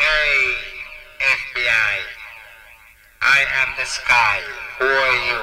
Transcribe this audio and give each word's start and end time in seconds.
Hey, 0.00 0.54
FBI. 1.20 1.94
I 3.20 3.44
am 3.60 3.68
the 3.76 3.84
sky. 3.84 4.40
Who 4.78 4.86
are 4.86 5.18
you? 5.28 5.42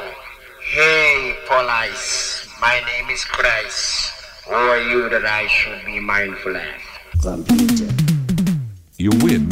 Hey, 0.63 1.37
police. 1.47 2.49
My 2.59 2.81
name 2.87 3.07
is 3.11 3.23
Christ. 3.23 4.13
Who 4.47 4.55
are 4.55 4.81
you 4.81 5.09
that 5.09 5.25
I 5.25 5.45
should 5.45 5.85
be 5.85 5.99
mindful 5.99 6.55
of? 6.55 6.63
Computer. 7.21 7.93
You 8.97 9.11
win 9.21 9.47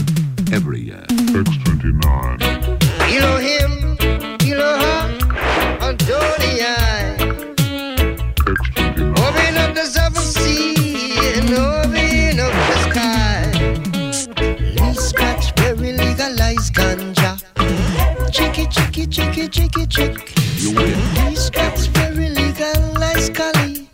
chicky, 19.08 19.48
chicky, 19.48 19.86
chick. 19.88 20.34
You 20.58 20.74
win. 20.74 20.98
These 21.30 21.50
guys 21.50 21.88
very 21.88 22.30
legal, 22.30 22.94
like 23.00 23.18
Scully. 23.18 23.88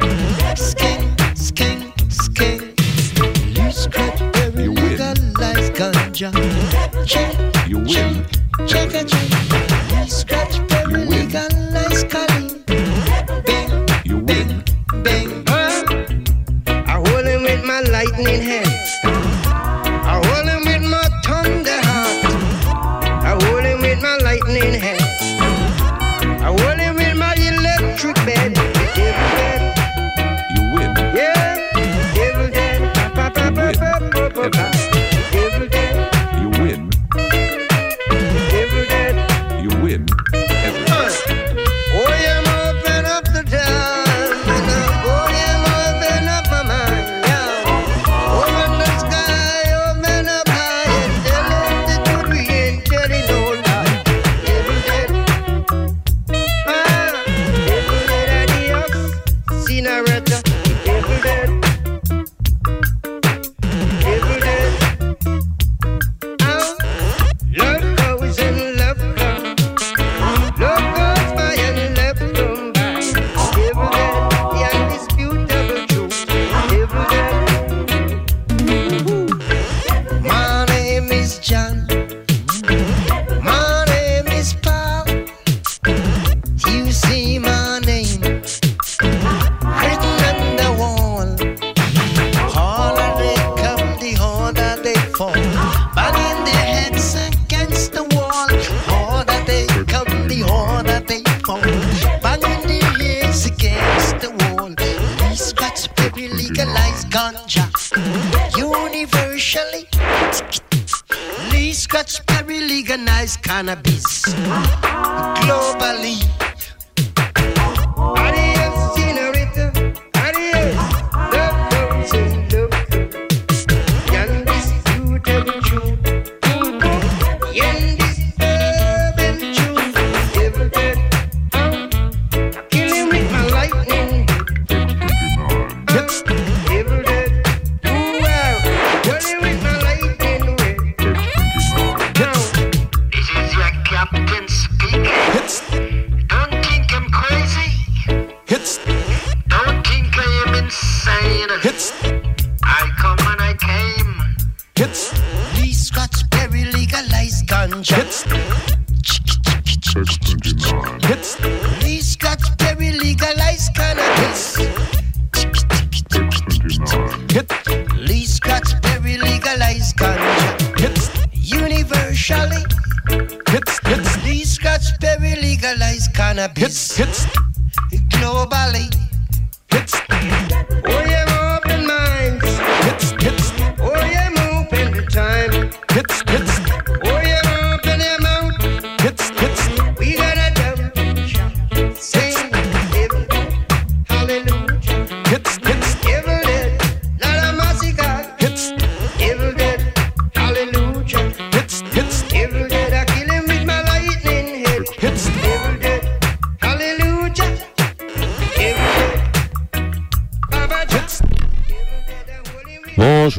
Skin, 0.56 1.16
skin, 1.36 1.92
skin. 2.10 2.74
These 3.54 3.88
guys 3.88 4.20
very 4.34 4.68
legal, 4.68 5.14
like 5.40 5.74
ganja. 5.76 6.32
Check, 7.06 7.36
you 7.68 7.80
win. 7.80 8.26
check, 8.68 8.90
check. 8.92 9.08
check. 9.08 9.70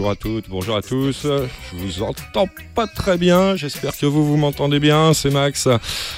Bonjour 0.03 0.11
à 0.11 0.17
toutes, 0.17 0.49
bonjour 0.49 0.75
à 0.77 0.83
tous. 0.83 1.23
Je 1.23 1.77
vous 1.77 2.03
entends 2.03 2.49
pas 2.75 2.89
très 2.89 3.17
bien, 3.17 3.55
j'espère 3.55 3.97
que 3.97 4.05
vous, 4.05 4.27
vous 4.27 4.37
m'entendez 4.37 4.81
bien. 4.81 5.15
C'est 5.15 5.31
Max, 5.31 5.69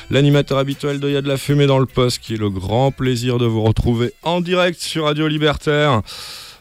l'animateur 0.09 0.57
habituel 0.57 1.01
de 1.01 1.11
Y'a 1.11 1.21
de 1.21 1.29
la 1.29 1.37
fumée 1.37 1.67
dans 1.67 1.79
le 1.79 1.85
poste, 1.85 2.21
qui 2.21 2.33
est 2.33 2.39
le 2.39 2.49
grand 2.49 2.93
plaisir 2.93 3.37
de 3.37 3.45
vous 3.45 3.61
retrouver 3.63 4.15
en 4.23 4.41
direct 4.41 4.81
sur 4.81 5.05
Radio 5.05 5.29
Libertaire. 5.29 6.01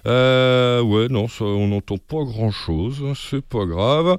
Euh, 0.06 0.81
ouais, 0.81 1.08
non, 1.08 1.30
ça, 1.30 1.46
on 1.46 1.70
n'entend 1.70 1.96
pas 1.96 2.25
grand-chose, 2.25 3.02
c'est 3.16 3.46
pas 3.46 3.64
grave. 3.64 4.18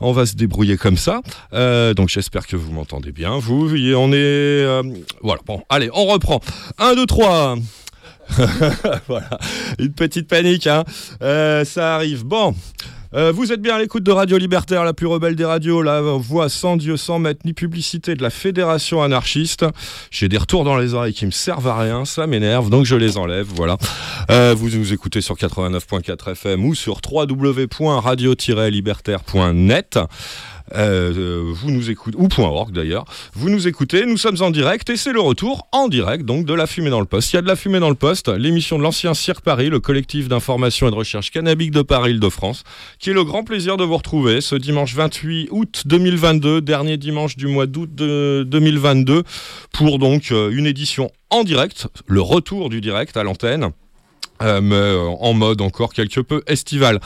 On 0.00 0.12
va 0.12 0.24
se 0.24 0.34
débrouiller 0.34 0.78
comme 0.78 0.96
ça. 0.96 1.20
Euh, 1.52 1.92
donc 1.92 2.08
j'espère 2.08 2.46
que 2.46 2.56
vous 2.56 2.72
m'entendez 2.72 3.12
bien. 3.12 3.36
Vous, 3.36 3.68
on 3.96 4.12
est... 4.12 4.16
Euh, 4.16 4.82
voilà, 5.20 5.42
bon, 5.44 5.62
allez, 5.68 5.90
on 5.92 6.06
reprend. 6.06 6.40
1, 6.78 6.94
2, 6.94 7.04
3. 7.04 7.56
voilà, 9.08 9.38
une 9.78 9.92
petite 9.92 10.28
panique, 10.28 10.66
hein. 10.66 10.84
Euh, 11.22 11.64
ça 11.64 11.94
arrive. 11.94 12.24
Bon, 12.24 12.54
euh, 13.14 13.32
vous 13.32 13.52
êtes 13.52 13.62
bien 13.62 13.76
à 13.76 13.78
l'écoute 13.78 14.02
de 14.02 14.10
Radio 14.10 14.36
Libertaire, 14.36 14.84
la 14.84 14.92
plus 14.92 15.06
rebelle 15.06 15.36
des 15.36 15.44
radios, 15.44 15.80
la 15.80 16.00
voix 16.00 16.48
sans 16.48 16.76
Dieu, 16.76 16.96
sans 16.96 17.18
maître, 17.18 17.40
ni 17.44 17.54
publicité 17.54 18.14
de 18.14 18.22
la 18.22 18.30
Fédération 18.30 19.02
anarchiste. 19.02 19.64
J'ai 20.10 20.28
des 20.28 20.38
retours 20.38 20.64
dans 20.64 20.76
les 20.76 20.94
oreilles 20.94 21.14
qui 21.14 21.24
me 21.24 21.30
servent 21.30 21.68
à 21.68 21.78
rien, 21.78 22.04
ça 22.04 22.26
m'énerve, 22.26 22.68
donc 22.68 22.84
je 22.84 22.96
les 22.96 23.16
enlève, 23.16 23.46
voilà. 23.54 23.76
Euh, 24.30 24.54
vous 24.56 24.70
nous 24.70 24.92
écoutez 24.92 25.20
sur 25.20 25.36
89.4 25.36 26.32
FM 26.32 26.64
ou 26.64 26.74
sur 26.74 27.00
www.radio-libertaire.net. 27.10 29.98
Euh, 30.74 31.42
vous 31.46 31.70
nous 31.70 31.90
écoutez, 31.90 32.16
ou 32.18 32.28
.org 32.38 32.72
d'ailleurs, 32.72 33.04
vous 33.34 33.50
nous 33.50 33.68
écoutez, 33.68 34.04
nous 34.04 34.16
sommes 34.16 34.40
en 34.40 34.50
direct 34.50 34.90
et 34.90 34.96
c'est 34.96 35.12
le 35.12 35.20
retour 35.20 35.68
en 35.72 35.88
direct 35.88 36.24
donc 36.24 36.44
de 36.44 36.54
la 36.54 36.66
fumée 36.66 36.90
dans 36.90 37.00
le 37.00 37.06
poste. 37.06 37.32
Il 37.32 37.36
y 37.36 37.38
a 37.38 37.42
de 37.42 37.46
la 37.46 37.56
fumée 37.56 37.78
dans 37.78 37.88
le 37.88 37.94
poste, 37.94 38.28
l'émission 38.28 38.78
de 38.78 38.82
l'ancien 38.82 39.14
Cirque 39.14 39.40
Paris, 39.40 39.68
le 39.68 39.80
collectif 39.80 40.28
d'information 40.28 40.88
et 40.88 40.90
de 40.90 40.96
recherche 40.96 41.30
cannabique 41.30 41.70
de 41.70 41.82
Paris 41.82 42.12
Île-de-France, 42.12 42.64
qui 42.98 43.10
est 43.10 43.14
le 43.14 43.24
grand 43.24 43.44
plaisir 43.44 43.76
de 43.76 43.84
vous 43.84 43.96
retrouver 43.96 44.40
ce 44.40 44.56
dimanche 44.56 44.94
28 44.94 45.48
août 45.50 45.82
2022, 45.86 46.60
dernier 46.60 46.96
dimanche 46.96 47.36
du 47.36 47.46
mois 47.46 47.66
d'août 47.66 47.94
de 47.94 48.44
2022, 48.48 49.22
pour 49.72 49.98
donc 49.98 50.32
euh, 50.32 50.50
une 50.50 50.66
édition 50.66 51.10
en 51.30 51.44
direct, 51.44 51.88
le 52.06 52.20
retour 52.20 52.68
du 52.68 52.80
direct 52.80 53.16
à 53.16 53.22
l'antenne. 53.22 53.70
Euh, 54.42 54.60
mais 54.60 54.74
euh, 54.74 55.08
en 55.20 55.32
mode 55.32 55.60
encore 55.62 55.94
quelque 55.94 56.20
peu 56.20 56.42
estival. 56.46 57.00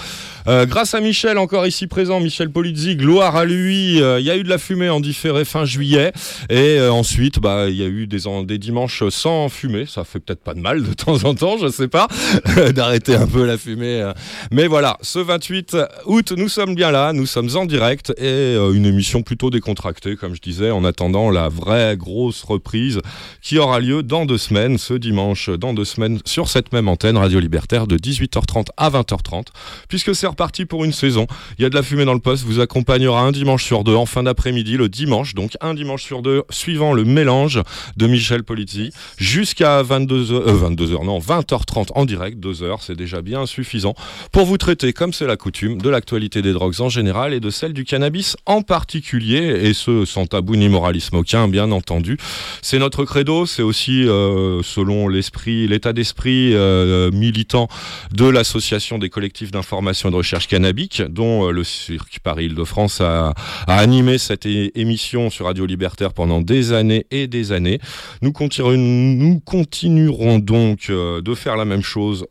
Euh, 0.49 0.67
grâce 0.67 0.95
à 0.95 1.01
Michel, 1.01 1.39
encore 1.39 1.67
ici 1.67 1.87
présent, 1.87 2.19
Michel 2.19 2.51
Polizzi, 2.51 2.97
gloire 2.97 3.37
à 3.37 3.45
lui, 3.45 3.99
il 3.99 4.25
y 4.25 4.31
a 4.31 4.37
eu 4.37 4.43
de 4.43 4.49
la 4.49 4.59
fumée 4.59 4.89
en 4.89 5.01
différé 5.01 5.45
fin 5.45 5.65
juillet, 5.65 6.13
et 6.49 6.81
ensuite, 6.81 7.39
bah, 7.39 7.69
il 7.69 7.77
y 7.77 7.83
a 7.83 7.87
eu 7.87 8.07
des, 8.07 8.21
des 8.45 8.59
dimanches 8.59 9.09
sans 9.11 9.49
fumée, 9.49 9.87
ça 9.87 10.05
fait 10.05 10.19
peut-être 10.19 10.43
pas 10.43 10.55
de 10.55 10.61
mal 10.61 10.83
de 10.83 10.93
temps 10.95 11.25
en 11.25 11.35
temps, 11.35 11.57
je 11.59 11.69
sais 11.69 11.89
pas, 11.89 12.09
d'arrêter 12.75 13.15
un 13.15 13.27
peu 13.27 13.45
la 13.45 13.59
fumée. 13.59 14.11
Mais 14.51 14.67
voilà, 14.67 14.97
ce 15.03 15.19
28 15.19 15.77
août, 16.07 16.33
nous 16.37 16.49
sommes 16.49 16.75
bien 16.75 16.91
là, 16.91 17.13
nous 17.13 17.27
sommes 17.27 17.51
en 17.55 17.67
direct, 17.67 18.13
et 18.19 18.57
une 18.57 18.87
émission 18.87 19.23
plutôt 19.23 19.51
décontractée, 19.51 20.17
comme 20.17 20.35
je 20.35 20.41
disais, 20.41 20.71
en 20.71 20.85
attendant 20.85 21.31
la 21.31 21.49
vraie 21.49 21.97
grosse 21.97 22.43
reprise 22.43 23.01
qui 23.43 23.59
aura 23.59 23.79
lieu 23.79 24.03
dans 24.03 24.27
deux 24.27 24.39
semaines, 24.39 24.79
ce 24.79 24.95
dimanche, 24.95 25.51
dans 25.51 25.75
deux 25.75 25.85
semaines, 25.85 26.21
sur 26.25 26.49
cette 26.49 26.73
même 26.73 26.89
antenne 26.89 27.19
Radio 27.21 27.39
Libertaire 27.39 27.87
de 27.87 27.97
18h30 27.97 28.67
à 28.77 28.91
20h30, 28.91 29.47
puisque 29.89 30.15
c'est 30.15 30.27
reparti 30.27 30.65
pour 30.65 30.85
une 30.85 30.93
saison. 30.93 31.27
Il 31.59 31.63
y 31.63 31.65
a 31.65 31.71
de 31.71 31.75
la 31.75 31.83
fumée 31.83 32.05
dans 32.05 32.15
le 32.15 32.21
poste, 32.21 32.45
vous 32.45 32.61
accompagnera 32.61 33.23
un 33.23 33.33
dimanche 33.33 33.65
sur 33.65 33.85
deux 33.85 33.95
en 33.95 34.07
fin 34.07 34.23
d'après-midi, 34.23 34.77
le 34.77 34.89
dimanche, 34.89 35.35
donc 35.35 35.57
un 35.61 35.75
dimanche 35.75 36.03
sur 36.03 36.23
deux, 36.23 36.43
suivant 36.51 36.93
le 36.93 37.05
mélange 37.05 37.63
de 37.97 38.07
Michel 38.07 38.43
Polizzi, 38.43 38.91
jusqu'à 39.19 39.83
22h, 39.83 40.75
22h, 40.75 41.05
non, 41.05 41.19
20h30 41.19 41.89
en 41.95 42.05
direct, 42.05 42.41
2 42.41 42.63
heures, 42.63 42.83
c'est 42.83 42.97
déjà 42.97 43.23
bien 43.23 43.47
suffisant, 43.47 43.95
pour 44.33 44.47
vous 44.47 44.57
traiter, 44.57 44.93
comme 44.93 45.13
c'est 45.13 45.27
la 45.27 45.37
coutume, 45.37 45.81
de 45.81 45.91
l'actualité 45.91 46.43
des 46.43 46.53
drogues 46.53 46.81
en 46.81 46.89
général 46.89 47.35
et 47.35 47.41
de 47.41 47.51
celle 47.51 47.73
du 47.73 47.85
cannabis 47.85 48.37
en 48.47 48.63
particulier, 48.63 49.61
et 49.63 49.75
ce, 49.75 50.05
sans 50.05 50.27
tabou 50.27 50.57
ni 50.57 50.69
moralisme 50.69 51.17
aucun, 51.17 51.49
bien 51.49 51.71
entendu. 51.71 52.17
C'est 52.63 52.79
notre 52.79 53.05
credo, 53.05 53.47
c'est 53.47 53.63
aussi, 53.63 54.05
euh, 54.09 54.63
selon 54.63 55.09
l'esprit, 55.09 55.67
l'état 55.67 55.93
d'esprit 55.93 56.55
euh, 56.55 57.10
militant 57.11 57.69
de 58.13 58.27
l'association 58.27 58.99
des 58.99 59.09
collectifs 59.09 59.51
d'information 59.51 60.09
et 60.09 60.13
de 60.13 60.17
recherche 60.17 60.49
cannabique, 60.49 61.03
dont 61.03 61.49
euh, 61.49 61.51
le 61.51 61.65
Cirque 61.65 62.19
Paris-Île-de-France 62.23 63.01
a, 63.01 63.35
animé 63.67 64.19
cette 64.19 64.47
émission 64.47 65.31
sur 65.31 65.47
Radio 65.47 65.67
Libertaire 65.67 66.13
pendant 66.13 66.41
des 66.41 66.73
années 66.73 67.07
et 67.11 67.27
des 67.27 67.53
années. 67.53 67.79
Nous, 68.23 68.33
nous 68.33 69.41
continuerons 69.41 70.39
donc 70.39 70.91
euh, 70.91 71.21
de 71.21 71.35
faire 71.35 71.57
la 71.57 71.65
même 71.65 71.83
chose 71.83 72.27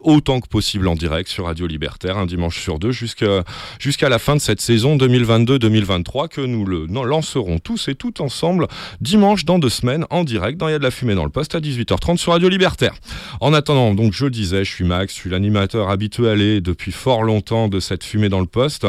autant 0.00 0.40
que 0.40 0.48
possible 0.48 0.88
en 0.88 0.94
direct 0.94 1.28
sur 1.28 1.46
Radio 1.46 1.66
Libertaire, 1.66 2.16
un 2.18 2.26
dimanche 2.26 2.60
sur 2.60 2.78
deux, 2.78 2.92
jusqu'à 2.92 4.08
la 4.08 4.18
fin 4.18 4.34
de 4.34 4.40
cette 4.40 4.60
saison 4.60 4.96
2022-2023, 4.96 6.28
que 6.28 6.40
nous 6.40 6.64
le 6.64 6.86
lancerons 6.86 7.58
tous 7.58 7.88
et 7.88 7.94
toutes 7.94 8.20
ensemble 8.20 8.66
dimanche 9.00 9.44
dans 9.44 9.58
deux 9.58 9.68
semaines 9.68 10.06
en 10.10 10.24
direct 10.24 10.58
dans 10.58 10.68
Il 10.68 10.72
y 10.72 10.74
a 10.74 10.78
de 10.78 10.84
la 10.84 10.90
fumée 10.90 11.14
dans 11.14 11.24
le 11.24 11.30
poste 11.30 11.54
à 11.54 11.60
18h30 11.60 12.16
sur 12.16 12.32
Radio 12.32 12.48
Libertaire. 12.48 12.94
En 13.40 13.52
attendant, 13.52 13.94
donc 13.94 14.12
je 14.12 14.26
disais, 14.26 14.64
je 14.64 14.70
suis 14.70 14.84
Max, 14.84 15.14
je 15.14 15.18
suis 15.18 15.30
l'animateur 15.30 15.90
habitué 15.90 16.60
depuis 16.60 16.92
fort 16.92 17.22
longtemps 17.22 17.68
de 17.68 17.80
cette 17.80 18.04
fumée 18.04 18.28
dans 18.28 18.40
le 18.40 18.46
poste. 18.46 18.86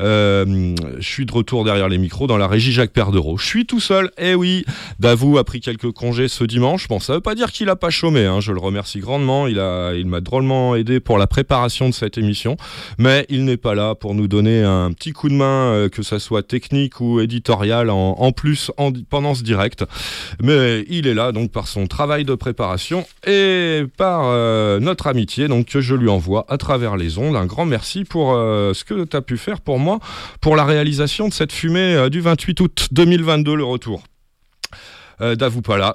Euh, 0.00 0.74
je 0.98 1.08
suis 1.08 1.26
de 1.26 1.32
retour 1.32 1.64
derrière 1.64 1.88
les 1.88 1.98
micros 1.98 2.26
dans 2.26 2.38
la 2.38 2.46
régie 2.46 2.72
Jacques 2.72 2.92
Perdereau. 2.92 3.38
Je 3.38 3.46
suis 3.46 3.66
tout 3.66 3.80
seul, 3.80 4.10
eh 4.18 4.34
oui, 4.34 4.64
Davou 4.98 5.38
a 5.38 5.44
pris 5.44 5.60
quelques 5.60 5.90
congés 5.92 6.28
ce 6.28 6.44
dimanche. 6.44 6.88
Bon, 6.88 7.00
ça 7.00 7.14
veut 7.14 7.20
pas 7.20 7.34
dire 7.34 7.52
qu'il 7.52 7.68
a 7.68 7.76
pas 7.76 7.90
chômé, 7.90 8.24
hein, 8.26 8.40
je 8.40 8.52
le 8.52 8.60
remercie 8.60 9.00
grandement, 9.00 9.46
il 9.46 9.56
m'a 10.06 10.20
drôlement 10.20 10.49
aidé 10.76 11.00
pour 11.00 11.18
la 11.18 11.26
préparation 11.26 11.88
de 11.88 11.94
cette 11.94 12.18
émission, 12.18 12.56
mais 12.98 13.26
il 13.28 13.44
n'est 13.44 13.56
pas 13.56 13.74
là 13.74 13.94
pour 13.94 14.14
nous 14.14 14.28
donner 14.28 14.62
un 14.62 14.92
petit 14.92 15.12
coup 15.12 15.28
de 15.28 15.34
main, 15.34 15.72
euh, 15.72 15.88
que 15.88 16.02
ça 16.02 16.18
soit 16.18 16.42
technique 16.42 17.00
ou 17.00 17.20
éditorial, 17.20 17.90
en, 17.90 18.32
plus 18.32 18.70
en, 18.76 18.92
pendant 18.92 19.34
ce 19.34 19.42
direct. 19.42 19.84
Mais 20.42 20.84
il 20.88 21.06
est 21.06 21.14
là 21.14 21.32
donc 21.32 21.50
par 21.52 21.68
son 21.68 21.86
travail 21.86 22.24
de 22.24 22.34
préparation 22.34 23.04
et 23.26 23.84
par 23.96 24.22
euh, 24.24 24.80
notre 24.80 25.06
amitié 25.06 25.48
donc 25.48 25.66
que 25.66 25.80
je 25.80 25.94
lui 25.94 26.08
envoie 26.08 26.44
à 26.48 26.58
travers 26.58 26.96
les 26.96 27.18
ondes. 27.18 27.36
Un 27.36 27.46
grand 27.46 27.66
merci 27.66 28.04
pour 28.04 28.32
euh, 28.34 28.74
ce 28.74 28.84
que 28.84 29.04
tu 29.04 29.16
as 29.16 29.22
pu 29.22 29.36
faire 29.36 29.60
pour 29.60 29.78
moi, 29.78 29.98
pour 30.40 30.56
la 30.56 30.64
réalisation 30.64 31.28
de 31.28 31.32
cette 31.32 31.52
fumée 31.52 32.08
du 32.10 32.20
28 32.20 32.60
août 32.60 32.88
2022, 32.92 33.54
le 33.54 33.64
retour. 33.64 34.02
Euh, 35.20 35.36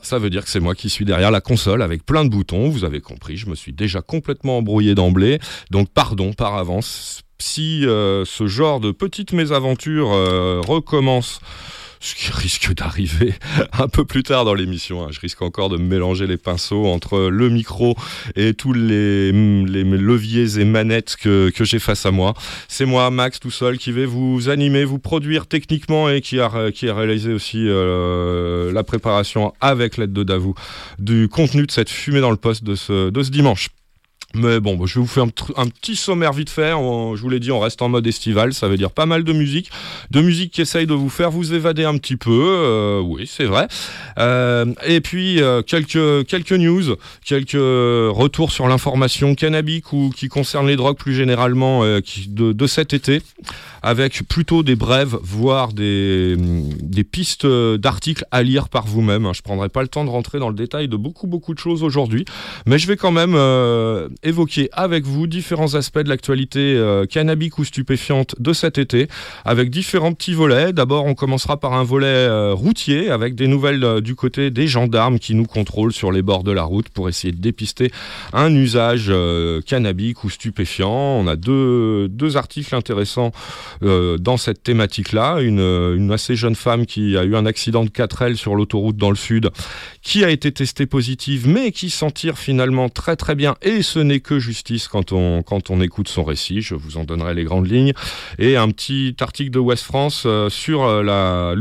ça 0.04 0.20
veut 0.20 0.30
dire 0.30 0.44
que 0.44 0.50
c'est 0.50 0.60
moi 0.60 0.76
qui 0.76 0.90
suis 0.90 1.06
derrière 1.06 1.32
la 1.32 1.42
console 1.42 1.82
avec 1.82 2.06
plein 2.06 2.26
de 2.26 2.30
boutons. 2.30 2.70
Vous 2.70 2.84
avez 2.84 3.02
compris, 3.02 3.38
je 3.38 3.50
me 3.50 3.56
suis 3.56 3.74
déjà 3.74 4.02
complètement 4.02 4.58
embrouillé 4.58 4.96
d'emblée. 4.96 5.40
Donc 5.72 5.90
pardon 5.90 6.34
par 6.34 6.56
avance. 6.56 7.22
Si 7.40 7.86
euh, 7.86 8.24
ce 8.26 8.48
genre 8.48 8.80
de 8.80 8.92
petites 8.92 9.34
mésaventures 9.34 10.14
euh, 10.14 10.62
recommence 10.66 11.42
ce 12.00 12.16
qui 12.16 12.32
risque 12.32 12.74
d'arriver 12.74 13.34
un 13.74 13.88
peu 13.88 14.06
plus 14.06 14.24
tard 14.24 14.46
dans 14.46 14.54
l'émission. 14.54 15.04
Hein. 15.04 15.10
Je 15.12 15.20
risque 15.20 15.42
encore 15.42 15.70
de 15.70 15.78
mélanger 15.78 16.28
les 16.28 16.38
pinceaux 16.38 16.86
entre 16.86 17.30
le 17.30 17.50
micro 17.50 17.96
et 18.36 18.54
tous 18.54 18.74
les, 18.74 19.32
les 19.32 19.84
leviers 19.84 20.60
et 20.60 20.66
manettes 20.66 21.16
que, 21.16 21.52
j'ai 21.62 21.80
face 21.80 22.06
à 22.06 22.12
moi. 22.12 22.34
C'est 22.68 22.86
moi, 22.86 23.10
Max, 23.10 23.40
tout 23.40 23.52
seul, 23.52 23.78
qui 23.78 23.92
vais 23.92 24.06
vous 24.06 24.50
animer, 24.50 24.84
vous 24.86 25.00
produire 25.00 25.48
techniquement 25.48 26.10
et 26.10 26.22
qui 26.22 26.40
a, 26.40 26.50
réalisé 26.50 27.34
aussi 27.34 27.66
euh, 27.68 28.72
la 28.72 28.84
préparation 28.84 29.54
avec 29.62 29.98
l'aide 29.98 30.14
de 30.14 30.24
Davou 30.24 30.54
du 31.00 31.28
contenu 31.28 31.66
de 31.66 31.72
cette 31.72 31.90
fumée 31.90 32.22
dans 32.22 32.32
le 32.32 32.38
poste 32.38 32.64
de 32.64 32.76
ce 32.76 33.30
dimanche. 33.30 33.70
Mais 34.36 34.60
bon, 34.60 34.76
bah, 34.76 34.84
je 34.86 34.96
vais 34.96 35.02
vous 35.02 35.08
faire 35.08 35.24
un, 35.56 35.68
petit 35.68 35.96
sommaire 35.96 36.34
vite 36.34 36.50
fait. 36.50 36.72
je 36.72 37.22
vous 37.22 37.30
l'ai 37.30 37.40
dit, 37.40 37.52
on 37.52 37.60
reste 37.60 37.82
en 37.82 37.90
mode 37.90 38.06
estival. 38.06 38.54
Ça 38.54 38.68
veut 38.68 38.78
dire 38.78 38.92
pas 38.92 39.06
mal 39.06 39.24
de 39.24 39.34
musique. 39.34 39.72
De 40.12 40.22
musique 40.22 40.52
qui 40.52 40.62
essaye 40.62 40.86
de 40.86 40.94
vous 40.94 41.10
faire 41.10 41.32
vous 41.32 41.54
évader 41.54 41.86
un 41.86 41.98
petit 41.98 42.18
peu. 42.18 42.32
Euh, 42.32 43.00
oui, 43.00 43.28
c'est 43.28 43.46
vrai. 43.46 43.68
Euh, 44.20 44.66
et 44.86 45.00
puis, 45.00 45.42
euh, 45.42 45.62
quelques, 45.62 46.28
quelques 46.28 46.52
news, 46.52 46.96
quelques 47.24 47.54
retours 47.54 48.52
sur 48.52 48.68
l'information 48.68 49.36
cannabique 49.36 49.94
ou 49.94 50.12
qui 50.16 50.28
concerne 50.28 50.68
les 50.68 50.76
drogues 50.76 50.98
plus 50.98 51.16
généralement 51.16 51.84
de, 51.86 52.68
cet 52.68 52.94
été 52.94 53.22
avec 53.84 54.28
plutôt 54.28 54.64
des 54.64 54.76
brèves, 54.76 55.16
voire 55.22 55.72
des, 55.72 56.36
des 56.38 57.04
pistes 57.04 57.46
d'articles 57.46 58.26
à 58.32 58.44
lire 58.44 58.68
par 58.70 58.86
vous-même. 58.88 59.32
Je 59.34 59.44
prendrai 59.44 59.70
pas 59.70 59.84
le 59.84 59.88
temps 59.88 60.04
de 60.04 60.10
rentrer 60.10 60.40
dans 60.40 60.50
le 60.50 60.56
détail 60.56 60.88
de 60.88 60.98
beaucoup, 60.98 61.28
beaucoup 61.28 61.54
de 61.54 61.60
choses 61.60 61.84
aujourd'hui, 61.84 62.26
mais 62.66 62.80
je 62.80 62.88
vais 62.88 62.98
quand 62.98 63.12
même 63.12 63.36
évoquer 64.26 64.70
avec 64.74 65.06
vous 65.06 65.28
différents 65.28 65.76
aspects 65.76 66.00
de 66.00 66.10
l'actualité 66.10 66.76
euh, 66.76 67.06
cannabique 67.06 67.58
ou 67.58 67.64
stupéfiante 67.64 68.36
de 68.40 68.54
cet 68.54 68.78
été, 68.78 69.08
avec 69.46 69.70
différents 69.70 70.14
petits 70.14 70.34
volets. 70.34 70.74
D'abord, 70.74 71.06
on 71.06 71.14
commencera 71.14 71.58
par 71.58 71.74
un 71.74 71.84
volet 71.84 72.08
euh, 72.08 72.54
routier, 72.54 73.10
avec 73.10 73.36
des 73.36 73.48
nouvelles 73.48 73.84
euh, 73.84 74.02
du 74.02 74.16
côté 74.16 74.52
des 74.52 74.68
gendarmes 74.68 75.20
qui 75.20 75.36
nous 75.36 75.46
contrôlent 75.46 75.94
sur 75.94 76.12
les 76.12 76.22
bords 76.22 76.44
de 76.44 76.52
la 76.52 76.64
route 76.64 76.90
pour 76.90 77.10
essayer 77.10 77.32
de 77.32 77.42
dépister 77.42 77.92
un 78.34 78.54
usage 78.54 79.06
euh, 79.10 79.62
cannabique 79.62 80.24
ou 80.24 80.30
stupéfiant. 80.30 80.92
On 80.92 81.28
a 81.28 81.36
deux, 81.36 82.08
deux 82.10 82.38
articles 82.38 82.74
intéressants 82.76 83.32
dans 83.82 84.38
cette 84.38 84.64
thématique-là. 84.64 85.40
Une, 85.42 85.60
une, 85.60 86.12
assez 86.12 86.36
jeune 86.36 86.56
femme 86.56 86.86
qui 86.86 87.18
a 87.18 87.24
eu 87.24 87.36
un 87.36 87.46
accident 87.46 87.84
de 87.84 87.90
4L 87.90 88.36
sur 88.36 88.56
l'autoroute 88.56 88.98
dans 88.98 89.10
le 89.10 89.16
sud, 89.16 89.50
qui 90.02 90.24
a 90.24 90.30
été 90.30 90.52
testée 90.52 90.86
positive, 90.86 91.48
mais 91.48 91.72
qui 91.72 91.90
s'en 91.90 92.10
tire 92.10 92.38
finalement 92.38 92.90
très 92.90 93.16
très 93.16 93.36
bien. 93.36 93.56
Et 93.62 93.82
ce 93.82 94.00
n'est 94.00 94.15
que 94.20 94.40
justice 94.40 94.88
quand 94.88 95.12
on, 95.12 95.44
quand 95.44 95.70
on 95.70 95.82
écoute 95.82 96.08
son 96.08 96.24
récit. 96.24 96.62
Je 96.62 96.76
vous 96.76 96.98
en 96.98 97.04
donnerai 97.04 97.34
les 97.34 97.44
grandes 97.44 97.70
lignes. 97.70 97.94
Et 98.40 98.58
un 98.58 98.70
petit 98.70 99.16
article 99.20 99.52
de 99.52 99.60
West 99.60 99.84
France 99.84 100.24
euh, 100.26 100.50
sur 100.50 100.84
euh, 100.84 101.56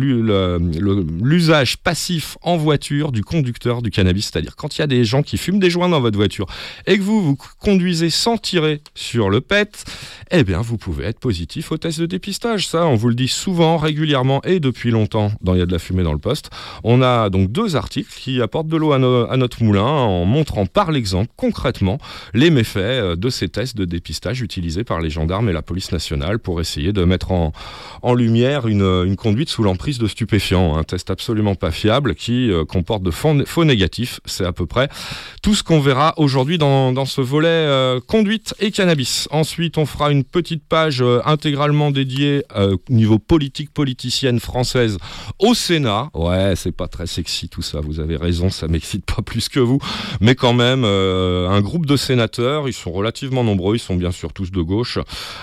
l'usage 1.23 1.77
passif 1.79 2.37
en 2.43 2.57
voiture 2.57 3.13
du 3.13 3.23
conducteur 3.23 3.83
du 3.83 3.91
cannabis. 3.91 4.31
C'est-à-dire 4.31 4.57
quand 4.57 4.77
il 4.77 4.81
y 4.81 4.85
a 4.85 4.87
des 4.87 5.05
gens 5.05 5.23
qui 5.23 5.37
fument 5.37 5.59
des 5.59 5.71
joints 5.71 5.89
dans 5.89 6.01
votre 6.01 6.17
voiture 6.17 6.47
et 6.87 6.99
que 6.99 7.03
vous, 7.03 7.23
vous 7.23 7.37
conduisez 7.61 8.11
sans 8.11 8.37
tirer 8.37 8.81
sur 8.95 9.31
le 9.31 9.41
PET, 9.41 9.85
eh 10.31 10.45
bien 10.45 10.61
vous 10.61 10.77
pouvez 10.77 11.05
être 11.05 11.21
positif 11.21 11.73
au 11.73 11.77
test 11.77 12.01
de 12.01 12.07
dépistage. 12.07 12.69
Ça, 12.69 12.87
on 12.87 12.97
vous 12.97 13.09
le 13.09 13.15
dit 13.15 13.29
souvent, 13.29 13.77
régulièrement 13.77 14.43
et 14.43 14.61
depuis 14.61 14.91
longtemps 14.91 15.33
dans 15.41 15.55
Il 15.55 15.59
y 15.59 15.63
a 15.63 15.67
de 15.67 15.73
la 15.73 15.79
fumée 15.79 16.03
dans 16.03 16.13
le 16.13 16.19
poste. 16.19 16.51
On 16.83 17.03
a 17.03 17.31
donc 17.31 17.53
deux 17.53 17.77
articles 17.77 18.13
qui 18.15 18.41
apportent 18.41 18.69
de 18.69 18.77
l'eau 18.77 18.93
à, 18.93 18.97
à, 18.97 19.37
notre 19.37 19.63
moulin 19.63 19.85
en 19.85 20.25
montrant 20.25 20.67
par 20.67 20.91
l'exemple 20.91 21.31
concrètement 21.37 21.99
les 22.33 22.44
les 22.45 22.51
méfaits 22.51 22.77
euh, 22.77 23.17
de 23.17 23.31
ces 23.31 23.49
tests 23.49 23.75
de 23.75 23.87
dépistage 23.87 24.43
utilisés 24.43 24.85
par 24.85 25.01
les 25.01 25.09
gendarmes 25.09 25.49
et 25.49 25.53
la 25.55 25.63
police 25.63 25.93
nationale 25.93 26.39
pour 26.39 26.61
essayer 26.61 26.93
de 26.93 27.03
mettre 27.05 27.33
en, 27.33 27.53
lumière 28.15 28.67
une, 28.69 28.83
une 28.83 29.17
conduite 29.17 29.49
sous 29.49 29.63
l'emprise 29.63 29.99
de 29.99 30.07
stupéfiants. 30.07 30.77
Un 30.77 30.85
test 30.85 31.11
absolument 31.11 31.55
pas 31.55 31.71
fiable 31.71 32.15
qui 32.15 32.51
euh, 32.51 32.67
comporte 32.67 33.03
de 33.03 33.11
faux, 33.11 33.65
négatifs. 33.65 34.21
C'est 34.27 34.45
à 34.45 34.53
peu 34.53 34.67
près 34.67 34.91
tout 35.43 35.55
ce 35.55 35.63
qu'on 35.63 35.81
verra 35.81 36.13
aujourd'hui 36.19 36.59
dans, 36.59 37.05
ce 37.07 37.21
volet 37.23 37.49
euh, 37.49 38.01
conduite 38.07 38.55
et 38.61 38.71
cannabis. 38.71 39.27
Ensuite, 39.31 39.79
on 39.79 39.87
fera 39.87 40.11
une 40.11 40.25
petite 40.25 40.65
page 40.69 41.01
euh, 41.01 41.21
intégralement 41.25 41.91
dédiée 41.91 42.45
euh, 42.57 42.77
au 42.77 42.93
niveau 42.93 43.19
politique 43.19 43.73
politicienne 43.73 44.39
française 44.39 44.99
au 45.39 45.55
Sénat. 45.55 46.11
Ouais, 46.15 46.55
c'est 46.57 46.73
pas 46.73 46.89
très 46.89 47.07
sexy 47.07 47.49
tout 47.49 47.63
ça, 47.63 47.81
vous 47.81 48.01
avez 48.01 48.17
raison, 48.17 48.51
ça 48.51 48.69
m'excite 48.69 49.05
pas 49.07 49.23
plus 49.23 49.49
que 49.49 49.61
vous. 49.61 49.79
Mais 50.21 50.35
quand 50.35 50.53
même, 50.53 50.85
euh, 50.85 51.49
un 51.49 51.61
groupe 51.61 51.87
de 51.87 51.97
sénateurs, 51.97 52.24
ils 52.67 52.73
sont 52.73 52.93
relativement 52.93 53.45
nombreux, 53.45 53.77
ils 53.77 53.81
sont 53.81 53.97
bien 53.97 54.11
sûr 54.11 54.33
tous 54.33 54.51
de 54.51 54.61
gauche, 54.61 54.99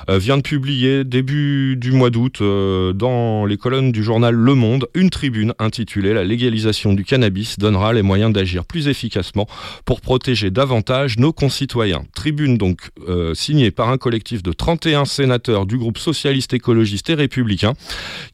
euh, 0.10 0.18
vient 0.18 0.38
de 0.38 0.42
publier 0.42 1.04
début 1.04 1.76
du 1.78 1.92
mois 1.92 2.10
d'août 2.10 2.40
euh, 2.42 2.94
dans 2.94 3.46
les 3.46 3.58
colonnes 3.58 3.92
du 3.92 4.04
journal 4.04 4.34
Le 4.34 4.56
Monde 4.56 4.88
une 4.94 5.10
tribune 5.10 5.54
intitulée 5.60 6.14
La 6.14 6.24
légalisation 6.24 6.94
du 6.94 7.04
cannabis 7.04 7.58
donnera 7.60 7.94
les 7.94 8.02
moyens 8.02 8.34
d'agir 8.34 8.66
plus 8.66 8.88
efficacement 8.88 9.48
pour 9.86 10.02
protéger 10.02 10.50
davantage 10.52 11.18
nos 11.18 11.34
concitoyens. 11.34 12.04
Tribune 12.14 12.58
donc 12.58 12.90
euh, 13.08 13.34
signée 13.34 13.72
par 13.72 13.90
un 13.90 13.98
collectif 13.98 14.44
de 14.44 14.52
31 14.52 15.06
sénateurs 15.06 15.66
du 15.66 15.78
groupe 15.78 15.98
socialiste, 15.98 16.54
écologiste 16.54 17.10
et 17.10 17.16
républicain 17.16 17.74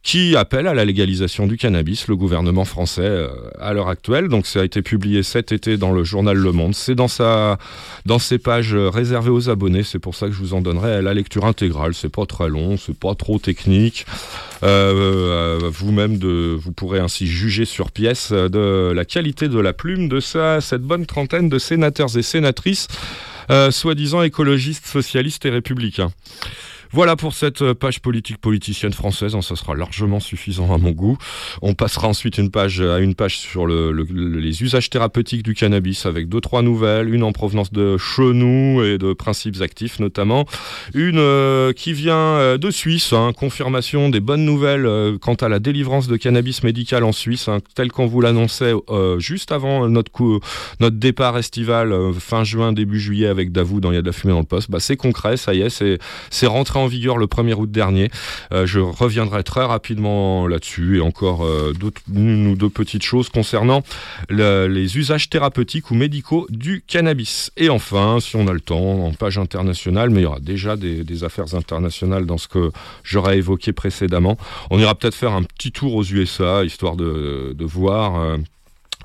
qui 0.03 0.35
appelle 0.35 0.67
à 0.67 0.73
la 0.73 0.85
légalisation 0.85 1.47
du 1.47 1.57
cannabis, 1.57 2.07
le 2.07 2.15
gouvernement 2.15 2.65
français 2.65 3.01
euh, 3.01 3.29
à 3.59 3.73
l'heure 3.73 3.89
actuelle. 3.89 4.27
Donc 4.27 4.47
ça 4.47 4.61
a 4.61 4.63
été 4.63 4.81
publié 4.81 5.23
cet 5.23 5.51
été 5.51 5.77
dans 5.77 5.91
le 5.91 6.03
journal 6.03 6.37
Le 6.37 6.51
Monde. 6.51 6.75
C'est 6.75 6.95
dans 6.95 7.07
dans 8.05 8.19
ses 8.19 8.36
pages 8.37 8.73
euh, 8.73 8.89
réservées 8.89 9.29
aux 9.29 9.49
abonnés. 9.49 9.83
C'est 9.83 9.99
pour 9.99 10.15
ça 10.15 10.27
que 10.27 10.33
je 10.33 10.39
vous 10.39 10.53
en 10.53 10.61
donnerai 10.61 11.01
la 11.01 11.13
lecture 11.13 11.45
intégrale. 11.45 11.93
C'est 11.93 12.11
pas 12.11 12.25
très 12.25 12.49
long, 12.49 12.77
c'est 12.77 12.97
pas 12.97 13.15
trop 13.15 13.39
technique. 13.39 14.05
Euh, 14.63 15.59
euh, 15.61 15.69
vous-même, 15.71 16.17
vous 16.17 16.71
pourrez 16.71 16.99
ainsi 16.99 17.27
juger 17.27 17.65
sur 17.65 17.91
pièce 17.91 18.31
de 18.31 18.91
la 18.93 19.05
qualité 19.05 19.47
de 19.47 19.59
la 19.59 19.73
plume 19.73 20.09
de 20.09 20.19
ça, 20.19 20.61
cette 20.61 20.81
bonne 20.81 21.05
trentaine 21.05 21.49
de 21.49 21.59
sénateurs 21.59 22.17
et 22.17 22.23
sénatrices, 22.23 22.87
soi-disant 23.69 24.23
écologistes, 24.23 24.85
socialistes 24.85 25.45
et 25.45 25.49
républicains. 25.49 26.11
Voilà 26.91 27.15
pour 27.15 27.33
cette 27.33 27.61
euh, 27.61 27.73
page 27.73 27.99
politique 28.01 28.37
politicienne 28.37 28.93
française, 28.93 29.35
hein, 29.35 29.41
ça 29.41 29.55
sera 29.55 29.75
largement 29.75 30.19
suffisant 30.19 30.73
à 30.73 30.77
mon 30.77 30.91
goût. 30.91 31.17
On 31.61 31.73
passera 31.73 32.07
ensuite 32.07 32.37
une 32.37 32.49
page 32.51 32.81
à 32.81 32.99
une 32.99 33.15
page 33.15 33.37
sur 33.37 33.65
le- 33.65 33.91
le- 33.91 34.07
le- 34.09 34.39
les 34.39 34.63
usages 34.63 34.89
thérapeutiques 34.89 35.43
du 35.43 35.53
cannabis 35.53 36.05
avec 36.05 36.29
deux 36.29 36.41
trois 36.41 36.61
nouvelles, 36.61 37.13
une 37.13 37.23
en 37.23 37.31
provenance 37.31 37.71
de 37.71 37.97
chenous 37.97 38.83
et 38.83 38.97
de 38.97 39.13
principes 39.13 39.61
actifs 39.61 39.99
notamment, 39.99 40.45
une 40.93 41.17
euh, 41.19 41.73
qui 41.73 41.93
vient 41.93 42.15
euh, 42.15 42.57
de 42.57 42.71
Suisse, 42.71 43.13
hein, 43.13 43.31
confirmation 43.35 44.09
des 44.09 44.19
bonnes 44.19 44.45
nouvelles 44.45 44.85
euh, 44.85 45.17
quant 45.19 45.35
à 45.35 45.49
la 45.49 45.59
délivrance 45.59 46.07
de 46.07 46.15
cannabis 46.17 46.63
médical 46.63 47.03
en 47.03 47.11
Suisse, 47.11 47.47
hein, 47.47 47.59
tel 47.75 47.91
qu'on 47.91 48.05
vous 48.07 48.21
l'annonçait 48.21 48.73
euh, 48.89 49.19
juste 49.19 49.51
avant 49.51 49.87
notre 49.89 50.11
coup, 50.11 50.39
notre 50.79 50.97
départ 50.97 51.37
estival 51.37 51.91
euh, 51.91 52.13
fin 52.13 52.43
juin 52.43 52.73
début 52.73 52.99
juillet 52.99 53.27
avec 53.27 53.51
Davou 53.51 53.79
dans 53.81 53.91
Il 53.91 53.95
y 53.95 53.97
a 53.97 54.01
de 54.01 54.07
la 54.07 54.11
fumée 54.13 54.33
dans 54.33 54.39
le 54.39 54.45
poste. 54.45 54.69
Bah, 54.71 54.79
c'est 54.79 54.97
concret, 54.97 55.37
ça 55.37 55.53
y 55.53 55.61
est, 55.61 55.69
c'est 55.69 55.97
c'est 56.29 56.47
en 56.77 56.87
vigueur 56.87 57.17
le 57.17 57.25
1er 57.27 57.53
août 57.53 57.69
dernier. 57.71 58.09
Euh, 58.51 58.65
je 58.65 58.79
reviendrai 58.79 59.43
très 59.43 59.65
rapidement 59.65 60.47
là-dessus 60.47 60.97
et 60.97 61.01
encore 61.01 61.45
euh, 61.45 61.73
une 62.13 62.47
ou 62.47 62.55
deux 62.55 62.69
petites 62.69 63.03
choses 63.03 63.29
concernant 63.29 63.83
le- 64.29 64.67
les 64.67 64.97
usages 64.97 65.29
thérapeutiques 65.29 65.91
ou 65.91 65.95
médicaux 65.95 66.47
du 66.49 66.83
cannabis. 66.85 67.51
Et 67.57 67.69
enfin, 67.69 68.19
si 68.19 68.35
on 68.35 68.47
a 68.47 68.53
le 68.53 68.61
temps, 68.61 69.05
en 69.05 69.11
page 69.13 69.37
internationale, 69.37 70.09
mais 70.09 70.21
il 70.21 70.23
y 70.23 70.27
aura 70.27 70.39
déjà 70.39 70.75
des, 70.75 71.23
affaires 71.23 71.55
internationales 71.55 72.25
dans 72.27 72.37
ce 72.37 72.47
que 72.47 72.71
j'aurais 73.03 73.37
évoqué 73.39 73.73
précédemment. 73.73 74.37
On 74.69 74.77
ira 74.79 74.93
peut-être 74.93 75.15
faire 75.15 75.31
un 75.33 75.41
petit 75.43 75.71
tour 75.71 75.95
aux 75.95 76.03
USA, 76.03 76.63
histoire 76.63 76.95
de, 76.95 77.53
de 77.57 77.65
voir... 77.65 78.19
euh, 78.19 78.37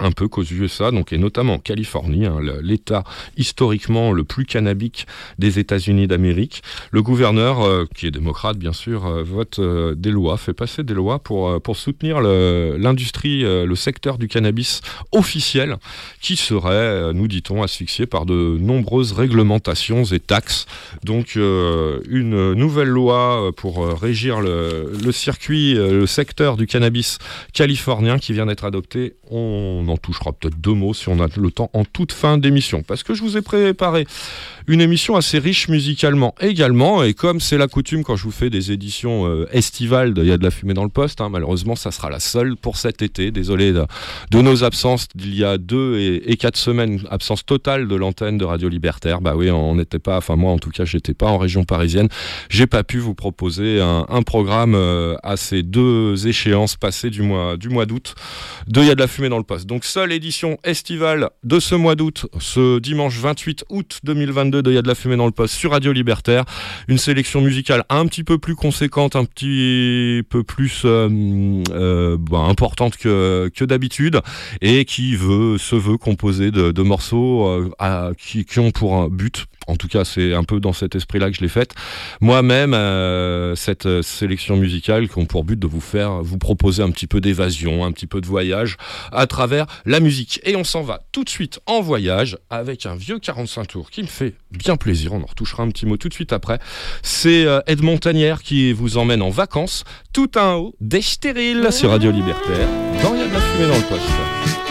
un 0.01 0.11
peu 0.11 0.27
qu'aux 0.29 0.43
USA, 0.43 0.91
donc, 0.91 1.13
et 1.13 1.19
notamment 1.19 1.55
en 1.55 1.59
Californie, 1.59 2.27
hein, 2.27 2.39
l'État 2.63 3.05
historiquement 3.37 4.13
le 4.13 4.25
plus 4.25 4.45
cannabique 4.47 5.07
des 5.39 5.59
États-Unis 5.59 6.07
d'Amérique. 6.07 6.63
Le 6.91 7.03
gouverneur, 7.03 7.61
euh, 7.63 7.85
qui 7.95 8.07
est 8.07 8.11
démocrate 8.11 8.57
bien 8.57 8.73
sûr, 8.73 9.07
euh, 9.07 9.23
vote 9.23 9.59
euh, 9.59 9.95
des 9.95 10.11
lois, 10.11 10.37
fait 10.39 10.55
passer 10.55 10.83
des 10.83 10.95
lois 10.95 11.19
pour, 11.19 11.61
pour 11.61 11.77
soutenir 11.77 12.21
l'industrie, 12.21 13.43
le 13.43 13.75
secteur 13.75 14.19
du 14.19 14.29
cannabis 14.29 14.81
officiel, 15.13 15.77
qui 16.21 16.37
serait, 16.37 17.13
nous 17.13 17.29
dit-on, 17.29 17.63
asphyxié 17.63 18.07
par 18.07 18.27
de 18.27 18.57
nombreuses 18.59 19.13
réglementations 19.13 20.05
et 20.05 20.21
taxes. 20.21 20.67
Donc 21.05 21.35
une 21.37 22.55
nouvelle 22.55 22.89
loi 22.89 23.51
pour 23.57 23.87
régir 24.01 24.41
le, 24.41 25.13
circuit, 25.13 25.75
le 25.75 26.07
secteur 26.07 26.57
du 26.57 26.67
cannabis 26.67 27.19
californien 27.53 28.19
qui 28.19 28.33
vient 28.33 28.47
d'être 28.47 28.65
adopté. 28.65 29.15
On 29.31 29.82
en 29.89 29.97
touchera 29.97 30.33
peut-être 30.33 30.61
deux 30.61 30.75
mots 30.75 30.95
si 30.95 31.09
on 31.09 31.21
a 31.21 31.29
le 31.35 31.51
temps 31.51 31.71
en 31.73 31.85
toute 31.85 32.13
fin 32.13 32.39
d'émission. 32.39 32.83
Parce 32.83 33.03
que 33.03 33.15
je 33.15 33.23
vous 33.23 33.37
ai 33.37 33.43
préparé 33.43 34.07
une 34.67 34.81
émission 34.81 35.17
assez 35.17 35.39
riche 35.39 35.69
musicalement 35.69 36.35
également. 36.41 37.03
Et 37.03 37.15
comme 37.15 37.41
c'est 37.41 37.59
la 37.59 37.69
coutume 37.69 38.05
quand 38.05 38.17
je 38.17 38.25
vous 38.25 38.31
fais 38.31 38.51
des 38.51 38.73
éditions 38.73 39.27
euh, 39.27 39.47
estivales, 39.53 40.15
il 40.17 40.27
y 40.27 40.33
a 40.33 40.39
de 40.39 40.45
la 40.45 40.51
fumée 40.51 40.75
dans 40.75 40.85
le 40.85 40.91
poste, 40.91 41.21
hein, 41.21 41.29
malheureusement 41.31 41.77
ça 41.77 41.91
sera 41.91 42.11
la 42.11 42.21
seule 42.21 42.57
pour 42.57 42.77
cet 42.77 43.03
été. 43.03 43.31
Désolé 43.31 43.73
de, 43.73 43.87
nos 44.41 44.65
absences 44.65 45.09
d'il 45.15 45.35
y 45.35 45.45
a 45.45 45.59
deux 45.59 45.99
et, 45.99 46.37
quatre 46.37 46.57
semaines, 46.57 47.01
absence 47.11 47.45
totale 47.45 47.87
de 47.89 47.95
l'antenne 47.95 48.39
de 48.39 48.45
Radio 48.45 48.69
Libertaire. 48.69 49.21
Bah 49.21 49.35
oui, 49.37 49.51
on 49.51 49.77
n'était 49.77 49.99
pas, 49.99 50.19
enfin 50.19 50.37
moi 50.37 50.53
en 50.53 50.59
tout 50.59 50.71
cas, 50.71 50.85
j'étais 50.85 51.15
pas 51.15 51.27
en 51.27 51.39
région 51.39 51.65
parisienne. 51.65 52.09
J'ai 52.49 52.67
pas 52.67 52.83
pu 52.85 52.99
vous 52.99 53.15
proposer 53.15 53.81
un, 53.81 54.23
programme 54.23 54.75
euh, 54.75 55.17
à 55.23 55.37
ces 55.37 55.63
deux 55.63 56.29
échéances 56.29 56.77
passées 56.77 57.11
du 57.11 57.23
mois, 57.23 57.57
du 57.57 57.69
mois 57.69 57.87
d'août 57.87 58.15
de 58.69 58.81
Il 58.81 58.87
y 58.87 58.91
a 58.91 58.95
de 58.95 59.01
la 59.01 59.09
fumée 59.09 59.29
dans 59.29 59.39
le 59.39 59.45
poste. 59.45 59.67
Donc 59.67 59.85
seule 59.85 60.13
édition 60.13 60.59
estivale 60.65 61.31
de 61.45 61.61
ce 61.61 61.75
mois 61.75 61.95
d'août, 61.95 62.27
ce 62.39 62.79
dimanche 62.79 63.19
28 63.19 63.65
août 63.71 64.01
2022 64.05 64.52
de 64.61 64.71
Il 64.71 64.75
y 64.75 64.79
a 64.79 64.83
de 64.83 64.89
la 64.89 64.95
fumée 64.95 65.17
dans 65.17 65.27
le 65.27 65.33
poste 65.33 65.55
sur 65.55 65.73
Radio 65.73 65.93
Libertaire. 65.93 66.45
Une 66.89 66.99
sélection 66.99 67.41
musicale 67.41 67.85
un 67.89 68.07
petit 68.07 68.25
peu 68.25 68.39
plus 68.39 68.55
conséquente, 68.55 69.17
un 69.17 69.25
petit 69.25 70.23
peu 70.29 70.45
plus 70.45 70.83
euh, 70.85 71.09
euh, 71.71 72.17
bah, 72.19 72.41
importante 72.41 72.97
que, 72.97 73.51
d'habitude 73.63 74.21
et 74.61 74.85
qui 74.85 75.15
veut, 75.17 75.57
se 75.57 75.77
veut 75.77 75.97
composée 75.97 76.51
de, 76.51 76.83
morceaux 76.83 77.47
euh, 77.47 78.15
qui, 78.19 78.45
qui 78.45 78.59
ont 78.59 78.73
pour 78.73 78.97
un 78.97 79.09
but 79.09 79.47
en 79.67 79.77
tout 79.77 79.89
cas, 79.89 80.05
c'est 80.05 80.35
un 80.35 80.45
peu 80.45 80.61
dans 80.61 80.73
cet 80.73 80.95
esprit-là 80.95 81.31
que 81.31 81.37
je 81.37 81.41
l'ai 81.41 81.49
faite. 81.49 81.75
Moi-même, 82.21 82.75
euh, 82.75 83.55
cette 83.55 83.87
euh, 83.87 84.03
sélection 84.03 84.57
musicale 84.57 85.09
qui 85.09 85.19
ont 85.19 85.27
pour 85.27 85.45
but 85.45 85.59
de 85.59 85.67
vous 85.67 85.81
faire, 85.81 86.23
vous 86.23 86.39
proposer 86.39 86.83
un 86.83 86.91
petit 86.91 87.07
peu 87.07 87.21
d'évasion, 87.21 87.85
un 87.85 87.93
petit 87.93 88.07
peu 88.07 88.21
de 88.21 88.27
voyage 88.27 88.77
à 89.13 89.27
travers 89.27 89.67
la 89.85 90.01
musique. 90.01 90.41
Et 90.45 90.57
on 90.57 90.65
s'en 90.65 90.83
va 90.83 91.03
tout 91.13 91.25
de 91.25 91.29
suite 91.29 91.61
en 91.67 91.81
voyage 91.81 92.39
avec 92.51 92.87
un 92.87 92.95
vieux 92.95 93.19
45 93.19 93.69
tours 93.69 93.91
qui 93.91 94.03
me 94.03 94.09
fait 94.09 94.35
bien 94.51 94.77
plaisir. 94.77 95.13
On 95.13 95.23
en 95.23 95.27
retouchera 95.27 95.63
un 95.63 95.69
petit 95.69 95.87
mot 95.87 95.97
tout 95.97 96.09
de 96.09 96.15
suite 96.15 96.33
après. 96.33 96.59
C'est 97.03 97.47
euh, 97.47 97.61
Ed 97.67 97.83
Montagnère 97.83 98.43
qui 98.43 98.73
vous 98.73 98.97
emmène 98.97 99.23
en 99.23 99.31
vacances 99.31 99.85
tout 100.13 100.39
en 100.39 100.55
haut 100.55 100.75
des 100.81 101.03
stériles 101.03 101.69
sur 101.71 101.91
Radio 101.91 102.11
Libertaire. 102.11 102.69
Dans 103.03 103.15
Il 103.15 103.21
y 103.21 103.23
a 103.23 103.29
de 103.29 103.33
la 103.33 103.41
fumée 103.41 103.69
dans 103.69 103.77
le 103.77 103.89
poste. 103.89 104.62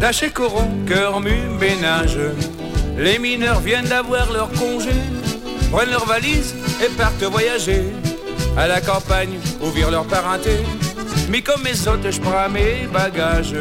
Taché 0.00 0.30
coron, 0.30 0.68
cœur 0.86 1.20
mu, 1.20 1.36
ménage. 1.58 2.18
Les 2.98 3.18
mineurs 3.18 3.60
viennent 3.60 3.86
d'avoir 3.86 4.30
leur 4.30 4.50
congé, 4.50 4.92
prennent 5.72 5.90
leurs 5.90 6.06
valises 6.06 6.54
et 6.84 6.88
partent 6.96 7.22
voyager. 7.24 7.84
À 8.58 8.68
la 8.68 8.80
campagne, 8.80 9.38
ouvrir 9.60 9.90
leur 9.90 10.06
parenté. 10.06 10.58
Mais 11.30 11.42
comme 11.42 11.62
mes 11.62 11.88
autres, 11.88 12.10
je 12.10 12.20
prends 12.20 12.48
mes 12.48 12.86
bagages. 12.92 13.54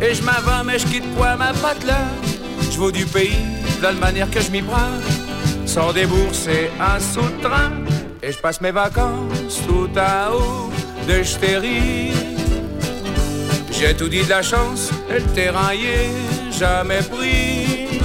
Et 0.00 0.14
je 0.14 0.22
m'en 0.22 0.64
mais 0.64 0.78
je 0.78 0.86
quitte 0.86 1.14
quoi 1.16 1.36
ma 1.36 1.52
là. 1.52 1.98
Je 2.70 2.78
vaux 2.78 2.92
du 2.92 3.06
pays, 3.06 3.36
de 3.78 3.82
la 3.82 3.92
manière 3.92 4.30
que 4.30 4.40
je 4.40 4.50
m'y 4.50 4.62
prends. 4.62 4.98
Sans 5.66 5.92
débourser 5.92 6.70
un 6.80 7.00
sou 7.00 7.22
de 7.22 7.42
train. 7.42 7.70
Et 8.22 8.30
je 8.30 8.38
passe 8.38 8.60
mes 8.60 8.70
vacances 8.70 9.60
tout 9.66 9.90
en 9.98 10.34
haut 10.34 10.70
de 11.08 11.22
stérile. 11.22 12.41
J'ai 13.84 13.94
tout 13.94 14.08
dit 14.08 14.22
de 14.22 14.28
la 14.28 14.42
chance, 14.42 14.90
le 15.10 15.20
terrain 15.34 15.74
y 15.74 15.86
est 15.86 16.56
jamais 16.56 17.00
pris. 17.02 17.98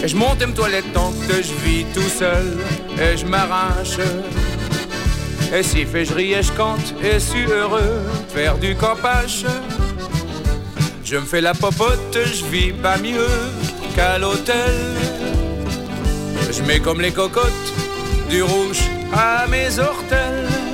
Et 0.00 0.06
je 0.06 0.14
monte 0.14 0.40
une 0.44 0.54
toilette 0.54 0.92
tant 0.94 1.12
que 1.26 1.42
je 1.42 1.52
vis 1.64 1.84
tout 1.92 2.08
seul, 2.08 2.56
et 2.96 3.16
je 3.16 3.26
m'arrache. 3.26 3.98
Et 5.52 5.64
si 5.64 5.84
fait 5.84 6.04
je 6.04 6.14
ris 6.14 6.34
et 6.34 6.42
je 6.44 6.52
compte, 6.52 6.94
et 7.02 7.18
suis 7.18 7.46
heureux 7.46 7.98
de 8.28 8.32
faire 8.32 8.58
du 8.58 8.76
campache. 8.76 9.42
Je 11.04 11.16
me 11.16 11.24
fais 11.24 11.40
la 11.40 11.52
popote, 11.52 12.16
je 12.16 12.44
vis 12.44 12.72
pas 12.72 12.98
mieux 12.98 13.26
qu'à 13.96 14.18
l'hôtel. 14.18 14.76
Je 16.48 16.62
mets 16.62 16.78
comme 16.78 17.00
les 17.00 17.10
cocottes 17.10 17.72
du 18.28 18.44
rouge 18.44 18.82
à 19.12 19.48
mes 19.48 19.80
ortels. 19.80 20.69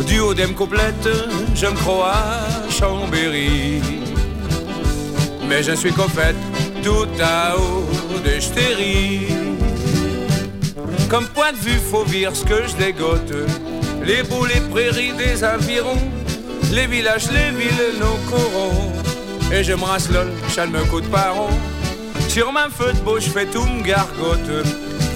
Du 0.00 0.18
haut 0.20 0.34
complète, 0.56 1.08
je 1.54 1.66
me 1.66 1.74
crois 1.74 2.12
à 2.14 2.70
Chambéry. 2.70 3.80
Mais 5.48 5.62
je 5.62 5.72
suis 5.72 5.92
qu'au 5.92 6.08
fait 6.08 6.34
tout 6.82 7.06
à 7.22 7.56
haut 7.56 7.86
de 8.24 8.40
stérie. 8.40 9.28
Comme 11.08 11.26
point 11.28 11.52
de 11.52 11.58
vue, 11.58 11.78
faut 11.90 12.04
dire 12.04 12.34
ce 12.34 12.44
que 12.44 12.66
je 12.66 12.74
dégote. 12.76 13.32
Les 14.04 14.22
bouts, 14.22 14.46
les 14.46 14.60
prairies 14.60 15.12
des 15.12 15.44
environs, 15.44 16.02
les 16.72 16.86
villages, 16.86 17.30
les 17.30 17.50
villes, 17.56 18.00
nos 18.00 18.18
corons. 18.30 18.92
Et 19.52 19.62
je 19.62 19.74
me 19.74 19.84
rasse 19.84 20.10
lol, 20.10 20.28
me 20.70 20.84
coup 20.90 21.00
de 21.00 21.06
paron. 21.06 21.50
Sur 22.28 22.50
ma 22.50 22.68
feu 22.70 22.92
de 22.92 23.00
beau, 23.00 23.20
je 23.20 23.28
fais 23.28 23.46
tout 23.46 23.64
me 23.64 23.82
gargote. 23.82 24.66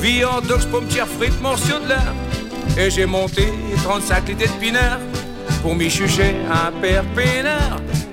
Viande, 0.00 0.47
dox, 0.47 0.66
pomme, 0.66 0.87
tire 0.87 1.09
frites, 1.09 1.40
morceaux 1.40 1.80
de 1.83 1.88
l'air. 1.88 2.12
Et 2.78 2.90
j'ai 2.90 3.06
monté 3.06 3.52
35 3.82 4.28
litres 4.28 4.52
de 4.52 4.61
pinard 4.61 4.99
pour 5.62 5.75
m'y 5.75 5.90
chucher 5.90 6.37
un 6.50 6.73
père. 6.80 7.04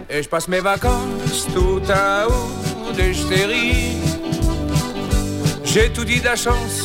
Et 0.10 0.22
je 0.22 0.29
passe 0.29 0.48
mes 0.48 0.60
vacances 0.60 1.48
tout 1.53 1.81
à 1.89 2.27
haut 2.27 2.93
des 2.95 3.13
stéries. 3.13 3.98
J'ai 5.63 5.89
tout 5.89 6.05
dit 6.05 6.19
de 6.19 6.25
la 6.25 6.36
chance 6.36 6.83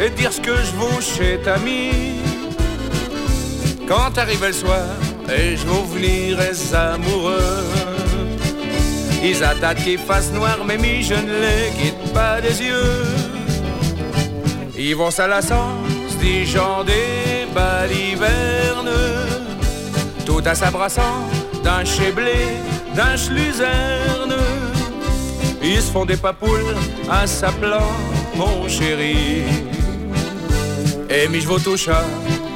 et 0.00 0.10
dire 0.10 0.32
ce 0.32 0.40
que 0.40 0.54
je 0.54 0.72
vaux 0.76 1.00
chez 1.00 1.38
Tami. 1.44 1.90
Quand 3.88 4.16
arrive 4.16 4.44
le 4.44 4.52
soir 4.52 4.86
et 5.28 5.56
je 5.56 5.66
veux 5.66 5.86
venir 5.94 6.38
les 6.38 6.74
amoureux. 6.74 7.64
Ils 9.22 9.42
attendent 9.42 9.82
qu'il 9.82 9.98
fasse 9.98 10.30
noir, 10.32 10.58
mais 10.66 10.78
mi 10.78 11.02
je 11.02 11.14
ne 11.14 11.40
les 11.40 11.70
quitte 11.78 12.12
pas 12.12 12.40
des 12.40 12.62
yeux. 12.62 13.04
Ils 14.78 14.94
vont 14.94 15.10
à 15.18 15.26
la 15.26 15.42
sens, 15.42 15.87
des 16.20 16.44
gens 16.44 16.84
des 16.84 17.46
balivernes. 17.54 18.90
Tout 20.24 20.42
à 20.44 20.54
s'abrassant 20.54 21.28
d'un 21.64 21.82
blé, 22.12 22.36
d'un 22.94 23.16
schluzerne. 23.16 24.34
Ils 25.62 25.82
se 25.82 25.90
font 25.90 26.04
des 26.04 26.16
papoules 26.16 26.74
à 27.10 27.26
s'appelant 27.26 27.92
mon 28.36 28.68
chéri. 28.68 29.42
Et 31.10 31.28
mi 31.28 31.40
je 31.40 31.76
chat, 31.76 32.04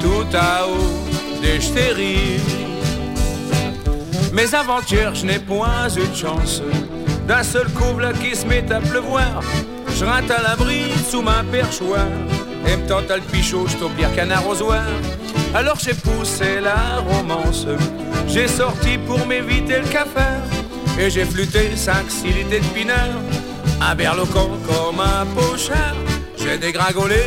tout 0.00 0.26
à 0.37 0.66
haut 0.66 1.40
des 1.42 1.61
stéries. 1.61 2.40
Mes 4.33 4.54
aventures, 4.54 5.14
je 5.14 5.26
n'ai 5.26 5.38
point 5.38 5.88
eu 5.97 6.07
de 6.07 6.14
chance. 6.14 6.62
D'un 7.26 7.42
seul 7.42 7.69
couple 7.71 8.12
qui 8.21 8.35
se 8.35 8.47
met 8.47 8.71
à 8.73 8.81
pleuvoir, 8.81 9.42
je 9.97 10.04
rentre 10.04 10.33
à 10.33 10.42
l'abri 10.42 10.85
sous 11.09 11.23
ma 11.23 11.42
perchoir. 11.45 12.07
Et 12.66 12.76
me 12.76 12.87
tente 12.87 13.11
à 13.11 13.16
le 13.16 13.23
pichot, 13.23 13.66
je 13.66 13.76
pire 13.97 14.14
qu'un 14.14 14.31
arrosoir. 14.31 14.85
Alors 15.54 15.78
j'ai 15.78 15.95
poussé 15.95 16.61
la 16.62 17.00
romance, 17.00 17.66
j'ai 18.26 18.49
sorti 18.49 18.99
pour 18.99 19.26
m'éviter 19.26 19.81
le 19.81 19.88
cafard. 19.88 20.42
Et 20.99 21.11
j'ai 21.11 21.25
flûté 21.25 21.71
5-6 21.75 22.35
litres 22.35 22.50
de 22.50 22.75
pinard, 22.75 23.16
un 23.81 23.95
berloquant 23.95 24.50
comme 24.66 25.00
un 25.00 25.26
pochard. 25.26 25.97
J'ai 26.37 26.59
dégringolé 26.59 27.23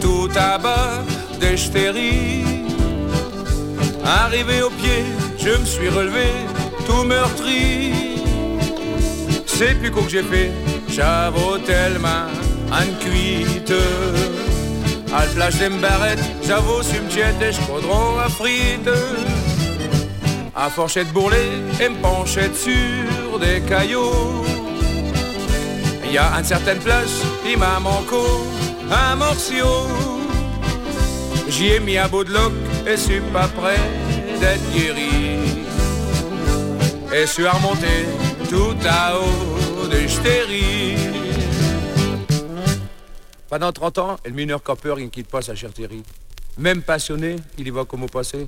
tout 0.00 0.30
à 0.34 0.58
bas 0.58 1.02
des 1.40 1.56
stéries. 1.56 2.44
Arrivé 4.04 4.62
au 4.62 4.70
pied, 4.70 5.04
je 5.38 5.50
me 5.50 5.64
suis 5.64 5.88
relevé 5.88 6.26
tout 6.86 7.04
meurtri. 7.04 7.92
C'est 9.46 9.78
plus 9.78 9.90
quoi 9.90 10.02
que 10.02 10.10
j'ai 10.10 10.22
fait, 10.22 10.50
j'avoue 10.88 11.58
tellement 11.58 12.26
une 12.70 12.96
cuite. 12.98 13.72
À 15.14 15.26
la 15.26 15.30
plage 15.32 15.58
des 15.58 15.68
m'barrettes, 15.68 16.24
j'avoue 16.42 16.82
cimetière 16.82 17.34
et 17.42 17.52
j'caudron 17.52 18.18
à 18.18 18.28
frites. 18.28 18.88
À 20.56 20.70
fourchette 20.70 21.12
bourrelée 21.12 21.60
et 21.80 21.88
me 21.88 21.96
penchait 21.96 22.50
sur 22.54 23.38
des 23.38 23.60
cailloux. 23.60 24.44
Il 26.04 26.12
y 26.12 26.18
a 26.18 26.30
une 26.38 26.44
certaine 26.44 26.78
place, 26.78 27.22
il 27.46 27.58
m'a 27.58 27.78
manqué 27.78 28.16
un 28.90 29.16
morceau. 29.16 29.88
J'y 31.48 31.72
ai 31.72 31.80
mis 31.80 31.98
un 31.98 32.08
bout 32.08 32.24
de 32.24 32.32
loc 32.32 32.52
et 32.86 32.96
suis 32.96 33.20
pas 33.32 33.48
prêt 33.48 33.80
d'être 34.40 34.72
guéri. 34.72 35.40
Et 37.14 37.26
suis 37.26 37.46
remonté 37.46 38.06
tout 38.48 38.76
à 38.88 39.16
haut 39.16 39.86
de 39.88 40.08
stérie. 40.08 40.81
Pendant 43.52 43.70
30 43.70 43.98
ans, 43.98 44.16
le 44.24 44.30
mineur 44.30 44.62
Copper, 44.62 44.94
il 44.96 45.04
ne 45.04 45.10
quitte 45.10 45.28
pas 45.28 45.42
sa 45.42 45.54
chère 45.54 45.74
Thierry. 45.74 46.02
Même 46.56 46.80
passionné, 46.80 47.36
il 47.58 47.66
y 47.66 47.70
va 47.70 47.84
comme 47.84 48.02
au 48.02 48.06
passé. 48.06 48.46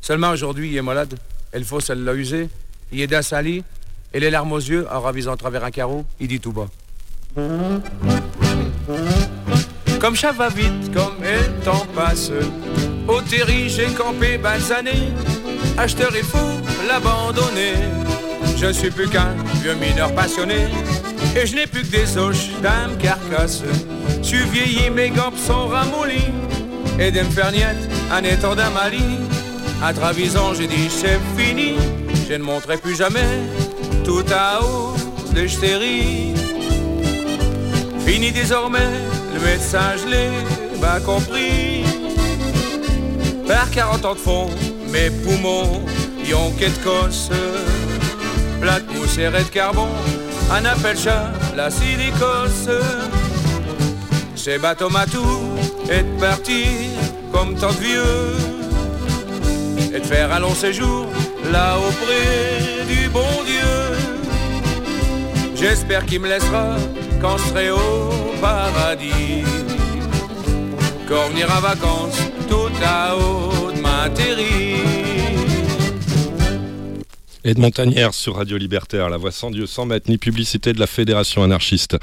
Seulement 0.00 0.30
aujourd'hui, 0.30 0.70
il 0.70 0.76
est 0.76 0.82
malade. 0.82 1.18
Et 1.52 1.58
le 1.58 1.64
fausse, 1.64 1.90
elle 1.90 2.04
l'a 2.04 2.14
usé. 2.14 2.48
Il 2.92 3.00
est 3.00 3.22
sali. 3.22 3.64
Et 4.14 4.20
les 4.20 4.30
larmes 4.30 4.52
aux 4.52 4.60
yeux, 4.60 4.86
en 4.88 5.00
ravisant 5.00 5.32
à 5.32 5.36
travers 5.36 5.64
un 5.64 5.72
carreau, 5.72 6.04
il 6.20 6.28
dit 6.28 6.38
tout 6.38 6.52
bas. 6.52 6.68
Comme 10.00 10.14
chat 10.14 10.30
va 10.30 10.48
vite, 10.48 10.94
comme 10.94 11.16
le 11.20 11.64
temps 11.64 11.84
passe. 11.92 12.30
Au 13.08 13.20
terri, 13.22 13.68
j'ai 13.68 13.88
campé 13.94 14.38
balsané. 14.38 15.08
Acheteur, 15.76 16.12
il 16.16 16.22
faut 16.22 16.86
l'abandonner. 16.86 17.74
Je 18.56 18.72
suis 18.72 18.92
plus 18.92 19.08
qu'un 19.08 19.34
vieux 19.60 19.74
mineur 19.74 20.14
passionné. 20.14 20.68
Et 21.36 21.46
je 21.46 21.54
n'ai 21.54 21.66
plus 21.66 21.82
que 21.82 21.90
des 21.90 22.16
oches 22.16 22.48
d'âme 22.62 22.96
carcasse. 22.98 23.62
Suis 24.22 24.44
vieilli, 24.44 24.88
mes 24.88 25.10
gants 25.10 25.36
sont 25.36 25.66
ramollis. 25.66 26.32
Et 26.98 27.10
de 27.10 27.20
me 27.20 27.30
faire 27.30 27.52
niette, 27.52 27.76
un 28.10 28.24
étendard 28.24 28.72
Mali. 28.72 29.04
À 29.82 29.92
Travison, 29.92 30.54
j'ai 30.54 30.66
dit 30.66 30.88
c'est 30.88 31.20
fini. 31.36 31.74
Je 32.26 32.34
ne 32.34 32.42
monterai 32.42 32.78
plus 32.78 32.96
jamais 32.96 33.42
tout 34.02 34.24
à 34.32 34.62
haut 34.62 34.94
de 35.34 35.46
stérie. 35.46 36.32
Fini 38.06 38.32
désormais, 38.32 38.88
le 39.34 39.40
médecin 39.40 39.94
l'ai 40.08 40.30
pas 40.80 41.00
compris. 41.00 41.84
Par 43.46 43.70
40 43.70 44.04
ans 44.06 44.14
de 44.14 44.18
fond, 44.18 44.48
mes 44.90 45.10
poumons 45.10 45.82
y 46.26 46.32
ont 46.32 46.50
quelque 46.52 46.82
cosse. 46.82 47.28
Plat 48.62 48.80
de 48.80 48.90
mousse 48.98 49.18
et 49.18 49.28
de 49.28 49.50
carbone, 49.50 49.88
un 50.50 50.64
appel 50.64 50.96
chat, 50.96 51.32
la 51.56 51.70
silicose. 51.70 52.70
C'est 54.34 54.58
bateau 54.58 54.88
matou 54.88 55.26
et 55.90 56.02
de 56.02 56.20
partir 56.20 56.66
comme 57.32 57.56
tant 57.56 57.72
de 57.72 57.78
vieux. 57.78 58.36
Et 59.94 60.00
de 60.00 60.04
faire 60.04 60.32
un 60.32 60.40
long 60.40 60.54
séjour 60.54 61.06
là 61.52 61.76
auprès 61.78 62.84
du 62.86 63.08
bon 63.08 63.42
Dieu. 63.44 63.96
J'espère 65.56 66.04
qu'il 66.04 66.20
me 66.20 66.28
laissera 66.28 66.76
quand 67.20 67.38
je 67.38 67.44
serai 67.44 67.70
au 67.70 68.10
paradis. 68.40 69.44
Quand 71.08 71.28
venir 71.30 71.48
en 71.56 71.60
vacances 71.60 72.18
tout 72.48 72.72
à 72.84 73.16
haut 73.16 73.72
de 73.72 73.80
ma 73.80 74.08
Et 77.48 77.54
de 77.54 77.60
Montagnère 77.60 78.12
sur 78.12 78.34
Radio 78.34 78.58
Libertaire, 78.58 79.08
la 79.08 79.18
voix 79.18 79.30
sans 79.30 79.52
Dieu, 79.52 79.66
sans 79.66 79.86
maître, 79.86 80.10
ni 80.10 80.18
publicité 80.18 80.72
de 80.72 80.80
la 80.80 80.88
Fédération 80.88 81.44
anarchiste. 81.44 81.96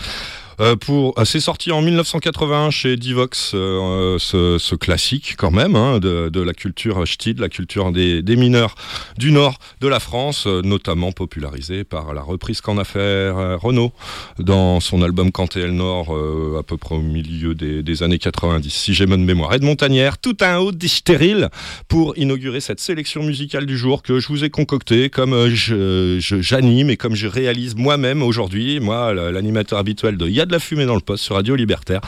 Euh, 0.60 0.76
pour, 0.76 1.14
euh, 1.18 1.26
c'est 1.26 1.40
sorti 1.40 1.72
en 1.72 1.82
1981 1.82 2.70
chez 2.70 2.96
Divox, 2.96 3.52
euh, 3.56 4.18
ce, 4.20 4.76
classique 4.76 5.36
quand 5.38 5.52
même 5.52 5.76
hein, 5.76 6.00
de, 6.00 6.42
la 6.42 6.54
culture 6.54 7.06
ch'ti, 7.06 7.34
de 7.34 7.42
la 7.42 7.50
culture 7.50 7.92
des, 7.92 8.22
mineurs 8.36 8.76
du 9.18 9.32
nord 9.32 9.60
de 9.82 9.88
la 9.88 10.00
France, 10.00 10.48
notamment 10.48 11.12
popularisé 11.12 11.84
par 11.84 12.14
la 12.14 12.22
reprise 12.22 12.62
qu'en 12.62 12.78
a 12.78 12.84
fait 12.84 13.30
Renault 13.30 13.94
dans 14.40 14.80
son 14.80 15.02
album 15.02 15.32
Canté 15.32 15.62
le 15.62 15.72
Nord 15.72 16.16
à 16.58 16.64
peu 16.64 16.78
près 16.78 16.96
au 16.96 17.02
milieu 17.02 17.54
des, 17.56 18.04
années 18.04 18.18
90, 18.18 18.70
si 18.70 18.94
j'ai 18.94 19.06
bonne 19.06 19.24
mémoire. 19.24 19.54
Et 19.54 19.60
de 19.60 19.66
Montagnère, 19.66 20.18
tout 20.18 20.38
un 20.42 20.58
haut 20.58 20.72
stérile 20.86 21.50
pour 21.88 22.18
inaugurer 22.18 22.60
cette 22.60 22.80
sélection 22.80 23.24
musicale 23.24 23.66
du 23.66 23.78
jour 23.78 24.02
que 24.02 24.20
je 24.20 24.28
vous 24.28 24.44
ai 24.44 24.50
concoctée 24.50 25.10
comme 25.10 25.50
je, 25.50 26.18
je, 26.20 26.42
j'anime 26.42 26.90
et 26.90 26.98
comme 26.98 27.16
je 27.16 27.28
réalise 27.28 27.76
moi-même 27.76 28.24
aujourd'hui, 28.24 28.80
moi 28.80 29.14
l'animateur 29.14 29.80
habituel 29.80 30.18
de 30.18 30.26
de 30.46 30.52
la 30.52 30.60
fumée 30.60 30.86
dans 30.86 30.96
le 30.96 31.02
poste 31.02 31.24
sur 31.24 31.36
Radio 31.36 31.56
Libertaire. 31.56 32.02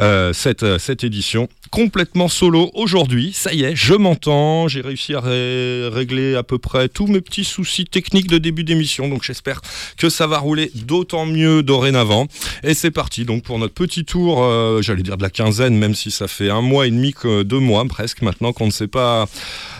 Euh, 0.00 0.32
cette, 0.32 0.62
euh, 0.62 0.78
cette 0.78 1.04
édition 1.04 1.48
complètement 1.70 2.28
solo 2.28 2.70
aujourd'hui. 2.74 3.32
Ça 3.32 3.52
y 3.52 3.64
est, 3.64 3.74
je 3.74 3.94
m'entends. 3.94 4.68
J'ai 4.68 4.80
réussi 4.80 5.14
à 5.14 5.20
ré 5.20 5.88
régler 5.88 6.36
à 6.36 6.44
peu 6.44 6.58
près 6.58 6.88
tous 6.88 7.08
mes 7.08 7.20
petits 7.20 7.44
soucis 7.44 7.84
techniques 7.84 8.28
de 8.28 8.38
début 8.38 8.62
d'émission. 8.62 9.08
Donc 9.08 9.24
j'espère 9.24 9.60
que 9.96 10.08
ça 10.08 10.28
va 10.28 10.38
rouler 10.38 10.70
d'autant 10.74 11.26
mieux 11.26 11.64
dorénavant. 11.64 12.28
Et 12.62 12.74
c'est 12.74 12.92
parti 12.92 13.24
donc 13.24 13.42
pour 13.42 13.58
notre 13.58 13.74
petit 13.74 14.04
tour, 14.04 14.44
euh, 14.44 14.82
j'allais 14.82 15.02
dire 15.02 15.16
de 15.16 15.22
la 15.22 15.30
quinzaine, 15.30 15.76
même 15.76 15.96
si 15.96 16.12
ça 16.12 16.28
fait 16.28 16.48
un 16.48 16.60
mois 16.60 16.86
et 16.86 16.90
demi, 16.90 17.12
que 17.12 17.42
deux 17.42 17.58
mois 17.58 17.84
presque 17.86 18.22
maintenant 18.22 18.52
qu'on 18.52 18.66
ne 18.66 18.72
s'est 18.72 18.86
pas 18.86 19.26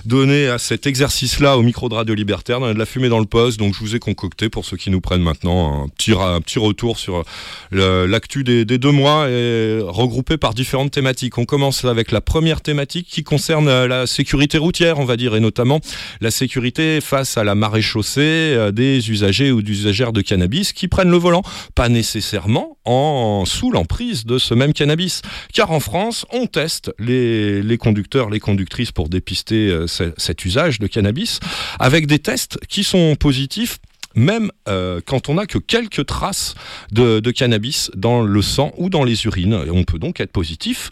donné 0.05 0.49
à 0.49 0.59
cet 0.59 0.87
exercice-là 0.87 1.57
au 1.57 1.63
micro 1.63 1.89
de 1.89 1.95
Radio 1.95 2.15
Libertaire. 2.15 2.61
On 2.61 2.65
a 2.65 2.75
de 2.75 2.79
la 2.79 2.87
fumée 2.87 3.09
dans 3.09 3.21
le 3.21 3.25
poste. 3.25 3.59
Donc 3.59 3.75
je 3.75 3.79
vous 3.79 3.95
ai 3.95 4.01
concocté 4.01 4.49
pour 4.49 4.65
ceux 4.65 4.77
qui 4.77 4.91
nous 4.91 5.01
prennent 5.01 5.23
maintenant 5.23 5.85
un 5.85 5.89
petit, 5.89 6.13
un 6.13 6.41
petit 6.41 6.59
retour 6.59 6.99
sur 6.99 7.25
le 7.71 7.94
euh, 7.95 8.07
l'actu 8.07 8.45
des, 8.45 8.65
deux 8.65 8.91
mois 8.91 9.29
est 9.29 9.79
regroupée 9.81 10.37
par 10.37 10.55
différentes 10.55 10.91
thématiques. 10.91 11.39
On 11.39 11.45
commence 11.45 11.85
avec 11.85 12.11
la 12.11 12.21
première 12.21 12.61
thématique 12.61 13.07
qui 13.09 13.23
concerne 13.23 13.69
euh, 13.69 13.87
la 13.87 14.07
sécurité 14.07 14.59
routière, 14.59 14.99
on 14.99 15.05
va 15.05 15.17
dire, 15.17 15.35
et 15.35 15.41
notamment 15.41 15.81
la 16.21 16.31
sécurité 16.31 17.01
face 17.01 17.37
à 17.39 17.45
la 17.45 17.55
marée 17.55 17.83
chaussée 17.83 18.21
euh, 18.21 18.73
des 18.73 19.11
usagers 19.11 19.53
ou 19.53 19.63
d'usagères 19.63 20.13
de 20.13 20.21
cannabis 20.21 20.73
qui 20.73 20.89
prennent 20.89 21.11
le 21.11 21.17
volant, 21.17 21.43
pas 21.75 21.89
nécessairement 21.89 22.77
en 22.85 23.45
sous 23.47 23.71
l'emprise 23.71 24.27
de 24.27 24.39
ce 24.39 24.55
même 24.55 24.73
cannabis, 24.73 25.23
car 25.53 25.71
en 25.71 25.81
France, 25.81 26.27
on 26.33 26.47
teste 26.47 26.93
les, 26.99 27.79
conducteurs, 27.79 28.29
les 28.31 28.41
conductrices 28.41 28.93
pour 28.93 29.09
dépister 29.09 29.75
ce- 29.87 30.13
cet 30.17 30.45
usage 30.45 30.79
de 30.79 30.87
cannabis 30.87 31.41
avec 31.79 32.07
des 32.07 32.19
tests 32.19 32.59
qui 32.69 32.85
sont 32.85 33.17
positifs 33.17 33.79
même 34.15 34.51
euh, 34.69 35.01
quand 35.05 35.29
on 35.29 35.35
n'a 35.35 35.47
que 35.47 35.59
quelques 35.59 36.07
traces 36.07 36.55
de, 36.93 37.21
de 37.21 37.31
cannabis 37.31 37.91
dans 37.95 38.23
le 38.23 38.43
sang 38.43 38.73
ou 38.77 38.91
dans 38.91 39.05
les 39.05 39.25
urines. 39.27 39.61
Et 39.67 39.71
on 39.71 39.85
peut 39.85 39.99
donc 39.99 40.21
être 40.21 40.33
positif, 40.33 40.91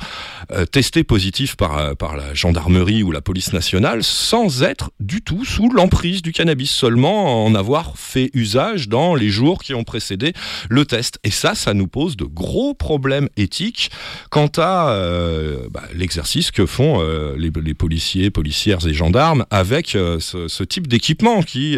euh, 0.52 0.66
testé 0.66 1.04
positif 1.04 1.56
par, 1.56 1.78
euh, 1.78 1.94
par 1.94 2.16
la 2.16 2.34
gendarmerie 2.34 3.02
ou 3.02 3.12
la 3.12 3.20
police 3.20 3.52
nationale, 3.52 4.02
sans 4.02 4.62
être 4.62 4.90
du 5.00 5.22
tout 5.22 5.44
sous 5.44 5.70
l'emprise 5.70 6.22
du 6.22 6.32
cannabis, 6.32 6.70
seulement 6.70 7.44
en 7.44 7.54
avoir 7.54 7.96
fait 7.96 8.30
usage 8.34 8.88
dans 8.88 9.14
les 9.14 9.28
jours 9.28 9.62
qui 9.62 9.74
ont 9.74 9.84
précédé 9.84 10.32
le 10.68 10.84
test. 10.84 11.18
Et 11.24 11.30
ça, 11.30 11.54
ça 11.54 11.74
nous 11.74 11.88
pose 11.88 12.16
de 12.16 12.24
gros 12.24 12.74
problèmes 12.74 13.28
éthiques 13.36 13.90
quant 14.30 14.50
à 14.56 14.90
euh, 14.90 15.68
bah, 15.70 15.82
l'exercice 15.94 16.50
que 16.50 16.66
font 16.66 17.00
euh, 17.00 17.34
les, 17.36 17.50
les 17.62 17.74
policiers, 17.74 18.30
policières 18.30 18.86
et 18.86 18.94
gendarmes 18.94 19.44
avec 19.50 19.94
euh, 19.94 20.20
ce, 20.20 20.48
ce 20.48 20.64
type 20.64 20.86
d'équipement 20.86 21.42
qui 21.42 21.76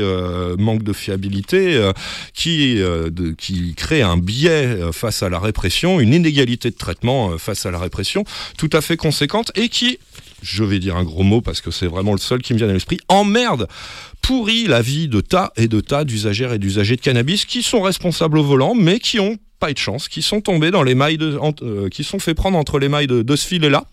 manque 0.59 0.83
de 0.83 0.93
fiabilité, 0.93 1.34
euh, 1.53 1.92
qui, 2.33 2.81
euh, 2.81 3.11
qui 3.38 3.75
crée 3.75 4.03
un 4.03 4.16
biais 4.16 4.66
euh, 4.66 4.92
face 4.92 5.23
à 5.23 5.29
la 5.29 5.38
répression, 5.38 6.01
une 6.01 6.14
inégalité 6.14 6.70
de 6.70 6.77
traitement 6.77 7.38
face 7.38 7.66
à 7.66 7.70
la 7.70 7.79
répression 7.79 8.25
tout 8.59 8.70
à 8.73 8.81
fait 8.81 8.97
conséquente 8.97 9.53
et 9.55 9.68
qui, 9.68 9.99
je 10.42 10.64
vais 10.64 10.79
dire 10.79 10.97
un 10.97 11.05
gros 11.05 11.23
mot 11.23 11.40
parce 11.40 11.61
que 11.61 11.70
c'est 11.70 11.87
vraiment 11.87 12.12
le 12.12 12.18
seul 12.18 12.42
qui 12.42 12.53
me 12.53 12.59
vient 12.59 12.68
à 12.68 12.73
l'esprit, 12.73 12.99
emmerde 13.09 13.68
pourrit 14.23 14.66
la 14.66 14.83
vie 14.83 15.09
de 15.09 15.20
tas 15.20 15.53
et 15.57 15.68
de 15.68 15.81
tas 15.81 16.05
d'usagères 16.05 16.53
et 16.53 16.59
d'usagers 16.59 16.97
de 16.97 17.01
cannabis 17.01 17.44
qui 17.44 17.62
sont 17.62 17.83
responsables 17.83 18.38
au 18.38 18.44
volant, 18.44 18.75
mais 18.75 18.99
qui 18.99 19.20
ont 19.20 19.37
pas 19.61 19.70
eu 19.70 19.75
de 19.75 19.79
chance, 19.79 20.09
qui 20.09 20.23
sont 20.23 20.40
tombés 20.40 20.70
dans 20.70 20.83
les 20.83 20.94
mailles, 20.94 21.18
de, 21.18 21.88
qui 21.88 22.05
sont 22.05 22.18
fait 22.18 22.35
prendre 22.35 22.59
entre 22.59 22.79
les 22.79 22.88
mailles 22.88 23.07
de, 23.07 23.23
de 23.23 23.37
ce 23.37 23.47
filet-là, 23.47 23.85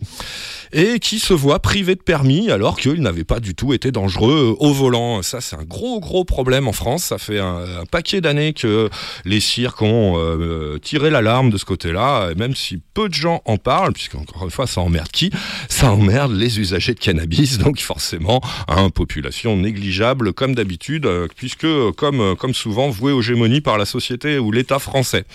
et 0.74 1.00
qui 1.00 1.20
se 1.20 1.34
voient 1.34 1.60
privés 1.60 1.96
de 1.96 2.02
permis 2.02 2.50
alors 2.52 2.78
qu'ils 2.78 3.02
n'avaient 3.02 3.24
pas 3.24 3.40
du 3.40 3.56
tout 3.56 3.74
été 3.74 3.92
dangereux 3.92 4.56
euh, 4.60 4.66
au 4.66 4.74
volant. 4.74 5.22
Ça, 5.22 5.42
c'est 5.42 5.56
un 5.56 5.64
gros, 5.64 6.00
gros 6.00 6.26
problème 6.26 6.68
en 6.68 6.74
France. 6.74 7.04
Ça 7.06 7.18
fait 7.18 7.40
un, 7.40 7.86
paquet 7.90 8.22
d'années 8.22 8.54
que 8.54 8.90
les 9.26 9.40
cirques 9.40 9.82
ont 9.82 10.14
euh, 10.18 10.78
tiré 10.80 11.10
l'alarme 11.10 11.50
de 11.50 11.58
ce 11.58 11.66
côté-là, 11.66 12.30
même 12.36 12.56
si 12.56 12.80
peu 12.94 13.10
de 13.10 13.14
gens 13.14 13.42
en 13.46 13.58
parlent, 13.58 13.94
puisque 13.94 14.16
encore 14.16 14.44
une 14.44 14.52
fois, 14.52 14.68
ça 14.68 14.82
emmerde 14.82 15.10
qui? 15.12 15.32
Ça 15.70 15.92
emmerde 15.92 16.34
les 16.34 16.60
usagers 16.60 16.94
de 16.94 17.00
cannabis, 17.00 17.58
donc 17.58 17.80
forcément, 17.80 18.42
hein, 18.68 18.90
population 18.90 19.58
négligeable 19.58 20.34
comme 20.34 20.56
d'habitude, 20.56 21.06
euh, 21.06 21.28
puisque 21.36 21.66
euh, 21.66 21.92
comme, 21.92 22.22
euh, 22.22 22.36
comme 22.36 22.54
souvent 22.54 22.90
vouée 22.90 23.12
aux 23.12 23.22
gémonies 23.22 23.62
par 23.62 23.78
la 23.78 23.86
société 23.86 24.38
ou 24.38 24.52
l'État 24.52 24.80
français. 24.80 25.26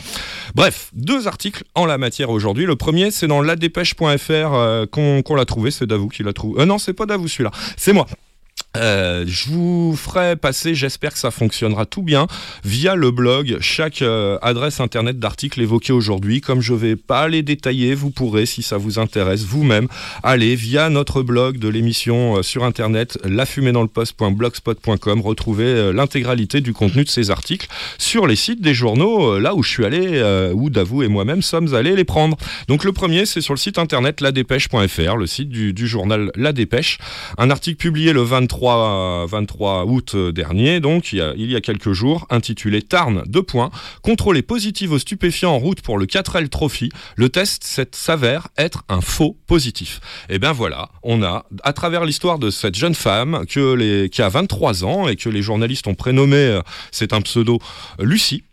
Bref, 0.55 0.90
deux 0.94 1.27
articles 1.27 1.64
en 1.75 1.87
la 1.87 1.99
matière 1.99 2.31
aujourd'hui. 2.31 2.66
Le 2.66 2.77
premier, 2.77 3.11
c'est 3.11 3.27
dans 3.27 3.42
ladépêche.fr 3.42 4.31
euh, 4.31 4.87
qu'on 4.87 5.22
qu'on 5.27 5.35
l'a 5.35 5.45
trouvé, 5.45 5.71
c'est 5.71 5.87
Davou 5.87 6.09
qui 6.09 6.23
l'a 6.23 6.33
trouvé. 6.33 6.62
Euh, 6.62 6.65
non, 6.65 6.79
c'est 6.79 6.95
pas 6.95 7.07
Davou 7.07 7.29
celui-là, 7.29 7.51
c'est 7.77 7.93
moi. 7.93 8.07
Euh, 8.77 9.25
je 9.27 9.49
vous 9.51 9.97
ferai 9.97 10.37
passer, 10.37 10.75
j'espère 10.75 11.12
que 11.12 11.19
ça 11.19 11.31
fonctionnera 11.31 11.87
tout 11.87 12.03
bien, 12.03 12.27
via 12.65 12.95
le 12.95 13.11
blog, 13.11 13.57
chaque 13.61 14.03
euh, 14.03 14.39
adresse 14.43 14.81
internet 14.81 15.19
d'article 15.19 15.61
évoqué 15.61 15.93
aujourd'hui. 15.93 16.41
Comme 16.41 16.61
je 16.61 16.75
vais 16.75 16.97
pas 16.97 17.29
les 17.29 17.43
détailler, 17.43 17.95
vous 17.95 18.11
pourrez, 18.11 18.47
si 18.47 18.62
ça 18.62 18.77
vous 18.77 18.99
intéresse, 18.99 19.45
vous-même, 19.45 19.89
aller 20.23 20.55
via 20.55 20.91
notre 20.91 21.23
blog 21.23 21.59
de 21.59 21.69
l'émission 21.69 22.37
euh, 22.37 22.43
sur 22.43 22.65
internet, 22.65 23.19
lafumédansleposte.blogspot.com, 23.25 25.21
retrouver 25.21 25.93
l'intégralité 25.93 26.61
du 26.61 26.73
contenu 26.73 27.05
de 27.05 27.09
ces 27.09 27.31
articles 27.31 27.69
sur 27.99 28.27
les 28.27 28.37
sites 28.37 28.61
des 28.61 28.75
journaux, 28.75 29.39
là 29.39 29.55
où 29.55 29.62
je 29.62 29.71
suis 29.71 29.85
allé, 29.85 30.51
où 30.55 30.71
Davou 30.71 31.03
et 31.03 31.09
moi-même 31.09 31.43
sommes 31.43 31.75
allés 31.75 31.95
les 31.95 32.05
prendre. 32.05 32.37
Donc 32.69 32.85
le 32.85 32.93
premier, 32.93 33.27
c'est 33.27 33.41
sur 33.41 33.55
le 33.55 33.59
site 33.59 33.79
internet 33.79 34.21
ladépêche.fr, 34.21 35.17
le 35.17 35.27
site 35.27 35.49
du, 35.49 35.73
du 35.73 35.87
journal 35.87 36.31
La 36.35 36.53
Dépêche. 36.53 36.99
Un 37.39 37.51
article 37.51 37.77
publié 37.77 38.12
le 38.12 38.23
23, 38.23 38.66
23 38.75 39.85
août 39.87 40.13
euh, 40.15 40.33
dernier, 40.33 40.81
donc 40.81 41.13
il 41.13 41.19
y, 41.19 41.57
a, 41.57 41.61
quelques 41.61 41.93
jours, 41.93 42.27
intitulé 42.31 42.83
Tarn, 42.83 43.23
deux 43.27 43.43
points, 43.43 43.71
contrôlé 44.03 44.43
positif 44.43 44.91
aux 44.91 44.99
stupéfiants 44.99 45.53
en 45.53 45.59
route 45.59 45.81
pour 45.81 45.99
le 45.99 46.07
4L 46.07 46.49
Trophy. 46.49 46.91
Le 47.17 47.29
test 47.29 47.87
s'avère 47.95 48.49
être 48.59 48.83
un 48.89 49.01
faux 49.01 49.37
positif. 49.47 50.01
Et 50.29 50.39
bien 50.39 50.53
voilà, 50.53 50.91
on 51.03 51.23
a, 51.23 51.47
à 51.63 51.73
travers 51.73 52.05
l'histoire 52.05 52.39
de 52.39 52.51
cette 52.51 52.75
jeune 52.75 52.95
femme 52.95 53.45
que 53.49 53.75
les, 53.75 54.09
qui 54.09 54.23
a 54.23 54.29
23 54.29 54.85
ans 54.85 55.09
et 55.09 55.17
que 55.17 55.29
les 55.29 55.43
journalistes 55.43 55.87
ont 55.87 55.95
prénommé, 55.95 56.37
euh, 56.37 56.61
c'est 56.91 57.13
un 57.13 57.21
pseudo, 57.21 57.59
euh, 58.01 58.05
Lucie, 58.05 58.45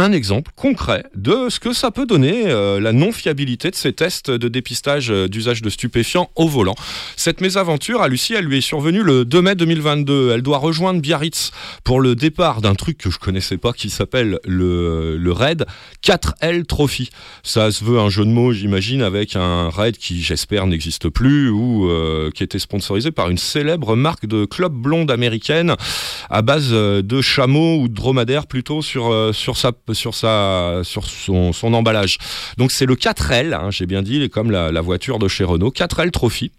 un 0.00 0.12
exemple 0.12 0.50
concret 0.56 1.04
de 1.14 1.48
ce 1.48 1.60
que 1.60 1.72
ça 1.72 1.90
peut 1.90 2.06
donner 2.06 2.46
euh, 2.46 2.80
la 2.80 2.92
non-fiabilité 2.92 3.70
de 3.70 3.76
ces 3.76 3.92
tests 3.92 4.30
de 4.30 4.48
dépistage 4.48 5.10
euh, 5.10 5.28
d'usage 5.28 5.62
de 5.62 5.70
stupéfiants 5.70 6.30
au 6.36 6.48
volant. 6.48 6.74
Cette 7.16 7.40
mésaventure 7.40 8.00
à 8.00 8.08
Lucie, 8.08 8.34
elle 8.34 8.46
lui 8.46 8.58
est 8.58 8.62
survenue 8.62 9.02
le 9.02 9.24
2 9.24 9.42
mai 9.42 9.54
2022. 9.54 10.32
Elle 10.32 10.42
doit 10.42 10.58
rejoindre 10.58 11.00
Biarritz 11.00 11.50
pour 11.84 12.00
le 12.00 12.14
départ 12.14 12.60
d'un 12.62 12.74
truc 12.74 12.98
que 12.98 13.10
je 13.10 13.18
connaissais 13.18 13.58
pas 13.58 13.72
qui 13.72 13.90
s'appelle 13.90 14.38
le, 14.46 15.16
le 15.16 15.32
RAID 15.32 15.66
4L 16.02 16.64
Trophy. 16.64 17.10
Ça 17.42 17.70
se 17.70 17.84
veut 17.84 17.98
un 17.98 18.08
jeu 18.08 18.24
de 18.24 18.30
mots, 18.30 18.52
j'imagine, 18.52 19.02
avec 19.02 19.36
un 19.36 19.68
RAID 19.68 19.96
qui, 19.96 20.22
j'espère, 20.22 20.66
n'existe 20.66 21.08
plus 21.08 21.50
ou 21.50 21.88
euh, 21.88 22.30
qui 22.30 22.42
était 22.42 22.58
sponsorisé 22.58 23.10
par 23.10 23.30
une 23.30 23.38
célèbre 23.38 23.96
marque 23.96 24.26
de 24.26 24.44
club 24.44 24.72
blonde 24.72 25.10
américaine 25.10 25.74
à 26.30 26.42
base 26.42 26.70
euh, 26.72 27.02
de 27.02 27.20
chameaux 27.20 27.80
ou 27.80 27.88
de 27.88 27.94
dromadaires 27.94 28.46
plutôt 28.46 28.82
sur, 28.82 29.12
euh, 29.12 29.32
sur, 29.32 29.56
sa, 29.56 29.72
sur, 29.94 30.14
sa, 30.14 30.80
sur 30.84 31.06
son, 31.06 31.52
son 31.52 31.74
emballage. 31.74 32.18
Donc 32.56 32.70
c'est 32.70 32.86
le 32.86 32.94
4L, 32.94 33.54
hein, 33.54 33.70
j'ai 33.70 33.86
bien 33.86 34.02
dit, 34.02 34.28
comme 34.30 34.50
la, 34.50 34.80
voiture 34.80 35.18
de 35.18 35.28
chez 35.28 35.44
Renault, 35.44 35.70
4L 35.70 36.10
Trophy. 36.10 36.52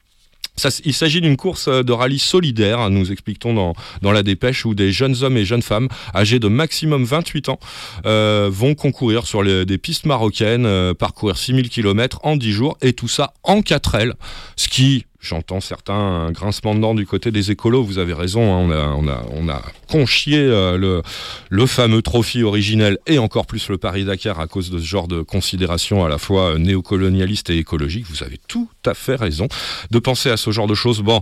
Ça, 0.58 0.70
il 0.84 0.94
s'agit 0.94 1.22
d'une 1.22 1.38
course 1.38 1.70
euh, 1.70 1.82
de 1.82 1.94
rallye 1.94 2.20
solidaire, 2.20 2.80
hein, 2.80 2.90
nous 2.90 3.12
expliquons 3.12 3.54
dans, 3.54 3.74
dans 4.02 4.12
la 4.12 4.22
dépêche, 4.22 4.66
où 4.66 4.76
des 4.76 4.92
jeunes 4.92 5.16
hommes 5.24 5.38
et 5.38 5.46
jeunes 5.46 5.62
femmes 5.62 5.88
âgés 6.14 6.40
de 6.40 6.50
maximum 6.50 7.06
28 7.06 7.50
ans 7.50 7.60
euh, 8.06 8.50
vont 8.52 8.76
concourir 8.76 9.26
sur 9.26 9.44
des 9.44 9.78
pistes 9.78 10.06
marocaines, 10.06 10.66
euh, 10.66 10.94
parcourir 10.94 11.38
6000 11.38 11.70
km 11.70 12.20
en 12.24 12.36
10 12.36 12.52
jours, 12.52 12.78
et 12.82 12.94
tout 12.94 13.08
ça 13.08 13.34
en 13.44 13.62
4L, 13.62 14.14
ce 14.56 14.68
qui... 14.68 15.06
J'entends 15.22 15.62
certains 15.62 15.94
un 15.94 16.32
grincement 16.32 16.74
de 16.74 16.80
dents 16.80 16.96
du 16.96 17.06
côté 17.06 17.30
des 17.32 17.52
écolos, 17.52 17.84
vous 17.84 18.00
avez 18.00 18.14
raison, 18.14 18.56
hein, 18.56 18.96
on, 18.98 19.08
a, 19.08 19.24
on, 19.32 19.48
conchié 19.88 20.40
euh, 20.40 21.02
le, 21.50 21.66
fameux 21.68 22.02
trophy 22.02 22.42
originel 22.42 22.98
et 23.06 23.20
encore 23.20 23.46
plus 23.46 23.70
le 23.70 23.78
Paris-Dakar 23.78 24.40
à 24.40 24.48
cause 24.48 24.72
de 24.72 24.80
ce 24.80 24.86
genre 24.86 25.08
de 25.08 25.22
considération 25.22 26.04
à 26.04 26.10
la 26.10 26.18
fois 26.18 26.54
euh, 26.54 26.58
néocolonialiste 26.58 27.52
et 27.52 27.58
écologique. 27.58 28.06
Vous 28.10 28.24
avez 28.24 28.40
tout 28.48 28.68
à 28.86 28.96
fait 28.96 29.16
raison 29.16 29.48
de 29.92 30.00
penser 30.00 30.32
à 30.32 30.38
ce 30.38 30.50
genre 30.50 30.68
de 30.68 30.74
choses. 30.74 31.02
Bon, 31.02 31.22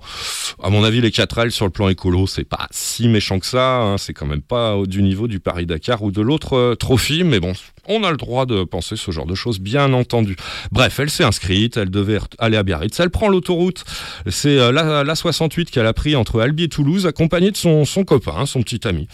à 0.63 0.69
mon 0.69 0.85
avis, 0.85 1.01
les 1.01 1.09
4L 1.09 1.49
sur 1.49 1.65
le 1.65 1.71
plan 1.71 1.89
écolo, 1.89 2.25
c'est 2.25 2.45
pas 2.45 2.67
si 2.71 3.09
méchant 3.09 3.39
que 3.39 3.45
ça. 3.45 3.81
hein. 3.81 3.97
C'est 3.97 4.13
quand 4.13 4.25
même 4.27 4.41
pas 4.41 4.77
du 4.85 5.01
niveau 5.01 5.27
du 5.27 5.41
Paris-Dakar 5.41 6.01
ou 6.03 6.11
de 6.11 6.21
l'autre 6.21 6.55
euh, 6.55 6.75
trophy, 6.75 7.25
mais 7.25 7.39
bon, 7.41 7.53
on 7.87 8.03
a 8.03 8.11
le 8.11 8.17
droit 8.17 8.45
de 8.45 8.63
penser 8.63 8.95
ce 8.95 9.11
genre 9.11 9.25
de 9.25 9.35
choses, 9.35 9.59
bien 9.59 9.91
entendu. 9.93 10.37
Bref, 10.71 10.99
elle 10.99 11.09
s'est 11.09 11.23
inscrite, 11.23 11.75
elle 11.75 11.89
devait 11.89 12.19
aller 12.37 12.55
à 12.55 12.63
Biarritz. 12.63 12.97
Elle 12.99 13.09
prend 13.09 13.27
l'autoroute. 13.27 13.83
C'est 14.27 14.57
euh, 14.57 14.71
la, 14.71 15.03
la 15.03 15.15
68 15.15 15.71
qu'elle 15.71 15.85
a 15.85 15.93
pris 15.93 16.15
entre 16.15 16.41
Albi 16.41 16.63
et 16.63 16.69
Toulouse, 16.69 17.05
accompagnée 17.05 17.51
de 17.51 17.57
son, 17.57 17.85
son 17.85 18.03
copain, 18.03 18.45
son 18.45 18.61
petit 18.61 18.87
ami. 18.87 19.07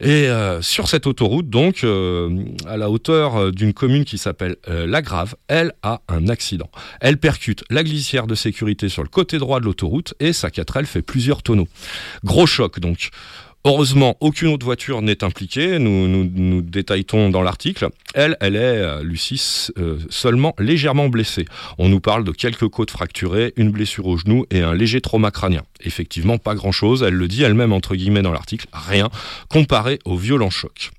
Et 0.00 0.28
euh, 0.28 0.62
sur 0.62 0.88
cette 0.88 1.06
autoroute, 1.06 1.48
donc, 1.48 1.84
euh, 1.84 2.44
à 2.66 2.76
la 2.76 2.90
hauteur 2.90 3.52
d'une 3.52 3.72
commune 3.72 4.04
qui 4.04 4.18
s'appelle 4.18 4.56
La 4.66 5.02
Grave, 5.02 5.34
elle 5.48 5.72
a 5.82 6.00
un 6.08 6.28
accident. 6.28 6.70
Elle 7.00 7.18
percute 7.18 7.64
la 7.70 7.84
glissière 7.84 8.26
de 8.26 8.34
sécurité 8.34 8.88
sur 8.88 9.02
le 9.02 9.08
côté 9.08 9.38
droit 9.38 9.60
de 9.60 9.64
l'autoroute 9.64 10.14
et 10.20 10.32
sa 10.32 10.48
4L 10.48 10.84
fait 10.84 11.02
plusieurs 11.02 11.42
tonneaux. 11.42 11.68
Gros 12.24 12.46
choc 12.46 12.80
donc. 12.80 13.10
Heureusement, 13.68 14.16
aucune 14.20 14.46
autre 14.46 14.64
voiture 14.64 15.02
n'est 15.02 15.24
impliquée, 15.24 15.80
nous, 15.80 16.06
nous, 16.06 16.30
nous 16.32 16.62
détaillons 16.62 17.30
dans 17.30 17.42
l'article. 17.42 17.88
Elle, 18.14 18.36
elle 18.40 18.54
est, 18.54 18.60
euh, 18.60 19.02
Lucie, 19.02 19.72
euh, 19.76 19.98
seulement 20.08 20.54
légèrement 20.60 21.08
blessée. 21.08 21.46
On 21.76 21.88
nous 21.88 21.98
parle 21.98 22.22
de 22.22 22.30
quelques 22.30 22.68
côtes 22.68 22.92
fracturées, 22.92 23.54
une 23.56 23.72
blessure 23.72 24.06
au 24.06 24.16
genou 24.18 24.46
et 24.52 24.60
un 24.60 24.72
léger 24.72 25.00
trauma 25.00 25.32
crânien. 25.32 25.62
Effectivement, 25.80 26.38
pas 26.38 26.54
grand-chose, 26.54 27.02
elle 27.02 27.14
le 27.14 27.26
dit 27.26 27.42
elle-même 27.42 27.72
entre 27.72 27.96
guillemets 27.96 28.22
dans 28.22 28.30
l'article, 28.30 28.68
rien, 28.72 29.10
comparé 29.48 29.98
au 30.04 30.16
violent 30.16 30.48
choc. 30.48 30.92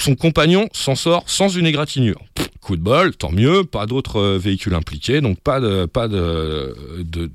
Son 0.00 0.14
compagnon 0.16 0.68
s'en 0.72 0.94
sort 0.94 1.24
sans 1.26 1.48
une 1.48 1.66
égratignure. 1.66 2.20
Coup 2.62 2.76
de 2.76 2.82
bol, 2.82 3.14
tant 3.16 3.32
mieux, 3.32 3.64
pas 3.64 3.86
d'autres 3.86 4.16
euh, 4.18 4.38
véhicules 4.38 4.74
impliqués, 4.74 5.20
donc 5.20 5.40
pas 5.40 5.60
de 5.60 5.86
pas 5.86 6.08
de 6.08 6.74
de- 7.00 7.30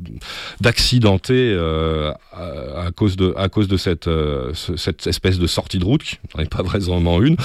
d'accidenté 0.61 1.33
euh, 1.35 2.11
à, 2.33 2.91
cause 2.95 3.15
de 3.17 3.33
à 3.37 3.49
cause 3.49 3.67
de 3.67 3.77
cette 3.77 4.07
euh, 4.07 4.51
ce- 4.53 4.77
cette 4.77 5.05
espèce 5.07 5.37
de 5.39 5.47
sortie 5.47 5.79
de 5.79 5.85
route 5.85 6.03
qui 6.03 6.17
n'en 6.35 6.43
est 6.43 6.49
pas 6.49 6.63
vraiment 6.63 7.21
une. 7.21 7.37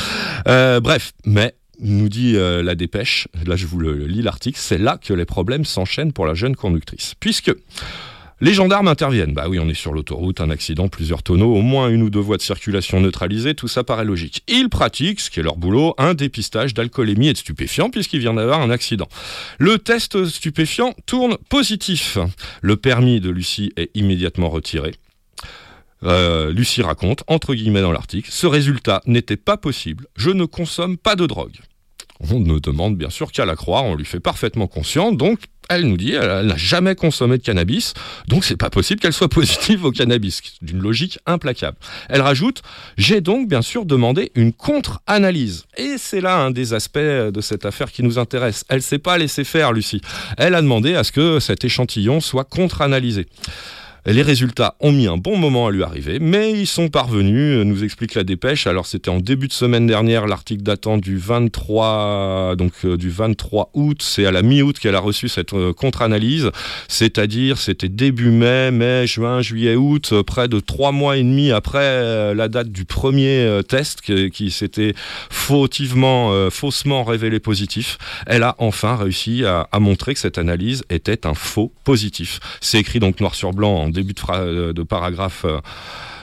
Bref, 0.46 1.12
mais 1.24 1.54
nous 1.80 2.08
dit 2.08 2.34
la 2.36 2.74
dépêche, 2.74 3.26
là 3.46 3.56
je 3.56 3.66
vous 3.66 3.78
le 3.78 4.06
lis 4.06 4.22
l'article, 4.22 4.58
c'est 4.60 4.78
là 4.78 4.98
que 5.02 5.14
les 5.14 5.24
problèmes 5.24 5.64
s'enchaînent 5.64 6.12
pour 6.12 6.26
la 6.26 6.34
jeune 6.34 6.54
conductrice. 6.56 7.14
Puisque 7.20 7.52
les 8.40 8.54
gendarmes 8.54 8.88
interviennent. 8.88 9.34
Bah 9.34 9.46
oui, 9.48 9.58
on 9.58 9.68
est 9.68 9.74
sur 9.74 9.92
l'autoroute, 9.92 10.40
un 10.40 10.50
accident, 10.50 10.88
plusieurs 10.88 11.22
tonneaux, 11.22 11.54
au 11.54 11.62
moins 11.62 11.88
une 11.88 12.02
ou 12.02 12.10
deux 12.10 12.20
voies 12.20 12.36
de 12.36 12.42
circulation 12.42 13.00
neutralisées, 13.00 13.54
tout 13.54 13.68
ça 13.68 13.84
paraît 13.84 14.04
logique. 14.04 14.42
Ils 14.48 14.68
pratiquent, 14.68 15.20
ce 15.20 15.30
qui 15.30 15.40
est 15.40 15.42
leur 15.42 15.56
boulot, 15.56 15.94
un 15.98 16.14
dépistage 16.14 16.74
d'alcoolémie 16.74 17.28
et 17.28 17.32
de 17.32 17.38
stupéfiants, 17.38 17.90
puisqu'il 17.90 18.20
vient 18.20 18.34
d'avoir 18.34 18.60
un 18.60 18.70
accident. 18.70 19.08
Le 19.58 19.78
test 19.78 20.24
stupéfiant 20.26 20.94
tourne 21.06 21.36
positif. 21.48 22.18
Le 22.62 22.76
permis 22.76 23.20
de 23.20 23.30
Lucie 23.30 23.72
est 23.76 23.90
immédiatement 23.94 24.48
retiré. 24.48 24.94
Euh, 26.02 26.52
Lucie 26.52 26.82
raconte, 26.82 27.24
entre 27.26 27.54
guillemets 27.54 27.82
dans 27.82 27.92
l'article, 27.92 28.30
ce 28.32 28.46
résultat 28.46 29.02
n'était 29.06 29.36
pas 29.36 29.56
possible, 29.56 30.06
je 30.16 30.30
ne 30.30 30.44
consomme 30.46 30.96
pas 30.96 31.14
de 31.14 31.26
drogue. 31.26 31.58
On 32.28 32.40
ne 32.40 32.58
demande 32.58 32.96
bien 32.96 33.10
sûr 33.10 33.32
qu'à 33.32 33.46
la 33.46 33.56
croire, 33.56 33.84
on 33.84 33.94
lui 33.94 34.04
fait 34.04 34.20
parfaitement 34.20 34.66
conscience, 34.66 35.16
donc 35.16 35.40
elle 35.70 35.86
nous 35.86 35.96
dit, 35.96 36.12
elle 36.12 36.46
n'a 36.46 36.56
jamais 36.56 36.96
consommé 36.96 37.38
de 37.38 37.42
cannabis, 37.42 37.94
donc 38.26 38.44
c'est 38.44 38.56
pas 38.56 38.70
possible 38.70 39.00
qu'elle 39.00 39.12
soit 39.12 39.28
positive 39.28 39.84
au 39.84 39.92
cannabis, 39.92 40.42
d'une 40.60 40.80
logique 40.80 41.20
implacable. 41.26 41.76
Elle 42.08 42.22
rajoute, 42.22 42.62
j'ai 42.98 43.20
donc 43.20 43.48
bien 43.48 43.62
sûr 43.62 43.86
demandé 43.86 44.32
une 44.34 44.52
contre-analyse. 44.52 45.64
Et 45.76 45.94
c'est 45.96 46.20
là 46.20 46.38
un 46.38 46.50
des 46.50 46.74
aspects 46.74 46.98
de 46.98 47.40
cette 47.40 47.64
affaire 47.64 47.92
qui 47.92 48.02
nous 48.02 48.18
intéresse. 48.18 48.64
Elle 48.68 48.82
s'est 48.82 48.98
pas 48.98 49.16
laissé 49.16 49.44
faire, 49.44 49.72
Lucie. 49.72 50.00
Elle 50.36 50.56
a 50.56 50.60
demandé 50.60 50.96
à 50.96 51.04
ce 51.04 51.12
que 51.12 51.38
cet 51.38 51.64
échantillon 51.64 52.20
soit 52.20 52.44
contre-analysé. 52.44 53.28
Les 54.06 54.22
résultats 54.22 54.76
ont 54.80 54.92
mis 54.92 55.06
un 55.06 55.18
bon 55.18 55.36
moment 55.36 55.66
à 55.66 55.70
lui 55.70 55.82
arriver, 55.82 56.18
mais 56.20 56.52
ils 56.52 56.66
sont 56.66 56.88
parvenus, 56.88 57.58
euh, 57.58 57.64
nous 57.64 57.84
explique 57.84 58.14
la 58.14 58.24
dépêche. 58.24 58.66
Alors 58.66 58.86
c'était 58.86 59.10
en 59.10 59.20
début 59.20 59.46
de 59.46 59.52
semaine 59.52 59.86
dernière, 59.86 60.26
l'article 60.26 60.62
datant 60.62 60.96
du 60.96 61.18
23, 61.18 62.56
donc 62.56 62.72
euh, 62.86 62.96
du 62.96 63.10
23 63.10 63.70
août, 63.74 63.98
c'est 64.00 64.24
à 64.24 64.30
la 64.30 64.40
mi-août 64.40 64.78
qu'elle 64.78 64.94
a 64.94 65.00
reçu 65.00 65.28
cette 65.28 65.52
euh, 65.52 65.74
contre-analyse, 65.74 66.50
c'est-à-dire 66.88 67.58
c'était 67.58 67.90
début 67.90 68.30
mai, 68.30 68.70
mai, 68.70 69.06
juin, 69.06 69.42
juillet, 69.42 69.76
août, 69.76 70.14
près 70.26 70.48
de 70.48 70.60
trois 70.60 70.92
mois 70.92 71.18
et 71.18 71.22
demi 71.22 71.50
après 71.50 72.34
la 72.34 72.48
date 72.48 72.70
du 72.70 72.86
premier 72.86 73.60
test 73.68 74.00
qui, 74.00 74.50
s'était 74.50 74.94
fautivement, 75.28 76.50
faussement 76.50 77.04
révélé 77.04 77.38
positif. 77.38 77.98
Elle 78.26 78.42
a 78.42 78.54
enfin 78.58 78.96
réussi 78.96 79.44
à, 79.44 79.68
à 79.72 79.78
montrer 79.78 80.14
que 80.14 80.20
cette 80.20 80.38
analyse 80.38 80.84
était 80.90 81.26
un 81.26 81.34
faux 81.34 81.72
positif. 81.84 82.40
C'est 82.60 82.78
écrit 82.78 82.98
donc 82.98 83.20
noir 83.20 83.34
sur 83.34 83.52
blanc 83.52 83.74
en 83.74 83.89
début 83.90 84.14
de, 84.14 84.72
de 84.72 84.82
paragraphe 84.82 85.44
euh, 85.44 85.60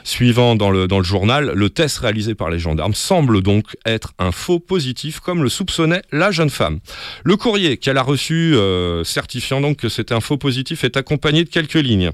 suivant 0.04 0.56
dans 0.56 0.70
le, 0.70 0.88
dans 0.88 0.98
le 0.98 1.04
journal, 1.04 1.52
le 1.54 1.70
test 1.70 1.98
réalisé 1.98 2.34
par 2.34 2.50
les 2.50 2.58
gendarmes 2.58 2.94
semble 2.94 3.42
donc 3.42 3.76
être 3.84 4.12
un 4.18 4.32
faux 4.32 4.58
positif 4.58 5.20
comme 5.20 5.42
le 5.42 5.48
soupçonnait 5.48 6.02
la 6.12 6.30
jeune 6.30 6.50
femme. 6.50 6.80
Le 7.24 7.36
courrier 7.36 7.76
qu'elle 7.76 7.98
a 7.98 8.02
reçu 8.02 8.54
euh, 8.54 9.04
certifiant 9.04 9.60
donc 9.60 9.78
que 9.78 9.88
c'était 9.88 10.14
un 10.14 10.20
faux 10.20 10.38
positif 10.38 10.84
est 10.84 10.96
accompagné 10.96 11.44
de 11.44 11.50
quelques 11.50 11.74
lignes. 11.74 12.10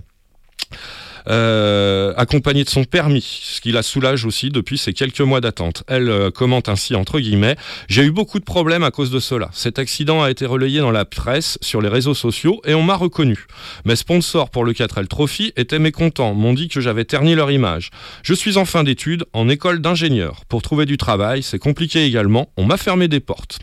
Euh, 1.26 2.12
accompagné 2.18 2.64
de 2.64 2.68
son 2.68 2.84
permis, 2.84 3.22
ce 3.22 3.62
qui 3.62 3.72
la 3.72 3.82
soulage 3.82 4.26
aussi 4.26 4.50
depuis 4.50 4.76
ces 4.76 4.92
quelques 4.92 5.20
mois 5.20 5.40
d'attente. 5.40 5.82
Elle 5.86 6.10
euh, 6.10 6.30
commente 6.30 6.68
ainsi 6.68 6.94
entre 6.94 7.18
guillemets 7.18 7.56
J'ai 7.88 8.02
eu 8.02 8.10
beaucoup 8.10 8.38
de 8.38 8.44
problèmes 8.44 8.84
à 8.84 8.90
cause 8.90 9.10
de 9.10 9.20
cela. 9.20 9.48
Cet 9.52 9.78
accident 9.78 10.22
a 10.22 10.30
été 10.30 10.44
relayé 10.44 10.80
dans 10.80 10.90
la 10.90 11.06
presse, 11.06 11.58
sur 11.62 11.80
les 11.80 11.88
réseaux 11.88 12.14
sociaux 12.14 12.60
et 12.66 12.74
on 12.74 12.82
m'a 12.82 12.96
reconnu. 12.96 13.46
Mes 13.86 13.96
sponsors 13.96 14.50
pour 14.50 14.64
le 14.64 14.72
4L 14.72 15.06
Trophy 15.06 15.52
étaient 15.56 15.78
mécontents, 15.78 16.34
m'ont 16.34 16.52
dit 16.52 16.68
que 16.68 16.80
j'avais 16.80 17.06
terni 17.06 17.34
leur 17.34 17.50
image. 17.50 17.90
Je 18.22 18.34
suis 18.34 18.58
en 18.58 18.66
fin 18.66 18.84
d'études 18.84 19.24
en 19.32 19.48
école 19.48 19.80
d'ingénieur. 19.80 20.42
Pour 20.48 20.60
trouver 20.60 20.84
du 20.84 20.98
travail, 20.98 21.42
c'est 21.42 21.58
compliqué 21.58 22.04
également. 22.04 22.50
On 22.58 22.66
m'a 22.66 22.76
fermé 22.76 23.08
des 23.08 23.20
portes. 23.20 23.60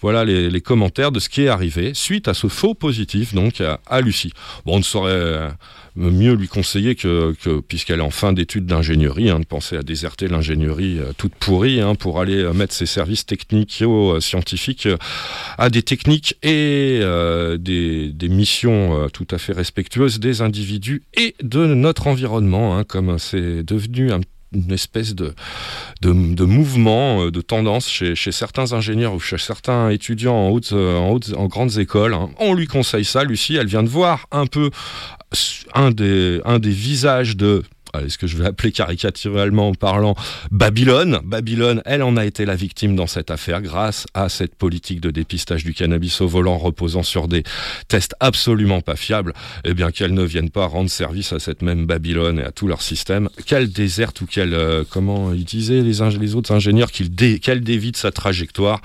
Voilà 0.00 0.24
les, 0.24 0.48
les, 0.48 0.60
commentaires 0.60 1.10
de 1.10 1.18
ce 1.18 1.28
qui 1.28 1.42
est 1.42 1.48
arrivé 1.48 1.92
suite 1.92 2.28
à 2.28 2.34
ce 2.34 2.46
faux 2.46 2.74
positif 2.74 3.34
donc 3.34 3.60
à, 3.60 3.80
à 3.86 4.00
Lucie. 4.00 4.32
Bon, 4.64 4.74
on 4.74 4.78
ne 4.78 4.84
saurait 4.84 5.10
euh, 5.12 5.48
mieux 5.98 6.34
lui 6.34 6.48
conseiller 6.48 6.94
que, 6.94 7.34
que 7.42 7.60
puisqu'elle 7.60 8.00
est 8.00 8.02
en 8.02 8.10
fin 8.10 8.32
d'études 8.32 8.66
d'ingénierie, 8.66 9.30
hein, 9.30 9.40
de 9.40 9.44
penser 9.44 9.76
à 9.76 9.82
déserter 9.82 10.28
l'ingénierie 10.28 10.98
euh, 10.98 11.12
toute 11.16 11.34
pourrie 11.34 11.80
hein, 11.80 11.94
pour 11.94 12.20
aller 12.20 12.38
euh, 12.38 12.52
mettre 12.52 12.72
ses 12.72 12.86
services 12.86 13.26
techniques 13.26 13.82
euh, 13.82 14.20
scientifiques 14.20 14.88
à 15.58 15.70
des 15.70 15.82
techniques 15.82 16.36
et 16.42 17.00
des, 17.58 18.28
missions 18.28 19.08
tout 19.12 19.26
à 19.30 19.38
fait 19.38 19.52
respectueuses 19.52 20.20
des 20.20 20.42
individus 20.42 21.02
et 21.14 21.34
de 21.42 21.64
notre 21.66 22.06
environnement, 22.06 22.76
hein, 22.76 22.84
comme 22.84 23.18
c'est 23.18 23.62
devenu 23.62 24.12
un 24.12 24.20
une 24.54 24.72
espèce 24.72 25.14
de, 25.14 25.34
mouvement, 26.02 27.30
de 27.30 27.40
tendance 27.42 27.86
chez, 27.86 28.32
certains 28.32 28.72
ingénieurs 28.72 29.12
ou 29.12 29.20
chez 29.20 29.36
certains 29.36 29.90
étudiants 29.90 30.50
en, 30.50 30.58
en, 31.36 31.46
grandes 31.48 31.78
écoles. 31.78 32.16
On 32.38 32.54
lui 32.54 32.66
conseille 32.66 33.04
ça, 33.04 33.24
Lucie, 33.24 33.56
elle 33.56 33.66
vient 33.66 33.82
de 33.82 33.90
voir 33.90 34.26
un 34.30 34.46
peu 34.46 34.70
un 35.74 35.90
des, 35.90 36.40
un 36.44 36.58
des 36.58 36.70
visages 36.70 37.36
de 37.36 37.62
ce 38.08 38.18
que 38.18 38.26
je 38.26 38.36
vais 38.36 38.46
appeler 38.46 38.72
caricaturalement 38.72 39.68
en 39.68 39.74
parlant, 39.74 40.14
Babylone. 40.50 41.20
Babylone, 41.24 41.82
elle 41.84 42.02
en 42.02 42.16
a 42.16 42.24
été 42.24 42.44
la 42.44 42.56
victime 42.56 42.96
dans 42.96 43.06
cette 43.06 43.30
affaire 43.30 43.62
grâce 43.62 44.06
à 44.14 44.28
cette 44.28 44.54
politique 44.54 45.00
de 45.00 45.10
dépistage 45.10 45.64
du 45.64 45.74
cannabis 45.74 46.20
au 46.20 46.28
volant 46.28 46.58
reposant 46.58 47.02
sur 47.02 47.28
des 47.28 47.42
tests 47.88 48.14
absolument 48.20 48.80
pas 48.80 48.96
fiables. 48.96 49.32
Eh 49.64 49.74
bien, 49.74 49.90
qu'elle 49.90 50.14
ne 50.14 50.22
vienne 50.22 50.50
pas 50.50 50.66
rendre 50.66 50.90
service 50.90 51.32
à 51.32 51.38
cette 51.38 51.62
même 51.62 51.86
Babylone 51.86 52.38
et 52.38 52.44
à 52.44 52.52
tout 52.52 52.66
leur 52.66 52.82
système. 52.82 53.28
Qu'elle 53.46 53.70
déserte 53.70 54.20
ou 54.20 54.26
qu'elle, 54.26 54.54
euh, 54.54 54.84
comment 54.88 55.32
ils 55.32 55.44
disaient 55.44 55.82
les, 55.82 56.18
les 56.18 56.34
autres 56.34 56.52
ingénieurs, 56.52 56.90
qu'elle 56.90 57.10
dé 57.10 57.80
sa 57.94 58.12
trajectoire 58.12 58.80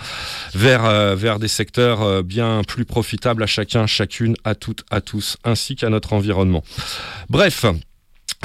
vers, 0.53 0.85
euh, 0.85 1.15
vers 1.15 1.39
des 1.39 1.47
secteurs 1.47 2.01
euh, 2.01 2.21
bien 2.21 2.61
plus 2.67 2.85
profitables 2.85 3.43
à 3.43 3.47
chacun, 3.47 3.87
chacune, 3.87 4.35
à 4.43 4.55
toutes, 4.55 4.83
à 4.89 5.01
tous, 5.01 5.37
ainsi 5.43 5.75
qu'à 5.75 5.89
notre 5.89 6.13
environnement. 6.13 6.63
Bref. 7.29 7.65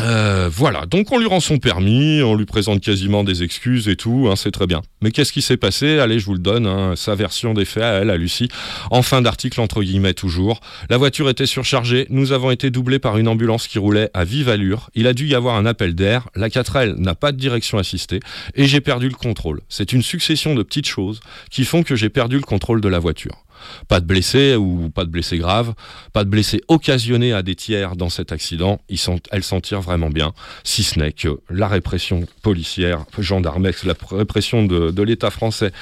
Euh, 0.01 0.49
voilà, 0.53 0.87
donc 0.87 1.11
on 1.11 1.19
lui 1.19 1.27
rend 1.27 1.41
son 1.41 1.59
permis, 1.59 2.23
on 2.23 2.37
lui 2.37 2.47
présente 2.47 2.81
quasiment 2.81 3.25
des 3.25 3.43
excuses 3.43 3.89
et 3.89 3.97
tout, 3.97 4.29
hein, 4.31 4.37
c'est 4.37 4.53
très 4.53 4.67
bien. 4.67 4.81
Mais 5.03 5.11
qu'est-ce 5.11 5.33
qui 5.33 5.43
s'est 5.43 5.57
passé? 5.57 5.99
Allez, 5.99 6.21
je 6.21 6.27
vous 6.27 6.35
le 6.35 6.39
donne, 6.39 6.67
hein, 6.67 6.95
sa 6.95 7.17
version 7.17 7.53
des 7.53 7.65
faits 7.65 7.83
à 7.83 7.93
elle, 7.95 8.11
à 8.11 8.17
Lucie. 8.17 8.49
En 8.91 9.03
fin 9.03 9.23
d'article, 9.23 9.61
entre 9.61 9.83
guillemets, 9.83 10.15
toujours. 10.15 10.61
La 10.89 10.99
voiture 10.99 11.29
était 11.29 11.47
surchargée, 11.47 12.07
nous 12.11 12.31
avons 12.31 12.53
été 12.53 12.71
doublés 12.71 13.01
par 13.01 13.19
une 13.19 13.27
ambulance 13.27 13.67
qui 13.67 13.79
roulait 13.79 14.11
à 14.15 14.25
vive 14.25 14.49
allure. 14.49 14.91
Il 14.95 15.09
a 15.09 15.15
dû 15.15 15.27
y 15.27 15.35
avoir 15.35 15.57
un 15.57 15.67
appel 15.67 15.95
d'air, 15.95 16.29
la 16.37 16.49
4L 16.49 16.95
n'a 16.97 17.17
pas 17.17 17.33
de 17.33 17.37
direction 17.37 17.79
assistée, 17.79 18.21
et 18.55 18.67
j'ai 18.67 18.81
perdu 18.81 19.09
le 19.09 19.15
contrôle. 19.15 19.61
C'est 19.69 19.93
une 19.93 20.03
succession 20.03 20.55
de 20.55 20.63
petites 20.63 20.87
choses 20.87 21.19
qui 21.51 21.65
font 21.65 21.83
que 21.83 21.97
j'ai 21.97 22.09
perdu 22.09 22.37
le 22.37 22.43
contrôle 22.43 22.81
de 22.81 22.89
la 22.89 23.01
voiture. 23.01 23.45
Pas 23.89 24.01
de 24.01 24.07
blessés 24.07 24.57
ou 24.57 24.91
pas 24.91 25.05
de 25.05 25.11
blessés 25.11 25.39
graves, 25.39 25.75
pas 26.13 26.25
de 26.25 26.31
blessés 26.31 26.61
occasionnés 26.69 27.33
à 27.33 27.43
des 27.43 27.55
tiers 27.55 27.97
dans 27.97 28.09
cet 28.09 28.33
accident. 28.33 28.81
Ils 28.89 28.99
elles 29.31 29.45
s'en 29.45 29.61
tirent 29.61 29.81
vraiment 29.81 30.11
bien, 30.11 30.33
si 30.65 30.83
ce 30.83 30.99
n'est 30.99 31.13
que 31.13 31.41
la 31.51 31.69
répression 31.69 32.27
policière, 32.43 33.05
gendarmex, 33.19 33.85
la 33.85 33.95
répression 34.11 34.65
de, 34.65 34.91
de 34.91 35.03
l'État 35.03 35.31
français, 35.31 35.73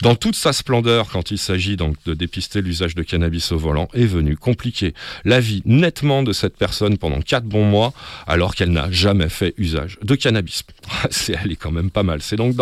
dans 0.00 0.14
toute 0.14 0.34
sa 0.34 0.52
splendeur, 0.52 1.08
quand 1.10 1.30
il 1.30 1.38
s'agit 1.38 1.76
donc 1.76 1.96
de 2.06 2.14
dépister 2.14 2.60
l'usage 2.60 2.94
de 2.94 3.02
cannabis 3.02 3.52
au 3.52 3.58
volant, 3.58 3.88
est 3.94 4.04
venue 4.04 4.36
compliquer 4.36 4.94
la 5.24 5.40
vie 5.40 5.62
nettement 5.64 6.22
de 6.22 6.32
cette 6.32 6.56
personne 6.56 6.98
pendant 6.98 7.20
quatre 7.20 7.44
bons 7.44 7.64
mois, 7.64 7.92
alors 8.26 8.54
qu'elle 8.54 8.72
n'a 8.72 8.90
jamais 8.90 9.28
fait 9.28 9.54
usage 9.58 9.98
de 10.02 10.14
cannabis. 10.14 10.64
c'est, 11.10 11.36
elle 11.42 11.52
est 11.52 11.56
quand 11.56 11.70
même 11.70 11.90
pas 11.90 12.02
mal. 12.02 12.22
C'est 12.22 12.36
donc 12.36 12.54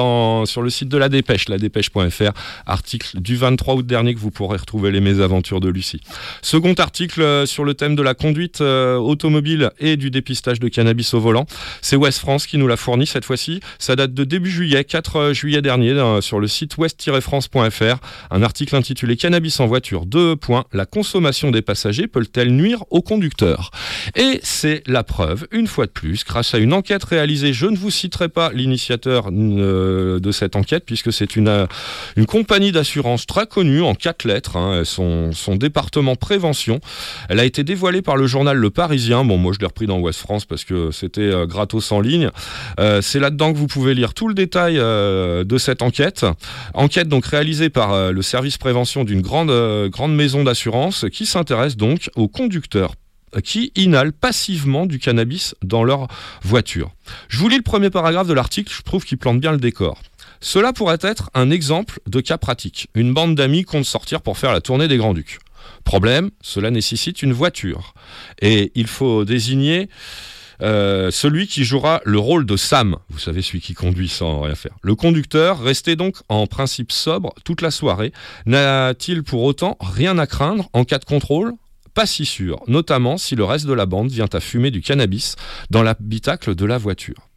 sur 0.48 0.62
le 0.62 0.70
site 0.70 0.88
de 0.88 0.96
la 0.96 1.08
Dépêche, 1.08 1.48
la 1.48 1.58
dépêche.fr, 1.58 2.32
article 2.66 3.20
du 3.20 3.36
23 3.36 3.74
août 3.74 3.86
dernier 3.86 4.14
que 4.14 4.20
vous 4.20 4.30
pourrez 4.30 4.58
retrouver 4.60 4.90
les 4.90 5.00
mésaventures 5.00 5.60
de 5.60 5.68
Lucie. 5.68 6.00
Second 6.42 6.74
article 6.74 7.22
euh, 7.22 7.46
sur 7.46 7.64
le 7.64 7.74
thème 7.74 7.96
de 7.96 8.02
la 8.02 8.14
conduite 8.14 8.60
euh, 8.60 8.96
automobile 8.96 9.70
et 9.78 9.96
du 9.96 10.10
dépistage 10.10 10.60
de 10.60 10.68
cannabis 10.68 11.14
au 11.14 11.20
volant. 11.20 11.46
C'est 11.82 11.96
West 11.96 12.18
France 12.18 12.46
qui 12.46 12.58
nous 12.58 12.68
l'a 12.68 12.76
fourni 12.76 13.06
cette 13.06 13.24
fois-ci. 13.24 13.60
Ça 13.78 13.96
date 13.96 14.14
de 14.14 14.24
début 14.24 14.50
juillet, 14.50 14.84
4 14.84 15.16
euh, 15.16 15.32
juillet 15.32 15.62
dernier, 15.62 15.90
sur 16.20 16.40
le 16.40 16.46
site 16.46 16.76
west-france.fr. 16.78 17.96
Un 18.30 18.42
article 18.42 18.76
intitulé 18.76 19.16
Cannabis 19.16 19.58
en 19.60 19.66
voiture. 19.66 20.06
Deux 20.06 20.36
points. 20.36 20.64
La 20.72 20.86
consommation 20.86 21.50
des 21.50 21.62
passagers 21.62 22.06
peut-elle 22.06 22.52
nuire 22.54 22.84
aux 22.90 23.02
conducteurs 23.02 23.70
Et 24.14 24.40
c'est 24.42 24.82
la 24.86 25.02
preuve, 25.02 25.46
une 25.50 25.66
fois 25.66 25.86
de 25.86 25.90
plus, 25.90 26.24
grâce 26.24 26.54
à 26.54 26.58
une 26.58 26.72
enquête 26.72 27.04
réalisée. 27.04 27.52
Je 27.52 27.66
ne 27.66 27.76
vous 27.76 27.90
citerai 27.90 28.28
pas 28.28 28.52
l'initiateur 28.52 29.30
de 29.32 30.32
cette 30.32 30.56
enquête, 30.56 30.84
puisque 30.84 31.12
c'est 31.12 31.36
une, 31.36 31.66
une 32.16 32.26
compagnie 32.26 32.72
d'assurance 32.72 33.26
très 33.26 33.46
connue 33.46 33.82
en 33.82 33.94
quatre 33.94 34.24
lettres 34.24 34.49
hein, 34.56 34.82
son, 34.84 35.30
département 35.56 36.16
prévention. 36.16 36.80
Elle 37.28 37.40
a 37.40 37.44
été 37.44 37.64
dévoilée 37.64 38.02
par 38.02 38.16
le 38.16 38.26
journal 38.26 38.56
Le 38.56 38.70
Parisien. 38.70 39.24
Bon, 39.24 39.36
moi 39.36 39.52
je 39.52 39.58
l'ai 39.58 39.66
repris 39.66 39.86
dans 39.86 39.98
Ouest 39.98 40.20
France 40.20 40.44
parce 40.44 40.64
que 40.64 40.90
c'était 40.90 41.20
euh, 41.20 41.46
gratos 41.46 41.92
en 41.92 42.00
ligne. 42.00 42.30
Euh, 42.78 43.02
c'est 43.02 43.18
là-dedans 43.18 43.52
que 43.52 43.58
vous 43.58 43.66
pouvez 43.66 43.94
lire 43.94 44.14
tout 44.14 44.28
le 44.28 44.34
détail 44.34 44.78
euh, 44.78 45.44
de 45.44 45.58
cette 45.58 45.82
enquête. 45.82 46.24
Enquête 46.74 47.08
donc 47.08 47.26
réalisée 47.26 47.70
par 47.70 48.12
le 48.12 48.22
service 48.22 48.58
prévention 48.58 49.04
d'une 49.04 49.20
grande, 49.20 49.52
grande 49.88 50.14
maison 50.14 50.44
d'assurance 50.44 51.06
qui 51.12 51.26
s'intéresse 51.26 51.76
donc 51.76 52.10
aux 52.16 52.28
conducteurs 52.28 52.94
qui 53.44 53.72
inhalent 53.76 54.12
passivement 54.12 54.86
du 54.86 54.98
cannabis 54.98 55.54
dans 55.62 55.84
leur 55.84 56.08
voiture. 56.42 56.90
Je 57.28 57.38
vous 57.38 57.48
lis 57.48 57.56
le 57.56 57.62
premier 57.62 57.90
paragraphe 57.90 58.26
de 58.26 58.34
l'article, 58.34 58.72
je 58.74 58.82
trouve 58.82 59.04
qu'il 59.04 59.18
plante 59.18 59.40
bien 59.40 59.52
le 59.52 59.58
décor. 59.58 60.00
Cela 60.40 60.72
pourrait 60.72 60.98
être 61.02 61.30
un 61.34 61.50
exemple 61.50 62.00
de 62.06 62.20
cas 62.20 62.38
pratique. 62.38 62.88
Une 62.94 63.12
bande 63.12 63.34
d'amis 63.34 63.64
compte 63.64 63.84
sortir 63.84 64.22
pour 64.22 64.38
faire 64.38 64.52
la 64.52 64.60
tournée 64.60 64.88
des 64.88 64.96
Grands-Ducs. 64.96 65.38
Problème, 65.84 66.30
cela 66.40 66.70
nécessite 66.70 67.22
une 67.22 67.32
voiture. 67.32 67.94
Et 68.40 68.72
il 68.74 68.86
faut 68.86 69.24
désigner 69.24 69.88
euh, 70.62 71.10
celui 71.10 71.46
qui 71.46 71.64
jouera 71.64 72.00
le 72.04 72.18
rôle 72.18 72.46
de 72.46 72.56
Sam, 72.56 72.96
vous 73.08 73.18
savez, 73.18 73.42
celui 73.42 73.60
qui 73.60 73.74
conduit 73.74 74.08
sans 74.08 74.42
rien 74.42 74.54
faire. 74.54 74.76
Le 74.82 74.94
conducteur, 74.94 75.60
resté 75.60 75.96
donc 75.96 76.16
en 76.28 76.46
principe 76.46 76.92
sobre 76.92 77.34
toute 77.44 77.62
la 77.62 77.70
soirée, 77.70 78.12
n'a-t-il 78.46 79.22
pour 79.22 79.42
autant 79.42 79.76
rien 79.80 80.18
à 80.18 80.26
craindre 80.26 80.68
en 80.72 80.84
cas 80.84 80.98
de 80.98 81.04
contrôle? 81.04 81.52
Pas 81.94 82.06
si 82.06 82.24
sûr, 82.24 82.62
notamment 82.66 83.18
si 83.18 83.34
le 83.34 83.44
reste 83.44 83.66
de 83.66 83.72
la 83.72 83.86
bande 83.86 84.10
vient 84.10 84.28
à 84.32 84.40
fumer 84.40 84.70
du 84.70 84.80
cannabis 84.80 85.36
dans 85.70 85.82
l'habitacle 85.82 86.54
de 86.54 86.64
la 86.64 86.78
voiture. 86.78 87.29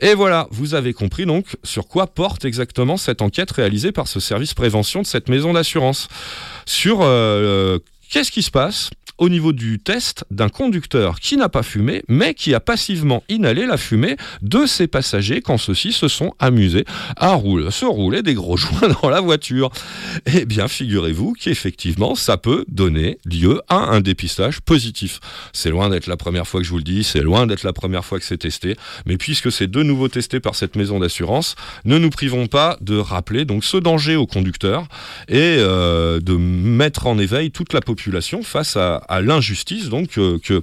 Et 0.00 0.14
voilà, 0.14 0.48
vous 0.50 0.74
avez 0.74 0.92
compris 0.92 1.26
donc 1.26 1.56
sur 1.62 1.86
quoi 1.86 2.06
porte 2.06 2.44
exactement 2.44 2.96
cette 2.96 3.22
enquête 3.22 3.50
réalisée 3.50 3.92
par 3.92 4.08
ce 4.08 4.20
service 4.20 4.54
prévention 4.54 5.02
de 5.02 5.06
cette 5.06 5.28
maison 5.28 5.52
d'assurance. 5.52 6.08
Sur 6.66 7.00
euh, 7.02 7.78
qu'est-ce 8.10 8.30
qui 8.30 8.42
se 8.42 8.50
passe? 8.50 8.90
Au 9.18 9.28
niveau 9.28 9.52
du 9.52 9.78
test 9.78 10.24
d'un 10.30 10.48
conducteur 10.48 11.20
qui 11.20 11.36
n'a 11.36 11.48
pas 11.48 11.62
fumé, 11.62 12.02
mais 12.08 12.34
qui 12.34 12.54
a 12.54 12.60
passivement 12.60 13.22
inhalé 13.28 13.66
la 13.66 13.76
fumée 13.76 14.16
de 14.42 14.66
ses 14.66 14.86
passagers 14.86 15.40
quand 15.40 15.58
ceux-ci 15.58 15.92
se 15.92 16.08
sont 16.08 16.32
amusés 16.38 16.84
à 17.16 17.34
rouler, 17.34 17.70
se 17.70 17.84
rouler 17.84 18.22
des 18.22 18.34
gros 18.34 18.56
joints 18.62 18.88
dans 19.02 19.10
la 19.10 19.20
voiture. 19.20 19.70
Eh 20.26 20.44
bien, 20.44 20.68
figurez-vous 20.68 21.34
qu'effectivement, 21.38 22.14
ça 22.14 22.36
peut 22.36 22.64
donner 22.68 23.18
lieu 23.24 23.60
à 23.68 23.76
un 23.76 24.00
dépistage 24.00 24.60
positif. 24.60 25.20
C'est 25.52 25.70
loin 25.70 25.88
d'être 25.88 26.06
la 26.06 26.16
première 26.16 26.46
fois 26.46 26.60
que 26.60 26.66
je 26.66 26.70
vous 26.70 26.78
le 26.78 26.84
dis, 26.84 27.04
c'est 27.04 27.20
loin 27.20 27.46
d'être 27.46 27.64
la 27.64 27.72
première 27.72 28.04
fois 28.04 28.18
que 28.18 28.24
c'est 28.24 28.38
testé, 28.38 28.76
mais 29.06 29.16
puisque 29.16 29.52
c'est 29.52 29.70
de 29.70 29.82
nouveau 29.82 30.08
testé 30.08 30.40
par 30.40 30.54
cette 30.54 30.76
maison 30.76 30.98
d'assurance, 30.98 31.54
ne 31.84 31.98
nous 31.98 32.10
privons 32.10 32.46
pas 32.46 32.76
de 32.80 32.96
rappeler 32.96 33.44
donc 33.44 33.64
ce 33.64 33.76
danger 33.76 34.16
aux 34.16 34.26
conducteurs 34.26 34.86
et 35.28 35.56
euh, 35.58 36.20
de 36.20 36.36
mettre 36.36 37.06
en 37.06 37.18
éveil 37.18 37.50
toute 37.50 37.72
la 37.72 37.80
population 37.80 38.42
face 38.42 38.76
à, 38.76 39.01
à 39.08 39.20
l'injustice 39.20 39.88
donc 39.88 40.18
euh, 40.18 40.38
que, 40.38 40.62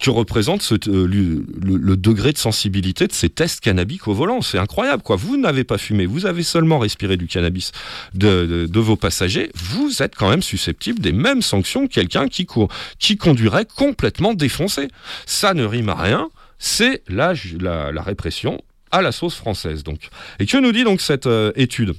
que 0.00 0.10
représente 0.10 0.72
euh, 0.88 1.06
le, 1.06 1.96
degré 1.96 2.32
de 2.32 2.38
sensibilité 2.38 3.06
de 3.06 3.12
ces 3.12 3.28
tests 3.28 3.60
cannabiques 3.60 4.08
au 4.08 4.14
volant. 4.14 4.42
C'est 4.42 4.58
incroyable, 4.58 5.02
quoi. 5.02 5.16
Vous 5.16 5.36
n'avez 5.36 5.64
pas 5.64 5.78
fumé, 5.78 6.06
vous 6.06 6.26
avez 6.26 6.42
seulement 6.42 6.78
respiré 6.78 7.16
du 7.16 7.26
cannabis 7.26 7.72
de, 8.14 8.66
de- 8.70 8.80
vos 8.80 8.96
passagers, 8.96 9.50
vous 9.54 10.02
êtes 10.02 10.14
quand 10.14 10.30
même 10.30 10.42
susceptible 10.42 11.00
des 11.00 11.12
mêmes 11.12 11.42
sanctions 11.42 11.86
que 11.88 11.92
quelqu'un 11.92 12.28
qui, 12.28 12.46
co- 12.46 12.68
qui 12.98 13.16
conduirait 13.16 13.66
complètement 13.66 14.34
défoncé. 14.34 14.88
Ça 15.26 15.52
ne 15.54 15.64
rime 15.64 15.88
à 15.88 15.94
rien, 15.94 16.28
c'est 16.58 17.02
la, 17.08 17.34
la, 17.60 17.92
la 17.92 18.02
répression 18.02 18.60
à 18.90 19.02
la 19.02 19.12
sauce 19.12 19.34
française. 19.34 19.82
Donc. 19.82 20.08
Et 20.38 20.46
que 20.46 20.56
nous 20.56 20.72
dit 20.72 20.84
donc 20.84 21.00
cette 21.00 21.26
euh, 21.26 21.52
étude? 21.56 21.94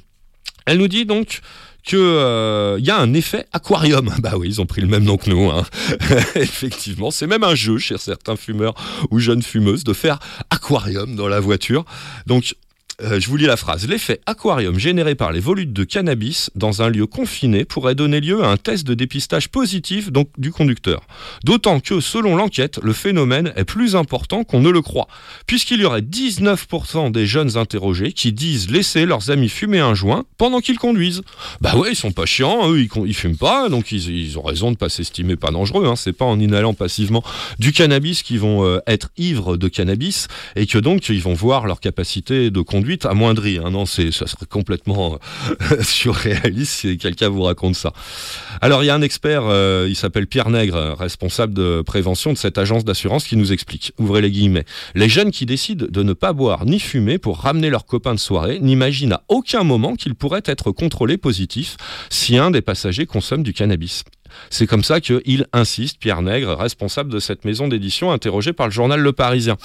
Elle 0.65 0.77
nous 0.77 0.87
dit 0.87 1.05
donc 1.05 1.41
que 1.85 1.97
euh, 1.97 2.77
y 2.79 2.89
a 2.89 2.97
un 2.97 3.13
effet 3.13 3.45
aquarium. 3.53 4.13
Bah 4.19 4.33
oui, 4.37 4.47
ils 4.49 4.61
ont 4.61 4.65
pris 4.65 4.81
le 4.81 4.87
même 4.87 5.03
nom 5.03 5.17
que 5.17 5.29
nous. 5.29 5.49
hein. 5.49 5.63
Effectivement, 6.35 7.09
c'est 7.11 7.27
même 7.27 7.43
un 7.43 7.55
jeu 7.55 7.77
chez 7.77 7.97
certains 7.97 8.35
fumeurs 8.35 8.73
ou 9.11 9.19
jeunes 9.19 9.41
fumeuses 9.43 9.83
de 9.83 9.93
faire 9.93 10.19
aquarium 10.49 11.15
dans 11.15 11.27
la 11.27 11.39
voiture. 11.39 11.85
Donc 12.27 12.55
euh, 13.03 13.19
je 13.19 13.27
vous 13.29 13.37
lis 13.37 13.45
la 13.45 13.57
phrase. 13.57 13.87
L'effet 13.87 14.19
aquarium 14.25 14.77
généré 14.77 15.15
par 15.15 15.31
les 15.31 15.39
volutes 15.39 15.73
de 15.73 15.83
cannabis 15.83 16.49
dans 16.55 16.81
un 16.81 16.89
lieu 16.89 17.05
confiné 17.07 17.65
pourrait 17.65 17.95
donner 17.95 18.19
lieu 18.19 18.43
à 18.43 18.47
un 18.49 18.57
test 18.57 18.85
de 18.85 18.93
dépistage 18.93 19.49
positif 19.49 20.11
donc 20.11 20.29
du 20.37 20.51
conducteur. 20.51 21.01
D'autant 21.43 21.79
que, 21.79 21.99
selon 21.99 22.35
l'enquête, 22.35 22.79
le 22.83 22.93
phénomène 22.93 23.53
est 23.55 23.63
plus 23.63 23.95
important 23.95 24.43
qu'on 24.43 24.59
ne 24.59 24.69
le 24.69 24.81
croit, 24.81 25.07
puisqu'il 25.47 25.79
y 25.81 25.85
aurait 25.85 26.01
19% 26.01 27.11
des 27.11 27.25
jeunes 27.25 27.57
interrogés 27.57 28.11
qui 28.11 28.33
disent 28.33 28.69
laisser 28.69 29.05
leurs 29.05 29.31
amis 29.31 29.49
fumer 29.49 29.79
un 29.79 29.95
joint 29.95 30.25
pendant 30.37 30.59
qu'ils 30.59 30.77
conduisent. 30.79 31.21
Bah 31.61 31.75
ouais, 31.75 31.91
ils 31.91 31.95
sont 31.95 32.11
pas 32.11 32.25
chiants, 32.25 32.69
eux 32.71 32.81
ils, 32.81 32.87
con- 32.87 33.05
ils 33.05 33.15
fument 33.15 33.37
pas, 33.37 33.69
donc 33.69 33.91
ils, 33.91 34.09
ils 34.09 34.37
ont 34.37 34.43
raison 34.43 34.71
de 34.71 34.77
pas 34.77 34.89
s'estimer 34.89 35.35
pas 35.35 35.51
dangereux. 35.51 35.85
Hein. 35.87 35.95
C'est 35.95 36.13
pas 36.13 36.25
en 36.25 36.39
inhalant 36.39 36.73
passivement 36.73 37.23
du 37.59 37.71
cannabis 37.71 38.23
qu'ils 38.23 38.39
vont 38.39 38.65
euh, 38.65 38.79
être 38.87 39.09
ivres 39.17 39.57
de 39.57 39.67
cannabis 39.67 40.27
et 40.55 40.65
que 40.65 40.77
donc 40.77 41.09
ils 41.09 41.21
vont 41.21 41.33
voir 41.33 41.65
leur 41.65 41.79
capacité 41.79 42.51
de 42.51 42.61
conduite 42.89 43.05
amoindrie. 43.05 43.59
hein. 43.59 43.85
Ça 43.85 44.25
serait 44.25 44.47
complètement 44.49 45.19
euh, 45.71 45.77
surréaliste 45.83 46.71
si 46.71 46.97
quelqu'un 46.97 47.29
vous 47.29 47.43
raconte 47.43 47.75
ça. 47.75 47.93
Alors 48.61 48.83
il 48.83 48.87
y 48.87 48.89
a 48.89 48.95
un 48.95 49.03
expert, 49.03 49.43
euh, 49.45 49.85
il 49.87 49.95
s'appelle 49.95 50.25
Pierre 50.25 50.49
Nègre, 50.49 50.95
responsable 50.97 51.53
de 51.53 51.83
prévention 51.83 52.33
de 52.33 52.37
cette 52.37 52.57
agence 52.57 52.83
d'assurance, 52.83 53.25
qui 53.25 53.37
nous 53.37 53.53
explique. 53.53 53.93
Ouvrez 53.99 54.21
les 54.21 54.31
guillemets. 54.31 54.65
Les 54.95 55.07
jeunes 55.07 55.29
qui 55.29 55.45
décident 55.45 55.85
de 55.87 56.01
ne 56.03 56.13
pas 56.13 56.33
boire 56.33 56.65
ni 56.65 56.79
fumer 56.79 57.19
pour 57.19 57.37
ramener 57.37 57.69
leurs 57.69 57.85
copains 57.85 58.15
de 58.15 58.19
soirée 58.19 58.57
n'imaginent 58.59 59.13
à 59.13 59.21
aucun 59.27 59.63
moment 59.63 59.95
qu'ils 59.95 60.15
pourraient 60.15 60.41
être 60.45 60.71
contrôlés 60.71 61.17
positifs 61.17 61.77
si 62.09 62.37
un 62.37 62.49
des 62.49 62.61
passagers 62.61 63.05
consomme 63.05 63.43
du 63.43 63.53
cannabis. 63.53 64.03
C'est 64.49 64.67
comme 64.67 64.83
ça 64.83 65.01
qu'il 65.01 65.47
insiste, 65.53 65.97
Pierre 65.99 66.21
Nègre, 66.21 66.55
responsable 66.57 67.11
de 67.11 67.19
cette 67.19 67.45
maison 67.45 67.67
d'édition, 67.67 68.11
interrogé 68.11 68.53
par 68.53 68.67
le 68.67 68.71
journal 68.71 68.99
Le 68.99 69.11
Parisien. 69.13 69.57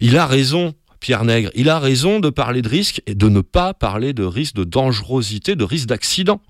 Il 0.00 0.16
a 0.16 0.26
raison. 0.26 0.74
Pierre 1.02 1.24
Nègre, 1.24 1.50
il 1.56 1.68
a 1.68 1.80
raison 1.80 2.20
de 2.20 2.30
parler 2.30 2.62
de 2.62 2.68
risque 2.68 3.02
et 3.06 3.16
de 3.16 3.28
ne 3.28 3.40
pas 3.40 3.74
parler 3.74 4.12
de 4.12 4.22
risque 4.22 4.54
de 4.54 4.62
dangerosité, 4.62 5.56
de 5.56 5.64
risque 5.64 5.88
d'accident. 5.88 6.40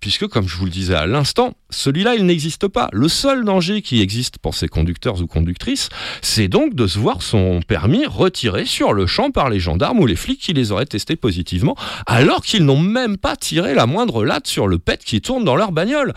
Puisque, 0.00 0.26
comme 0.26 0.48
je 0.48 0.56
vous 0.56 0.64
le 0.64 0.70
disais 0.70 0.94
à 0.94 1.06
l'instant, 1.06 1.54
celui-là, 1.70 2.14
il 2.14 2.26
n'existe 2.26 2.68
pas. 2.68 2.88
Le 2.92 3.08
seul 3.08 3.44
danger 3.44 3.82
qui 3.82 4.00
existe 4.00 4.38
pour 4.38 4.54
ces 4.54 4.68
conducteurs 4.68 5.20
ou 5.20 5.26
conductrices, 5.26 5.88
c'est 6.22 6.48
donc 6.48 6.74
de 6.74 6.86
se 6.86 6.98
voir 6.98 7.22
son 7.22 7.60
permis 7.66 8.06
retiré 8.06 8.64
sur 8.64 8.92
le 8.92 9.06
champ 9.06 9.30
par 9.30 9.50
les 9.50 9.60
gendarmes 9.60 10.00
ou 10.00 10.06
les 10.06 10.16
flics 10.16 10.40
qui 10.40 10.52
les 10.52 10.72
auraient 10.72 10.86
testés 10.86 11.16
positivement, 11.16 11.76
alors 12.06 12.42
qu'ils 12.42 12.64
n'ont 12.64 12.80
même 12.80 13.16
pas 13.16 13.36
tiré 13.36 13.74
la 13.74 13.86
moindre 13.86 14.24
latte 14.24 14.46
sur 14.46 14.66
le 14.66 14.78
pet 14.78 15.02
qui 15.04 15.20
tourne 15.20 15.44
dans 15.44 15.56
leur 15.56 15.72
bagnole. 15.72 16.12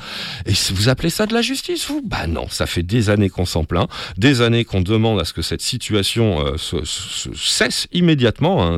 Et 0.46 0.54
vous 0.72 0.90
appelez 0.90 1.10
ça 1.10 1.26
de 1.26 1.34
la 1.34 1.42
justice, 1.42 1.86
vous? 1.88 2.02
Bah 2.04 2.28
non, 2.28 2.48
ça 2.50 2.66
fait 2.66 2.84
des 2.84 3.10
années 3.10 3.30
qu'on 3.30 3.46
s'en 3.46 3.64
plaint, 3.64 3.90
des 4.18 4.42
années 4.42 4.66
qu'on 4.66 4.82
demande 4.82 5.20
à 5.20 5.26
ce 5.26 5.34
que 5.34 5.42
cette 5.42 5.62
situation 5.62 6.46
euh, 6.46 6.58
se, 6.58 6.84
se- 6.86 7.34
se 7.34 7.48
cesse 7.54 7.88
immédiatement. 7.92 8.66
hein, 8.66 8.78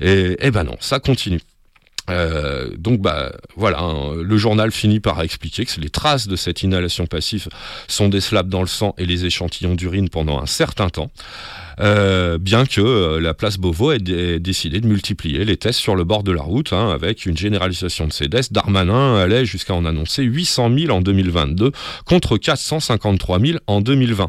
et, 0.00 0.36
et 0.40 0.50
ben 0.50 0.64
non, 0.64 0.76
ça 0.80 0.98
continue. 1.00 1.40
Euh, 2.10 2.70
donc 2.76 3.00
bah 3.00 3.32
voilà, 3.56 3.80
hein, 3.80 4.14
le 4.14 4.36
journal 4.36 4.70
finit 4.70 5.00
par 5.00 5.20
expliquer 5.22 5.64
que 5.64 5.80
les 5.80 5.90
traces 5.90 6.28
de 6.28 6.36
cette 6.36 6.62
inhalation 6.62 7.06
passive 7.06 7.48
sont 7.88 8.08
décelables 8.08 8.48
dans 8.48 8.60
le 8.60 8.66
sang 8.66 8.94
et 8.98 9.06
les 9.06 9.24
échantillons 9.24 9.74
d'urine 9.74 10.08
pendant 10.08 10.40
un 10.40 10.46
certain 10.46 10.88
temps. 10.88 11.10
Euh, 11.80 12.38
bien 12.38 12.64
que 12.64 12.80
euh, 12.80 13.20
la 13.20 13.34
place 13.34 13.58
Beauvau 13.58 13.92
ait, 13.92 13.98
dé- 13.98 14.40
décidé 14.40 14.80
de 14.80 14.86
multiplier 14.86 15.44
les 15.44 15.56
tests 15.56 15.78
sur 15.78 15.94
le 15.94 16.04
bord 16.04 16.22
de 16.22 16.32
la 16.32 16.42
route, 16.42 16.72
hein, 16.72 16.88
avec 16.90 17.26
une 17.26 17.36
généralisation 17.36 18.06
de 18.06 18.12
ces 18.12 18.28
tests. 18.28 18.52
Darmanin 18.52 19.16
allait 19.16 19.44
jusqu'à 19.44 19.74
en 19.74 19.84
annoncer 19.84 20.22
800 20.22 20.70
000 20.76 20.90
en 20.96 21.00
2022 21.02 21.72
contre 22.06 22.38
453 22.38 23.40
000 23.40 23.58
en 23.66 23.80
2020. 23.80 24.28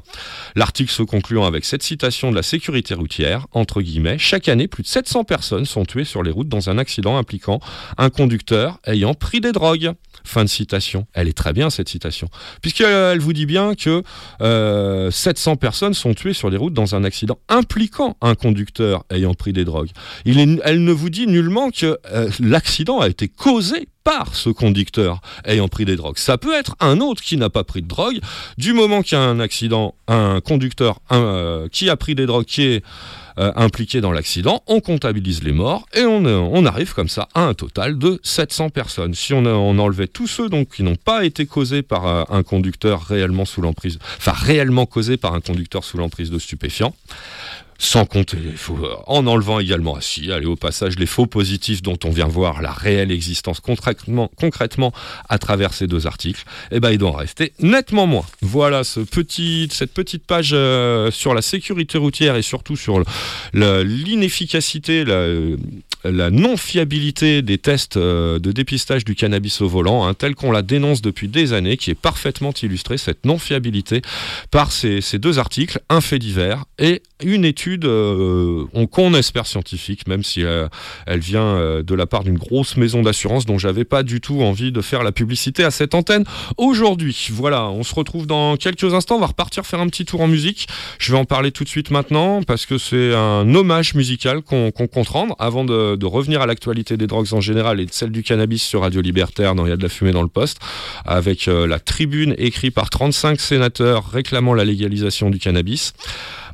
L'article 0.56 0.92
se 0.92 1.04
concluant 1.04 1.46
avec 1.46 1.64
cette 1.66 1.84
citation 1.84 2.32
de 2.32 2.36
la 2.36 2.44
sécurité 2.44 2.94
routière, 2.94 3.48
entre 3.54 3.82
guillemets, 3.82 4.18
chaque 4.18 4.50
année, 4.50 4.68
plus 4.68 4.84
de 4.84 4.88
700 4.88 5.24
personnes 5.24 5.66
sont 5.66 5.86
tuées 5.86 6.04
sur 6.06 6.24
les 6.24 6.32
routes 6.32 6.50
dans 6.50 6.70
un 6.70 6.78
accident 6.78 7.18
impliquant 7.18 7.60
un 7.98 8.10
conducteur 8.10 8.80
ayant 8.86 9.14
pris 9.14 9.40
des 9.42 9.52
drogues. 9.52 9.92
Fin 10.24 10.44
de 10.44 10.50
citation. 10.50 11.08
Elle 11.14 11.30
est 11.30 11.38
très 11.38 11.54
bien 11.54 11.70
cette 11.70 11.88
citation, 11.88 12.28
puisqu'elle 12.62 13.20
vous 13.20 13.32
dit 13.34 13.46
bien 13.46 13.76
que 13.76 14.04
euh, 14.42 15.10
700 15.12 15.56
personnes 15.56 15.94
sont 15.94 16.14
tuées 16.14 16.34
sur 16.34 16.50
les 16.50 16.58
routes 16.58 16.74
dans 16.74 16.96
un 16.96 17.06
accident 17.06 17.37
impliquant 17.50 18.18
un 18.22 18.36
conducteur 18.36 19.04
ayant 19.10 19.34
pris 19.34 19.54
des 19.54 19.66
drogues. 19.66 19.90
Elle 20.26 20.84
ne 20.84 20.92
vous 20.92 21.10
dit 21.10 21.28
nullement 21.28 21.72
que 21.72 21.98
euh, 22.12 22.30
l'accident 22.40 23.00
a 23.00 23.08
été 23.08 23.28
causé 23.28 23.88
par 24.04 24.36
ce 24.36 24.50
conducteur 24.50 25.22
ayant 25.46 25.68
pris 25.68 25.86
des 25.86 25.96
drogues. 25.96 26.18
Ça 26.18 26.38
peut 26.38 26.54
être 26.54 26.76
un 26.80 27.02
autre 27.02 27.22
qui 27.22 27.38
n'a 27.38 27.50
pas 27.50 27.64
pris 27.64 27.82
de 27.82 27.88
drogue. 27.88 28.20
Du 28.58 28.74
moment 28.74 29.02
qu'il 29.02 29.18
y 29.18 29.22
a 29.22 29.24
un 29.24 29.40
accident, 29.40 29.96
un 30.08 30.40
conducteur 30.42 31.00
euh, 31.12 31.68
qui 31.70 31.90
a 31.90 31.98
pris 31.98 32.16
des 32.16 32.26
drogues, 32.26 32.46
qui 32.46 32.64
est 32.64 32.84
euh, 33.40 33.52
impliqué 33.56 34.02
dans 34.02 34.12
l'accident, 34.12 34.64
on 34.68 34.80
comptabilise 34.80 35.44
les 35.44 35.52
morts 35.52 35.88
et 35.94 36.06
on, 36.06 36.26
euh, 36.26 36.66
arrive 36.66 36.94
comme 36.94 37.08
ça 37.08 37.30
à 37.34 37.42
un 37.42 37.54
total 37.54 37.98
de 37.98 38.20
700 38.24 38.70
personnes. 38.70 39.14
Si 39.14 39.34
on 39.34 39.46
enlevait 39.46 40.08
tous 40.08 40.28
ceux 40.28 40.50
donc 40.50 40.70
qui 40.76 40.84
n'ont 40.84 40.96
pas 40.96 41.24
été 41.24 41.46
causés 41.46 41.82
par 41.82 42.08
euh, 42.08 42.24
un 42.30 42.44
conducteur 42.44 43.04
réellement 43.04 43.46
sous 43.46 43.62
l'emprise, 43.62 44.00
enfin 44.18 44.34
réellement 44.34 44.86
causés 44.86 45.18
par 45.18 45.34
un 45.34 45.42
conducteur 45.42 45.84
sous 45.84 45.98
l'emprise 45.98 46.32
de 46.32 46.40
stupéfiants, 46.40 46.96
sans 47.78 48.06
compter 48.06 48.38
les 48.38 48.52
faux, 48.52 48.78
euh, 48.84 48.96
en 49.06 49.28
enlevant 49.28 49.60
également, 49.60 49.96
ah 49.98 50.02
si, 50.02 50.32
allez 50.32 50.46
au 50.46 50.56
passage, 50.56 50.98
les 50.98 51.06
faux 51.06 51.28
positifs 51.28 51.82
dont 51.82 51.98
on 52.04 52.10
vient 52.10 52.28
voir 52.28 52.62
la 52.62 52.72
réelle 52.72 53.12
existence 53.12 53.60
concrètement, 53.60 54.32
concrètement 54.36 54.92
à 55.30 55.38
travers 55.38 55.74
ces 55.74 55.88
deux 55.88 56.08
articles, 56.08 56.44
eh 56.72 56.80
ben, 56.80 56.92
il 56.92 56.98
doit 56.98 57.10
en 57.10 57.14
rester 57.14 57.54
nettement 57.60 58.08
moins. 58.08 58.26
Voilà 58.42 58.84
ce 58.84 59.00
petit, 59.00 59.68
cette 59.72 59.94
petite 59.94 60.26
page 60.26 60.52
euh, 60.54 61.12
sur 61.12 61.34
la 61.34 61.42
sécurité 61.42 61.98
routière 61.98 62.36
et 62.36 62.42
surtout 62.42 62.76
sur 62.76 63.02
l'inefficacité, 63.54 65.04
la, 66.12 66.30
non-fiabilité 66.30 67.42
des 67.42 67.58
tests 67.58 67.98
euh, 67.98 68.40
de 68.40 68.52
dépistage 68.52 69.06
du 69.06 69.16
cannabis 69.16 69.62
au 69.62 69.68
volant, 69.68 70.06
hein, 70.08 70.14
tel 70.14 70.36
qu'on 70.36 70.52
la 70.52 70.62
dénonce 70.62 71.02
depuis 71.02 71.28
des 71.28 71.54
années, 71.54 71.78
qui 71.78 71.92
est 71.92 71.96
parfaitement 71.96 72.52
illustrée, 72.62 72.98
cette 72.98 73.26
non-fiabilité, 73.26 74.02
par 74.52 74.72
ces, 74.72 75.02
deux 75.20 75.40
articles, 75.40 75.80
un 75.90 76.02
fait 76.02 76.20
divers 76.20 76.66
et 76.80 77.02
une 77.24 77.46
étude 77.46 77.86
euh, 77.86 78.66
on- 78.74 78.88
qu'on 78.88 79.14
espère 79.14 79.48
scientifique, 79.48 80.08
même 80.08 80.24
si 80.24 80.44
euh, 80.44 80.68
elle 81.06 81.20
vient 81.20 81.42
euh, 81.42 81.84
de 81.84 81.96
la 81.96 82.06
part 82.06 82.24
d'une 82.24 82.38
grosse 82.38 82.78
maison 82.78 83.02
d'assurance 83.02 83.46
dont 83.46 83.58
j'avais 83.58 83.86
pas 83.86 84.04
du 84.04 84.22
tout 84.22 84.42
envie 84.42 84.72
de 84.72 84.82
faire 84.82 85.04
la 85.04 85.12
publicité 85.12 85.64
à 85.64 85.72
cette 85.72 85.96
antenne 85.96 86.24
aujourd'hui. 86.58 87.28
Voilà, 87.32 87.66
on 87.70 87.84
se 87.84 87.94
retrouve 87.96 88.28
dans 88.28 88.56
quelques 88.58 88.94
instants, 88.94 89.16
on 89.16 89.20
va 89.20 89.28
repartir 89.28 89.66
faire 89.66 89.80
un 89.80 89.88
petit 89.88 90.06
tour 90.06 90.22
en 90.22 90.28
musique. 90.28 90.68
Je 91.00 91.12
vais 91.12 91.18
en 91.18 91.26
parler 91.26 91.52
tout 91.52 91.64
de 91.64 91.70
suite 91.70 91.92
maintenant 91.92 92.44
parce 92.44 92.66
que 92.66 92.78
c'est 92.78 93.14
un 93.14 93.54
hommage 93.56 93.94
musical 93.96 94.42
qu'on 94.42 94.72
compte 94.72 95.08
rendre 95.10 95.36
avant 95.40 95.66
de, 95.66 95.96
de 95.98 96.06
revenir 96.06 96.42
à 96.42 96.46
l'actualité 96.46 96.98
des 96.98 97.08
drogues 97.08 97.34
en 97.34 97.42
général 97.42 97.80
et 97.80 97.86
de 97.86 97.92
celle 97.92 98.12
du 98.12 98.24
cannabis 98.24 98.64
sur 98.64 98.82
Radio 98.82 99.02
Libertaire 99.02 99.56
dans 99.56 99.66
Il 99.66 99.70
y 99.70 99.74
a 99.74 99.78
de 99.78 99.84
la 99.84 99.90
fumée 99.90 100.12
dans 100.12 100.22
le 100.22 100.28
poste 100.28 100.60
avec 101.06 101.48
euh, 101.48 101.68
la 101.68 101.80
tribune 101.80 102.36
écrite 102.38 102.74
par 102.74 102.90
35 102.90 103.40
sénateurs 103.40 104.10
réclamant 104.10 104.54
la 104.54 104.66
légalisation 104.66 105.30
du 105.30 105.40
cannabis. 105.40 105.94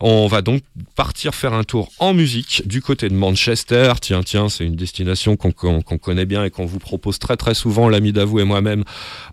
On 0.06 0.28
va 0.28 0.42
donc 0.42 0.64
partir 0.98 1.34
faire 1.34 1.54
un 1.54 1.64
tour 1.64 1.90
en 1.98 2.14
musique 2.14 2.64
du 2.66 2.82
côté 2.82 3.08
de 3.08 3.14
Manchester. 3.14 3.94
Tiens, 4.02 4.22
tiens, 4.22 4.50
c'est 4.50 4.66
une 4.66 4.76
destination 4.76 5.38
qu'on 5.38 5.54
connaît 5.98 6.26
bien 6.26 6.44
et 6.44 6.50
qu'on 6.50 6.66
vous 6.66 6.80
propose 6.80 7.20
très 7.20 7.38
très 7.38 7.54
souvent, 7.54 7.88
l'ami 7.88 8.12
d'avou 8.12 8.42
et 8.42 8.44
moi-même, 8.44 8.84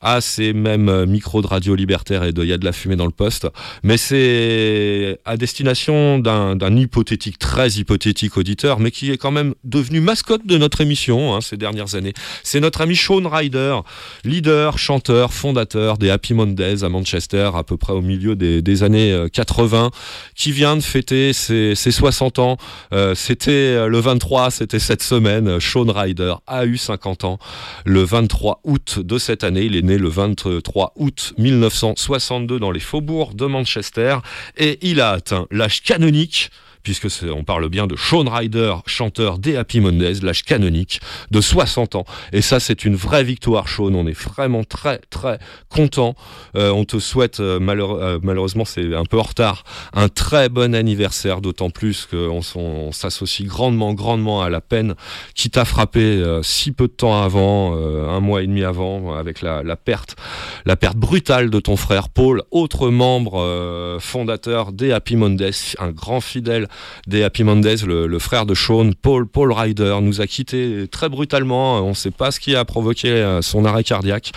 à 0.00 0.20
ces 0.20 0.52
mêmes 0.52 0.88
euh, 0.88 1.06
micros 1.06 1.42
de 1.42 1.48
radio 1.48 1.74
libertaire 1.74 2.22
et 2.22 2.32
de 2.32 2.44
y 2.44 2.52
a 2.52 2.56
de 2.56 2.64
la 2.64 2.70
fumée 2.70 2.94
dans 2.94 3.06
le 3.06 3.10
poste. 3.10 3.48
Mais 3.82 3.96
c'est 3.96 5.18
à 5.24 5.36
destination 5.36 6.20
d'un 6.20 6.76
hypothétique, 6.76 7.40
très 7.40 7.70
hypothétique 7.70 8.36
auditeur, 8.36 8.78
mais 8.78 8.92
qui 8.92 9.10
est 9.10 9.18
quand 9.18 9.32
même 9.32 9.54
devenu 9.64 10.00
mascotte 10.00 10.46
de 10.46 10.56
notre 10.56 10.82
émission 10.82 11.34
hein, 11.34 11.40
ces 11.40 11.56
dernières 11.56 11.96
années. 11.96 12.12
C'est 12.44 12.60
notre 12.60 12.80
ami 12.82 12.94
Sean 12.94 13.28
Ryder, 13.28 13.80
leader, 14.22 14.78
chanteur, 14.78 15.32
fondateur 15.32 15.98
des 15.98 16.10
Happy 16.10 16.32
Mondays 16.32 16.84
à 16.84 16.88
Manchester, 16.88 17.50
à 17.56 17.64
peu 17.64 17.76
près 17.76 17.92
au 17.92 18.02
milieu 18.02 18.36
des, 18.36 18.62
des 18.62 18.84
années 18.84 19.10
euh, 19.10 19.26
80, 19.26 19.90
qui 20.36 20.59
vient 20.60 20.76
de 20.76 20.82
fêter 20.82 21.32
ses, 21.32 21.74
ses 21.74 21.90
60 21.90 22.38
ans. 22.38 22.58
Euh, 22.92 23.14
c'était 23.14 23.50
euh, 23.50 23.86
le 23.86 23.98
23, 23.98 24.50
c'était 24.50 24.78
cette 24.78 25.02
semaine. 25.02 25.58
Sean 25.58 25.90
Ryder 25.90 26.34
a 26.46 26.66
eu 26.66 26.76
50 26.76 27.24
ans 27.24 27.38
le 27.86 28.02
23 28.02 28.60
août 28.64 28.98
de 28.98 29.16
cette 29.16 29.42
année. 29.42 29.62
Il 29.62 29.74
est 29.74 29.80
né 29.80 29.96
le 29.96 30.10
23 30.10 30.92
août 30.96 31.32
1962 31.38 32.58
dans 32.58 32.72
les 32.72 32.80
faubourgs 32.80 33.34
de 33.34 33.46
Manchester 33.46 34.18
et 34.58 34.78
il 34.82 35.00
a 35.00 35.12
atteint 35.12 35.46
l'âge 35.50 35.80
canonique 35.82 36.50
puisque 36.82 37.08
on 37.30 37.44
parle 37.44 37.68
bien 37.68 37.86
de 37.86 37.96
Sean 37.96 38.24
Ryder, 38.28 38.74
chanteur 38.86 39.38
des 39.38 39.56
Happy 39.56 39.80
Mondays, 39.80 40.20
l'âge 40.22 40.44
canonique 40.44 41.00
de 41.30 41.40
60 41.40 41.94
ans. 41.94 42.04
Et 42.32 42.42
ça, 42.42 42.60
c'est 42.60 42.84
une 42.84 42.96
vraie 42.96 43.24
victoire, 43.24 43.68
Sean. 43.68 43.94
On 43.94 44.06
est 44.06 44.18
vraiment 44.18 44.64
très, 44.64 44.98
très 45.10 45.38
content. 45.68 46.14
Euh, 46.56 46.70
on 46.70 46.84
te 46.84 46.98
souhaite, 46.98 47.40
euh, 47.40 47.58
euh, 47.60 48.18
malheureusement, 48.22 48.64
c'est 48.64 48.94
un 48.94 49.04
peu 49.04 49.18
en 49.18 49.22
retard, 49.22 49.64
un 49.92 50.08
très 50.08 50.48
bon 50.48 50.74
anniversaire, 50.74 51.40
d'autant 51.40 51.70
plus 51.70 52.06
qu'on 52.06 52.40
on 52.54 52.92
s'associe 52.92 53.46
grandement, 53.46 53.94
grandement 53.94 54.42
à 54.42 54.50
la 54.50 54.60
peine 54.60 54.94
qui 55.34 55.50
t'a 55.50 55.64
frappé 55.64 56.00
euh, 56.00 56.42
si 56.42 56.72
peu 56.72 56.86
de 56.86 56.92
temps 56.92 57.22
avant, 57.22 57.74
euh, 57.74 58.08
un 58.08 58.20
mois 58.20 58.42
et 58.42 58.46
demi 58.46 58.64
avant, 58.64 59.14
avec 59.14 59.42
la, 59.42 59.62
la 59.62 59.76
perte, 59.76 60.16
la 60.64 60.76
perte 60.76 60.96
brutale 60.96 61.50
de 61.50 61.60
ton 61.60 61.76
frère 61.76 62.08
Paul, 62.08 62.42
autre 62.50 62.88
membre 62.88 63.40
euh, 63.40 63.98
fondateur 64.00 64.72
des 64.72 64.92
Happy 64.92 65.16
Mondays, 65.16 65.74
un 65.78 65.90
grand 65.90 66.20
fidèle 66.20 66.68
des 67.06 67.22
Happy 67.22 67.44
Mondays, 67.44 67.84
le, 67.86 68.18
frère 68.18 68.46
de 68.46 68.54
Sean, 68.54 68.90
Paul, 69.00 69.26
Paul 69.26 69.52
Ryder, 69.52 69.98
nous 70.02 70.20
a 70.20 70.26
quittés 70.26 70.86
très 70.90 71.08
brutalement. 71.08 71.80
On 71.80 71.90
ne 71.90 71.94
sait 71.94 72.10
pas 72.10 72.30
ce 72.30 72.40
qui 72.40 72.54
a 72.54 72.64
provoqué 72.64 73.08
euh, 73.08 73.42
son 73.42 73.64
arrêt 73.64 73.84
cardiaque. 73.84 74.32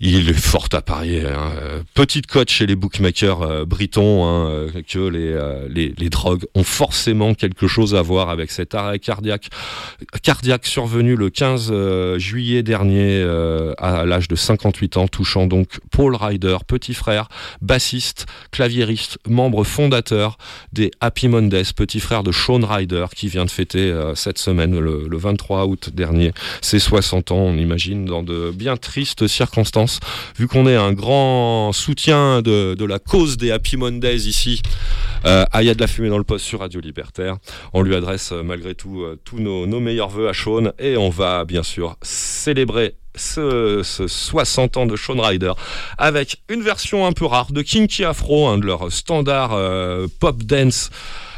Il 0.00 0.28
est 0.28 0.34
fort 0.34 0.68
à 0.72 0.82
parier. 0.82 1.24
hein. 1.26 1.52
Euh, 1.62 1.82
Petite 1.94 2.26
cote 2.26 2.50
chez 2.50 2.66
les 2.66 2.76
bookmakers 2.76 3.40
euh, 3.42 3.64
britons 3.64 4.26
hein, 4.26 4.50
euh, 4.50 4.82
que 4.86 4.98
les, 5.08 6.10
drogues 6.10 6.44
ont 6.54 6.64
forcément 6.64 7.34
quelque 7.34 7.66
chose 7.66 7.94
à 7.94 8.02
voir 8.02 8.28
avec 8.28 8.50
cet 8.50 8.74
arrêt 8.74 8.98
cardiaque 8.98 9.48
survenu 10.66 11.16
le 11.16 11.30
15 11.30 11.68
euh, 11.70 12.18
juillet 12.18 12.62
dernier 12.62 13.22
à 13.78 14.04
l'âge 14.04 14.28
de 14.28 14.36
58 14.36 14.96
ans, 14.96 15.08
touchant 15.08 15.46
donc 15.46 15.80
Paul 15.90 16.14
Ryder, 16.14 16.58
petit 16.66 16.94
frère, 16.94 17.28
bassiste, 17.60 18.26
claviériste, 18.50 19.18
membre 19.26 19.64
fondateur 19.64 20.38
des 20.72 20.90
Happy 21.00 21.28
Mondays, 21.28 21.72
petit 21.74 22.00
frère 22.00 22.22
de 22.22 22.32
Sean 22.32 22.60
Ryder 22.64 23.06
qui 23.14 23.28
vient 23.28 23.44
de 23.44 23.50
fêter 23.50 23.94
cette 24.14 24.38
semaine, 24.38 24.78
le 24.78 25.16
23 25.16 25.66
août 25.66 25.90
dernier, 25.92 26.32
ses 26.60 26.78
60 26.78 27.32
ans, 27.32 27.36
on 27.36 27.56
imagine, 27.56 28.04
dans 28.04 28.22
de 28.22 28.50
bien 28.54 28.76
tristes 28.76 29.26
circonstances, 29.26 29.85
vu 30.38 30.48
qu'on 30.48 30.66
est 30.66 30.76
un 30.76 30.92
grand 30.92 31.72
soutien 31.72 32.42
de, 32.42 32.84
la 32.84 32.98
cause 32.98 33.36
des 33.36 33.50
Happy 33.50 33.76
Mondays 33.76 34.26
ici. 34.28 34.62
Euh, 35.24 35.44
y 35.60 35.68
a 35.68 35.74
de 35.74 35.80
la 35.80 35.86
fumée 35.86 36.08
dans 36.08 36.18
le 36.18 36.24
poste 36.24 36.44
sur 36.44 36.60
Radio 36.60 36.80
Libertaire. 36.80 37.36
On 37.72 37.82
lui 37.82 37.94
adresse 37.96 38.30
euh, 38.32 38.42
malgré 38.42 38.74
tout 38.74 39.02
euh, 39.02 39.18
tous 39.24 39.38
nos, 39.38 39.66
meilleurs 39.80 40.08
voeux 40.08 40.28
à 40.28 40.32
Sean 40.32 40.72
et 40.78 40.96
on 40.96 41.10
va 41.10 41.44
bien 41.44 41.62
sûr 41.62 41.96
célébrer 42.02 42.94
ce, 43.16 43.80
ce 43.82 44.06
60 44.06 44.76
ans 44.76 44.86
de 44.86 44.96
Sean 44.96 45.20
Ryder 45.20 45.52
avec 45.98 46.42
une 46.48 46.62
version 46.62 47.06
un 47.06 47.12
peu 47.12 47.26
rare 47.26 47.52
de 47.52 47.62
Kinky 47.62 48.04
Afro, 48.04 48.46
un 48.48 48.58
de 48.58 48.66
leurs 48.66 48.92
standards 48.92 49.54
euh, 49.54 50.06
pop 50.20 50.42
dance 50.42 50.90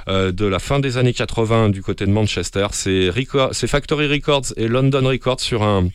de 0.08 0.46
la 0.46 0.58
fin 0.58 0.80
des 0.80 0.96
années 0.96 1.12
80 1.12 1.70
du 1.70 1.82
côté 1.82 2.06
de 2.06 2.10
Manchester. 2.10 2.66
C'est 2.72 3.66
Factory 3.66 4.06
Records 4.06 4.52
et 4.56 4.68
London 4.68 5.06
Records 5.06 5.40
sur 5.40 5.62
un, 5.62 5.88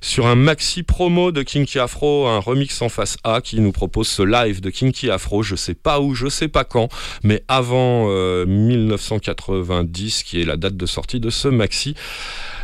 sur 0.00 0.26
un 0.26 0.34
maxi 0.34 0.82
promo 0.82 1.32
de 1.32 1.42
Kinky 1.42 1.78
Afro, 1.78 2.26
un 2.26 2.38
remix 2.38 2.80
en 2.82 2.88
face 2.88 3.16
A 3.24 3.40
qui 3.40 3.60
nous 3.60 3.72
propose 3.72 4.08
ce 4.08 4.22
live 4.22 4.60
de 4.60 4.70
Kinky 4.70 5.10
Afro. 5.10 5.42
Je 5.42 5.56
sais 5.56 5.74
pas 5.74 6.00
où, 6.00 6.14
je 6.14 6.28
sais 6.28 6.48
pas 6.48 6.64
quand, 6.64 6.88
mais 7.22 7.42
avant 7.48 8.06
euh, 8.08 8.46
1990, 8.46 10.22
qui 10.22 10.40
est 10.40 10.44
la 10.44 10.56
date 10.56 10.76
de 10.76 10.86
sortie 10.86 11.20
de 11.20 11.30
ce 11.30 11.48
maxi. 11.48 11.94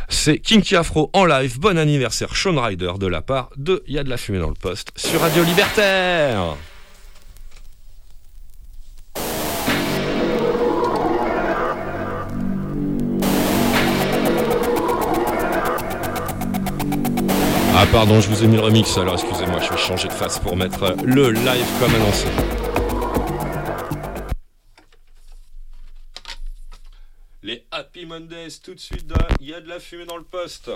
C'est 0.09 0.37
Kinky 0.37 0.75
Afro 0.75 1.09
en 1.13 1.25
live. 1.25 1.59
Bon 1.59 1.77
anniversaire, 1.77 2.35
Sean 2.35 2.61
Ryder, 2.61 2.93
de 2.99 3.07
la 3.07 3.21
part 3.21 3.49
de 3.57 3.83
Y 3.87 3.99
a 3.99 4.03
de 4.03 4.09
la 4.09 4.17
fumée 4.17 4.39
dans 4.39 4.49
le 4.49 4.53
poste 4.53 4.91
sur 4.95 5.19
Radio 5.19 5.43
Libertaire. 5.43 6.55
Ah 17.77 17.85
pardon, 17.91 18.21
je 18.21 18.29
vous 18.29 18.41
ai 18.41 18.47
mis 18.47 18.55
le 18.55 18.61
remix, 18.61 18.97
alors 18.97 19.15
excusez-moi, 19.15 19.59
je 19.59 19.69
vais 19.69 19.77
changer 19.77 20.07
de 20.07 20.13
face 20.13 20.39
pour 20.39 20.55
mettre 20.55 20.81
euh, 20.83 20.95
le 21.03 21.31
live 21.31 21.65
comme 21.77 21.93
annoncé. 21.93 22.25
Les 27.43 27.65
Happy 27.71 28.05
Mondays 28.05 28.61
tout 28.63 28.73
de 28.73 28.79
suite, 28.79 29.11
il 29.41 29.49
y 29.49 29.53
a 29.53 29.59
de 29.59 29.67
la 29.67 29.81
fumée 29.81 30.05
dans 30.05 30.15
le 30.15 30.23
poste. 30.23 30.71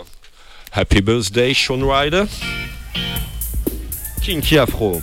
Happy 0.74 1.00
birthday 1.00 1.54
Sean 1.54 1.88
Ryder. 1.88 2.26
Kinky 4.22 4.58
Afro. 4.58 5.02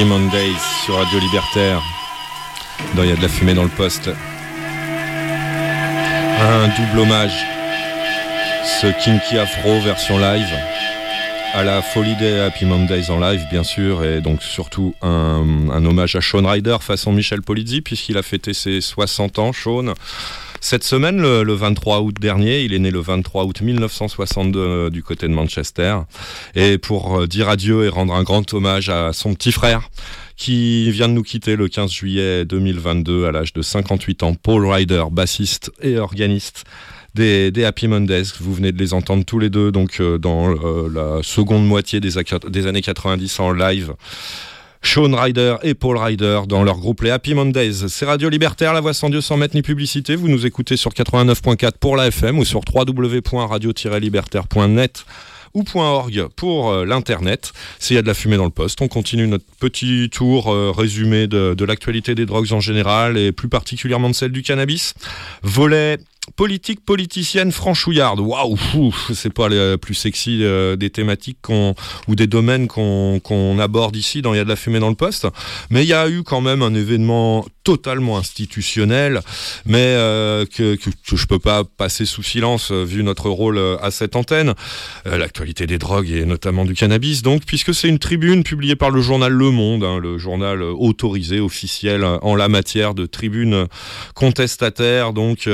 Happy 0.00 0.08
Mondays 0.08 0.56
sur 0.86 0.94
Radio 0.94 1.18
Libertaire. 1.18 1.82
Il 2.96 3.04
y 3.04 3.12
a 3.12 3.16
de 3.16 3.20
la 3.20 3.28
fumée 3.28 3.52
dans 3.52 3.64
le 3.64 3.68
poste. 3.68 4.08
Un 6.40 6.68
double 6.68 7.00
hommage. 7.00 7.44
Ce 8.80 8.86
Kinky 9.04 9.36
Afro 9.36 9.78
version 9.82 10.18
live. 10.18 10.48
À 11.52 11.64
la 11.64 11.82
folie 11.82 12.16
des 12.16 12.40
Happy 12.40 12.64
Mondays 12.64 13.10
en 13.10 13.20
live, 13.20 13.42
bien 13.50 13.62
sûr. 13.62 14.02
Et 14.02 14.22
donc 14.22 14.42
surtout 14.42 14.94
un, 15.02 15.84
hommage 15.84 16.16
à 16.16 16.22
Sean 16.22 16.46
Ryder 16.46 16.78
façon 16.80 17.12
Michel 17.12 17.42
Polizzi, 17.42 17.82
puisqu'il 17.82 18.16
a 18.16 18.22
fêté 18.22 18.54
ses 18.54 18.80
60 18.80 19.38
ans, 19.38 19.52
Sean. 19.52 19.92
Cette 20.62 20.84
semaine, 20.84 21.22
le, 21.22 21.42
le 21.42 21.54
23 21.54 22.00
août 22.02 22.14
dernier, 22.20 22.60
il 22.60 22.74
est 22.74 22.78
né 22.78 22.90
le 22.90 23.00
23 23.00 23.44
août 23.44 23.62
1962 23.62 24.58
euh, 24.58 24.90
du 24.90 25.02
côté 25.02 25.26
de 25.26 25.32
Manchester. 25.32 26.00
Et 26.54 26.76
pour 26.76 27.20
euh, 27.20 27.26
dire 27.26 27.48
adieu 27.48 27.86
et 27.86 27.88
rendre 27.88 28.12
un 28.12 28.22
grand 28.22 28.52
hommage 28.52 28.90
à 28.90 29.14
son 29.14 29.32
petit 29.34 29.52
frère, 29.52 29.89
qui 30.40 30.90
vient 30.90 31.08
de 31.08 31.12
nous 31.12 31.22
quitter 31.22 31.54
le 31.54 31.68
15 31.68 31.92
juillet 31.92 32.44
2022 32.46 33.26
à 33.26 33.30
l'âge 33.30 33.52
de 33.52 33.60
58 33.60 34.22
ans, 34.22 34.34
Paul 34.34 34.66
Ryder, 34.66 35.04
bassiste 35.12 35.70
et 35.82 35.98
organiste 35.98 36.64
des, 37.14 37.52
Happy 37.62 37.88
Mondays. 37.88 38.22
Vous 38.40 38.54
venez 38.54 38.72
de 38.72 38.78
les 38.78 38.94
entendre 38.94 39.26
tous 39.26 39.38
les 39.38 39.50
deux 39.50 39.70
donc 39.70 40.00
euh, 40.00 40.16
dans 40.16 40.50
euh, 40.50 40.88
la 40.92 41.22
seconde 41.22 41.66
moitié 41.66 42.00
des, 42.00 42.12
des 42.48 42.66
années 42.66 42.80
90 42.80 43.38
en 43.38 43.52
live. 43.52 43.92
Sean 44.82 45.14
Ryder 45.14 45.56
et 45.62 45.74
Paul 45.74 45.98
Ryder 45.98 46.40
dans 46.48 46.64
leur 46.64 46.78
groupe 46.78 47.02
les 47.02 47.10
Happy 47.10 47.34
Mondays. 47.34 47.88
C'est 47.88 48.06
Radio 48.06 48.30
Libertaire, 48.30 48.72
la 48.72 48.80
voix 48.80 48.94
sans 48.94 49.10
Dieu 49.10 49.20
sans 49.20 49.36
mettre 49.36 49.54
ni 49.54 49.60
publicité. 49.60 50.16
Vous 50.16 50.28
nous 50.28 50.46
écoutez 50.46 50.78
sur 50.78 50.92
89.4 50.92 51.72
pour 51.78 51.96
la 51.96 52.06
FM 52.06 52.38
ou 52.38 52.46
sur 52.46 52.62
www.radio-libertaire.net 52.74 55.04
ou 55.54 55.64
.org 55.74 56.28
pour 56.36 56.70
euh, 56.70 56.84
l'internet. 56.84 57.52
S'il 57.78 57.96
y 57.96 57.98
a 57.98 58.02
de 58.02 58.06
la 58.06 58.14
fumée 58.14 58.36
dans 58.36 58.44
le 58.44 58.50
poste, 58.50 58.80
on 58.82 58.88
continue 58.88 59.26
notre 59.26 59.44
petit 59.58 60.08
tour 60.10 60.52
euh, 60.52 60.72
résumé 60.76 61.26
de, 61.26 61.54
de 61.54 61.64
l'actualité 61.64 62.14
des 62.14 62.26
drogues 62.26 62.52
en 62.52 62.60
général 62.60 63.16
et 63.16 63.32
plus 63.32 63.48
particulièrement 63.48 64.08
de 64.08 64.14
celle 64.14 64.32
du 64.32 64.42
cannabis. 64.42 64.94
Volet 65.42 65.98
politique 66.36 66.84
politicienne 66.84 67.52
franchouillarde. 67.52 68.20
Waouh, 68.20 68.56
c'est 69.14 69.32
pas 69.32 69.48
le 69.48 69.76
plus 69.76 69.94
sexy 69.94 70.40
euh, 70.42 70.76
des 70.76 70.90
thématiques 70.90 71.38
ou 71.48 72.14
des 72.14 72.26
domaines 72.26 72.68
qu'on 72.68 73.58
aborde 73.58 73.96
ici 73.96 74.22
dans 74.22 74.34
Il 74.34 74.38
y 74.38 74.40
a 74.40 74.44
de 74.44 74.48
la 74.48 74.56
fumée 74.56 74.80
dans 74.80 74.88
le 74.88 74.94
poste. 74.94 75.26
Mais 75.70 75.84
il 75.84 75.88
y 75.88 75.94
a 75.94 76.08
eu 76.08 76.22
quand 76.22 76.40
même 76.40 76.62
un 76.62 76.74
événement 76.74 77.46
totalement 77.64 78.18
institutionnel, 78.18 79.20
mais 79.66 79.78
euh, 79.78 80.46
que, 80.46 80.76
je 81.04 81.26
peux 81.26 81.38
pas 81.38 81.64
passer 81.64 82.06
sous 82.06 82.22
silence 82.22 82.70
euh, 82.72 82.84
vu 82.84 83.02
notre 83.02 83.28
rôle 83.28 83.60
à 83.80 83.90
cette 83.90 84.16
antenne. 84.16 84.54
L'actualité 85.04 85.66
des 85.66 85.78
drogues 85.78 86.10
et 86.10 86.24
notamment 86.24 86.64
du 86.64 86.74
cannabis, 86.74 87.22
donc, 87.22 87.44
puisque 87.44 87.74
c'est 87.74 87.88
une 87.88 87.98
tribune 87.98 88.42
publiée 88.42 88.76
par 88.76 88.90
le 88.90 89.00
journal 89.00 89.32
Le 89.32 89.50
Monde, 89.50 89.84
hein, 89.84 89.98
le 89.98 90.18
journal 90.18 90.62
autorisé, 90.62 91.40
officiel 91.40 92.04
en 92.04 92.34
la 92.34 92.48
matière 92.48 92.94
de 92.94 93.06
tribune 93.06 93.66
contestataire, 94.14 95.12
donc. 95.12 95.48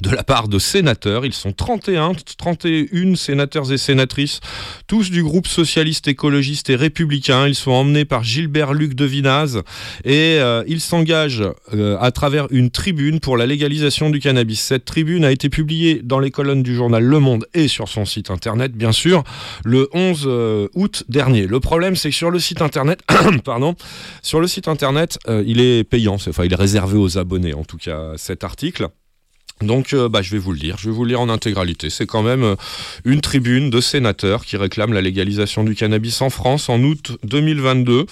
De 0.00 0.10
la 0.10 0.22
part 0.22 0.48
de 0.48 0.58
sénateurs. 0.58 1.24
Ils 1.24 1.32
sont 1.32 1.52
31, 1.52 2.12
31 2.36 3.14
sénateurs 3.14 3.72
et 3.72 3.78
sénatrices, 3.78 4.40
tous 4.86 5.10
du 5.10 5.22
groupe 5.22 5.46
socialiste, 5.46 6.08
écologiste 6.08 6.70
et 6.70 6.76
républicain. 6.76 7.46
Ils 7.46 7.54
sont 7.54 7.70
emmenés 7.70 8.04
par 8.04 8.22
Gilbert 8.22 8.74
Luc 8.74 8.94
de 8.94 9.04
Vinaz 9.04 9.62
et 10.04 10.38
euh, 10.38 10.62
ils 10.66 10.80
s'engagent 10.80 11.44
euh, 11.72 11.96
à 12.00 12.10
travers 12.10 12.46
une 12.50 12.70
tribune 12.70 13.20
pour 13.20 13.36
la 13.36 13.46
légalisation 13.46 14.10
du 14.10 14.20
cannabis. 14.20 14.60
Cette 14.60 14.84
tribune 14.84 15.24
a 15.24 15.32
été 15.32 15.48
publiée 15.48 16.00
dans 16.02 16.18
les 16.18 16.30
colonnes 16.30 16.62
du 16.62 16.74
journal 16.74 17.02
Le 17.02 17.20
Monde 17.20 17.46
et 17.54 17.68
sur 17.68 17.88
son 17.88 18.04
site 18.04 18.30
internet, 18.30 18.72
bien 18.72 18.92
sûr, 18.92 19.24
le 19.64 19.88
11 19.92 20.24
euh, 20.26 20.68
août 20.74 21.04
dernier. 21.08 21.46
Le 21.46 21.60
problème, 21.60 21.96
c'est 21.96 22.10
que 22.10 22.16
sur 22.16 22.30
le 22.30 22.38
site 22.38 22.60
internet, 22.60 23.00
pardon, 23.44 23.74
sur 24.22 24.40
le 24.40 24.46
site 24.46 24.68
internet, 24.68 25.18
il 25.28 25.60
est 25.60 25.84
payant, 25.84 26.14
enfin, 26.14 26.44
il 26.44 26.52
est 26.52 26.56
réservé 26.56 26.96
aux 26.98 27.18
abonnés, 27.18 27.54
en 27.54 27.64
tout 27.64 27.78
cas, 27.78 28.12
cet 28.16 28.44
article. 28.44 28.88
Donc, 29.62 29.94
euh, 29.94 30.10
bah, 30.10 30.20
je 30.20 30.30
vais 30.32 30.38
vous 30.38 30.52
le 30.52 30.58
lire. 30.58 30.76
Je 30.78 30.90
vais 30.90 30.94
vous 30.94 31.04
le 31.04 31.08
lire 31.08 31.20
en 31.22 31.30
intégralité. 31.30 31.88
C'est 31.88 32.04
quand 32.04 32.22
même 32.22 32.42
euh, 32.44 32.56
une 33.06 33.22
tribune 33.22 33.70
de 33.70 33.80
sénateurs 33.80 34.44
qui 34.44 34.58
réclament 34.58 34.92
la 34.92 35.00
légalisation 35.00 35.64
du 35.64 35.74
cannabis 35.74 36.20
en 36.20 36.28
France 36.28 36.68
en 36.68 36.78
août 36.82 37.16
2022. 37.24 38.04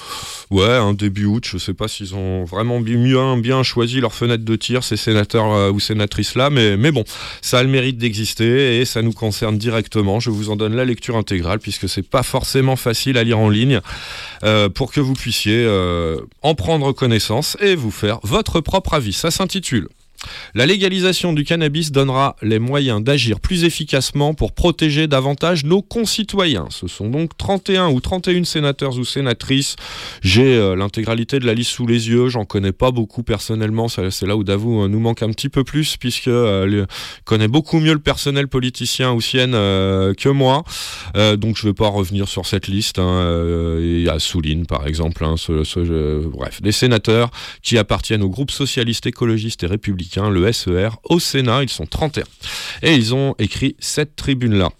Ouais, 0.50 0.64
un 0.64 0.94
début 0.94 1.26
août. 1.26 1.44
Je 1.46 1.58
sais 1.58 1.74
pas 1.74 1.86
s'ils 1.86 2.14
ont 2.14 2.44
vraiment 2.44 2.80
bi- 2.80 2.96
bien, 2.96 3.62
choisi 3.62 4.00
leur 4.00 4.14
fenêtre 4.14 4.42
de 4.42 4.56
tir, 4.56 4.82
ces 4.84 4.96
sénateurs 4.96 5.52
euh, 5.52 5.70
ou 5.70 5.80
sénatrices 5.80 6.34
là, 6.34 6.48
mais, 6.48 6.90
bon, 6.92 7.04
ça 7.42 7.58
a 7.58 7.62
le 7.62 7.68
mérite 7.68 7.98
d'exister 7.98 8.80
et 8.80 8.86
ça 8.86 9.02
nous 9.02 9.12
concerne 9.12 9.58
directement. 9.58 10.20
Je 10.20 10.30
vous 10.30 10.48
en 10.48 10.56
donne 10.56 10.74
la 10.74 10.86
lecture 10.86 11.16
intégrale 11.16 11.58
puisque 11.58 11.90
c'est 11.90 12.08
pas 12.08 12.22
forcément 12.22 12.76
facile 12.76 13.18
à 13.18 13.24
lire 13.24 13.38
en 13.38 13.50
ligne 13.50 13.80
pour 14.74 14.92
que 14.92 15.00
vous 15.00 15.12
puissiez 15.14 15.66
en 16.42 16.54
prendre 16.54 16.92
connaissance 16.92 17.56
et 17.60 17.74
vous 17.74 17.90
faire 17.90 18.18
votre 18.22 18.60
propre 18.60 18.94
avis. 18.94 19.12
Ça 19.12 19.30
s'intitule. 19.30 19.88
La 20.54 20.66
légalisation 20.66 21.32
du 21.32 21.44
cannabis 21.44 21.92
donnera 21.92 22.36
les 22.42 22.58
moyens 22.58 23.02
d'agir 23.02 23.40
plus 23.40 23.64
efficacement 23.64 24.34
pour 24.34 24.52
protéger 24.52 25.06
davantage 25.06 25.64
nos 25.64 25.82
concitoyens. 25.82 26.66
Ce 26.70 26.86
sont 26.86 27.08
donc 27.08 27.36
31 27.36 27.88
ou 27.88 28.00
31 28.00 28.44
sénateurs 28.44 28.98
ou 28.98 29.04
sénatrices. 29.04 29.76
J'ai 30.22 30.56
euh, 30.56 30.76
l'intégralité 30.76 31.38
de 31.38 31.46
la 31.46 31.54
liste 31.54 31.70
sous 31.70 31.86
les 31.86 32.08
yeux. 32.08 32.28
J'en 32.28 32.44
connais 32.44 32.72
pas 32.72 32.90
beaucoup 32.90 33.22
personnellement. 33.22 33.88
C'est 33.88 34.26
là 34.26 34.36
où 34.36 34.44
Davou 34.44 34.82
euh, 34.82 34.88
nous 34.88 35.00
manque 35.00 35.22
un 35.22 35.30
petit 35.30 35.48
peu 35.48 35.64
plus 35.64 35.96
puisque 35.96 36.28
euh, 36.28 36.86
connaît 37.24 37.48
beaucoup 37.48 37.80
mieux 37.80 37.92
le 37.92 37.98
personnel 37.98 38.48
politicien 38.48 39.12
ou 39.12 39.20
sienne 39.20 39.54
euh, 39.54 40.14
que 40.14 40.28
moi. 40.28 40.64
Donc 41.14 41.56
je 41.56 41.66
vais 41.66 41.74
pas 41.74 41.88
revenir 41.88 42.28
sur 42.28 42.46
cette 42.46 42.66
liste. 42.66 42.98
Il 42.98 44.00
y 44.00 44.08
a 44.08 44.18
Souline 44.18 44.66
par 44.66 44.86
exemple. 44.86 45.24
hein, 45.24 45.34
bref, 46.32 46.62
des 46.62 46.72
sénateurs 46.72 47.30
qui 47.62 47.78
appartiennent 47.78 48.22
au 48.22 48.28
groupe 48.28 48.50
socialiste, 48.50 49.06
écologiste 49.06 49.62
et 49.64 49.66
républicain, 49.66 50.13
le 50.30 50.52
SER, 50.52 50.90
au 51.04 51.18
Sénat. 51.18 51.62
Ils 51.62 51.68
sont 51.68 51.86
31. 51.86 52.24
Et 52.82 52.94
ils 52.94 53.14
ont 53.14 53.34
écrit 53.38 53.76
cette 53.78 54.16
tribune-là. 54.16 54.70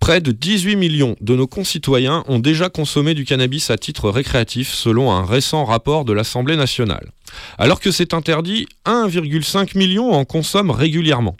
Près 0.00 0.20
de 0.20 0.30
18 0.30 0.76
millions 0.76 1.16
de 1.20 1.34
nos 1.34 1.46
concitoyens 1.46 2.22
ont 2.28 2.38
déjà 2.38 2.68
consommé 2.68 3.14
du 3.14 3.24
cannabis 3.24 3.70
à 3.70 3.78
titre 3.78 4.10
récréatif 4.10 4.72
selon 4.72 5.10
un 5.10 5.24
récent 5.24 5.64
rapport 5.64 6.04
de 6.04 6.12
l'Assemblée 6.12 6.56
nationale. 6.56 7.10
Alors 7.58 7.80
que 7.80 7.90
c'est 7.90 8.14
interdit, 8.14 8.66
1,5 8.84 9.76
million 9.76 10.12
en 10.12 10.24
consomment 10.24 10.70
régulièrement. 10.70 11.36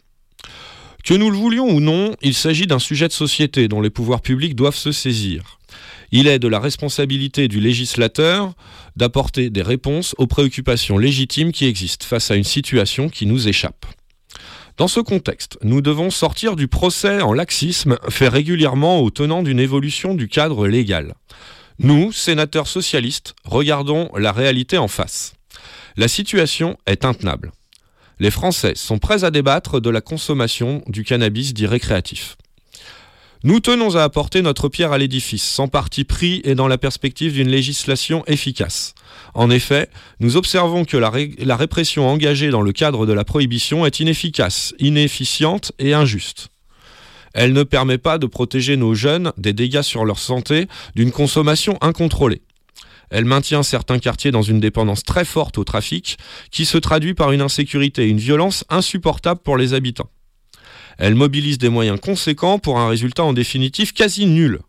Que 1.04 1.14
nous 1.14 1.30
le 1.30 1.36
voulions 1.36 1.68
ou 1.68 1.80
non, 1.80 2.16
il 2.22 2.34
s'agit 2.34 2.66
d'un 2.66 2.80
sujet 2.80 3.06
de 3.06 3.12
société 3.12 3.68
dont 3.68 3.80
les 3.80 3.90
pouvoirs 3.90 4.22
publics 4.22 4.56
doivent 4.56 4.74
se 4.74 4.90
saisir. 4.90 5.58
Il 6.12 6.26
est 6.26 6.38
de 6.38 6.48
la 6.48 6.60
responsabilité 6.60 7.48
du 7.48 7.60
législateur 7.60 8.54
d'apporter 8.96 9.50
des 9.50 9.62
réponses 9.62 10.14
aux 10.18 10.26
préoccupations 10.26 10.98
légitimes 10.98 11.52
qui 11.52 11.66
existent 11.66 12.06
face 12.06 12.30
à 12.30 12.36
une 12.36 12.44
situation 12.44 13.08
qui 13.08 13.26
nous 13.26 13.48
échappe. 13.48 13.86
Dans 14.76 14.88
ce 14.88 15.00
contexte, 15.00 15.58
nous 15.62 15.80
devons 15.80 16.10
sortir 16.10 16.54
du 16.54 16.68
procès 16.68 17.22
en 17.22 17.32
laxisme 17.32 17.96
fait 18.10 18.28
régulièrement 18.28 19.00
aux 19.00 19.10
tenants 19.10 19.42
d'une 19.42 19.60
évolution 19.60 20.14
du 20.14 20.28
cadre 20.28 20.68
légal. 20.68 21.14
Nous, 21.78 22.12
sénateurs 22.12 22.66
socialistes, 22.66 23.34
regardons 23.44 24.10
la 24.16 24.32
réalité 24.32 24.76
en 24.76 24.88
face. 24.88 25.34
La 25.96 26.08
situation 26.08 26.76
est 26.86 27.06
intenable. 27.06 27.52
Les 28.18 28.30
Français 28.30 28.74
sont 28.74 28.98
prêts 28.98 29.24
à 29.24 29.30
débattre 29.30 29.80
de 29.80 29.90
la 29.90 30.00
consommation 30.00 30.82
du 30.86 31.04
cannabis 31.04 31.54
dit 31.54 31.66
récréatif. 31.66 32.36
Nous 33.46 33.60
tenons 33.60 33.94
à 33.94 34.02
apporter 34.02 34.42
notre 34.42 34.68
pierre 34.68 34.90
à 34.90 34.98
l'édifice, 34.98 35.44
sans 35.44 35.68
parti 35.68 36.02
pris 36.02 36.40
et 36.42 36.56
dans 36.56 36.66
la 36.66 36.78
perspective 36.78 37.34
d'une 37.34 37.46
législation 37.46 38.24
efficace. 38.26 38.92
En 39.34 39.50
effet, 39.50 39.88
nous 40.18 40.36
observons 40.36 40.84
que 40.84 40.96
la, 40.96 41.12
la 41.38 41.54
répression 41.54 42.08
engagée 42.08 42.50
dans 42.50 42.60
le 42.60 42.72
cadre 42.72 43.06
de 43.06 43.12
la 43.12 43.22
prohibition 43.22 43.86
est 43.86 44.00
inefficace, 44.00 44.74
inefficiente 44.80 45.70
et 45.78 45.94
injuste. 45.94 46.48
Elle 47.34 47.52
ne 47.52 47.62
permet 47.62 47.98
pas 47.98 48.18
de 48.18 48.26
protéger 48.26 48.76
nos 48.76 48.94
jeunes 48.94 49.30
des 49.38 49.52
dégâts 49.52 49.82
sur 49.82 50.04
leur 50.04 50.18
santé 50.18 50.66
d'une 50.96 51.12
consommation 51.12 51.78
incontrôlée. 51.82 52.42
Elle 53.10 53.26
maintient 53.26 53.62
certains 53.62 54.00
quartiers 54.00 54.32
dans 54.32 54.42
une 54.42 54.58
dépendance 54.58 55.04
très 55.04 55.24
forte 55.24 55.56
au 55.56 55.62
trafic, 55.62 56.18
qui 56.50 56.64
se 56.64 56.78
traduit 56.78 57.14
par 57.14 57.30
une 57.30 57.42
insécurité 57.42 58.06
et 58.06 58.08
une 58.08 58.18
violence 58.18 58.64
insupportables 58.70 59.40
pour 59.40 59.56
les 59.56 59.72
habitants. 59.72 60.10
Elle 60.98 61.14
mobilise 61.14 61.58
des 61.58 61.68
moyens 61.68 62.00
conséquents 62.00 62.58
pour 62.58 62.78
un 62.78 62.88
résultat 62.88 63.24
en 63.24 63.32
définitive 63.32 63.92
quasi 63.92 64.26
nul. 64.26 64.60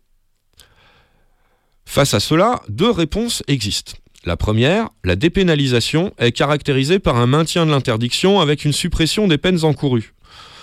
Face 1.86 2.12
à 2.12 2.20
cela, 2.20 2.60
deux 2.68 2.90
réponses 2.90 3.42
existent. 3.48 3.94
La 4.24 4.36
première, 4.36 4.88
la 5.04 5.16
dépénalisation, 5.16 6.12
est 6.18 6.32
caractérisée 6.32 6.98
par 6.98 7.16
un 7.16 7.26
maintien 7.26 7.64
de 7.64 7.70
l'interdiction 7.70 8.40
avec 8.40 8.64
une 8.64 8.72
suppression 8.72 9.26
des 9.26 9.38
peines 9.38 9.64
encourues. 9.64 10.12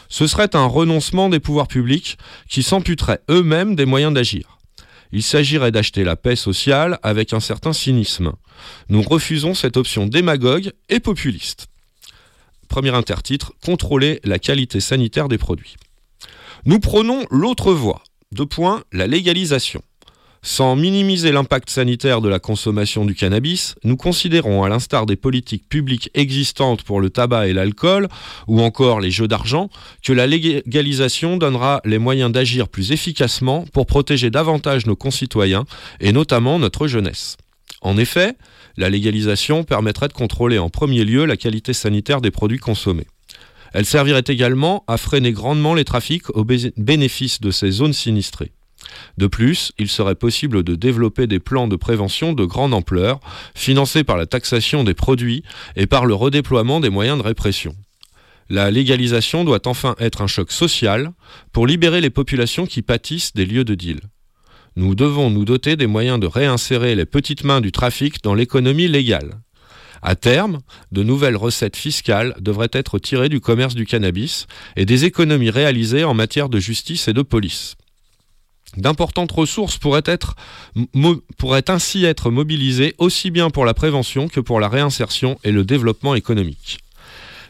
Ce 0.08 0.28
serait 0.28 0.56
un 0.56 0.66
renoncement 0.66 1.30
des 1.30 1.40
pouvoirs 1.40 1.68
publics 1.68 2.18
qui 2.48 2.62
s'amputeraient 2.62 3.22
eux-mêmes 3.30 3.76
des 3.76 3.86
moyens 3.86 4.14
d'agir. 4.14 4.60
Il 5.12 5.24
s'agirait 5.24 5.72
d'acheter 5.72 6.04
la 6.04 6.16
paix 6.16 6.36
sociale 6.36 7.00
avec 7.02 7.34
un 7.34 7.40
certain 7.40 7.74
cynisme. 7.74 8.34
Nous 8.90 9.02
refusons 9.02 9.54
cette 9.54 9.78
option 9.78 10.06
démagogue 10.06 10.74
et 10.90 11.00
populiste. 11.00 11.68
Premier 12.76 12.94
intertitre, 12.94 13.54
contrôler 13.64 14.20
la 14.26 14.38
qualité 14.38 14.82
sanitaire 14.82 15.30
des 15.30 15.38
produits. 15.38 15.78
Nous 16.66 16.82
prenons 16.82 17.26
l'autre 17.32 17.72
voie. 17.72 18.04
Deux 18.34 18.46
points, 18.46 18.84
la 18.92 19.08
légalisation. 19.08 19.82
Sans 20.42 20.76
minimiser 20.76 21.32
l'impact 21.32 21.70
sanitaire 21.70 22.20
de 22.20 22.28
la 22.28 22.40
consommation 22.40 23.06
du 23.06 23.16
cannabis, 23.16 23.76
nous 23.86 23.96
considérons, 23.96 24.66
à 24.66 24.68
l'instar 24.68 25.06
des 25.06 25.16
politiques 25.16 25.70
publiques 25.70 26.10
existantes 26.16 26.84
pour 26.84 27.00
le 27.00 27.10
tabac 27.10 27.48
et 27.48 27.54
l'alcool, 27.54 28.10
ou 28.48 28.60
encore 28.60 29.00
les 29.00 29.10
jeux 29.10 29.30
d'argent, 29.30 29.70
que 30.04 30.12
la 30.12 30.28
légalisation 30.28 31.38
donnera 31.38 31.80
les 31.86 31.98
moyens 31.98 32.34
d'agir 32.34 32.68
plus 32.68 32.92
efficacement 32.92 33.64
pour 33.72 33.86
protéger 33.86 34.32
davantage 34.32 34.86
nos 34.86 34.98
concitoyens, 34.98 35.64
et 36.02 36.12
notamment 36.12 36.60
notre 36.60 36.88
jeunesse. 36.88 37.38
En 37.80 37.98
effet, 37.98 38.36
la 38.78 38.90
légalisation 38.90 39.64
permettrait 39.64 40.08
de 40.08 40.14
contrôler 40.14 40.58
en 40.58 40.70
premier 40.70 41.04
lieu 41.04 41.26
la 41.26 41.38
qualité 41.38 41.74
sanitaire 41.74 42.22
des 42.22 42.32
produits 42.32 42.60
consommés. 42.60 43.08
Elle 43.74 43.86
servirait 43.86 44.24
également 44.28 44.84
à 44.88 44.98
freiner 44.98 45.32
grandement 45.32 45.74
les 45.74 45.84
trafics 45.86 46.30
au 46.36 46.44
bé- 46.46 46.72
bénéfice 46.78 47.42
de 47.42 47.52
ces 47.52 47.72
zones 47.72 47.94
sinistrées. 47.94 48.52
De 49.18 49.28
plus, 49.28 49.72
il 49.80 49.90
serait 49.90 50.16
possible 50.16 50.64
de 50.64 50.76
développer 50.76 51.28
des 51.28 51.40
plans 51.40 51.68
de 51.68 51.76
prévention 51.76 52.34
de 52.34 52.46
grande 52.46 52.74
ampleur, 52.74 53.20
financés 53.56 54.04
par 54.04 54.16
la 54.18 54.28
taxation 54.28 54.84
des 54.84 54.94
produits 54.94 55.44
et 55.76 55.88
par 55.88 56.06
le 56.06 56.14
redéploiement 56.14 56.80
des 56.80 56.90
moyens 56.90 57.18
de 57.18 57.24
répression. 57.24 57.76
La 58.50 58.70
légalisation 58.70 59.44
doit 59.44 59.68
enfin 59.68 59.96
être 60.00 60.22
un 60.22 60.28
choc 60.28 60.52
social 60.52 61.12
pour 61.52 61.66
libérer 61.66 62.00
les 62.00 62.12
populations 62.12 62.68
qui 62.68 62.84
pâtissent 62.84 63.34
des 63.34 63.46
lieux 63.46 63.64
de 63.66 63.74
deal. 63.74 64.02
Nous 64.78 64.94
devons 64.94 65.30
nous 65.30 65.46
doter 65.46 65.78
des 65.78 65.88
moyens 65.88 66.20
de 66.20 66.28
réinsérer 66.28 66.96
les 66.96 67.06
petites 67.06 67.46
mains 67.46 67.62
du 67.62 67.72
trafic 67.72 68.22
dans 68.24 68.34
l'économie 68.34 68.90
légale. 68.90 69.40
À 70.02 70.16
terme, 70.16 70.60
de 70.92 71.02
nouvelles 71.02 71.38
recettes 71.38 71.78
fiscales 71.78 72.36
devraient 72.40 72.70
être 72.74 73.00
tirées 73.00 73.30
du 73.30 73.40
commerce 73.40 73.74
du 73.74 73.86
cannabis 73.86 74.48
et 74.76 74.86
des 74.86 75.06
économies 75.06 75.50
réalisées 75.50 76.04
en 76.04 76.14
matière 76.14 76.50
de 76.50 76.60
justice 76.60 77.08
et 77.08 77.14
de 77.14 77.22
police. 77.22 77.76
D'importantes 78.76 79.32
ressources 79.32 79.78
pourraient, 79.78 80.04
pourraient 81.38 81.70
ainsi 81.70 82.04
être 82.04 82.30
mobilisées 82.30 82.96
aussi 82.98 83.32
bien 83.32 83.50
pour 83.50 83.64
la 83.64 83.74
prévention 83.74 84.28
que 84.28 84.42
pour 84.42 84.60
la 84.60 84.68
réinsertion 84.68 85.40
et 85.46 85.52
le 85.52 85.64
développement 85.64 86.16
économique. 86.16 86.80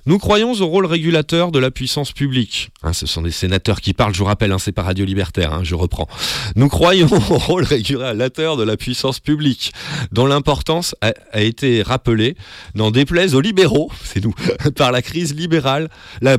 Nous 0.07 0.19
croyons 0.19 0.53
au 0.53 0.67
rôle 0.67 0.85
régulateur 0.85 1.51
de 1.51 1.57
la 1.57 1.71
puissance 1.71 2.11
publique. 2.11 2.69
Hein, 2.83 2.93
ce 2.93 3.07
sont 3.07 3.23
des 3.23 3.31
sénateurs 3.31 3.81
qui 3.81 3.93
parlent, 3.93 4.13
je 4.13 4.19
vous 4.19 4.25
rappelle, 4.25 4.51
hein, 4.51 4.59
c'est 4.59 4.71
pas 4.71 4.83
Radio 4.83 5.03
Libertaire, 5.03 5.51
hein, 5.51 5.61
je 5.63 5.73
reprends. 5.73 6.07
Nous 6.55 6.69
croyons 6.69 7.07
au 7.31 7.37
rôle 7.39 7.63
régulateur 7.63 8.55
de 8.55 8.63
la 8.63 8.77
puissance 8.77 9.19
publique, 9.19 9.73
dont 10.11 10.27
l'importance 10.27 10.95
a, 11.01 11.41
été 11.41 11.81
rappelée, 11.81 12.35
n'en 12.75 12.91
déplaise 12.91 13.33
aux 13.33 13.41
libéraux, 13.41 13.89
c'est 14.03 14.23
nous, 14.23 14.35
par 14.75 14.91
la 14.91 15.01
crise 15.01 15.33
libérale, 15.33 15.89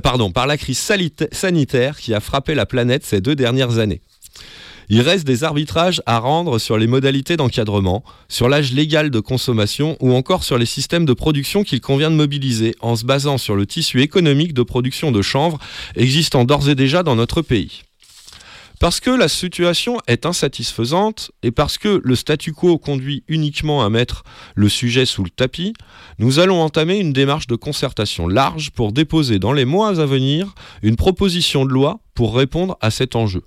pardon, 0.00 0.30
par 0.30 0.46
la 0.46 0.56
crise 0.56 0.78
sanitaire 1.32 1.98
qui 1.98 2.14
a 2.14 2.20
frappé 2.20 2.54
la 2.54 2.66
planète 2.66 3.04
ces 3.04 3.20
deux 3.20 3.34
dernières 3.34 3.78
années. 3.78 4.00
Il 4.88 5.00
reste 5.00 5.26
des 5.26 5.42
arbitrages 5.42 6.00
à 6.06 6.20
rendre 6.20 6.60
sur 6.60 6.78
les 6.78 6.86
modalités 6.86 7.36
d'encadrement, 7.36 8.04
sur 8.28 8.48
l'âge 8.48 8.72
légal 8.72 9.10
de 9.10 9.18
consommation 9.18 9.96
ou 10.00 10.12
encore 10.14 10.44
sur 10.44 10.58
les 10.58 10.66
systèmes 10.66 11.06
de 11.06 11.12
production 11.12 11.64
qu'il 11.64 11.80
convient 11.80 12.10
de 12.10 12.16
mobiliser 12.16 12.76
en 12.80 12.94
se 12.94 13.04
basant 13.04 13.36
sur 13.36 13.56
le 13.56 13.66
tissu 13.66 14.00
économique 14.00 14.54
de 14.54 14.62
production 14.62 15.10
de 15.10 15.22
chanvre 15.22 15.58
existant 15.96 16.44
d'ores 16.44 16.68
et 16.68 16.76
déjà 16.76 17.02
dans 17.02 17.16
notre 17.16 17.42
pays. 17.42 17.82
Parce 18.78 19.00
que 19.00 19.10
la 19.10 19.28
situation 19.28 19.98
est 20.06 20.26
insatisfaisante 20.26 21.32
et 21.42 21.50
parce 21.50 21.78
que 21.78 22.00
le 22.04 22.14
statu 22.14 22.52
quo 22.52 22.78
conduit 22.78 23.24
uniquement 23.26 23.82
à 23.82 23.88
mettre 23.88 24.22
le 24.54 24.68
sujet 24.68 25.06
sous 25.06 25.24
le 25.24 25.30
tapis, 25.30 25.72
nous 26.18 26.38
allons 26.38 26.60
entamer 26.60 26.98
une 26.98 27.14
démarche 27.14 27.46
de 27.46 27.56
concertation 27.56 28.28
large 28.28 28.70
pour 28.70 28.92
déposer 28.92 29.38
dans 29.38 29.54
les 29.54 29.64
mois 29.64 29.88
à 30.00 30.06
venir 30.06 30.54
une 30.82 30.96
proposition 30.96 31.64
de 31.64 31.70
loi 31.70 32.00
pour 32.14 32.36
répondre 32.36 32.76
à 32.82 32.90
cet 32.90 33.16
enjeu. 33.16 33.42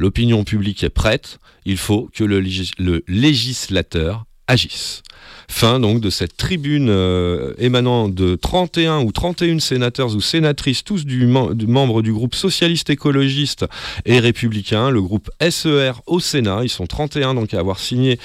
L'opinion 0.00 0.44
publique 0.44 0.82
est 0.82 0.88
prête, 0.88 1.38
il 1.66 1.76
faut 1.76 2.08
que 2.14 2.24
le, 2.24 2.40
légis- 2.40 2.72
le 2.78 3.04
législateur 3.06 4.24
agisse. 4.46 5.02
Fin 5.50 5.80
donc 5.80 6.00
de 6.00 6.10
cette 6.10 6.36
tribune 6.36 6.88
euh, 6.88 7.52
émanant 7.58 8.08
de 8.08 8.36
31 8.36 9.00
ou 9.00 9.10
31 9.10 9.58
sénateurs 9.58 10.14
ou 10.14 10.20
sénatrices, 10.20 10.84
tous 10.84 11.04
du, 11.04 11.26
du 11.54 11.66
membres 11.66 12.02
du 12.02 12.12
groupe 12.12 12.36
socialiste 12.36 12.88
écologiste 12.88 13.66
et 14.06 14.20
républicain, 14.20 14.90
le 14.90 15.02
groupe 15.02 15.28
SER 15.50 15.92
au 16.06 16.20
Sénat. 16.20 16.60
Ils 16.62 16.68
sont 16.70 16.86
31 16.86 17.34
donc 17.34 17.52
à 17.52 17.58
avoir 17.58 17.80
signé 17.80 18.18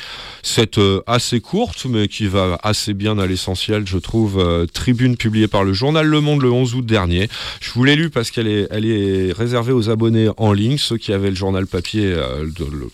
cette 0.43 0.77
euh, 0.77 1.01
assez 1.07 1.41
courte, 1.41 1.85
mais 1.89 2.07
qui 2.07 2.27
va 2.27 2.59
assez 2.61 2.93
bien 2.93 3.17
à 3.17 3.25
l'essentiel, 3.25 3.87
je 3.87 3.97
trouve, 3.97 4.39
euh, 4.39 4.67
tribune 4.67 5.17
publiée 5.17 5.47
par 5.47 5.63
le 5.63 5.73
journal 5.73 6.05
Le 6.05 6.21
Monde 6.21 6.43
le 6.43 6.51
11 6.51 6.75
août 6.75 6.85
dernier. 6.85 7.27
Je 7.59 7.71
vous 7.71 7.83
l'ai 7.83 7.95
lu 7.95 8.11
parce 8.11 8.29
qu'elle 8.29 8.47
est, 8.47 8.67
elle 8.69 8.85
est 8.85 9.33
réservée 9.33 9.73
aux 9.73 9.89
abonnés 9.89 10.29
en 10.37 10.53
ligne. 10.53 10.77
Ceux 10.77 10.97
qui 10.97 11.11
avaient 11.11 11.31
le 11.31 11.35
journal 11.35 11.65
papier 11.65 12.05
euh, 12.05 12.45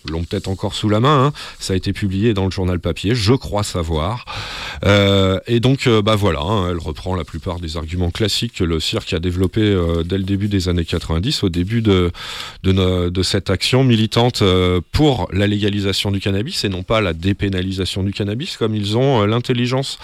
l'ont 0.09 0.23
peut-être 0.23 0.47
encore 0.47 0.73
sous 0.73 0.87
la 0.87 1.01
main. 1.01 1.25
hein. 1.25 1.33
Ça 1.59 1.73
a 1.73 1.75
été 1.75 1.91
publié 1.91 2.33
dans 2.33 2.45
le 2.45 2.51
journal 2.51 2.79
papier, 2.79 3.13
je 3.13 3.33
crois 3.33 3.63
savoir. 3.63 4.20
Euh, 4.85 5.39
et 5.47 5.59
donc, 5.59 5.87
euh, 5.87 6.01
bah 6.01 6.15
voilà, 6.15 6.41
hein, 6.41 6.69
elle 6.69 6.77
reprend 6.77 7.15
la 7.15 7.23
plupart 7.23 7.59
des 7.59 7.77
arguments 7.77 8.11
classiques 8.11 8.53
que 8.55 8.63
le 8.63 8.79
cirque 8.79 9.13
a 9.13 9.19
développés 9.19 9.61
euh, 9.61 10.03
dès 10.03 10.17
le 10.17 10.23
début 10.23 10.47
des 10.47 10.69
années 10.69 10.85
90, 10.85 11.43
au 11.43 11.49
début 11.49 11.81
de, 11.81 12.11
de, 12.63 13.23
cette 13.23 13.49
action 13.49 13.83
militante 13.83 14.43
pour 14.91 15.27
la 15.31 15.47
légalisation 15.47 16.11
du 16.11 16.19
cannabis 16.19 16.63
et 16.63 16.69
non 16.69 16.83
pas 16.83 17.01
la 17.01 17.13
dépénalisation 17.13 18.03
du 18.03 18.13
cannabis, 18.13 18.57
comme 18.57 18.75
ils 18.75 18.97
ont 18.97 19.25
l'intelligence 19.25 19.99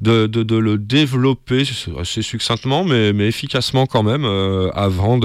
de, 0.00 0.26
de, 0.26 0.56
le 0.56 0.78
développer 0.78 1.64
assez 2.00 2.22
succinctement, 2.22 2.84
mais, 2.84 3.12
mais 3.12 3.26
efficacement 3.26 3.86
quand 3.86 4.02
même, 4.02 4.24
avant 4.74 5.18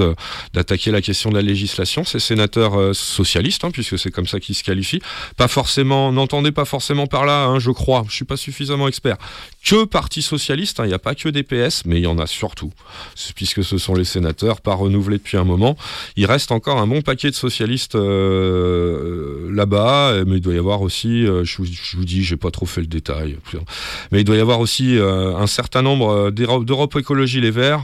d'attaquer 0.52 0.90
la 0.90 1.00
question 1.00 1.30
de 1.30 1.36
la 1.36 1.42
législation. 1.42 2.04
Ces 2.04 2.18
sénateurs 2.18 2.94
socialistes, 2.94 3.64
hein, 3.64 3.70
puisque 3.70 3.98
c'est 3.98 4.10
comme 4.10 4.26
ça 4.26 4.40
qu'ils 4.40 4.54
se 4.54 4.62
qualifient, 4.62 5.02
pas 5.36 5.48
forcément, 5.48 6.12
n'entendez 6.12 6.52
pas 6.52 6.64
forcément 6.64 7.06
par 7.06 7.24
là, 7.24 7.46
hein, 7.46 7.58
je 7.58 7.70
crois, 7.70 8.04
je 8.08 8.14
suis 8.14 8.24
pas 8.24 8.36
suffisamment 8.38 8.88
expert, 8.88 9.18
que 9.62 9.84
Parti 9.84 10.22
Socialiste, 10.22 10.80
hein, 10.80 10.84
il 10.84 10.88
n'y 10.88 10.94
a 10.94 10.98
pas 10.98 11.14
que 11.14 11.28
des 11.28 11.42
PS, 11.42 11.84
mais 11.84 11.96
il 11.96 12.04
y 12.04 12.06
en 12.06 12.18
a 12.18 12.26
surtout, 12.26 12.72
puisque 13.34 13.62
ce 13.62 13.76
sont 13.76 13.94
les 13.94 14.04
sénateurs, 14.04 14.62
pas 14.62 14.74
renouvelés 14.74 15.18
depuis 15.18 15.36
un 15.36 15.44
moment. 15.44 15.76
Il 16.16 16.24
reste 16.24 16.52
encore 16.52 16.78
un 16.78 16.86
bon 16.86 17.02
paquet 17.02 17.30
de 17.30 17.34
socialistes 17.34 17.94
euh, 17.96 19.50
là-bas, 19.52 20.10
euh, 20.10 20.24
mais 20.26 20.36
il 20.36 20.40
doit 20.40 20.54
y 20.54 20.58
avoir 20.58 20.82
aussi, 20.82 21.26
euh, 21.26 21.44
je, 21.44 21.58
vous, 21.58 21.66
je 21.66 21.96
vous 21.96 22.04
dis, 22.04 22.22
j'ai 22.22 22.36
pas 22.36 22.50
trop 22.50 22.66
fait 22.66 22.80
le 22.80 22.86
détail, 22.86 23.36
mais 24.12 24.20
il 24.20 24.24
doit 24.24 24.36
y 24.36 24.40
avoir 24.40 24.60
aussi 24.60 24.96
un 24.98 25.46
certain 25.46 25.82
nombre 25.82 26.30
d'Europe 26.30 26.96
Écologie 26.96 27.40
Les 27.40 27.50
Verts, 27.50 27.82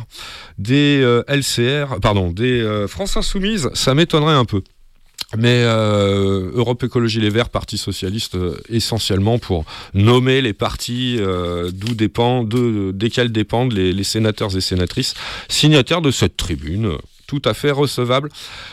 des 0.58 1.00
LCR, 1.28 2.00
pardon, 2.00 2.30
des 2.30 2.86
France 2.88 3.16
Insoumise, 3.16 3.70
ça 3.74 3.94
m'étonnerait 3.94 4.34
un 4.34 4.44
peu. 4.44 4.62
Mais 5.36 5.62
euh, 5.64 6.50
Europe 6.54 6.82
Écologie 6.82 7.20
Les 7.20 7.30
Verts, 7.30 7.50
Parti 7.50 7.78
Socialiste, 7.78 8.34
euh, 8.36 8.56
essentiellement 8.68 9.38
pour 9.38 9.64
nommer 9.94 10.40
les 10.40 10.52
partis 10.52 11.16
euh, 11.18 11.70
d'où 11.72 11.94
dépend, 11.94 12.44
de, 12.44 12.92
desquels 12.92 13.32
dépendent 13.32 13.72
les 13.72 14.04
sénateurs 14.04 14.56
et 14.56 14.60
sénatrices 14.60 15.14
signataires 15.48 16.02
de 16.02 16.10
cette 16.10 16.36
tribune. 16.36 16.98
Euh, 17.34 17.40
Tout 17.40 17.48
à 17.48 17.54
fait 17.54 17.70
recevable, 17.72 18.28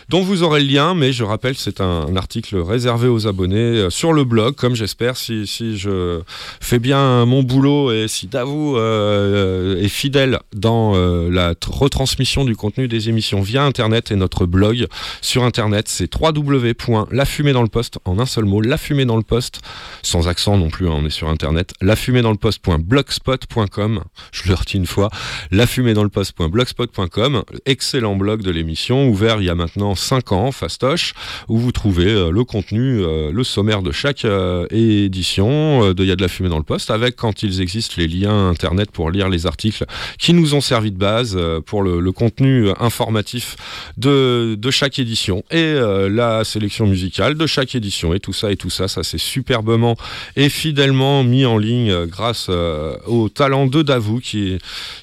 dont 0.09 0.21
vous 0.21 0.43
aurez 0.43 0.61
le 0.61 0.67
lien, 0.67 0.93
mais 0.93 1.13
je 1.13 1.23
rappelle, 1.23 1.55
c'est 1.57 1.81
un, 1.81 2.15
article 2.15 2.57
réservé 2.57 3.07
aux 3.07 3.27
abonnés 3.27 3.57
euh, 3.57 3.89
sur 3.89 4.13
le 4.13 4.23
blog, 4.23 4.55
comme 4.55 4.75
j'espère, 4.75 5.17
si, 5.17 5.45
je 5.45 6.21
fais 6.59 6.79
bien 6.79 7.25
mon 7.25 7.43
boulot 7.43 7.91
et 7.91 8.07
si 8.07 8.27
Davou 8.27 8.77
euh, 8.77 9.81
est 9.81 9.87
fidèle 9.87 10.39
dans 10.53 10.93
euh, 10.95 11.29
la 11.31 11.53
retransmission 11.67 12.45
du 12.45 12.55
contenu 12.55 12.87
des 12.87 13.09
émissions 13.09 13.41
via 13.41 13.63
Internet 13.63 14.11
et 14.11 14.15
notre 14.15 14.45
blog 14.45 14.87
sur 15.21 15.43
Internet, 15.43 15.87
c'est 15.87 16.09
www.lafumée 16.13 17.53
dans 17.53 17.61
le 17.63 17.67
poste, 17.67 17.97
en 18.05 18.19
un 18.19 18.25
seul 18.25 18.45
mot, 18.45 18.61
la 18.61 18.77
fumée 18.77 19.05
dans 19.05 19.17
le 19.17 19.23
poste, 19.23 19.61
sans 20.03 20.27
accent 20.27 20.57
non 20.57 20.69
plus, 20.69 20.87
hein, 20.87 20.95
on 20.97 21.05
est 21.05 21.09
sur 21.09 21.29
Internet, 21.29 21.73
la 21.81 21.95
fumée 21.95 22.21
dans 22.21 22.31
le 22.31 22.37
poste.blogspot.com, 22.37 24.03
je 24.31 24.49
le 24.49 24.53
redis 24.53 24.77
une 24.77 24.85
fois, 24.85 25.09
la 25.51 25.65
fumée 25.65 25.93
dans 25.93 26.03
le 26.03 26.09
poste.blogspot.com, 26.09 27.43
excellent 27.65 28.15
blog 28.15 28.43
de 28.43 28.50
l'émission, 28.51 29.07
ouvert 29.07 29.41
il 29.41 29.45
y 29.45 29.49
a 29.49 29.55
maintenant 29.55 29.95
5 29.95 30.31
ans, 30.31 30.51
fastoche, 30.51 31.13
où 31.47 31.57
vous 31.57 31.71
trouvez 31.71 32.07
euh, 32.07 32.31
le 32.31 32.43
contenu, 32.43 33.01
euh, 33.01 33.31
le 33.31 33.43
sommaire 33.43 33.81
de 33.81 33.91
chaque 33.91 34.25
euh, 34.25 34.65
édition. 34.69 35.93
De 35.93 36.03
Il 36.03 36.07
y 36.07 36.11
a 36.11 36.15
de 36.15 36.21
la 36.21 36.27
fumée 36.27 36.49
dans 36.49 36.57
le 36.57 36.63
poste, 36.63 36.91
avec 36.91 37.15
quand 37.15 37.43
ils 37.43 37.61
existent 37.61 37.95
les 37.97 38.07
liens 38.07 38.49
internet 38.49 38.91
pour 38.91 39.11
lire 39.11 39.29
les 39.29 39.45
articles 39.45 39.85
qui 40.17 40.33
nous 40.33 40.55
ont 40.55 40.61
servi 40.61 40.91
de 40.91 40.97
base 40.97 41.39
pour 41.65 41.81
le, 41.83 41.99
le 41.99 42.11
contenu 42.11 42.69
informatif 42.79 43.55
de, 43.97 44.55
de 44.55 44.71
chaque 44.71 44.99
édition. 44.99 45.43
Et 45.51 45.73
la 46.09 46.43
sélection 46.43 46.87
musicale 46.87 47.35
de 47.35 47.45
chaque 47.45 47.75
édition. 47.75 48.13
Et 48.13 48.19
tout 48.19 48.33
ça 48.33 48.51
et 48.51 48.57
tout 48.57 48.69
ça, 48.69 48.87
ça 48.87 49.03
c'est 49.03 49.19
superbement 49.19 49.95
et 50.35 50.49
fidèlement 50.49 51.23
mis 51.23 51.45
en 51.45 51.57
ligne 51.57 52.05
grâce 52.05 52.49
au 52.49 53.29
talent 53.29 53.67
de 53.67 53.81
Davou 53.81 54.19
qui, 54.19 54.57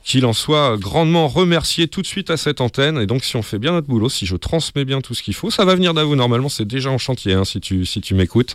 qu'il 0.05 0.27
en 0.27 0.33
soit 0.33 0.77
grandement 0.77 1.29
remercié 1.29 1.89
tout 1.89 2.03
de 2.03 2.07
suite 2.07 2.31
à 2.31 2.37
cette 2.37 2.61
antenne. 2.61 2.99
Et 2.99 3.07
donc 3.07 3.25
si 3.29 3.37
on 3.37 3.43
fait 3.43 3.59
bien 3.59 3.73
notre 3.73 3.87
boulot, 3.87 4.09
si 4.09 4.27
je 4.27 4.37
transmets 4.37 4.85
bien 4.85 5.01
tout 5.01 5.15
ce 5.15 5.23
qu'il 5.23 5.35
faut, 5.35 5.51
ça 5.51 5.65
va 5.65 5.75
venir 5.75 5.95
Davou 5.95 6.17
normalement 6.17 6.49
c'est 6.49 6.67
déjà 6.67 6.91
en 6.91 6.99
chantier 6.99 7.35
hein, 7.35 7.45
si 7.45 7.61
tu, 7.61 7.87
si 7.87 8.01
tu 8.01 8.15
m'écoutes 8.15 8.55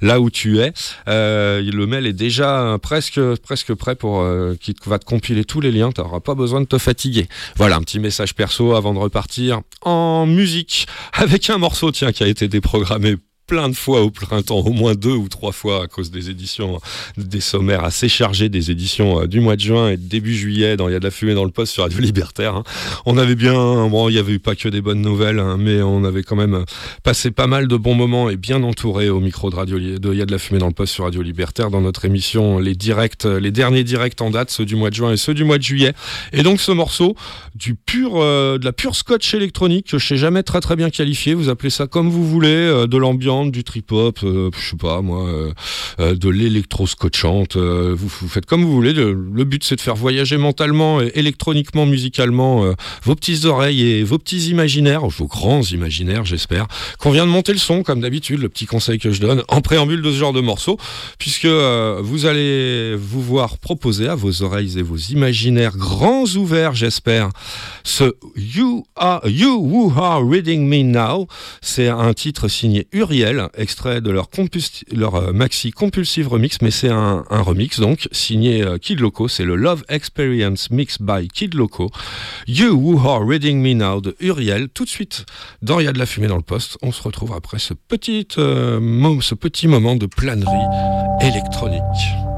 là 0.00 0.20
où 0.20 0.30
tu 0.30 0.60
es 0.60 0.72
euh, 1.08 1.60
le 1.70 1.86
mail 1.86 2.06
est 2.06 2.12
déjà 2.12 2.78
presque, 2.82 3.20
presque 3.36 3.74
prêt 3.74 3.94
pour 3.94 4.20
euh, 4.20 4.54
qui 4.60 4.74
va 4.86 4.98
te 4.98 5.04
compiler 5.04 5.44
tous 5.44 5.60
les 5.60 5.72
liens. 5.72 5.92
Tu 5.92 6.00
n'auras 6.00 6.20
pas 6.20 6.34
besoin 6.34 6.60
de 6.60 6.66
te 6.66 6.78
fatiguer. 6.78 7.28
Voilà, 7.56 7.76
un 7.76 7.82
petit 7.82 8.00
message 8.00 8.34
perso 8.34 8.74
avant 8.74 8.94
de 8.94 8.98
repartir 8.98 9.60
en 9.82 10.26
musique 10.26 10.86
avec 11.12 11.50
un 11.50 11.58
morceau 11.58 11.90
tiens 11.90 12.12
qui 12.12 12.22
a 12.22 12.28
été 12.28 12.48
déprogrammé 12.48 13.16
plein 13.50 13.68
de 13.68 13.74
fois 13.74 14.02
au 14.02 14.10
printemps, 14.10 14.60
au 14.60 14.70
moins 14.70 14.94
deux 14.94 15.10
ou 15.10 15.28
trois 15.28 15.50
fois 15.50 15.82
à 15.82 15.86
cause 15.88 16.12
des 16.12 16.30
éditions, 16.30 16.78
des 17.16 17.40
sommaires 17.40 17.82
assez 17.82 18.08
chargés 18.08 18.48
des 18.48 18.70
éditions 18.70 19.22
euh, 19.22 19.26
du 19.26 19.40
mois 19.40 19.56
de 19.56 19.60
juin 19.60 19.88
et 19.90 19.96
début 19.96 20.36
juillet 20.36 20.76
dans 20.76 20.88
Il 20.88 20.92
y 20.92 20.94
a 20.94 21.00
de 21.00 21.04
la 21.04 21.10
fumée 21.10 21.34
dans 21.34 21.44
le 21.44 21.50
poste 21.50 21.72
sur 21.72 21.82
Radio 21.82 21.98
Libertaire. 21.98 22.54
hein. 22.54 22.62
On 23.06 23.18
avait 23.18 23.34
bien, 23.34 23.88
bon, 23.88 24.08
il 24.08 24.14
y 24.14 24.18
avait 24.18 24.34
eu 24.34 24.38
pas 24.38 24.54
que 24.54 24.68
des 24.68 24.80
bonnes 24.80 25.00
nouvelles, 25.00 25.40
hein, 25.40 25.56
mais 25.58 25.82
on 25.82 26.04
avait 26.04 26.22
quand 26.22 26.36
même 26.36 26.64
passé 27.02 27.32
pas 27.32 27.48
mal 27.48 27.66
de 27.66 27.76
bons 27.76 27.96
moments 27.96 28.30
et 28.30 28.36
bien 28.36 28.62
entouré 28.62 29.10
au 29.10 29.18
micro 29.18 29.50
de 29.50 29.56
Radio 29.56 29.78
Il 29.78 30.14
y 30.14 30.22
a 30.22 30.26
de 30.26 30.30
la 30.30 30.38
fumée 30.38 30.60
dans 30.60 30.68
le 30.68 30.72
poste 30.72 30.94
sur 30.94 31.02
Radio 31.02 31.20
Libertaire 31.20 31.70
dans 31.70 31.80
notre 31.80 32.04
émission 32.04 32.60
les 32.60 32.76
directs, 32.76 33.24
les 33.24 33.50
derniers 33.50 33.82
directs 33.82 34.20
en 34.20 34.30
date, 34.30 34.50
ceux 34.50 34.64
du 34.64 34.76
mois 34.76 34.90
de 34.90 34.94
juin 34.94 35.10
et 35.10 35.16
ceux 35.16 35.34
du 35.34 35.42
mois 35.42 35.58
de 35.58 35.64
juillet. 35.64 35.92
Et 36.32 36.44
donc 36.44 36.60
ce 36.60 36.70
morceau 36.70 37.16
du 37.56 37.74
pur, 37.74 38.12
euh, 38.14 38.58
de 38.58 38.64
la 38.64 38.72
pure 38.72 38.94
scotch 38.94 39.34
électronique 39.34 39.88
que 39.88 39.98
je 39.98 40.06
sais 40.06 40.16
jamais 40.16 40.44
très 40.44 40.60
très 40.60 40.76
bien 40.76 40.90
qualifié. 40.90 41.34
Vous 41.34 41.48
appelez 41.48 41.70
ça 41.70 41.88
comme 41.88 42.08
vous 42.10 42.24
voulez, 42.28 42.48
euh, 42.48 42.86
de 42.86 42.96
l'ambiance, 42.96 43.39
du 43.46 43.64
trip 43.64 43.92
hop, 43.92 44.18
euh, 44.22 44.50
je 44.58 44.70
sais 44.70 44.76
pas 44.76 45.00
moi, 45.00 45.26
euh, 45.28 45.52
euh, 45.98 46.14
de 46.14 46.28
l'électro 46.28 46.86
scotchante. 46.86 47.56
vous, 47.56 48.08
faites 48.28 48.46
comme 48.46 48.64
vous 48.64 48.72
voulez. 48.72 48.92
Le, 48.92 49.44
but 49.44 49.64
c'est 49.64 49.76
de 49.76 49.80
faire 49.80 49.96
voyager 49.96 50.36
mentalement 50.36 51.00
et 51.00 51.10
électroniquement, 51.14 51.86
musicalement 51.86 52.74
vos 53.02 53.14
petites 53.14 53.44
oreilles 53.44 53.82
et 53.82 54.02
vos 54.04 54.18
petits 54.18 54.50
imaginaires, 54.50 55.06
vos 55.06 55.26
grands 55.26 55.62
imaginaires 55.62 56.24
j'espère. 56.24 56.66
Qu'on 56.98 57.10
vient 57.10 57.26
de 57.26 57.30
monter 57.30 57.52
le 57.52 57.58
son 57.58 57.82
comme 57.82 58.00
d'habitude, 58.00 58.40
le 58.40 58.48
petit 58.48 58.66
conseil 58.66 58.98
que 58.98 59.10
je 59.10 59.20
donne 59.20 59.42
en 59.48 59.60
préambule 59.60 60.02
de 60.02 60.12
ce 60.12 60.18
genre 60.18 60.32
de 60.32 60.40
morceau, 60.40 60.78
puisque 61.18 61.46
vous 61.46 62.26
allez 62.26 62.94
vous 62.96 63.22
voir 63.22 63.58
proposer 63.58 64.08
à 64.08 64.14
vos 64.14 64.42
oreilles 64.42 64.78
et 64.78 64.82
vos 64.82 64.96
imaginaires 64.96 65.76
grands 65.76 66.26
ouverts 66.36 66.74
j'espère 66.74 67.30
ce 67.84 68.12
You 68.36 68.84
Are 68.96 69.26
You 69.26 69.56
Who 69.60 69.92
Are 69.96 70.26
Reading 70.26 70.66
Me 70.66 70.82
Now. 70.82 71.26
C'est 71.60 71.88
un 71.88 72.12
titre 72.14 72.48
signé 72.48 72.86
Uriel, 72.92 73.29
extrait 73.56 74.00
de 74.00 74.10
leur, 74.10 74.28
euh, 75.14 75.32
maxi 75.32 75.70
Compulsive 75.70 76.28
Remix, 76.28 76.58
mais 76.62 76.70
c'est 76.70 76.88
un, 76.88 77.24
remix 77.30 77.80
donc 77.80 78.08
signé 78.12 78.62
euh, 78.62 78.78
Kid 78.78 79.00
Loco. 79.00 79.28
C'est 79.28 79.44
le 79.44 79.56
Love 79.56 79.84
Experience 79.88 80.70
Mix 80.70 81.00
by 81.00 81.28
Kid 81.28 81.54
Loco. 81.54 81.90
You 82.46 82.72
Who 82.72 82.98
Are 83.08 83.26
Reading 83.26 83.60
Me 83.60 83.74
Now 83.74 84.00
de 84.00 84.16
Uriel. 84.20 84.68
Tout 84.68 84.84
de 84.84 84.90
suite, 84.90 85.24
dans 85.62 85.80
Il 85.80 85.84
y 85.84 85.88
a 85.88 85.92
de 85.92 85.98
la 85.98 86.06
fumée 86.06 86.26
dans 86.28 86.36
le 86.36 86.42
poste, 86.42 86.78
on 86.82 86.92
se 86.92 87.02
retrouve 87.02 87.32
après 87.32 87.58
ce 87.58 87.74
petit, 87.74 88.26
euh, 88.38 88.80
mo- 88.80 89.20
ce 89.20 89.34
petit 89.34 89.68
moment 89.68 89.96
de 89.96 90.06
planerie 90.06 90.66
électronique. 91.22 92.29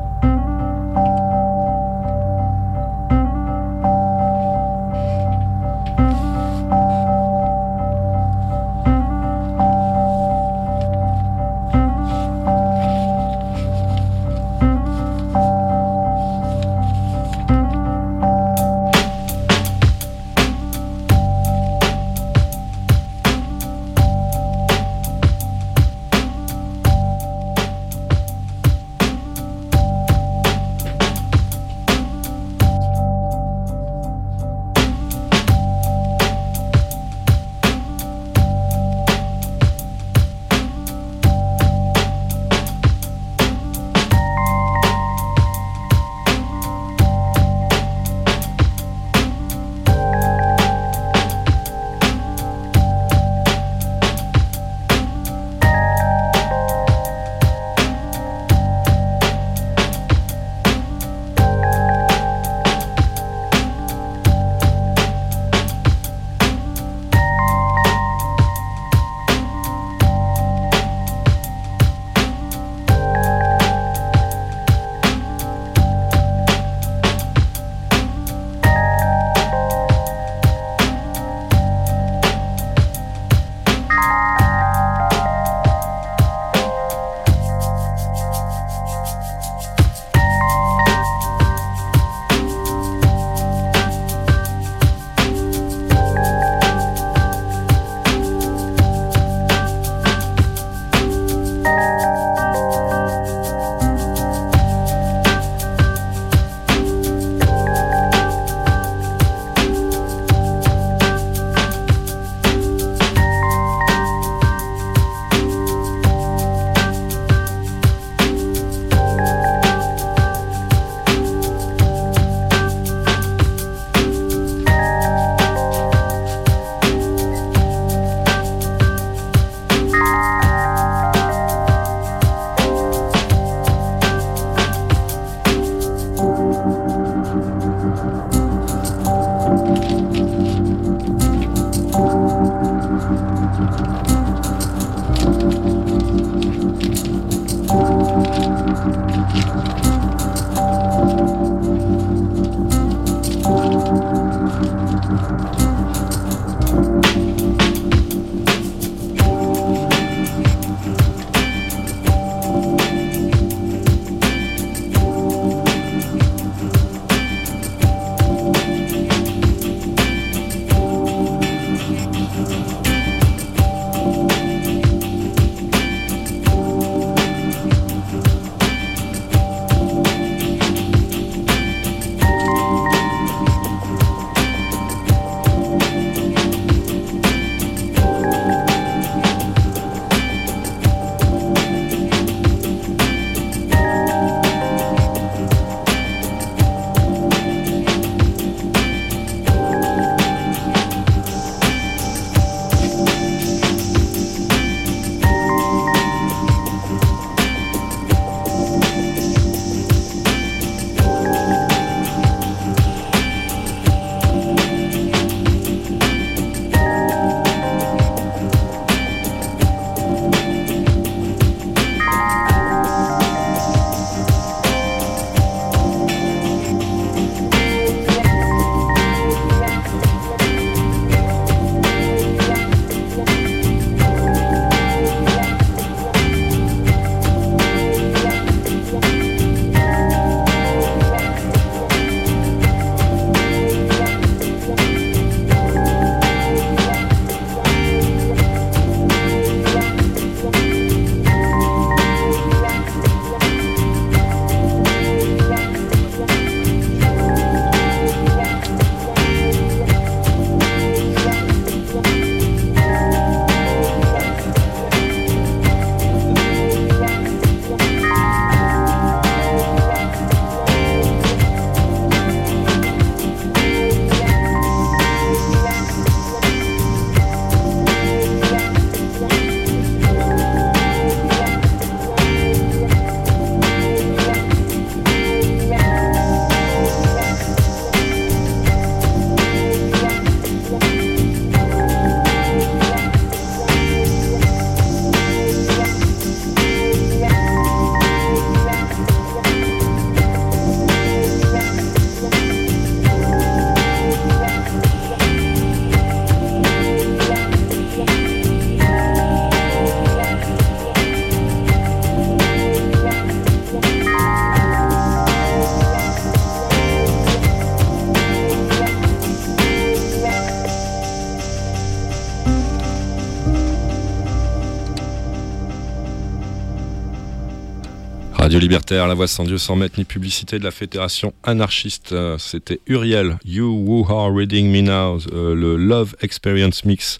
La 328.92 329.14
voix 329.14 329.26
sans 329.26 329.44
Dieu 329.44 329.56
sans 329.56 329.74
maître 329.74 329.94
ni 329.96 330.04
publicité 330.04 330.58
de 330.58 330.64
la 330.64 330.70
fédération 330.70 331.32
anarchiste. 331.44 332.12
Euh, 332.12 332.36
C'était 332.36 332.78
Uriel, 332.86 333.38
You 333.42 333.66
Who 333.86 334.06
Are 334.10 334.30
Reading 334.30 334.70
Me 334.70 334.82
Now, 334.82 335.18
euh, 335.32 335.54
le 335.54 335.76
Love 335.76 336.14
Experience 336.20 336.84
Mix, 336.84 337.16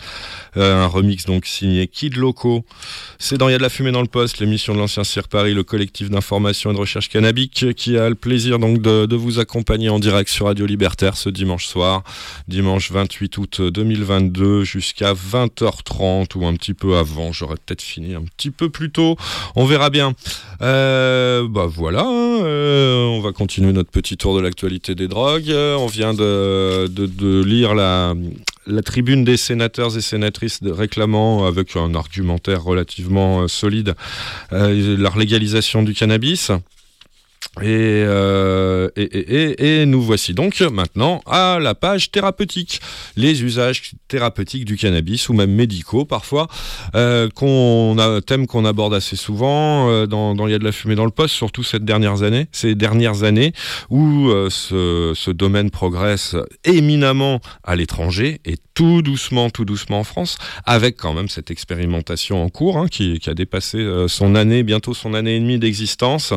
un 0.56 0.86
remix 0.86 1.24
donc 1.26 1.46
signé 1.46 1.86
Kid 1.86 2.16
Loco. 2.16 2.64
C'est 3.18 3.38
dans 3.38 3.48
Il 3.48 3.52
y 3.52 3.54
a 3.54 3.58
de 3.58 3.62
la 3.62 3.68
fumée 3.68 3.92
dans 3.92 4.02
le 4.02 4.08
poste, 4.08 4.38
l'émission 4.40 4.74
de 4.74 4.78
l'ancien 4.78 5.04
Cirque 5.04 5.28
Paris, 5.28 5.54
le 5.54 5.62
collectif 5.62 6.10
d'information 6.10 6.70
et 6.70 6.74
de 6.74 6.78
recherche 6.78 7.08
cannabique, 7.08 7.74
qui 7.74 7.96
a 7.96 8.08
le 8.08 8.14
plaisir 8.14 8.58
donc 8.58 8.80
de, 8.82 9.16
vous 9.16 9.38
accompagner 9.38 9.88
en 9.88 9.98
direct 9.98 10.28
sur 10.30 10.46
Radio 10.46 10.66
Libertaire 10.66 11.16
ce 11.16 11.28
dimanche 11.28 11.66
soir, 11.66 12.02
dimanche 12.48 12.90
28 12.90 13.38
août 13.38 13.60
2022 13.62 14.64
jusqu'à 14.64 15.12
20h30 15.14 16.36
ou 16.36 16.46
un 16.46 16.54
petit 16.54 16.74
peu 16.74 16.96
avant. 16.96 17.32
J'aurais 17.32 17.56
peut-être 17.56 17.82
fini 17.82 18.14
un 18.14 18.22
petit 18.22 18.50
peu 18.50 18.68
plus 18.70 18.90
tôt. 18.90 19.16
On 19.54 19.64
verra 19.64 19.90
bien. 19.90 20.14
Euh, 20.60 21.46
bah 21.48 21.66
voilà, 21.68 22.02
hein, 22.02 22.42
euh, 22.44 23.04
on 23.06 23.20
va 23.20 23.32
continuer 23.32 23.72
notre 23.72 23.90
petit 23.90 24.16
tour 24.16 24.36
de 24.36 24.40
l'actualité 24.40 24.94
des 24.94 25.08
drogues. 25.08 25.50
Euh, 25.50 25.76
on 25.76 25.86
vient 25.86 26.14
de- 26.14 26.88
de 26.88 27.42
lire 27.42 27.74
la, 27.74 28.14
la 28.66 28.82
tribune 28.82 29.24
des 29.24 29.36
sénateurs 29.36 29.96
et 29.96 30.00
sénatrices 30.00 30.60
réclamant, 30.62 31.46
avec 31.46 31.76
un 31.76 31.94
argumentaire 31.94 32.62
relativement 32.62 33.42
euh, 33.42 33.48
solide, 33.48 33.94
euh, 34.52 34.96
la 34.98 35.10
légalisation 35.16 35.82
du 35.82 35.94
cannabis. 35.94 36.50
Et, 37.60 37.64
euh, 37.68 38.88
et, 38.96 39.02
et- 39.02 39.52
et- 39.60 39.82
et 39.82 39.86
nous 39.86 40.00
voici 40.00 40.32
donc 40.32 40.58
maintenant 40.62 41.20
à 41.26 41.58
la 41.60 41.74
page 41.74 42.10
thérapeutique, 42.10 42.80
les 43.14 43.42
usages 43.42 43.92
thérapeutiques 44.08 44.64
du 44.64 44.78
cannabis 44.78 45.28
ou 45.28 45.34
même 45.34 45.52
médicaux 45.52 46.06
parfois, 46.06 46.48
euh, 46.94 47.28
qu'on 47.34 47.98
a, 47.98 48.22
thème 48.22 48.46
qu'on 48.46 48.64
aborde 48.64 48.94
assez 48.94 49.16
souvent 49.16 49.90
euh, 49.90 50.06
dans, 50.06 50.34
Il 50.46 50.50
y 50.50 50.54
a 50.54 50.58
de 50.58 50.64
la 50.64 50.72
fumée 50.72 50.94
dans 50.94 51.04
le 51.04 51.10
poste, 51.10 51.34
surtout 51.34 51.62
cette 51.62 51.84
dernières 51.84 52.22
années, 52.22 52.46
ces 52.52 52.74
dernières 52.74 53.22
années 53.22 53.52
où 53.90 54.30
ce, 54.48 55.30
domaine 55.30 55.70
progresse 55.70 56.34
éminemment 56.64 57.40
à 57.64 57.76
l'étranger 57.76 58.40
et 58.46 58.56
tout 58.74 59.02
doucement, 59.02 59.50
tout 59.50 59.66
doucement 59.66 60.00
en 60.00 60.04
France, 60.04 60.38
avec 60.64 60.96
quand 60.96 61.12
même 61.12 61.28
cette 61.28 61.50
expérimentation 61.50 62.42
en 62.42 62.48
cours 62.48 62.78
hein, 62.78 62.86
qui, 62.88 63.18
qui 63.18 63.28
a 63.28 63.34
dépassé 63.34 63.86
son 64.08 64.34
année, 64.34 64.62
bientôt 64.62 64.94
son 64.94 65.12
année 65.12 65.36
et 65.36 65.40
demie 65.40 65.58
d'existence 65.58 66.32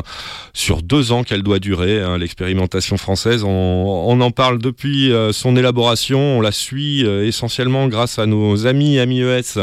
sur 0.52 0.82
deux 0.82 1.05
ans 1.12 1.22
qu'elle 1.24 1.42
doit 1.42 1.58
durer, 1.58 2.00
hein, 2.00 2.18
l'expérimentation 2.18 2.96
française. 2.96 3.42
On, 3.44 4.20
en 4.20 4.30
parle 4.30 4.58
depuis 4.58 5.12
euh, 5.12 5.32
son 5.32 5.56
élaboration, 5.56 6.38
on 6.38 6.40
la 6.40 6.52
suit 6.52 7.04
euh, 7.04 7.26
essentiellement 7.26 7.86
grâce 7.88 8.18
à 8.18 8.26
nos 8.26 8.66
amis 8.66 8.98
amis 8.98 9.20
ES 9.20 9.58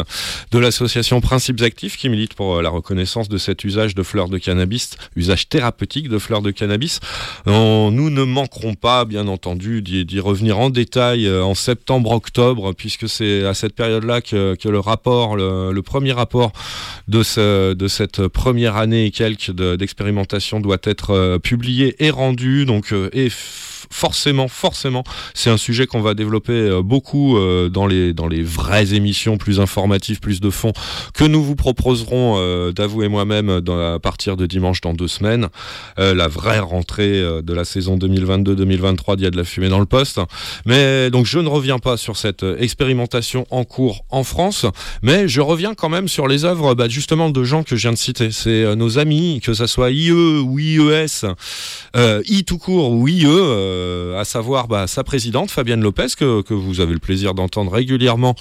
de 0.52 0.60
l'association 0.60 1.22
Principes 1.22 1.62
Actifs 1.62 1.98
qui 1.98 2.10
milite 2.10 2.34
pour 2.36 2.56
euh, 2.58 2.62
la 2.62 2.70
reconnaissance 2.70 3.30
de 3.30 3.38
cet 3.38 3.64
usage 3.64 3.96
de 3.96 4.04
fleurs 4.04 4.30
de 4.30 4.38
cannabis, 4.38 4.91
usage 5.16 5.50
thérapeutique 5.50 6.10
de 6.10 6.20
fleurs 6.20 6.41
de 6.41 6.52
cannabis. 6.52 7.00
Nous 7.46 8.10
ne 8.10 8.24
manquerons 8.24 8.74
pas, 8.76 9.06
bien 9.06 9.28
entendu, 9.28 9.82
d'y 9.82 10.20
revenir 10.20 10.60
en 10.60 10.70
détail 10.70 11.30
en 11.30 11.56
septembre-octobre, 11.56 12.74
puisque 12.74 13.08
c'est 13.10 13.46
à 13.46 13.54
cette 13.54 13.76
période-là 13.76 14.22
que, 14.22 14.56
le 14.68 14.80
rapport, 14.80 15.36
le, 15.36 15.82
premier 15.82 16.12
rapport 16.12 16.52
de, 17.08 17.24
ce- 17.24 17.74
de 17.74 17.88
cette 17.88 18.28
première 18.28 18.76
année 18.78 19.06
et 19.06 19.12
quelques 19.12 19.52
de- 19.52 19.76
d'expérimentation 19.76 20.60
doit 20.60 20.78
être 20.84 21.32
publié 21.39 21.95
et 22.03 22.09
rendu. 22.09 22.65
Donc, 22.65 22.91
euh, 22.93 23.09
et 23.13 23.29
forcément, 23.93 24.47
forcément, 24.47 25.03
c'est 25.34 25.49
un 25.49 25.57
sujet 25.57 25.86
qu'on 25.86 26.01
va 26.01 26.13
développer 26.13 26.53
euh, 26.53 26.81
beaucoup 26.81 27.38
euh, 27.38 27.69
dans, 27.69 27.86
les, 27.88 28.13
dans 28.13 28.27
les 28.27 28.41
vraies 28.41 28.93
émissions 28.93 29.38
plus 29.38 29.59
informatives, 29.59 30.19
plus 30.19 30.41
de 30.41 30.49
fond, 30.49 30.73
que 31.13 31.23
nous 31.23 31.43
vous 31.43 31.55
proposerons 31.55 32.36
euh, 32.38 32.71
d'avouer 32.71 33.07
moi-même 33.07 33.49
à 33.49 33.99
partir 33.99 34.36
de 34.36 34.45
dimanche 34.45 34.81
dans 34.81 34.93
deux 34.93 35.07
semaines. 35.07 35.47
Euh, 35.99 36.15
la 36.15 36.27
vraie 36.27 36.59
rentrée 36.59 37.21
euh, 37.21 37.41
de 37.41 37.53
la 37.53 37.65
saison 37.65 37.97
2022-2023 37.97 39.15
d'il 39.15 39.25
y 39.25 39.27
a 39.27 39.31
de 39.31 39.38
la 39.38 39.43
fumée 39.43 39.69
dans 39.69 39.79
le 39.79 39.86
poste. 39.86 40.19
Mais 40.65 41.09
donc 41.11 41.25
je 41.25 41.39
ne 41.39 41.47
reviens 41.47 41.79
pas 41.79 41.97
sur 41.97 42.17
cette 42.17 42.43
euh, 42.43 42.57
expérimentation 42.59 43.45
en 43.51 43.63
cours 43.63 44.05
en 44.09 44.23
France, 44.23 44.65
mais 45.01 45.27
je 45.27 45.41
reviens 45.41 45.75
quand 45.75 45.89
même 45.89 46.07
sur 46.07 46.27
les 46.27 46.45
œuvres 46.45 46.73
bah, 46.73 46.89
justement 46.89 47.29
de 47.29 47.43
gens 47.43 47.63
que 47.63 47.75
je 47.75 47.81
viens 47.81 47.91
de 47.91 47.97
citer. 47.97 48.31
C'est 48.31 48.63
euh, 48.63 48.75
nos 48.75 48.97
amis, 48.97 49.39
que 49.43 49.53
ça 49.53 49.67
soit 49.67 49.91
IE 49.91 50.11
ou 50.11 50.59
IES, 50.59 51.22
euh, 51.95 52.21
I 52.26 52.43
tout 52.43 52.57
court 52.57 52.91
ou 52.91 53.07
IE, 53.07 53.26
euh, 53.26 54.19
à 54.19 54.26
savoir 54.26 54.67
bah, 54.67 54.88
sa 54.88 55.03
présidente 55.03 55.51
Fabienne 55.51 55.82
Lopez, 55.82 56.07
que, 56.17 56.41
que 56.41 56.53
vous 56.53 56.80
avez 56.80 56.93
le 56.93 56.99
plaisir 56.99 57.34
d'entendre 57.34 57.71
régulièrement. 57.71 58.36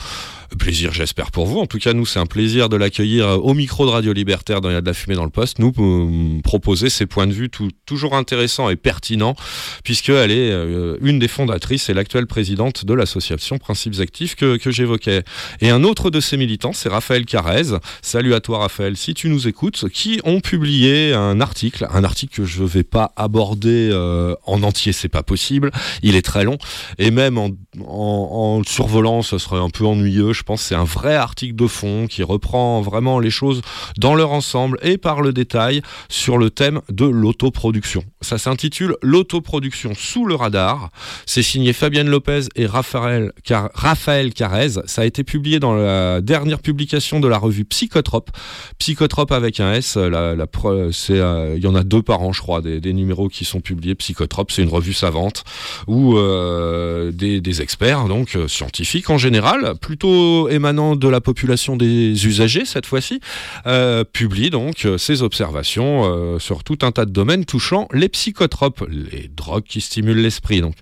Plaisir, 0.59 0.93
j'espère 0.93 1.31
pour 1.31 1.47
vous. 1.47 1.59
En 1.59 1.67
tout 1.67 1.79
cas, 1.79 1.93
nous, 1.93 2.05
c'est 2.05 2.19
un 2.19 2.27
plaisir 2.27 2.69
de 2.69 2.77
l'accueillir 2.77 3.27
euh, 3.27 3.37
au 3.37 3.55
micro 3.55 3.87
de 3.87 3.91
Radio 3.91 4.13
Libertaire 4.13 4.61
dans 4.61 4.69
Il 4.71 4.75
y 4.75 4.77
a 4.77 4.81
de 4.83 4.87
la 4.87 4.93
fumée 4.93 5.17
dans 5.17 5.25
le 5.25 5.31
poste. 5.31 5.59
Nous, 5.59 5.73
euh, 5.79 6.41
proposer 6.43 6.91
ses 6.91 7.07
points 7.07 7.27
de 7.27 7.33
vue 7.33 7.49
tout- 7.49 7.71
toujours 7.87 8.15
intéressants 8.15 8.69
et 8.69 8.77
pertinents, 8.77 9.35
puisqu'elle 9.83 10.31
est 10.31 10.51
euh, 10.53 10.99
une 11.01 11.19
des 11.19 11.27
fondatrices 11.27 11.89
et 11.89 11.95
l'actuelle 11.95 12.27
présidente 12.27 12.85
de 12.85 12.93
l'association 12.93 13.57
Principes 13.59 13.99
Actifs 14.01 14.35
que, 14.37 14.57
que 14.59 14.71
j'évoquais. 14.71 15.23
Et 15.63 15.71
un 15.71 15.85
autre 15.85 16.11
de 16.11 16.21
ses 16.21 16.37
militants, 16.37 16.73
c'est 16.75 16.91
Raphaël 16.91 17.25
Carrez. 17.25 17.79
Salut 18.03 18.35
à 18.35 18.41
toi, 18.41 18.59
Raphaël, 18.59 18.97
si 18.97 19.15
tu 19.15 19.31
nous 19.31 19.49
écoutes, 19.49 19.89
qui 19.89 20.21
ont 20.25 20.41
publié 20.41 21.15
un 21.15 21.41
article, 21.41 21.87
un 21.91 22.05
article 22.05 22.37
que 22.37 22.45
je 22.45 22.63
ne 22.63 22.69
vais 22.69 22.85
pas 22.85 23.13
aborder 23.17 23.89
euh, 23.91 24.35
en 24.45 24.63
entier, 24.63 24.93
c'est 24.93 25.09
pas 25.09 25.23
possible. 25.23 25.71
Il 26.03 26.15
est 26.15 26.23
très 26.23 26.45
long. 26.45 26.59
Et 26.99 27.11
même 27.11 27.39
en, 27.39 27.51
en, 27.81 28.59
en 28.61 28.63
survolant, 28.65 29.23
ce 29.23 29.39
serait 29.39 29.59
un 29.59 29.71
peu 29.71 29.87
ennuyeux. 29.87 30.33
Pense 30.43 30.63
que 30.63 30.69
c'est 30.69 30.75
un 30.75 30.85
vrai 30.85 31.15
article 31.17 31.55
de 31.55 31.67
fond 31.67 32.07
qui 32.09 32.23
reprend 32.23 32.81
vraiment 32.81 33.19
les 33.19 33.31
choses 33.31 33.61
dans 33.99 34.15
leur 34.15 34.33
ensemble 34.33 34.79
et 34.83 34.99
par 34.99 35.21
le 35.23 35.33
détail 35.33 35.83
sur 36.09 36.39
le 36.39 36.51
thème 36.51 36.81
de 36.89 37.05
l'autoproduction. 37.07 38.05
Ça 38.21 38.39
s'intitule 38.39 38.97
L'autoproduction 39.03 39.93
sous 39.95 40.27
le 40.27 40.35
radar. 40.35 40.91
C'est 41.27 41.43
signé 41.43 41.73
Fabienne 41.73 42.09
Lopez 42.09 42.43
et 42.57 42.67
Raphaël, 42.67 43.33
Car- 43.45 43.71
Raphaël 43.75 44.33
Carrez. 44.33 44.71
Ça 44.87 45.03
a 45.03 45.05
été 45.05 45.25
publié 45.25 45.59
dans 45.61 45.75
la 45.75 46.21
dernière 46.21 46.61
publication 46.61 47.21
de 47.21 47.29
la 47.29 47.39
revue 47.39 47.65
Psychotrope. 47.65 48.31
Psychotrope 48.79 49.33
avec 49.33 49.61
un 49.61 49.73
S. 49.75 49.97
Euh, 49.99 51.55
il 51.57 51.63
y 51.63 51.67
en 51.67 51.75
a 51.75 51.83
deux 51.85 52.03
par 52.03 52.21
an, 52.23 52.33
je 52.33 52.41
crois, 52.41 52.61
des, 52.61 52.81
des 52.81 52.93
numéros 52.93 53.29
qui 53.29 53.45
sont 53.45 53.61
publiés. 53.61 53.95
Psychotrope, 53.95 54.51
c'est 54.51 54.63
une 54.63 54.69
revue 54.69 54.93
savante 54.93 55.45
où 55.87 56.17
euh, 56.17 57.11
des, 57.13 57.41
des 57.41 57.63
experts, 57.63 58.07
donc 58.09 58.37
euh, 58.37 58.49
scientifiques 58.49 59.11
en 59.11 59.19
général, 59.19 59.75
plutôt 59.81 60.32
émanant 60.51 60.97
de 60.97 61.09
la 61.09 61.21
population 61.21 61.77
des 61.77 62.27
usagers 62.27 62.65
cette 62.65 62.87
fois-ci, 62.87 63.21
euh, 63.67 64.05
publient 64.05 64.51
donc 64.51 64.85
euh, 64.85 64.99
ces 64.99 65.23
observations 65.23 66.05
euh, 66.05 66.39
sur 66.39 66.65
tout 66.65 66.79
un 66.83 66.93
tas 66.93 67.05
de 67.05 67.11
domaines 67.11 67.45
touchant 67.45 67.89
les 67.93 68.09
psychotropes, 68.09 68.85
les 68.89 69.29
drogues 69.29 69.65
qui 69.65 69.81
stimulent 69.81 70.21
l'esprit. 70.21 70.61
Donc, 70.61 70.75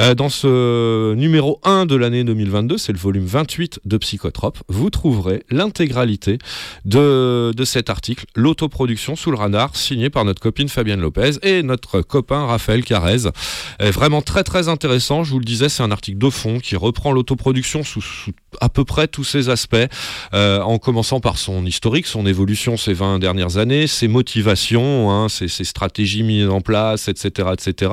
Euh, 0.00 0.14
dans 0.14 0.30
ce 0.30 1.12
numéro 1.14 1.60
1 1.64 1.84
de 1.84 1.94
l'année 1.94 2.24
2022, 2.24 2.78
c'est 2.78 2.92
le 2.92 2.98
volume 2.98 3.26
28 3.26 3.80
de 3.84 3.98
Psychotrope, 3.98 4.58
vous 4.68 4.88
trouverez 4.88 5.42
l'intégralité 5.50 6.38
de, 6.86 7.52
de 7.54 7.64
cet 7.66 7.90
article, 7.90 8.24
l'autoproduction 8.34 9.14
sous 9.14 9.30
le 9.30 9.36
radar, 9.36 9.76
signé 9.76 10.08
par 10.08 10.24
notre 10.24 10.40
copine 10.40 10.70
Fabienne 10.70 11.02
Lopez 11.02 11.32
et 11.42 11.62
notre 11.62 12.00
copain 12.00 12.46
Raphaël 12.46 12.82
Carrez. 12.82 13.28
Est 13.78 13.90
vraiment 13.90 14.22
très 14.22 14.42
très 14.42 14.68
intéressant, 14.68 15.22
je 15.22 15.32
vous 15.32 15.38
le 15.38 15.44
disais, 15.44 15.68
c'est 15.68 15.82
un 15.82 15.90
article 15.90 16.16
de 16.16 16.30
fond 16.30 16.60
qui 16.60 16.76
reprend 16.76 17.12
l'autoproduction 17.12 17.84
sous, 17.84 18.02
à 18.60 18.70
peu 18.70 18.84
près 18.84 19.06
tous 19.06 19.24
ses 19.24 19.50
aspects, 19.50 19.76
euh, 20.32 20.60
en 20.62 20.78
commençant 20.78 21.20
par 21.20 21.36
son 21.36 21.66
historique, 21.66 22.06
son 22.06 22.26
évolution 22.26 22.78
ces 22.78 22.94
20 22.94 23.18
dernières 23.18 23.58
années, 23.58 23.86
ses 23.86 24.08
motivations, 24.08 25.10
hein, 25.10 25.28
ses, 25.28 25.48
stratégies 25.48 26.22
mises 26.22 26.48
en 26.48 26.62
place, 26.62 27.08
etc., 27.08 27.50
etc., 27.52 27.92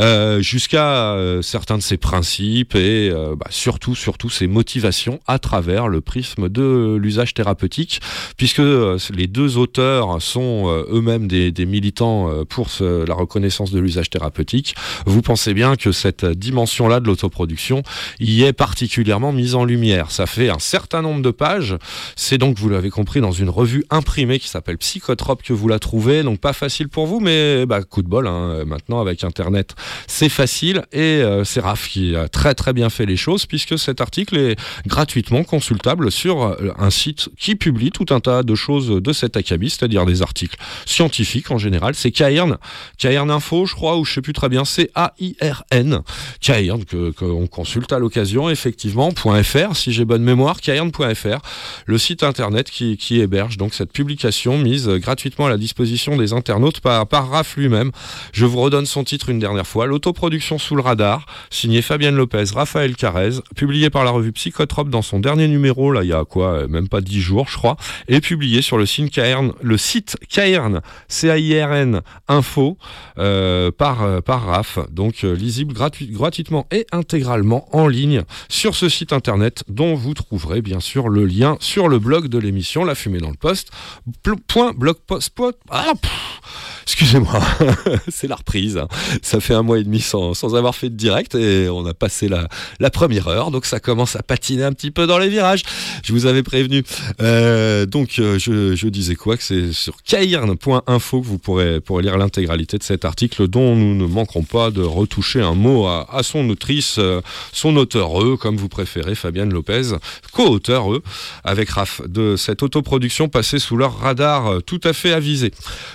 euh, 0.00 0.40
jusqu'à 0.40 1.14
euh, 1.36 1.42
certains 1.42 1.78
de 1.78 1.82
ses 1.82 1.96
principes 1.96 2.74
et 2.74 3.10
euh, 3.10 3.34
bah, 3.36 3.46
surtout, 3.50 3.94
surtout 3.94 4.30
ses 4.30 4.46
motivations 4.46 5.20
à 5.26 5.38
travers 5.38 5.88
le 5.88 6.00
prisme 6.00 6.48
de 6.48 6.96
l'usage 7.00 7.34
thérapeutique, 7.34 8.00
puisque 8.36 8.60
euh, 8.60 8.98
les 9.14 9.26
deux 9.26 9.56
auteurs 9.56 10.20
sont 10.20 10.66
eux-mêmes 10.90 11.28
des, 11.28 11.66
militants 11.66 12.30
pour 12.48 12.68
la 12.80 13.14
reconnaissance 13.14 13.72
de 13.72 13.80
l'usage 13.80 14.10
thérapeutique. 14.10 14.74
Vous 15.04 15.20
pensez 15.20 15.52
bien 15.52 15.74
que 15.74 15.90
cette 15.90 16.24
dimension-là 16.24 17.00
de 17.00 17.06
l'autoproduction 17.06 17.82
y 18.20 18.42
est 18.42 18.52
particulièrement 18.52 19.32
mise 19.32 19.54
en 19.54 19.64
lumière. 19.64 20.10
Ça 20.10 20.26
fait 20.26 20.48
un 20.48 20.58
certain 20.58 21.02
nombre 21.02 21.22
de 21.22 21.30
pages. 21.30 21.76
C'est 22.14 22.38
donc, 22.38 22.58
vous 22.58 22.68
l'avez 22.68 22.90
compris, 22.90 23.20
dans 23.20 23.32
une 23.32 23.50
revue 23.50 23.84
imprimée 23.90 24.38
qui 24.38 24.48
s'appelle 24.48 24.78
Psychotrope 24.78 25.42
que 25.42 25.52
vous 25.52 25.68
la 25.68 25.78
trouvez. 25.78 26.22
Donc 26.22 26.40
pas 26.40 26.52
facile 26.52 26.88
pour 26.88 27.06
vous, 27.06 27.20
mais 27.20 27.66
bah, 27.66 27.82
coup 27.82 28.02
de 28.02 28.08
bol. 28.08 28.26
hein. 28.26 28.64
Maintenant, 28.64 29.00
avec 29.00 29.24
Internet, 29.24 29.74
c'est 30.06 30.28
facile. 30.28 30.84
Et 30.92 31.15
euh, 31.22 31.44
c'est 31.44 31.60
Raph 31.60 31.88
qui 31.88 32.16
a 32.16 32.28
très 32.28 32.54
très 32.54 32.72
bien 32.72 32.90
fait 32.90 33.06
les 33.06 33.16
choses, 33.16 33.46
puisque 33.46 33.78
cet 33.78 34.00
article 34.00 34.36
est 34.36 34.56
gratuitement 34.86 35.44
consultable 35.44 36.10
sur 36.10 36.42
euh, 36.42 36.72
un 36.78 36.90
site 36.90 37.28
qui 37.38 37.56
publie 37.56 37.90
tout 37.90 38.06
un 38.10 38.20
tas 38.20 38.42
de 38.42 38.54
choses 38.54 38.88
de 38.88 39.12
cet 39.12 39.36
acabit, 39.36 39.70
c'est-à-dire 39.70 40.06
des 40.06 40.22
articles 40.22 40.56
scientifiques 40.84 41.50
en 41.50 41.58
général. 41.58 41.94
C'est 41.94 42.10
Cairn, 42.10 42.58
Cairn 42.98 43.30
Info, 43.30 43.66
je 43.66 43.74
crois, 43.74 43.96
ou 43.96 44.04
je 44.04 44.14
sais 44.14 44.22
plus 44.22 44.32
très 44.32 44.48
bien, 44.48 44.64
c'est 44.64 44.90
A-I-R-N, 44.94 46.00
Cairn, 46.40 46.84
qu'on 47.16 47.46
consulte 47.46 47.92
à 47.92 47.98
l'occasion, 47.98 48.50
effectivement, 48.50 49.10
.fr, 49.10 49.74
si 49.74 49.92
j'ai 49.92 50.04
bonne 50.04 50.22
mémoire, 50.22 50.60
cairn.fr, 50.60 51.38
le 51.86 51.98
site 51.98 52.22
internet 52.22 52.70
qui, 52.70 52.96
qui 52.96 53.20
héberge 53.20 53.56
donc 53.56 53.74
cette 53.74 53.92
publication 53.92 54.58
mise 54.58 54.88
gratuitement 54.88 55.46
à 55.46 55.50
la 55.50 55.58
disposition 55.58 56.16
des 56.16 56.32
internautes 56.32 56.80
par, 56.80 57.06
par 57.06 57.30
Raph 57.30 57.56
lui-même. 57.56 57.90
Je 58.32 58.46
vous 58.46 58.60
redonne 58.60 58.86
son 58.86 59.04
titre 59.04 59.28
une 59.28 59.38
dernière 59.38 59.66
fois, 59.66 59.86
l'autoproduction 59.86 60.58
sous 60.58 60.76
le 60.76 60.82
radar, 60.82 61.05
signé 61.50 61.82
Fabienne 61.82 62.16
Lopez, 62.16 62.44
Raphaël 62.54 62.96
Carrez, 62.96 63.30
publié 63.54 63.90
par 63.90 64.04
la 64.04 64.10
revue 64.10 64.32
Psychotrope 64.32 64.88
dans 64.90 65.02
son 65.02 65.20
dernier 65.20 65.48
numéro, 65.48 65.92
là 65.92 66.02
il 66.02 66.08
y 66.08 66.12
a 66.12 66.24
quoi, 66.24 66.52
euh, 66.62 66.68
même 66.68 66.88
pas 66.88 67.00
10 67.00 67.20
jours 67.20 67.46
je 67.48 67.56
crois, 67.56 67.76
et 68.08 68.20
publié 68.20 68.62
sur 68.62 68.78
le 68.78 68.86
site 68.86 69.10
Cairn, 69.12 69.52
le 69.62 69.76
site 69.78 70.16
Cairn, 70.28 70.80
C-A-I-R-N 71.08 72.00
Info, 72.28 72.78
euh, 73.18 73.70
par, 73.70 74.02
euh, 74.02 74.20
par 74.20 74.46
RAF, 74.46 74.78
donc 74.90 75.22
lisible 75.22 75.72
gratuit- 75.74 76.08
gratuitement 76.08 76.66
et 76.70 76.86
intégralement 76.92 77.68
en 77.76 77.88
ligne 77.88 78.22
sur 78.48 78.74
ce 78.74 78.88
site 78.88 79.12
internet 79.12 79.64
dont 79.68 79.94
vous 79.94 80.14
trouverez 80.14 80.62
bien 80.62 80.80
sûr 80.80 81.08
le 81.08 81.24
lien 81.24 81.56
sur 81.60 81.88
le 81.88 81.98
blog 81.98 82.28
de 82.28 82.38
l'émission 82.38 82.84
La 82.84 82.94
Fumée 82.94 83.18
dans 83.18 83.30
le 83.30 83.36
Poste. 83.36 83.70
Point 84.48 84.72
blogpost. 84.76 85.30
point- 85.34 85.52
Ah, 85.70 85.92
Excusez-moi, 86.86 87.40
c'est 88.08 88.28
la 88.28 88.36
reprise. 88.36 88.76
hein. 88.76 88.86
Ça 89.20 89.40
fait 89.40 89.54
un 89.54 89.62
mois 89.62 89.78
et 89.78 89.82
demi 89.84 90.00
sans, 90.00 90.34
sans 90.34 90.54
avoir 90.54 90.74
fait 90.76 90.88
de 90.88 90.94
direct 90.94 91.34
et 91.34 91.68
on 91.68 91.84
a 91.84 91.94
passé 91.94 92.28
la, 92.28 92.48
la 92.78 92.90
première 92.90 93.26
heure, 93.26 93.50
donc 93.50 93.66
ça 93.66 93.80
commence 93.80 94.14
à 94.14 94.22
patiner 94.22 94.62
un 94.62 94.72
petit 94.72 94.92
peu 94.92 95.06
dans 95.08 95.18
les 95.18 95.28
virages. 95.28 95.62
Je 96.04 96.12
vous 96.12 96.26
avais 96.26 96.44
prévenu. 96.44 96.84
Euh, 97.20 97.86
donc 97.86 98.20
euh, 98.20 98.38
je, 98.38 98.76
je 98.76 98.86
disais 98.88 99.16
quoi? 99.16 99.36
Que 99.36 99.42
c'est 99.42 99.72
sur 99.72 100.00
cairn.info 100.04 101.20
que 101.20 101.26
vous 101.26 101.38
pourrez, 101.38 101.80
pourrez 101.80 102.04
lire 102.04 102.18
l'intégralité 102.18 102.78
de 102.78 102.84
cet 102.84 103.04
article 103.04 103.48
dont 103.48 103.74
nous 103.74 103.94
ne 103.96 104.06
manquerons 104.06 104.44
pas 104.44 104.70
de 104.70 104.82
retoucher 104.82 105.40
un 105.42 105.54
mot 105.54 105.86
à, 105.86 106.06
à 106.14 106.22
son 106.22 106.48
autrice, 106.50 106.96
euh, 106.98 107.20
son 107.52 107.76
auteur 107.76 108.22
eux, 108.22 108.36
comme 108.36 108.56
vous 108.56 108.68
préférez, 108.68 109.16
Fabienne 109.16 109.52
Lopez, 109.52 109.96
co-auteur 110.32 110.92
eux, 110.92 111.02
avec 111.42 111.70
Raph, 111.70 112.00
de 112.06 112.36
cette 112.36 112.62
autoproduction 112.62 113.28
passée 113.28 113.58
sous 113.58 113.76
leur 113.76 113.98
radar 113.98 114.62
tout 114.64 114.80
à 114.84 114.92
fait 114.92 115.12
avisé. 115.12 115.50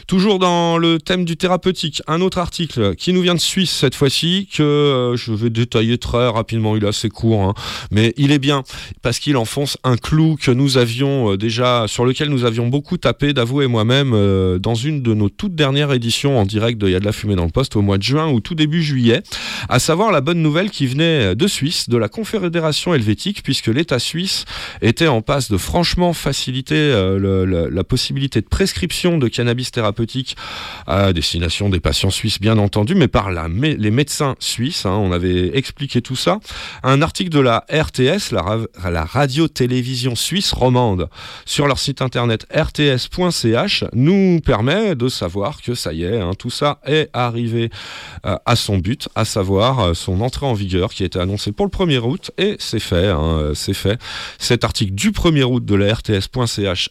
Toujours 0.06 0.38
dans 0.38 0.81
le 0.82 1.00
thème 1.00 1.24
du 1.24 1.38
thérapeutique, 1.38 2.02
un 2.08 2.20
autre 2.22 2.40
article 2.40 2.96
qui 2.96 3.14
nous 3.14 3.22
vient 3.22 3.36
de 3.36 3.40
Suisse 3.40 3.72
cette 3.72 3.96
fois-ci, 3.96 4.50
que 4.54 4.64
euh, 4.64 5.16
je 5.16 5.32
vais 5.32 5.50
détailler 5.50 5.98
très 5.98 6.28
rapidement, 6.28 6.76
il 6.76 6.84
est 6.84 6.88
assez 6.88 7.10
court, 7.10 7.44
hein, 7.44 7.54
mais 7.92 8.14
il 8.18 8.32
est 8.32 8.40
bien 8.40 8.64
parce 9.02 9.20
qu'il 9.20 9.38
enfonce 9.38 9.78
un 9.84 9.96
clou 9.96 10.38
que 10.42 10.52
nous 10.52 10.78
avions 10.78 11.34
euh, 11.34 11.38
déjà, 11.38 11.86
sur 11.88 12.04
lequel 12.04 12.30
nous 12.30 12.44
avions 12.44 12.68
beaucoup 12.68 12.98
tapé, 12.98 13.34
d'avouer 13.34 13.68
moi-même, 13.68 14.14
euh, 14.14 14.58
dans 14.58 14.74
une 14.74 15.02
de 15.02 15.14
nos 15.14 15.30
toutes 15.30 15.56
dernières 15.56 15.94
éditions 15.94 16.40
en 16.40 16.46
direct 16.46 16.82
de 16.82 16.88
Il 16.88 16.94
y 16.94 16.96
a 16.96 17.00
de 17.00 17.06
la 17.06 17.12
fumée 17.12 17.36
dans 17.36 17.46
le 17.46 17.52
poste 17.52 17.76
au 17.76 17.82
mois 17.82 17.98
de 17.98 18.04
juin 18.04 18.30
ou 18.30 18.40
tout 18.40 18.56
début 18.56 18.82
juillet, 18.82 19.22
à 19.70 19.80
savoir 19.80 20.12
la 20.12 20.22
bonne 20.22 20.42
nouvelle 20.42 20.72
qui 20.72 20.88
venait 20.88 21.36
de 21.36 21.48
Suisse, 21.48 21.88
de 21.88 21.98
la 21.98 22.10
Confédération 22.10 22.94
helvétique, 22.94 23.44
puisque 23.44 23.68
l'État 23.68 24.00
suisse 24.00 24.46
était 24.82 25.08
en 25.08 25.22
passe 25.22 25.52
de 25.52 25.58
franchement 25.58 26.14
faciliter 26.14 26.92
la 27.20 27.84
possibilité 27.84 28.42
de 28.42 28.48
prescription 28.48 29.18
de 29.18 29.28
cannabis 29.28 29.72
thérapeutique 29.72 30.36
à 30.88 31.14
destination 31.14 31.70
des 31.70 31.80
patients 31.80 32.10
suisses, 32.12 32.40
bien 32.40 32.58
entendu, 32.58 32.96
mais 32.96 33.08
par 33.08 33.32
la, 33.32 33.48
mé- 33.48 33.78
les 33.78 33.92
médecins 33.92 34.36
suisses. 34.40 34.86
hein, 34.86 34.92
on 34.96 35.12
avait 35.12 35.56
expliqué 35.58 36.02
tout 36.02 36.16
ça. 36.16 36.40
Un 36.84 37.02
article 37.02 37.30
de 37.30 37.40
la 37.40 37.66
RTS, 37.72 38.32
la, 38.32 38.42
ra- 38.42 38.90
la 38.92 39.04
radio-télévision 39.06 40.16
suisse 40.16 40.52
romande, 40.54 41.10
sur 41.46 41.68
leur 41.68 41.80
site 41.80 42.02
internet 42.02 42.46
rts.ch, 42.54 43.84
nous 43.94 44.40
permet 44.46 44.96
de 44.96 45.08
savoir 45.08 45.62
que 45.62 45.74
ça 45.76 45.94
y 45.94 46.04
est, 46.04 46.20
hein, 46.20 46.32
tout 46.38 46.50
ça 46.50 46.80
est 46.86 47.10
arrivé 47.14 47.70
euh, 48.26 48.36
à 48.46 48.56
son 48.56 48.78
but, 48.78 49.10
à 49.16 49.26
savoir 49.26 49.80
euh, 49.80 49.94
son 49.94 50.22
entrée 50.22 50.46
en 50.46 50.54
vigueur 50.54 50.90
qui 50.94 51.04
été 51.04 51.20
annoncée 51.20 51.52
pour 51.52 51.66
le 51.66 51.72
1er 51.72 52.00
août, 52.00 52.32
et 52.38 52.56
c'est 52.60 52.80
fait, 52.80 53.08
hein, 53.08 53.22
euh, 53.40 53.54
c'est 53.54 53.74
fait. 53.74 54.00
Cet 54.40 54.64
article 54.64 54.94
du 54.94 55.12
1er 55.12 55.44
août 55.44 55.64
de 55.66 55.76
la 55.76 55.94
RTS.ch 55.94 56.90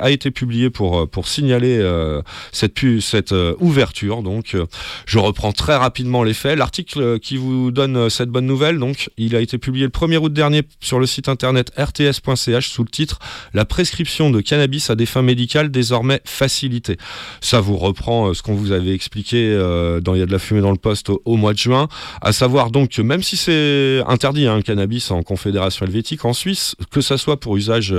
a 0.00 0.10
été 0.10 0.30
publié 0.30 0.70
pour, 0.70 1.08
pour 1.08 1.28
signaler 1.28 1.78
euh, 1.80 2.22
cette, 2.52 2.74
pu- 2.74 3.00
cette 3.14 3.30
euh, 3.30 3.54
ouverture. 3.60 4.24
Donc, 4.24 4.56
euh, 4.56 4.66
je 5.06 5.20
reprends 5.20 5.52
très 5.52 5.76
rapidement 5.76 6.24
les 6.24 6.34
faits. 6.34 6.58
L'article 6.58 7.00
euh, 7.00 7.18
qui 7.18 7.36
vous 7.36 7.70
donne 7.70 8.10
cette 8.10 8.28
bonne 8.28 8.46
nouvelle, 8.46 8.80
donc, 8.80 9.08
il 9.16 9.36
a 9.36 9.40
été 9.40 9.56
publié 9.56 9.84
le 9.84 9.92
1er 9.92 10.16
août 10.16 10.32
dernier 10.32 10.62
sur 10.80 10.98
le 10.98 11.06
site 11.06 11.28
internet 11.28 11.70
rts.ch 11.78 12.68
sous 12.68 12.82
le 12.82 12.88
titre 12.88 13.20
La 13.52 13.64
prescription 13.64 14.30
de 14.30 14.40
cannabis 14.40 14.90
à 14.90 14.96
des 14.96 15.06
fins 15.06 15.22
médicales 15.22 15.70
désormais 15.70 16.20
facilitée. 16.24 16.96
Ça 17.40 17.60
vous 17.60 17.76
reprend 17.76 18.34
ce 18.34 18.42
qu'on 18.42 18.54
vous 18.54 18.72
avait 18.72 18.94
expliqué 18.94 19.56
dans 20.02 20.14
Il 20.14 20.18
y 20.18 20.22
a 20.22 20.26
de 20.26 20.32
la 20.32 20.40
fumée 20.40 20.60
dans 20.60 20.72
le 20.72 20.76
poste 20.76 21.10
au, 21.10 21.36
mois 21.36 21.52
de 21.52 21.58
juin, 21.58 21.88
à 22.20 22.32
savoir 22.32 22.70
donc 22.70 22.90
que 22.90 23.02
même 23.02 23.22
si 23.22 23.36
c'est 23.36 24.02
interdit 24.08 24.46
un 24.48 24.60
cannabis 24.60 25.10
en 25.12 25.22
confédération 25.22 25.86
helvétique 25.86 26.24
en 26.24 26.32
Suisse, 26.32 26.74
que 26.90 27.00
ça 27.00 27.16
soit 27.16 27.38
pour 27.38 27.56
usage 27.56 27.94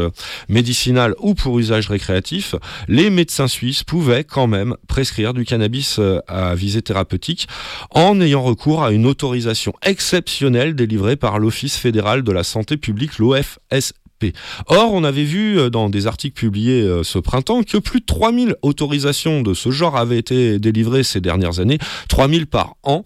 médicinal 0.49 1.15
ou 1.19 1.35
pour 1.35 1.57
usage 1.59 1.87
récréatif, 1.87 2.55
les 2.87 3.09
médecins 3.09 3.47
suisses 3.47 3.83
pouvaient 3.83 4.25
quand 4.25 4.47
même 4.47 4.75
prescrire 4.95 5.33
du 5.33 5.43
cannabis 5.43 5.97
euh, 5.99 6.21
à 6.25 6.55
visée 6.55 6.81
thérapeutique 6.81 7.49
en 7.91 8.21
ayant 8.21 8.41
recours 8.41 8.81
à 8.81 8.91
une 8.91 9.05
autorisation 9.05 9.73
exceptionnelle 9.83 10.73
délivrée 10.73 11.17
par 11.17 11.37
l'Office 11.37 11.75
fédéral 11.75 12.23
de 12.23 12.31
la 12.31 12.45
santé 12.45 12.77
publique, 12.77 13.19
l'OFS. 13.19 13.91
Or, 14.67 14.93
on 14.93 15.03
avait 15.03 15.25
vu 15.25 15.59
euh, 15.59 15.69
dans 15.69 15.89
des 15.89 16.07
articles 16.07 16.39
publiés 16.39 16.81
euh, 16.81 17.03
ce 17.03 17.19
printemps 17.19 17.63
que 17.63 17.77
plus 17.77 17.99
de 17.99 18.05
3000 18.05 18.55
autorisations 18.61 19.41
de 19.41 19.53
ce 19.53 19.69
genre 19.69 19.97
avaient 19.97 20.17
été 20.17 20.59
délivrées 20.59 21.03
ces 21.03 21.19
dernières 21.19 21.59
années, 21.59 21.77
3000 22.07 22.47
par 22.47 22.75
an, 22.83 23.03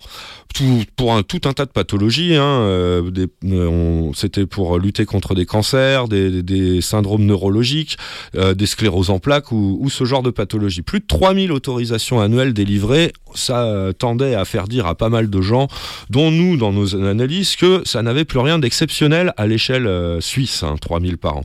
tout, 0.54 0.84
pour 0.96 1.14
un, 1.14 1.24
tout 1.24 1.42
un 1.46 1.54
tas 1.54 1.66
de 1.66 1.72
pathologies. 1.72 2.36
Hein, 2.36 2.44
euh, 2.44 3.12
euh, 3.46 4.12
C'était 4.16 4.46
pour 4.46 4.78
lutter 4.78 5.06
contre 5.06 5.36
des 5.36 5.46
cancers, 5.46 6.08
des, 6.08 6.44
des 6.44 6.82
syndromes 6.82 7.26
neurologiques, 7.26 7.98
euh, 8.36 8.54
des 8.54 8.66
scléroses 8.66 9.10
en 9.10 9.20
plaques 9.20 9.52
ou, 9.52 9.78
ou 9.82 9.90
ce 9.90 10.04
genre 10.04 10.24
de 10.24 10.32
pathologie. 10.32 10.82
Plus 10.82 11.00
de 11.00 11.08
3000 11.08 11.52
autorisations 11.52 12.20
annuelles 12.20 12.54
délivrées, 12.54 13.14
ça 13.36 13.64
euh, 13.64 13.94
tendait 13.94 14.36
à 14.36 14.46
faire 14.46 14.68
dire 14.68 14.88
à 14.88 14.96
pas 14.96 15.10
mal 15.10 15.30
de 15.30 15.42
gens, 15.42 15.68
dont 16.10 16.32
nous 16.32 16.58
dans 16.58 16.72
nos 16.72 16.96
analyses, 16.96 17.56
que 17.56 17.82
ça 17.86 18.02
n'avait 18.02 18.26
plus 18.26 18.40
rien 18.40 18.60
d'exceptionnel 18.60 19.34
à 19.38 19.48
l'échelle 19.48 19.88
suisse, 20.22 20.64
hein, 20.64 20.76
3000 20.80 21.18
par 21.18 21.38
an, 21.38 21.44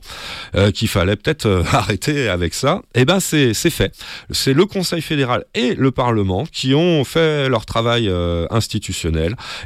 euh, 0.55 0.71
qu'il 0.71 0.87
fallait 0.87 1.15
peut-être 1.15 1.63
arrêter 1.71 2.29
avec 2.29 2.53
ça. 2.53 2.81
Et 2.93 3.05
ben 3.05 3.19
c'est 3.19 3.53
fait. 3.53 3.93
C'est 4.31 4.53
le 4.53 4.65
Conseil 4.65 5.01
fédéral 5.01 5.45
et 5.53 5.75
le 5.75 5.91
Parlement 5.91 6.45
qui 6.51 6.73
ont 6.73 7.03
fait 7.03 7.49
leur 7.49 7.65
travail 7.65 8.07
euh, 8.07 8.47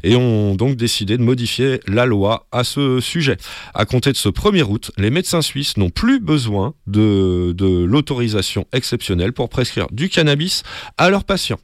et 0.03 0.15
ont 0.15 0.56
donc 0.56 0.76
décidé 0.76 1.18
de 1.18 1.23
modifier 1.23 1.80
la 1.88 2.06
loi 2.06 2.47
à 2.51 2.64
ce 2.64 2.99
sujet. 2.99 3.38
À 3.73 3.85
compter 3.85 4.11
de 4.11 4.18
ce 4.18 4.30
1er 4.30 4.64
août, 4.64 4.91
les 4.97 5.10
médecins 5.10 5.41
suisses 5.41 5.77
n'ont 5.77 5.89
plus 5.89 6.19
besoin 6.19 6.73
de 6.88 7.53
l'autorisation 7.85 8.65
exceptionnelle 8.73 9.34
pour 9.34 9.49
prescrire 9.49 9.88
du 9.91 10.10
cannabis 10.10 10.64
à 10.97 11.10
leurs 11.10 11.23
patients. 11.23 11.60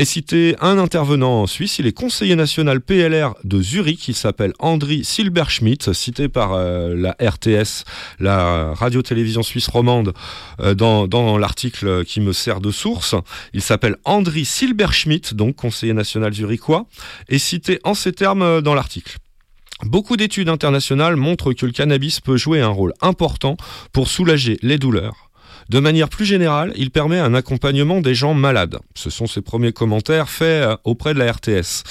Et 0.00 0.06
cité 0.06 0.56
un 0.62 0.78
intervenant 0.78 1.42
en 1.42 1.46
Suisse, 1.46 1.78
il 1.78 1.86
est 1.86 1.92
conseiller 1.92 2.34
national 2.34 2.80
PLR 2.80 3.34
de 3.44 3.60
Zurich, 3.60 4.08
il 4.08 4.14
s'appelle 4.14 4.54
Andri 4.58 5.04
Silberschmidt, 5.04 5.92
cité 5.92 6.30
par 6.30 6.54
euh, 6.54 6.94
la 6.96 7.14
RTS, 7.20 7.84
la 8.18 8.72
radio-télévision 8.72 9.42
suisse 9.42 9.68
romande, 9.68 10.14
euh, 10.60 10.72
dans, 10.72 11.06
dans 11.06 11.36
l'article 11.36 12.06
qui 12.06 12.22
me 12.22 12.32
sert 12.32 12.62
de 12.62 12.70
source. 12.70 13.14
Il 13.52 13.60
s'appelle 13.60 13.98
Andri 14.06 14.46
Silberschmidt, 14.46 15.34
donc 15.34 15.56
conseiller 15.56 15.92
national 15.92 16.32
zurichois, 16.32 16.86
et 17.28 17.38
cité 17.38 17.78
en 17.84 17.92
ces 17.92 18.14
termes 18.14 18.40
euh, 18.40 18.62
dans 18.62 18.74
l'article. 18.74 19.18
Beaucoup 19.84 20.16
d'études 20.16 20.48
internationales 20.48 21.16
montrent 21.16 21.52
que 21.52 21.66
le 21.66 21.72
cannabis 21.72 22.20
peut 22.22 22.38
jouer 22.38 22.62
un 22.62 22.68
rôle 22.68 22.94
important 23.02 23.58
pour 23.92 24.08
soulager 24.08 24.58
les 24.62 24.78
douleurs. 24.78 25.29
De 25.70 25.78
manière 25.78 26.08
plus 26.08 26.24
générale, 26.24 26.72
il 26.76 26.90
permet 26.90 27.20
un 27.20 27.32
accompagnement 27.32 28.00
des 28.00 28.12
gens 28.12 28.34
malades. 28.34 28.80
Ce 28.96 29.08
sont 29.08 29.28
ses 29.28 29.40
premiers 29.40 29.72
commentaires 29.72 30.28
faits 30.28 30.64
euh, 30.64 30.76
auprès 30.82 31.14
de 31.14 31.20
la 31.20 31.30
RTS. 31.30 31.84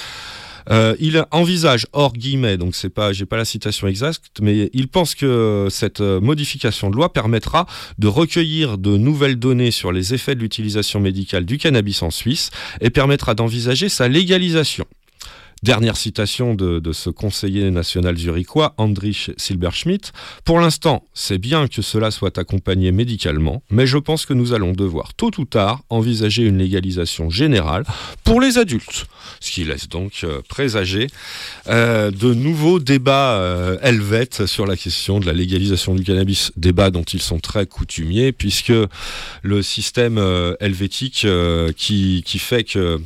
Euh, 0.70 0.94
il 1.00 1.24
envisage, 1.30 1.86
hors 1.94 2.12
guillemets, 2.12 2.58
donc 2.58 2.74
c'est 2.74 2.90
pas, 2.90 3.14
j'ai 3.14 3.24
pas 3.24 3.38
la 3.38 3.46
citation 3.46 3.88
exacte, 3.88 4.40
mais 4.42 4.68
il 4.74 4.88
pense 4.88 5.14
que 5.14 5.68
cette 5.70 6.02
euh, 6.02 6.20
modification 6.20 6.90
de 6.90 6.96
loi 6.96 7.10
permettra 7.10 7.64
de 7.98 8.06
recueillir 8.06 8.76
de 8.76 8.98
nouvelles 8.98 9.36
données 9.36 9.70
sur 9.70 9.92
les 9.92 10.12
effets 10.12 10.34
de 10.34 10.40
l'utilisation 10.40 11.00
médicale 11.00 11.46
du 11.46 11.56
cannabis 11.56 12.02
en 12.02 12.10
Suisse 12.10 12.50
et 12.82 12.90
permettra 12.90 13.34
d'envisager 13.34 13.88
sa 13.88 14.08
légalisation. 14.08 14.84
Dernière 15.62 15.98
citation 15.98 16.54
de, 16.54 16.80
ce 16.92 17.10
conseiller 17.10 17.70
national 17.70 18.16
zurichois, 18.16 18.72
Andrich 18.78 19.30
Silberschmidt. 19.36 20.10
Pour 20.46 20.58
l'instant, 20.58 21.04
c'est 21.12 21.36
bien 21.36 21.68
que 21.68 21.82
cela 21.82 22.10
soit 22.10 22.38
accompagné 22.38 22.92
médicalement, 22.92 23.62
mais 23.70 23.86
je 23.86 23.98
pense 23.98 24.24
que 24.24 24.32
nous 24.32 24.54
allons 24.54 24.72
devoir 24.72 25.12
tôt 25.12 25.30
ou 25.36 25.44
tard 25.44 25.82
envisager 25.90 26.44
une 26.44 26.56
légalisation 26.56 27.28
générale 27.28 27.84
pour 28.24 28.40
les 28.40 28.56
adultes. 28.56 29.06
Ce 29.40 29.50
qui 29.50 29.64
laisse 29.64 29.86
donc 29.86 30.20
euh, 30.24 30.40
présager 30.48 31.08
euh, 31.66 32.10
de 32.10 32.32
nouveaux 32.32 32.80
débats 32.80 33.34
euh, 33.34 33.76
helvètes 33.82 34.46
sur 34.46 34.66
la 34.66 34.78
question 34.78 35.20
de 35.20 35.26
la 35.26 35.34
légalisation 35.34 35.94
du 35.94 36.04
cannabis. 36.04 36.52
Débats 36.56 36.90
dont 36.90 37.02
ils 37.02 37.20
sont 37.20 37.38
très 37.38 37.66
coutumiers, 37.66 38.32
puisque 38.32 38.72
le 39.42 39.62
système 39.62 40.18
helvétique 40.58 41.26
qui 41.76 42.38
fait 42.38 42.64
que 42.64 42.98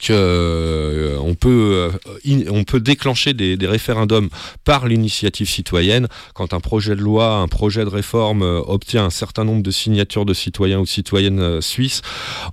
que 0.00 0.12
euh, 0.12 1.16
on 1.20 1.34
peut 1.34 1.90
euh, 2.26 2.44
on 2.50 2.64
peut 2.64 2.80
déclencher 2.80 3.34
des, 3.34 3.56
des 3.56 3.66
référendums 3.66 4.28
par 4.64 4.86
l'initiative 4.88 5.48
citoyenne 5.48 6.08
quand 6.34 6.52
un 6.54 6.60
projet 6.60 6.96
de 6.96 7.00
loi, 7.00 7.36
un 7.36 7.48
projet 7.48 7.84
de 7.84 7.88
réforme 7.90 8.42
euh, 8.42 8.60
obtient 8.66 9.04
un 9.04 9.10
certain 9.10 9.44
nombre 9.44 9.62
de 9.62 9.70
signatures 9.70 10.24
de 10.24 10.34
citoyens 10.34 10.80
ou 10.80 10.86
citoyennes 10.86 11.40
euh, 11.40 11.60
suisses, 11.60 12.02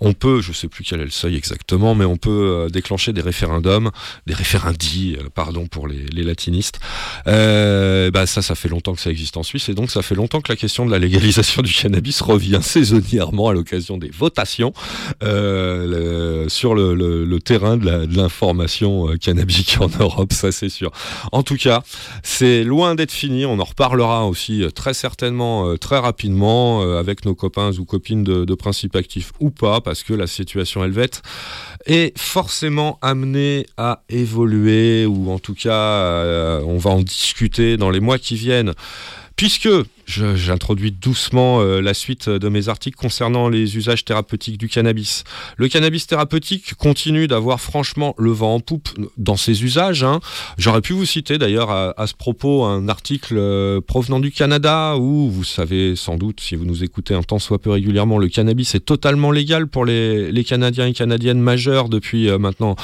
on 0.02 0.14
peut, 0.14 0.42
je 0.42 0.52
sais 0.54 0.68
plus 0.68 0.84
quel 0.84 1.02
est 1.02 1.06
le 1.06 1.10
seuil 1.12 1.36
exactement, 1.36 1.96
mais 1.96 2.06
on 2.06 2.18
peut 2.18 2.30
euh, 2.30 2.70
déclencher 2.70 3.14
des 3.14 3.22
référendums, 3.22 3.92
des 4.28 4.34
référendis, 4.34 5.18
pardon 5.34 5.66
pour 5.68 5.88
les, 5.88 6.06
les 6.14 6.24
latinistes. 6.24 6.80
Bah 7.26 8.26
ça, 8.26 8.42
ça 8.42 8.56
fait 8.56 8.70
longtemps 8.70 8.94
que 8.94 9.02
ça 9.02 9.10
existe 9.10 9.38
en 9.38 9.44
Suisse 9.44 9.70
et 9.70 9.74
donc 9.74 9.90
ça 9.92 10.02
fait 10.02 10.16
longtemps 10.16 10.42
que 10.42 10.52
la 10.52 10.56
question 10.56 10.86
de 10.86 10.92
la 10.92 11.00
légalisation 11.00 11.62
du 11.62 11.74
cannabis 11.74 12.22
revient 12.22 12.60
saisonnièrement 12.62 13.50
à 13.50 13.54
l'occasion 13.54 13.98
des 13.98 14.10
votations 14.10 14.74
sur 15.22 16.76
le, 16.76 16.94
le- 16.96 17.23
le 17.24 17.40
terrain 17.40 17.78
de 17.78 18.16
l'information 18.16 19.10
euh, 19.10 19.18
cannabique 19.18 19.78
en 19.80 19.90
Europe, 20.00 20.34
ça 20.34 20.52
c'est 20.52 20.70
sûr. 20.70 20.92
En 21.32 21.44
tout 21.44 21.56
cas, 21.56 21.84
c'est 22.24 22.64
loin 22.64 22.96
d'être 22.96 23.12
fini. 23.12 23.46
On 23.46 23.60
en 23.60 23.64
reparlera 23.64 24.26
aussi 24.26 24.64
euh, 24.64 24.70
très 24.70 24.94
certainement, 24.94 25.68
euh, 25.68 25.78
très 25.78 26.00
rapidement, 26.00 26.82
avec 26.98 27.26
nos 27.26 27.36
copains 27.36 27.72
ou 27.78 27.86
copines 27.86 28.24
de, 28.24 28.46
de 28.46 28.56
principe 28.56 28.96
actif 28.96 29.32
ou 29.40 29.50
pas, 29.50 29.82
parce 29.82 30.04
que 30.04 30.14
la 30.14 30.28
situation 30.28 30.84
helvète 30.84 31.22
est 31.86 32.18
forcément 32.18 32.98
amenée 33.02 33.66
à 33.78 34.04
évoluer, 34.10 35.06
ou 35.06 35.32
en 35.32 35.40
tout 35.40 35.54
cas, 35.54 36.60
on 36.66 36.78
va 36.78 36.92
en 36.92 37.02
discuter 37.02 37.78
dans 37.78 37.90
les 37.90 38.00
mois 38.00 38.18
qui 38.18 38.36
viennent. 38.36 38.74
Puisque 39.36 39.70
j'introduis 40.06 40.92
doucement 40.92 41.62
euh, 41.62 41.82
la 41.82 41.94
suite 41.94 42.30
de 42.30 42.50
mes 42.50 42.70
articles 42.70 42.98
concernant 42.98 43.50
les 43.50 43.78
usages 43.78 44.06
thérapeutiques 44.06 44.58
du 44.58 44.70
cannabis. 44.70 45.24
Le 45.58 45.68
cannabis 45.68 46.08
thérapeutique 46.08 46.76
continue 46.76 47.28
d'avoir 47.28 47.62
franchement 47.62 48.16
le 48.18 48.32
vent 48.32 48.56
en 48.56 48.60
poupe 48.60 48.90
dans 49.18 49.38
ses 49.38 49.64
usages. 49.64 50.04
hein. 50.04 50.20
J'aurais 50.58 50.82
pu 50.82 50.94
vous 50.94 51.06
citer 51.06 51.38
d'ailleurs 51.38 51.72
à, 51.72 52.08
ce 52.08 52.14
propos 52.14 52.64
un 52.66 52.88
article 52.90 53.36
euh, 53.38 53.82
provenant 53.82 54.20
du 54.20 54.32
Canada 54.32 54.96
où 54.98 55.30
vous 55.30 55.44
savez 55.44 55.96
sans 55.96 56.18
doute, 56.18 56.40
si 56.40 56.56
vous 56.56 56.66
nous 56.66 56.84
écoutez 56.84 57.14
un 57.14 57.24
temps 57.24 57.40
soit 57.40 57.60
peu 57.60 57.72
régulièrement, 57.72 58.18
le 58.18 58.28
cannabis 58.28 58.76
est 58.76 58.86
totalement 58.86 59.32
légal 59.32 59.68
pour 59.68 59.86
les, 59.86 60.44
Canadiens 60.44 60.88
et 60.88 60.94
Canadiennes 60.94 61.40
majeurs 61.40 61.88
depuis 61.88 62.30
euh, 62.30 62.38
maintenant 62.38 62.76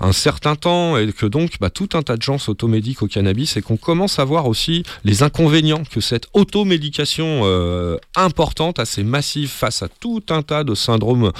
un 0.00 0.12
certain 0.12 0.54
temps 0.54 0.96
et 0.96 1.12
que 1.12 1.26
donc 1.26 1.52
bah, 1.60 1.70
tout 1.70 1.88
un 1.94 2.02
tas 2.02 2.16
de 2.16 2.22
gens 2.22 2.38
s'automédiquent 2.38 3.02
au 3.02 3.08
cannabis 3.08 3.56
et 3.56 3.62
qu'on 3.62 3.76
commence 3.76 4.18
à 4.18 4.24
voir 4.24 4.46
aussi 4.46 4.84
les 5.04 5.22
inconvénients 5.22 5.82
que 5.84 6.00
cette 6.00 6.28
automédication 6.68 7.40
euh, 7.44 7.96
importante, 8.14 8.78
assez 8.78 9.02
massive 9.02 9.48
face 9.48 9.82
à 9.82 9.88
tout 9.88 10.22
un 10.28 10.42
tas 10.42 10.64
de 10.64 10.74
syndromes 10.74 11.32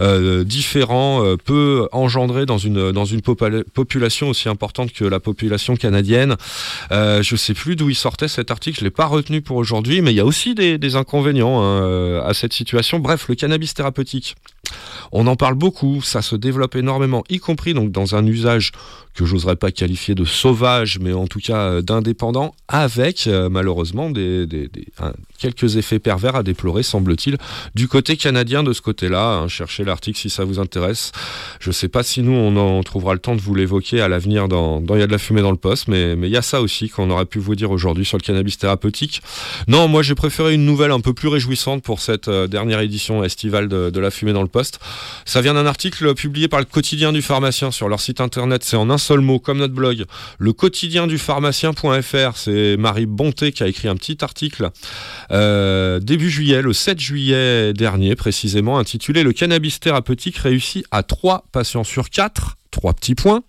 euh, 0.00 0.44
différents 0.44 1.24
euh, 1.24 1.36
peut 1.36 1.88
engendrer 1.90 2.46
dans 2.46 2.58
une, 2.58 2.92
dans 2.92 3.04
une 3.04 3.18
popula- 3.20 3.64
population 3.64 4.28
aussi 4.28 4.48
importante 4.48 4.92
que 4.92 5.04
la 5.04 5.18
population 5.18 5.74
canadienne. 5.74 6.36
Euh, 6.92 7.20
je 7.20 7.34
sais 7.34 7.52
plus 7.52 7.74
d'où 7.74 7.90
il 7.90 7.96
sortait 7.96 8.28
cet 8.28 8.52
article, 8.52 8.78
je 8.78 8.84
l'ai 8.84 8.90
pas 8.90 9.06
retenu 9.06 9.42
pour 9.42 9.56
aujourd'hui, 9.56 10.02
mais 10.02 10.12
il 10.12 10.16
y 10.16 10.20
a 10.20 10.24
aussi 10.24 10.54
des, 10.54 10.94
inconvénients 10.94 11.60
hein, 11.62 12.22
à 12.24 12.32
cette 12.32 12.52
situation. 12.52 13.00
Bref, 13.00 13.26
le 13.28 13.34
cannabis 13.34 13.74
thérapeutique. 13.74 14.36
On 15.10 15.26
en 15.26 15.36
parle 15.36 15.54
beaucoup, 15.54 16.00
ça 16.02 16.22
se 16.22 16.36
développe 16.36 16.76
énormément, 16.76 17.24
y 17.28 17.38
compris 17.38 17.74
donc 17.74 17.90
dans 17.90 18.14
un 18.14 18.24
usage 18.24 18.72
que 19.16 19.24
j'oserais 19.24 19.56
pas 19.56 19.72
qualifier 19.72 20.14
de 20.14 20.24
sauvage, 20.24 20.98
mais 21.00 21.12
en 21.12 21.26
tout 21.26 21.40
cas 21.40 21.56
euh, 21.56 21.82
d'indépendant, 21.82 22.54
avec 22.68 23.26
euh, 23.26 23.48
malheureusement 23.48 24.10
des, 24.10 24.46
quelques 25.38 25.76
effets 25.76 25.98
pervers 25.98 26.36
à 26.36 26.42
déplorer, 26.42 26.82
semble-t-il, 26.82 27.38
du 27.74 27.88
côté 27.88 28.16
canadien 28.16 28.62
de 28.62 28.72
ce 28.72 28.82
côté-là. 28.82 29.38
hein. 29.38 29.48
cherchez 29.48 29.84
l'article 29.84 30.18
si 30.18 30.30
ça 30.30 30.44
vous 30.44 30.58
intéresse. 30.58 31.12
Je 31.60 31.70
sais 31.70 31.88
pas 31.88 32.02
si 32.02 32.22
nous 32.22 32.32
on 32.32 32.56
en 32.56 32.82
trouvera 32.82 33.14
le 33.14 33.18
temps 33.18 33.34
de 33.34 33.40
vous 33.40 33.54
l'évoquer 33.54 34.00
à 34.00 34.08
l'avenir 34.08 34.48
dans 34.48 34.82
Il 34.90 34.98
y 34.98 35.02
a 35.02 35.06
de 35.06 35.12
la 35.12 35.18
fumée 35.18 35.42
dans 35.42 35.50
le 35.50 35.56
poste, 35.56 35.88
mais 35.88 36.12
il 36.12 36.28
y 36.28 36.36
a 36.36 36.42
ça 36.42 36.60
aussi 36.60 36.88
qu'on 36.88 37.10
aurait 37.10 37.26
pu 37.26 37.38
vous 37.38 37.54
dire 37.54 37.70
aujourd'hui 37.70 38.04
sur 38.04 38.18
le 38.18 38.22
cannabis 38.22 38.58
thérapeutique. 38.58 39.22
Non, 39.66 39.88
moi 39.88 40.02
j'ai 40.02 40.14
préféré 40.14 40.54
une 40.54 40.64
nouvelle 40.64 40.90
un 40.92 41.00
peu 41.00 41.14
plus 41.14 41.28
réjouissante 41.28 41.82
pour 41.82 42.00
cette 42.00 42.28
euh, 42.28 42.46
dernière 42.46 42.80
édition 42.80 43.24
estivale 43.24 43.68
de, 43.68 43.90
de 43.90 44.00
la 44.00 44.10
fumée 44.10 44.32
dans 44.34 44.42
le 44.42 44.48
poste. 44.48 44.78
Ça 45.24 45.40
vient 45.40 45.54
d'un 45.54 45.66
article 45.66 46.14
publié 46.14 46.48
par 46.48 46.60
le 46.60 46.66
quotidien 46.66 47.12
du 47.12 47.22
pharmacien 47.22 47.70
sur 47.70 47.88
leur 47.88 48.00
site 48.00 48.20
internet. 48.20 48.62
C'est 48.62 48.76
en 48.76 48.90
un 48.90 48.98
seul 49.06 49.20
mot, 49.20 49.38
comme 49.38 49.58
notre 49.58 49.74
blog. 49.74 50.04
Le 50.38 50.52
quotidien 50.52 51.06
du 51.06 51.16
pharmacien.fr. 51.16 52.36
C'est 52.36 52.76
Marie 52.76 53.06
Bonté 53.06 53.52
qui 53.52 53.62
a 53.62 53.68
écrit 53.68 53.86
un 53.86 53.94
petit 53.94 54.18
article 54.22 54.70
euh, 55.30 56.00
début 56.00 56.28
juillet, 56.28 56.60
le 56.60 56.72
7 56.72 56.98
juillet 56.98 57.72
dernier 57.72 58.16
précisément, 58.16 58.78
intitulé 58.78 59.22
Le 59.22 59.32
cannabis 59.32 59.78
thérapeutique 59.78 60.38
réussit 60.38 60.84
à 60.90 61.04
3 61.04 61.44
patients 61.52 61.84
sur 61.84 62.10
4. 62.10 62.56
Trois 62.72 62.94
petits 62.94 63.14
points. 63.14 63.42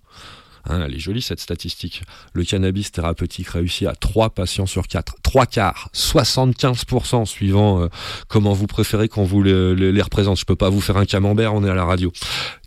Hein, 0.69 0.83
elle 0.85 0.95
est 0.95 0.99
jolie 0.99 1.21
cette 1.21 1.39
statistique. 1.39 2.03
Le 2.33 2.43
cannabis 2.43 2.91
thérapeutique 2.91 3.49
réussit 3.49 3.87
à 3.87 3.95
3 3.95 4.31
patients 4.31 4.65
sur 4.65 4.87
4. 4.87 5.15
3 5.23 5.45
quarts, 5.45 5.89
75% 5.93 7.25
suivant 7.25 7.81
euh, 7.81 7.87
comment 8.27 8.53
vous 8.53 8.67
préférez 8.67 9.07
qu'on 9.07 9.23
vous 9.23 9.43
les, 9.43 10.01
représente. 10.01 10.39
Je 10.39 10.45
peux 10.45 10.55
pas 10.55 10.69
vous 10.69 10.81
faire 10.81 10.97
un 10.97 11.05
camembert, 11.05 11.53
on 11.53 11.63
est 11.63 11.69
à 11.69 11.75
la 11.75 11.85
radio. 11.85 12.11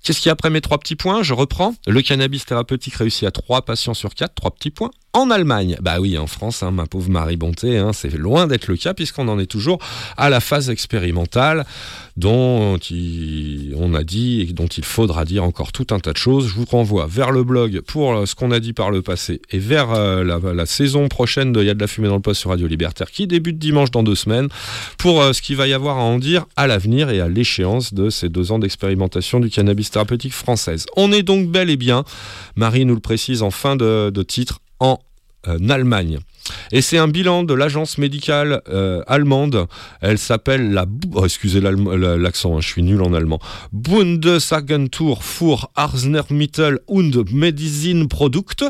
Qu'est-ce 0.02 0.20
qu'il 0.20 0.28
y 0.28 0.30
a 0.30 0.32
après 0.32 0.50
mes 0.50 0.62
trois 0.62 0.78
petits 0.78 0.96
points? 0.96 1.22
Je 1.22 1.34
reprends. 1.34 1.74
Le 1.86 2.00
cannabis 2.00 2.46
thérapeutique 2.46 2.94
réussit 2.94 3.24
à 3.24 3.30
3 3.30 3.62
patients 3.62 3.94
sur 3.94 4.14
4, 4.14 4.34
3 4.34 4.50
petits 4.52 4.70
points. 4.70 4.90
En 5.12 5.28
Allemagne, 5.28 5.76
bah 5.82 5.98
oui, 5.98 6.16
en 6.16 6.28
France, 6.28 6.62
hein, 6.62 6.70
ma 6.70 6.86
pauvre 6.86 7.10
Marie 7.10 7.36
Bonté, 7.36 7.78
hein, 7.78 7.92
c'est 7.92 8.16
loin 8.16 8.46
d'être 8.46 8.68
le 8.68 8.76
cas 8.76 8.94
puisqu'on 8.94 9.26
en 9.26 9.40
est 9.40 9.50
toujours 9.50 9.80
à 10.16 10.30
la 10.30 10.38
phase 10.38 10.70
expérimentale 10.70 11.64
dont 12.16 12.78
on 13.76 13.94
a 13.94 14.04
dit 14.04 14.42
et 14.42 14.52
dont 14.52 14.68
il 14.68 14.84
faudra 14.84 15.24
dire 15.24 15.42
encore 15.42 15.72
tout 15.72 15.88
un 15.90 15.98
tas 15.98 16.12
de 16.12 16.16
choses. 16.16 16.46
Je 16.46 16.54
vous 16.54 16.64
renvoie 16.64 17.08
vers 17.10 17.32
le 17.32 17.42
blog 17.42 17.80
pour 17.80 18.12
euh, 18.12 18.26
ce 18.26 18.36
qu'on 18.36 18.52
a 18.52 18.60
dit 18.60 18.72
par 18.72 18.92
le 18.92 19.02
passé 19.02 19.42
et 19.50 19.58
vers 19.58 19.90
euh, 19.90 20.22
la, 20.22 20.66
saison 20.66 21.08
prochaine 21.08 21.52
de 21.52 21.60
Il 21.60 21.66
y 21.66 21.70
a 21.70 21.74
de 21.74 21.80
la 21.80 21.88
fumée 21.88 22.06
dans 22.06 22.14
le 22.14 22.20
poste 22.20 22.42
sur 22.42 22.50
Radio 22.50 22.68
Libertaire 22.68 23.10
qui 23.10 23.26
débute 23.26 23.58
dimanche 23.58 23.90
dans 23.90 24.04
deux 24.04 24.14
semaines 24.14 24.48
pour 24.96 25.20
euh, 25.20 25.32
ce 25.32 25.42
qu'il 25.42 25.56
va 25.56 25.66
y 25.66 25.72
avoir 25.72 25.98
à 25.98 26.02
en 26.02 26.20
dire 26.20 26.46
à 26.54 26.68
l'avenir 26.68 27.10
et 27.10 27.20
à 27.20 27.28
l'échéance 27.28 27.94
de 27.94 28.10
ces 28.10 28.28
deux 28.28 28.52
ans 28.52 28.60
d'expérimentation 28.60 29.40
du 29.40 29.50
cannabis 29.50 29.90
thérapeutique 29.90 30.34
française. 30.34 30.86
On 30.96 31.10
est 31.10 31.24
donc 31.24 31.48
bel 31.48 31.68
et 31.68 31.76
bien, 31.76 32.04
Marie 32.54 32.84
nous 32.84 32.94
le 32.94 33.00
précise 33.00 33.42
en 33.42 33.50
fin 33.50 33.74
de 33.74 34.22
titre, 34.22 34.60
en 34.80 34.98
euh, 35.48 35.58
Allemagne. 35.70 36.18
Et 36.70 36.82
c'est 36.82 36.98
un 36.98 37.08
bilan 37.08 37.44
de 37.44 37.54
l'agence 37.54 37.96
médicale 37.96 38.60
euh, 38.68 39.02
allemande. 39.06 39.68
Elle 40.00 40.18
s'appelle 40.18 40.72
la... 40.72 40.84
Oh, 41.14 41.24
excusez 41.24 41.60
l'accent, 41.60 42.56
hein, 42.56 42.60
je 42.60 42.66
suis 42.66 42.82
nul 42.82 43.00
en 43.00 43.14
allemand. 43.14 43.38
Bundesagentur 43.72 45.22
für 45.22 45.70
Arzneimittel 45.76 46.80
und 46.88 47.24
Medizinprodukte, 47.32 48.64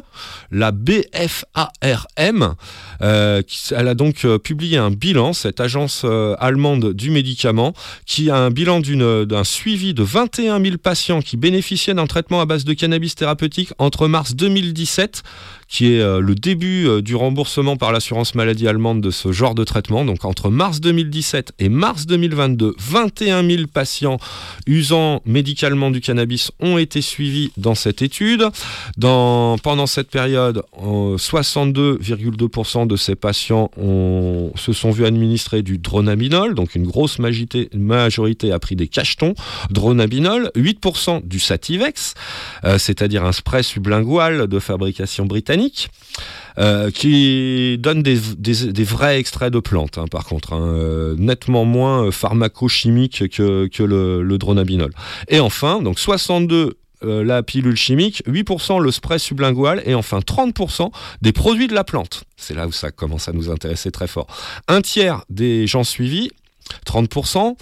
la 0.53 0.70
BFARM. 0.73 2.55
Euh, 3.03 3.43
elle 3.70 3.89
a 3.89 3.95
donc 3.95 4.27
publié 4.39 4.77
un 4.77 4.91
bilan, 4.91 5.32
cette 5.32 5.61
agence 5.61 6.05
allemande 6.39 6.93
du 6.93 7.11
médicament, 7.11 7.73
qui 8.07 8.31
a 8.31 8.37
un 8.37 8.51
bilan 8.51 8.81
d'un 8.81 9.45
suivi 9.45 9.95
de 9.95 10.03
21 10.03 10.62
000 10.62 10.77
patients 10.77 11.23
qui 11.23 11.37
bénéficiaient 11.37 11.95
d'un 11.95 12.07
traitement 12.07 12.41
à 12.41 12.47
base 12.47 12.65
de 12.65 12.74
cannabis 12.74 13.15
thérapeutique 13.15 13.73
entre 13.78 14.07
mars 14.07 14.37
2017 14.37 15.23
qui 15.70 15.94
est 15.94 16.01
euh, 16.01 16.20
le 16.20 16.34
début 16.34 16.86
euh, 16.86 17.01
du 17.01 17.14
remboursement 17.14 17.76
par 17.76 17.92
l'assurance 17.92 18.34
maladie 18.34 18.68
allemande 18.68 19.01
de 19.01 19.10
ce 19.10 19.32
genre 19.32 19.55
de 19.55 19.64
traitement. 19.64 20.05
Donc 20.05 20.24
entre 20.24 20.51
mars 20.51 20.80
2017 20.80 21.52
et 21.60 21.68
mars 21.68 22.06
2022, 22.06 22.74
21 22.78 23.48
000 23.48 23.62
patients 23.72 24.18
usant 24.66 25.22
médicalement 25.24 25.90
du 25.90 26.01
cannabis 26.01 26.51
ont 26.60 26.76
été 26.76 27.01
suivis 27.01 27.52
dans 27.56 27.74
cette 27.74 28.02
étude. 28.02 28.48
Pendant 29.01 29.86
cette 29.86 30.10
période, 30.10 30.62
euh, 30.82 31.16
62,2% 31.16 32.86
de 32.86 32.97
ces 32.97 33.14
patients 33.14 33.70
se 34.56 34.72
sont 34.72 34.90
vus 34.90 35.06
administrer 35.06 35.62
du 35.62 35.78
dronabinol, 35.78 36.55
donc 36.55 36.74
une 36.74 36.86
grosse 36.86 37.18
majorité, 37.18 37.68
majorité 37.74 38.52
a 38.52 38.59
pris 38.59 38.76
des 38.76 38.88
cachetons 38.88 39.34
dronabinol, 39.70 40.51
8% 40.56 41.26
du 41.26 41.38
sativex, 41.38 42.14
euh, 42.64 42.78
c'est-à-dire 42.78 43.24
un 43.24 43.32
spray 43.32 43.62
sublingual 43.62 44.47
de 44.47 44.59
fabrication 44.59 45.26
britannique. 45.26 45.60
Euh, 46.59 46.91
qui 46.91 47.77
donne 47.78 48.03
des, 48.03 48.15
vrais 48.85 49.19
extraits 49.19 49.53
de 49.53 49.61
plantes, 49.61 49.99
hein, 49.99 50.07
par 50.11 50.24
contre, 50.24 50.53
hein, 50.53 50.74
euh, 50.74 51.15
nettement 51.19 51.65
moins 51.65 52.07
euh, 52.07 52.11
pharmaco-chimiques 52.11 53.28
que, 53.28 53.82
le, 53.82 54.39
dronabinol. 54.39 54.93
Et 55.28 55.41
enfin, 55.41 55.82
donc 55.82 55.99
62 55.99 56.77
euh, 57.03 57.24
la 57.24 57.43
pilule 57.43 57.77
chimique, 57.77 58.23
8% 58.27 58.78
le 58.78 58.91
spray 58.91 59.19
sublingual 59.19 59.82
et 59.87 59.95
enfin 59.95 60.19
30% 60.19 60.91
des 61.23 61.32
produits 61.32 61.66
de 61.66 61.74
la 61.74 61.82
plante. 61.82 62.24
C'est 62.37 62.53
là 62.53 62.66
où 62.66 62.73
ça 62.73 62.91
commence 62.91 63.27
à 63.27 63.32
nous 63.32 63.51
intéresser 63.51 63.91
très 63.91 64.07
fort. 64.07 64.27
Un 64.69 64.82
tiers 64.82 65.24
des 65.31 65.66
gens 65.66 65.82
suivis, 65.82 66.31
30%, 66.85 67.57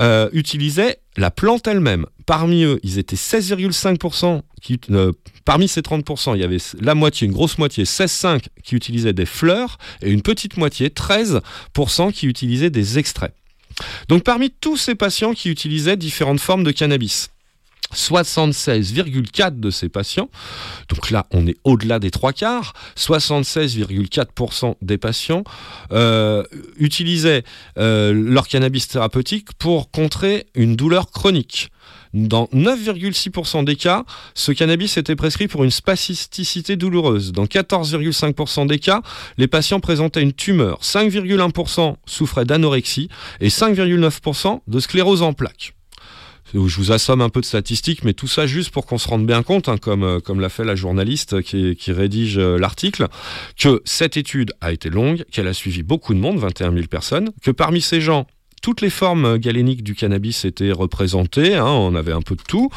euh, 0.00 0.28
utilisaient 0.32 0.98
la 1.16 1.30
plante 1.30 1.66
elle-même. 1.66 2.06
Parmi 2.26 2.62
eux, 2.62 2.80
ils 2.82 2.98
étaient 2.98 3.16
16,5% 3.16 4.42
qui, 4.60 4.80
euh, 4.90 5.12
parmi 5.44 5.68
ces 5.68 5.80
30%, 5.80 6.34
il 6.36 6.40
y 6.40 6.44
avait 6.44 6.58
la 6.80 6.94
moitié, 6.94 7.26
une 7.26 7.32
grosse 7.32 7.58
moitié, 7.58 7.84
16,5 7.84 8.46
qui 8.62 8.76
utilisaient 8.76 9.12
des 9.12 9.26
fleurs 9.26 9.78
et 10.02 10.10
une 10.10 10.22
petite 10.22 10.56
moitié, 10.56 10.88
13% 10.88 12.12
qui 12.12 12.26
utilisaient 12.26 12.70
des 12.70 12.98
extraits. 12.98 13.34
Donc 14.08 14.22
parmi 14.22 14.50
tous 14.50 14.76
ces 14.76 14.94
patients 14.94 15.32
qui 15.32 15.50
utilisaient 15.50 15.96
différentes 15.96 16.40
formes 16.40 16.62
de 16.62 16.70
cannabis, 16.70 17.31
76,4 17.94 19.60
de 19.60 19.70
ces 19.70 19.88
patients, 19.88 20.30
donc 20.88 21.10
là 21.10 21.26
on 21.30 21.46
est 21.46 21.56
au-delà 21.64 21.98
des 21.98 22.10
trois 22.10 22.32
quarts, 22.32 22.74
76,4% 22.96 24.76
des 24.82 24.98
patients 24.98 25.44
euh, 25.92 26.42
utilisaient 26.76 27.44
euh, 27.78 28.12
leur 28.12 28.48
cannabis 28.48 28.88
thérapeutique 28.88 29.52
pour 29.58 29.90
contrer 29.90 30.46
une 30.54 30.76
douleur 30.76 31.10
chronique. 31.10 31.70
Dans 32.14 32.44
9,6% 32.52 33.64
des 33.64 33.76
cas, 33.76 34.04
ce 34.34 34.52
cannabis 34.52 34.98
était 34.98 35.16
prescrit 35.16 35.48
pour 35.48 35.64
une 35.64 35.70
spasticité 35.70 36.76
douloureuse. 36.76 37.32
Dans 37.32 37.46
14,5% 37.46 38.66
des 38.66 38.78
cas, 38.78 39.00
les 39.38 39.48
patients 39.48 39.80
présentaient 39.80 40.22
une 40.22 40.34
tumeur. 40.34 40.80
5,1% 40.82 41.96
souffraient 42.04 42.44
d'anorexie 42.44 43.08
et 43.40 43.48
5,9% 43.48 44.60
de 44.66 44.80
sclérose 44.80 45.22
en 45.22 45.32
plaques 45.32 45.74
je 46.54 46.76
vous 46.76 46.92
assomme 46.92 47.20
un 47.20 47.28
peu 47.28 47.40
de 47.40 47.46
statistiques, 47.46 48.04
mais 48.04 48.12
tout 48.12 48.28
ça 48.28 48.46
juste 48.46 48.70
pour 48.70 48.86
qu'on 48.86 48.98
se 48.98 49.08
rende 49.08 49.26
bien 49.26 49.42
compte, 49.42 49.68
hein, 49.68 49.78
comme, 49.78 50.02
euh, 50.02 50.20
comme 50.20 50.40
l'a 50.40 50.48
fait 50.48 50.64
la 50.64 50.74
journaliste 50.74 51.42
qui, 51.42 51.76
qui 51.76 51.92
rédige 51.92 52.38
euh, 52.38 52.58
l'article, 52.58 53.08
que 53.58 53.80
cette 53.84 54.16
étude 54.16 54.52
a 54.60 54.72
été 54.72 54.90
longue, 54.90 55.24
qu'elle 55.30 55.48
a 55.48 55.54
suivi 55.54 55.82
beaucoup 55.82 56.14
de 56.14 56.18
monde, 56.18 56.38
21 56.38 56.72
000 56.72 56.86
personnes, 56.86 57.30
que 57.42 57.50
parmi 57.50 57.80
ces 57.80 58.00
gens, 58.00 58.26
toutes 58.62 58.80
les 58.80 58.90
formes 58.90 59.38
galéniques 59.38 59.82
du 59.82 59.94
cannabis 59.94 60.44
étaient 60.44 60.72
représentées, 60.72 61.56
hein, 61.56 61.66
on 61.66 61.94
avait 61.94 62.12
un 62.12 62.22
peu 62.22 62.36
de 62.36 62.42
tout, 62.42 62.70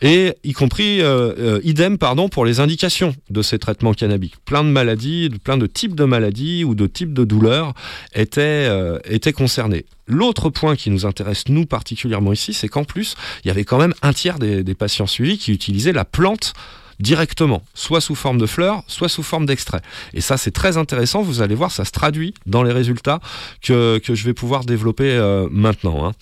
et 0.00 0.34
y 0.44 0.52
compris 0.52 1.02
euh, 1.02 1.34
euh, 1.38 1.60
idem 1.64 1.98
pardon 1.98 2.28
pour 2.28 2.44
les 2.44 2.60
indications 2.60 3.14
de 3.30 3.42
ces 3.42 3.58
traitements 3.58 3.92
cannabiques. 3.92 4.36
Plein 4.44 4.62
de 4.62 4.68
maladies, 4.68 5.30
plein 5.42 5.58
de 5.58 5.66
types 5.66 5.96
de 5.96 6.04
maladies 6.04 6.64
ou 6.64 6.74
de 6.74 6.86
types 6.86 7.12
de 7.12 7.24
douleurs 7.24 7.74
étaient, 8.14 8.40
euh, 8.70 8.98
étaient 9.04 9.32
concernés. 9.32 9.84
L'autre 10.06 10.50
point 10.50 10.76
qui 10.76 10.90
nous 10.90 11.04
intéresse 11.04 11.48
nous 11.48 11.66
particulièrement 11.66 12.32
ici, 12.32 12.52
c'est 12.52 12.68
qu'en 12.68 12.84
plus, 12.84 13.16
il 13.44 13.48
y 13.48 13.50
avait 13.50 13.64
quand 13.64 13.78
même 13.78 13.94
un 14.02 14.12
tiers 14.12 14.38
des, 14.38 14.62
des 14.62 14.74
patients 14.74 15.06
suivis 15.06 15.38
qui 15.38 15.50
utilisaient 15.50 15.92
la 15.92 16.04
plante 16.04 16.54
directement, 17.00 17.62
soit 17.74 18.00
sous 18.00 18.14
forme 18.14 18.38
de 18.38 18.46
fleurs, 18.46 18.82
soit 18.86 19.08
sous 19.08 19.22
forme 19.22 19.46
d'extrait. 19.46 19.80
Et 20.12 20.20
ça, 20.20 20.36
c'est 20.36 20.50
très 20.50 20.76
intéressant. 20.76 21.22
Vous 21.22 21.42
allez 21.42 21.54
voir, 21.54 21.70
ça 21.70 21.84
se 21.84 21.92
traduit 21.92 22.34
dans 22.46 22.62
les 22.62 22.72
résultats 22.72 23.20
que, 23.62 23.98
que 23.98 24.14
je 24.14 24.24
vais 24.24 24.34
pouvoir 24.34 24.64
développer 24.64 25.10
euh, 25.12 25.48
maintenant. 25.50 26.06
hein. 26.06 26.12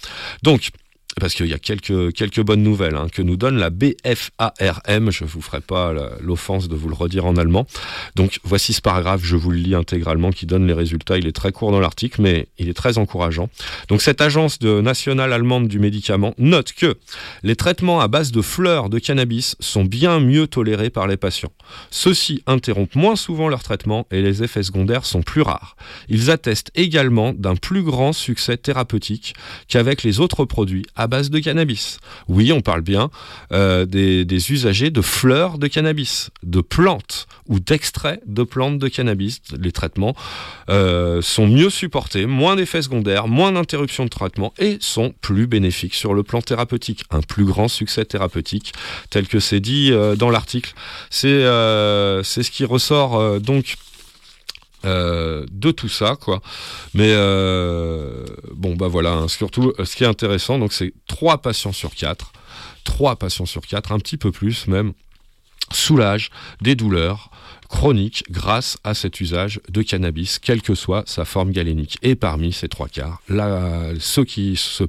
Donc, 0.42 0.70
parce 1.20 1.34
qu'il 1.34 1.46
y 1.46 1.52
a 1.52 1.58
quelques, 1.58 2.12
quelques 2.12 2.40
bonnes 2.40 2.62
nouvelles 2.62 2.96
hein, 2.96 3.06
que 3.12 3.22
nous 3.22 3.36
donne 3.36 3.58
la 3.58 3.70
BFARM. 3.70 5.10
Je 5.10 5.24
ne 5.24 5.28
vous 5.28 5.42
ferai 5.42 5.60
pas 5.60 5.92
l'offense 6.20 6.68
de 6.68 6.76
vous 6.76 6.88
le 6.88 6.94
redire 6.94 7.26
en 7.26 7.36
allemand. 7.36 7.66
Donc 8.16 8.40
voici 8.44 8.72
ce 8.72 8.80
paragraphe, 8.80 9.22
je 9.24 9.36
vous 9.36 9.50
le 9.50 9.58
lis 9.58 9.74
intégralement, 9.74 10.30
qui 10.30 10.46
donne 10.46 10.66
les 10.66 10.72
résultats. 10.72 11.18
Il 11.18 11.26
est 11.26 11.32
très 11.32 11.52
court 11.52 11.72
dans 11.72 11.80
l'article, 11.80 12.22
mais 12.22 12.48
il 12.58 12.68
est 12.68 12.74
très 12.74 12.98
encourageant. 12.98 13.48
Donc 13.88 14.02
cette 14.02 14.20
agence 14.20 14.60
nationale 14.62 15.32
allemande 15.32 15.68
du 15.68 15.78
médicament 15.78 16.34
note 16.38 16.72
que 16.72 16.96
les 17.42 17.56
traitements 17.56 18.00
à 18.00 18.08
base 18.08 18.32
de 18.32 18.42
fleurs 18.42 18.88
de 18.88 18.98
cannabis 18.98 19.56
sont 19.60 19.84
bien 19.84 20.20
mieux 20.20 20.46
tolérés 20.46 20.90
par 20.90 21.06
les 21.06 21.16
patients. 21.16 21.52
Ceux-ci 21.90 22.42
interrompent 22.46 22.94
moins 22.94 23.16
souvent 23.16 23.48
leur 23.48 23.62
traitement 23.62 24.06
et 24.10 24.22
les 24.22 24.42
effets 24.42 24.62
secondaires 24.62 25.04
sont 25.04 25.22
plus 25.22 25.42
rares. 25.42 25.76
Ils 26.08 26.30
attestent 26.30 26.70
également 26.74 27.32
d'un 27.32 27.56
plus 27.56 27.82
grand 27.82 28.12
succès 28.12 28.56
thérapeutique 28.56 29.34
qu'avec 29.68 30.02
les 30.02 30.20
autres 30.20 30.44
produits 30.44 30.84
base 31.06 31.30
de 31.30 31.38
cannabis. 31.38 31.98
Oui, 32.28 32.52
on 32.52 32.60
parle 32.60 32.82
bien 32.82 33.10
euh, 33.52 33.84
des, 33.84 34.52
usagers 34.52 34.90
de 34.90 35.00
fleurs 35.00 35.58
de 35.58 35.66
cannabis, 35.66 36.30
de 36.42 36.60
plantes 36.60 37.26
ou 37.48 37.60
d'extraits 37.60 38.20
de 38.26 38.42
plantes 38.42 38.78
de 38.78 38.88
cannabis. 38.88 39.40
Les 39.58 39.72
traitements 39.72 40.14
euh, 40.68 41.22
sont 41.22 41.46
mieux 41.46 41.70
supportés, 41.70 42.26
moins 42.26 42.56
d'effets 42.56 42.82
secondaires, 42.82 43.28
moins 43.28 43.52
d'interruptions 43.52 44.04
de 44.04 44.10
traitement 44.10 44.52
et 44.58 44.78
sont 44.80 45.14
plus 45.20 45.46
bénéfiques 45.46 45.94
sur 45.94 46.14
le 46.14 46.22
plan 46.22 46.42
thérapeutique. 46.42 47.04
Un 47.10 47.20
plus 47.20 47.44
grand 47.44 47.68
succès 47.68 48.04
thérapeutique, 48.04 48.72
tel 49.10 49.28
que 49.28 49.40
c'est 49.40 49.60
dit 49.60 49.90
euh, 49.92 50.16
dans 50.16 50.30
l'article. 50.30 50.74
C'est 51.10 51.42
ce 51.42 52.50
qui 52.50 52.64
ressort 52.64 53.40
donc 53.40 53.76
euh, 54.84 55.44
de 55.50 55.70
tout 55.70 55.88
ça, 55.88 56.16
quoi. 56.16 56.40
Mais 56.94 57.12
euh, 57.12 58.24
bon, 58.54 58.76
bah 58.76 58.88
voilà. 58.88 59.12
hein. 59.12 59.28
Surtout, 59.28 59.72
euh, 59.78 59.84
ce 59.84 59.96
qui 59.96 60.04
est 60.04 60.06
intéressant, 60.06 60.58
donc 60.58 60.72
c'est 60.72 60.92
trois 61.06 61.38
patients 61.38 61.72
sur 61.72 61.94
quatre, 61.94 62.32
trois 62.84 63.16
patients 63.16 63.46
sur 63.46 63.62
quatre, 63.62 63.92
un 63.92 63.98
petit 63.98 64.16
peu 64.16 64.30
plus 64.32 64.66
même, 64.68 64.92
soulagent 65.70 66.30
des 66.60 66.74
douleurs 66.74 67.30
chroniques 67.72 68.22
grâce 68.30 68.76
à 68.84 68.92
cet 68.92 69.20
usage 69.20 69.58
de 69.70 69.80
cannabis, 69.82 70.38
quelle 70.38 70.60
que 70.60 70.74
soit 70.74 71.02
sa 71.08 71.24
forme 71.24 71.52
galénique. 71.52 71.96
Et 72.02 72.14
parmi 72.14 72.52
ces 72.52 72.68
trois 72.68 72.86
quarts, 72.86 73.22
ceux 73.98 74.24
qui 74.24 74.56
se 74.56 74.84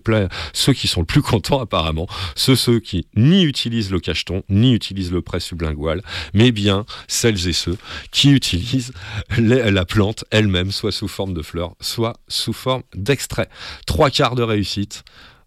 ceux 0.51 0.73
qui 0.73 0.87
sont 0.87 0.99
le 0.99 1.05
plus 1.05 1.21
contents 1.21 1.61
apparemment, 1.61 2.07
ceux, 2.35 2.57
ceux 2.57 2.79
qui 2.79 3.07
ni 3.15 3.43
utilisent 3.43 3.89
le 3.89 4.01
cacheton, 4.01 4.43
ni 4.49 4.73
utilisent 4.73 5.13
le 5.13 5.21
prêt 5.21 5.39
sublingual, 5.39 6.03
mais 6.33 6.51
bien 6.51 6.85
celles 7.07 7.47
et 7.47 7.53
ceux 7.53 7.77
qui 8.11 8.31
utilisent 8.31 8.91
la 9.37 9.85
plante 9.85 10.25
elle-même, 10.29 10.71
soit 10.71 10.91
sous 10.91 11.07
forme 11.07 11.33
de 11.33 11.41
fleurs, 11.41 11.75
soit 11.79 12.17
sous 12.27 12.53
forme 12.53 12.83
d'extrait. 12.93 13.47
Trois 13.87 14.09
quarts 14.09 14.35
de 14.35 14.43
réussite 14.43 15.05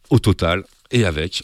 au 0.09 0.19
total, 0.19 0.65
et 0.91 1.05
avec 1.05 1.43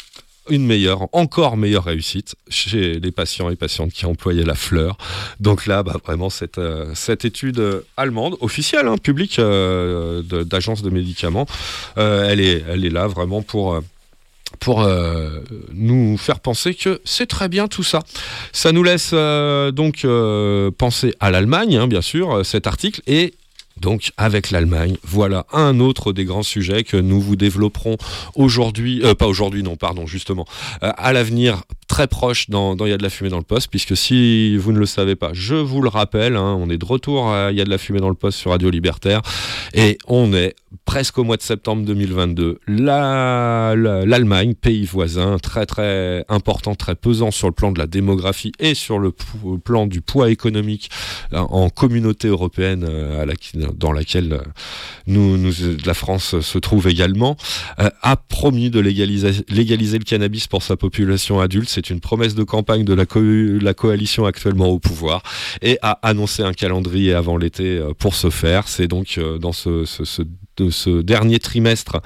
une 0.48 0.66
meilleure, 0.66 1.08
encore 1.12 1.56
meilleure 1.56 1.84
réussite 1.84 2.34
chez 2.48 2.98
les 2.98 3.12
patients 3.12 3.50
et 3.50 3.56
patientes 3.56 3.92
qui 3.92 4.06
employaient 4.06 4.44
la 4.44 4.54
fleur. 4.54 4.96
Donc 5.40 5.66
là, 5.66 5.82
bah, 5.82 5.96
vraiment, 6.04 6.30
cette, 6.30 6.58
euh, 6.58 6.90
cette 6.94 7.24
étude 7.24 7.60
euh, 7.60 7.80
allemande, 7.96 8.36
officielle, 8.40 8.88
hein, 8.88 8.96
publique 8.98 9.38
euh, 9.38 10.22
d'agence 10.22 10.82
de 10.82 10.90
médicaments, 10.90 11.46
elle, 11.96 12.40
est, 12.40 12.64
elle 12.68 12.84
est 12.84 12.90
là 12.90 13.06
vraiment 13.06 13.42
pour... 13.42 13.80
pour 14.60 14.86
nous 15.72 16.18
faire 16.18 16.40
penser 16.40 16.74
que 16.74 17.00
c'est 17.04 17.26
très 17.26 17.48
bien 17.48 17.68
tout 17.68 17.82
ça. 17.82 18.00
Ça 18.52 18.70
nous 18.72 18.82
laisse 18.82 19.14
donc 19.72 20.06
penser 20.76 21.14
à 21.20 21.30
l'Allemagne, 21.30 21.76
hein, 21.76 21.88
bien 21.88 22.02
sûr, 22.02 22.44
cet 22.44 22.66
article, 22.66 23.00
et 23.06 23.34
donc 23.80 24.10
avec 24.16 24.50
l'Allemagne, 24.50 24.96
voilà 25.02 25.46
un 25.52 25.80
autre 25.80 26.12
des 26.12 26.24
grands 26.24 26.42
sujets 26.42 26.84
que 26.84 26.96
nous 26.96 27.20
vous 27.20 27.36
développerons 27.36 27.96
aujourd'hui, 28.34 29.00
euh, 29.04 29.14
pas 29.14 29.26
aujourd'hui 29.26 29.62
non, 29.62 29.76
pardon, 29.76 30.06
justement, 30.06 30.46
euh, 30.82 30.90
à 30.96 31.12
l'avenir 31.12 31.62
très 31.88 32.06
proche 32.06 32.48
dans, 32.48 32.74
Il 32.76 32.88
y 32.88 32.92
a 32.92 32.96
de 32.98 33.02
la 33.02 33.10
fumée 33.10 33.28
dans 33.30 33.36
le 33.38 33.42
poste, 33.44 33.68
puisque 33.70 33.96
si 33.96 34.56
vous 34.56 34.72
ne 34.72 34.78
le 34.78 34.86
savez 34.86 35.14
pas, 35.14 35.30
je 35.34 35.54
vous 35.54 35.82
le 35.82 35.88
rappelle, 35.88 36.36
hein, 36.36 36.56
on 36.58 36.70
est 36.70 36.78
de 36.78 36.84
retour 36.84 37.28
à 37.30 37.50
Il 37.52 37.58
y 37.58 37.60
a 37.60 37.64
de 37.64 37.70
la 37.70 37.76
fumée 37.78 38.00
dans 38.00 38.08
le 38.08 38.14
poste 38.14 38.38
sur 38.38 38.50
Radio 38.52 38.70
Libertaire, 38.70 39.20
et 39.74 39.98
on 40.06 40.32
est 40.32 40.54
presque 40.86 41.18
au 41.18 41.24
mois 41.24 41.36
de 41.36 41.42
septembre 41.42 41.84
2022. 41.84 42.60
La- 42.66 43.74
la- 43.76 44.06
L'Allemagne, 44.06 44.54
pays 44.54 44.84
voisin, 44.86 45.36
très 45.38 45.66
très 45.66 46.24
important, 46.28 46.74
très 46.74 46.94
pesant 46.94 47.30
sur 47.30 47.46
le 47.48 47.52
plan 47.52 47.72
de 47.72 47.78
la 47.78 47.86
démographie 47.86 48.52
et 48.58 48.74
sur 48.74 48.98
le 48.98 49.12
plan 49.62 49.86
du 49.86 50.00
poids 50.00 50.30
économique 50.30 50.90
euh, 51.34 51.38
en 51.38 51.68
communauté 51.68 52.28
européenne 52.28 52.84
à 52.84 53.26
la- 53.26 53.34
dans 53.76 53.92
laquelle 53.92 54.32
euh, 54.32 54.38
nous, 55.06 55.36
nous- 55.36 55.52
la 55.84 55.94
France 55.94 56.40
se 56.40 56.58
trouve 56.58 56.88
également, 56.88 57.36
euh, 57.78 57.88
a 58.02 58.16
promis 58.16 58.70
de 58.70 58.80
légaliser, 58.80 59.44
le 59.98 60.04
cannabis 60.04 60.46
pour 60.46 60.62
sa 60.62 60.76
population 60.76 61.40
adulte. 61.40 61.68
C'est 61.68 61.90
une 61.90 62.00
promesse 62.00 62.34
de 62.34 62.44
campagne 62.44 62.84
de 62.84 62.94
la, 62.94 63.04
la 63.60 63.74
coalition 63.74 64.24
actuellement 64.26 64.66
au 64.68 64.78
pouvoir 64.78 65.22
et 65.62 65.78
a 65.82 65.98
annoncé 66.02 66.42
un 66.42 66.52
calendrier 66.52 67.14
avant 67.14 67.36
l'été 67.36 67.78
euh, 67.78 67.92
pour 67.98 68.14
ce 68.14 68.30
faire. 68.30 68.68
C'est 68.68 68.86
donc 68.88 69.18
dans 69.40 69.52
ce, 69.52 69.84
ce- 69.84 70.04
ce- 70.04 70.22
de 70.56 70.70
ce 70.70 71.02
dernier 71.02 71.38
trimestre, 71.38 72.00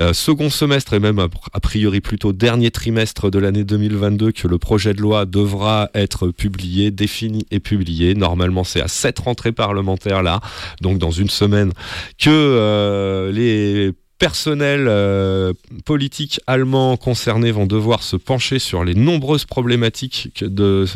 euh, 0.00 0.12
second 0.12 0.50
semestre 0.50 0.94
et 0.94 1.00
même 1.00 1.18
a, 1.18 1.60
priori 1.60 2.00
plutôt 2.00 2.32
dernier 2.32 2.70
trimestre 2.70 3.30
de 3.30 3.38
l'année 3.38 3.64
2022 3.64 4.32
que 4.32 4.48
le 4.48 4.58
projet 4.58 4.94
de 4.94 5.00
loi 5.00 5.26
devra 5.26 5.90
être 5.94 6.28
publié, 6.28 6.90
défini 6.90 7.46
et 7.50 7.60
publié. 7.60 8.14
Normalement, 8.14 8.64
c'est 8.64 8.80
à 8.80 8.88
cette 8.88 9.18
rentrée 9.18 9.52
parlementaire 9.52 10.22
là, 10.22 10.40
donc 10.80 10.98
dans 10.98 11.10
une 11.10 11.30
semaine, 11.30 11.72
que 12.18 12.30
euh, 12.30 13.32
les 13.32 13.92
personnels 14.18 14.86
euh, 14.88 15.52
politiques 15.84 16.40
allemands 16.46 16.96
concernés 16.96 17.52
vont 17.52 17.66
devoir 17.66 18.02
se 18.02 18.16
pencher 18.16 18.58
sur 18.58 18.84
les 18.84 18.94
nombreuses 18.94 19.44
problématiques 19.44 20.30
que, 20.34 20.44
de, 20.44 20.86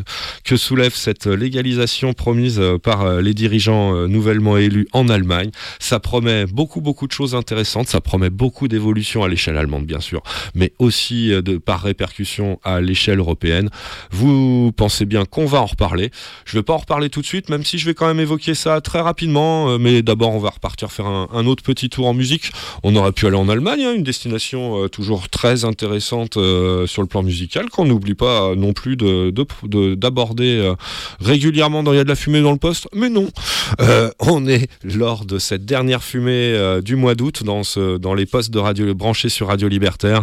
que 0.45 0.57
soulève 0.57 0.95
cette 0.95 1.27
légalisation 1.27 2.13
promise 2.13 2.59
euh, 2.59 2.79
par 2.79 3.03
euh, 3.03 3.21
les 3.21 3.35
dirigeants 3.35 3.95
euh, 3.95 4.07
nouvellement 4.09 4.57
élus 4.57 4.89
en 4.93 5.09
Allemagne. 5.09 5.51
Ça 5.79 6.01
promet 6.01 6.47
beaucoup, 6.47 6.81
beaucoup 6.81 7.07
de 7.07 7.13
choses 7.13 7.35
intéressantes. 7.35 7.89
Ça 7.89 8.01
promet 8.01 8.31
beaucoup 8.31 8.69
d'évolutions 8.69 9.23
à 9.23 9.29
l'échelle 9.29 9.57
allemande, 9.57 9.87
bien 9.87 10.01
sûr, 10.01 10.23
mais 10.55 10.73
aussi 10.79 11.29
de, 11.29 11.59
par 11.59 11.83
répercussion 11.83 12.59
à 12.65 12.81
l'échelle 12.81 13.19
européenne. 13.19 13.71
Vous 14.11 14.73
pensez 14.77 15.05
bien 15.05 15.25
qu'on 15.25 15.47
va 15.47 15.61
en 15.61 15.67
reparler. 15.67 16.11
Je 16.45 16.57
ne 16.57 16.61
vais 16.61 16.65
pas 16.65 16.75
en 16.75 16.79
reparler 16.79 17.11
tout 17.11 17.21
de 17.21 17.27
suite, 17.27 17.49
même 17.49 17.65
si 17.65 17.79
je 17.79 17.87
vais 17.87 17.95
quand 17.95 18.07
même 18.07 18.21
évoquer 18.21 18.55
ça 18.55 18.81
très 18.81 19.01
rapidement. 19.01 19.79
mais 19.79 20.03
d'abord, 20.03 20.35
on 20.35 20.39
va 20.39 20.51
repartir 20.51 20.91
faire 20.91 21.07
un, 21.07 21.47
autre 21.47 21.63
petit 21.63 21.89
tour 21.89 22.07
en 22.07 22.15
musique. 22.15 22.53
On 22.83 22.95
aurait 23.13 23.21
pu 23.21 23.27
aller 23.27 23.37
en 23.37 23.49
Allemagne, 23.49 23.85
hein, 23.85 23.95
une 23.95 24.03
destination 24.03 24.85
euh, 24.85 24.89
toujours 24.89 25.29
très 25.29 25.65
intéressante 25.65 26.37
euh, 26.37 26.87
sur 26.87 27.03
le 27.03 27.09
plan 27.09 27.23
musical, 27.23 27.69
qu'on 27.69 27.85
n'oublie 27.85 28.15
pas 28.15 28.51
euh, 28.51 28.57
non 28.57 28.73
plus 28.73 28.97
de- 28.97 29.31
de- 29.31 29.47
de- 29.65 29.95
d'aborder 29.95 30.73
régulièrement 31.21 31.83
dans 31.83 31.93
Il 31.93 31.97
y 31.97 32.01
a 32.01 32.05
de 32.05 32.09
la 32.09 32.15
fumée 32.15 32.41
dans 32.41 32.53
le 32.53 32.59
poste. 32.59 32.89
Mais 32.95 33.11
non, 33.11 33.29
on 34.21 34.47
est 34.47 34.69
lors 34.83 35.25
de 35.25 35.39
cette 35.39 35.65
dernière 35.65 36.03
fumée 36.03 36.81
du 36.83 36.97
mois 36.97 37.15
d'août 37.15 37.43
dans, 37.45 38.15
les 38.15 38.27
postes 38.27 38.51
de 38.51 38.59
radio 38.59 38.95
branchés 38.95 39.29
sur 39.29 39.49
Radio 39.49 39.69
Libertaire. 39.69 40.23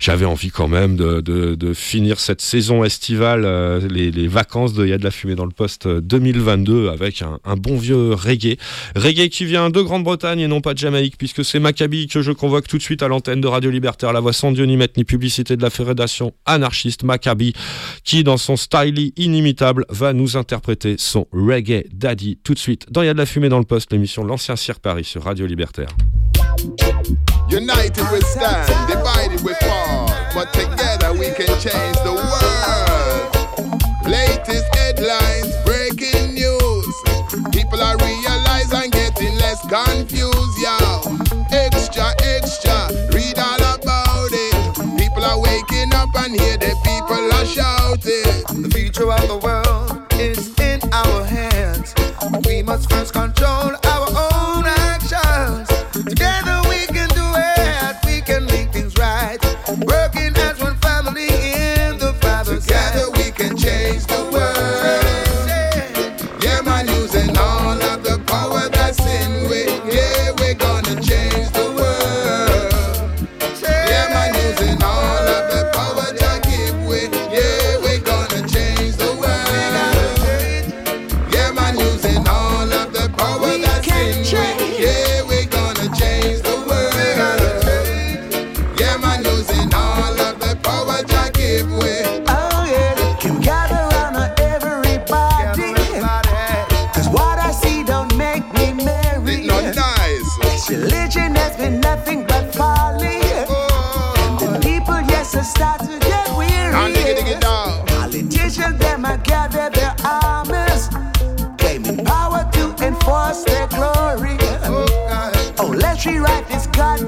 J'avais 0.00 0.24
envie 0.24 0.50
quand 0.50 0.68
même 0.68 0.96
de, 0.96 1.72
finir 1.74 2.18
cette 2.20 2.40
saison 2.40 2.84
estivale, 2.84 3.46
les, 3.88 4.28
vacances 4.28 4.72
de 4.74 4.84
Il 4.84 4.90
y 4.90 4.92
a 4.92 4.98
de 4.98 5.04
la 5.04 5.10
fumée 5.10 5.34
dans 5.34 5.44
le 5.44 5.52
poste 5.52 5.86
euh, 5.86 6.00
2022 6.00 6.88
avec 6.88 7.22
un, 7.22 7.38
un 7.44 7.56
bon 7.56 7.76
vieux 7.76 8.12
reggae. 8.14 8.56
Reggae 8.96 9.28
qui 9.28 9.44
vient 9.44 9.70
de 9.70 9.80
Grande-Bretagne 9.80 10.40
et 10.40 10.48
non 10.48 10.60
pas 10.60 10.74
de 10.74 10.78
Jamaïque, 10.78 11.16
puisque 11.18 11.44
c'est 11.44 11.60
Maccabi 11.60 12.06
que 12.06 12.23
je 12.24 12.32
convoque 12.32 12.66
tout 12.66 12.78
de 12.78 12.82
suite 12.82 13.02
à 13.02 13.08
l'antenne 13.08 13.40
de 13.40 13.46
Radio 13.46 13.70
Libertaire, 13.70 14.12
la 14.12 14.20
voix 14.20 14.32
sans 14.32 14.50
Dieu 14.50 14.64
ni 14.64 14.76
maître 14.76 14.94
ni 14.96 15.04
publicité 15.04 15.56
de 15.56 15.62
la 15.62 15.70
fédération 15.70 16.32
anarchiste 16.46 17.04
Maccabi, 17.04 17.52
qui 18.02 18.24
dans 18.24 18.38
son 18.38 18.56
style 18.56 19.12
inimitable 19.16 19.84
va 19.90 20.12
nous 20.12 20.36
interpréter 20.36 20.96
son 20.98 21.28
reggae 21.32 21.84
daddy 21.92 22.38
tout 22.42 22.54
de 22.54 22.58
suite 22.58 22.86
dans 22.90 23.02
Il 23.02 23.06
y 23.06 23.08
a 23.08 23.12
de 23.12 23.18
la 23.18 23.26
fumée 23.26 23.50
dans 23.50 23.58
le 23.58 23.64
poste, 23.64 23.92
l'émission 23.92 24.24
L'Ancien 24.24 24.56
Cirque 24.56 24.80
Paris 24.80 25.04
sur 25.04 25.22
Radio 25.22 25.46
Libertaire. 25.46 25.88
Future 48.94 49.12
of 49.12 49.28
the 49.28 49.36
world 49.38 50.12
is 50.20 50.56
in 50.60 50.80
our 50.92 51.24
hands. 51.24 51.94
We 52.46 52.62
must 52.62 52.88
first 52.90 53.12
control 53.12 53.72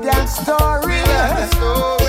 that 0.07 0.29
story. 0.29 2.06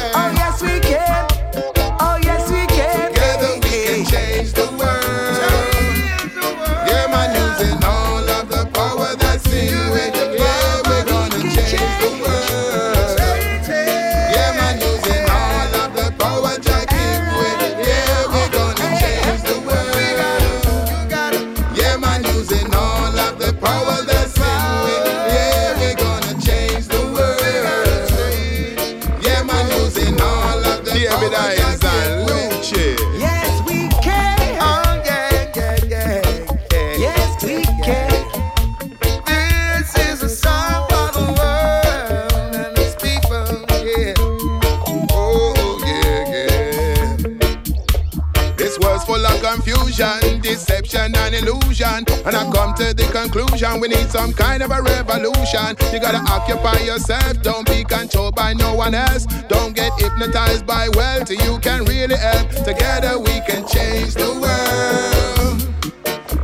This 48.77 48.85
world's 48.85 49.05
full 49.05 49.25
of 49.25 49.41
confusion, 49.41 50.41
deception, 50.41 51.15
and 51.15 51.33
illusion. 51.33 52.05
And 52.25 52.35
I 52.35 52.43
come 52.51 52.75
to 52.75 52.93
the 52.93 53.09
conclusion 53.11 53.79
we 53.79 53.87
need 53.87 54.07
some 54.09 54.33
kind 54.33 54.61
of 54.61 54.69
a 54.69 54.81
revolution. 54.83 55.75
You 55.91 55.99
gotta 55.99 56.21
occupy 56.31 56.85
yourself, 56.85 57.41
don't 57.41 57.65
be 57.65 57.83
controlled 57.83 58.35
by 58.35 58.53
no 58.53 58.75
one 58.75 58.93
else. 58.93 59.25
Don't 59.47 59.75
get 59.75 59.91
hypnotized 59.99 60.67
by 60.67 60.89
wealth, 60.89 61.31
you 61.31 61.57
can 61.59 61.85
really 61.85 62.17
help. 62.17 62.49
Together 62.65 63.17
we 63.17 63.41
can 63.49 63.67
change 63.67 64.13
the 64.13 64.29
world. 64.37 65.57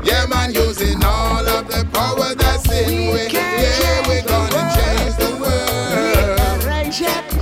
Yeah, 0.03 0.25
man, 0.25 0.55
using 0.55 1.03
all 1.05 1.47
of 1.47 1.67
the 1.67 1.85
power 1.93 2.33
that's 2.33 2.65
in 2.71 3.13
we. 3.13 3.29
Yeah, 3.29 4.07
we're 4.07 4.25
gonna 4.25 4.73
change 4.73 5.15
the 5.21 5.37
world. 5.37 6.89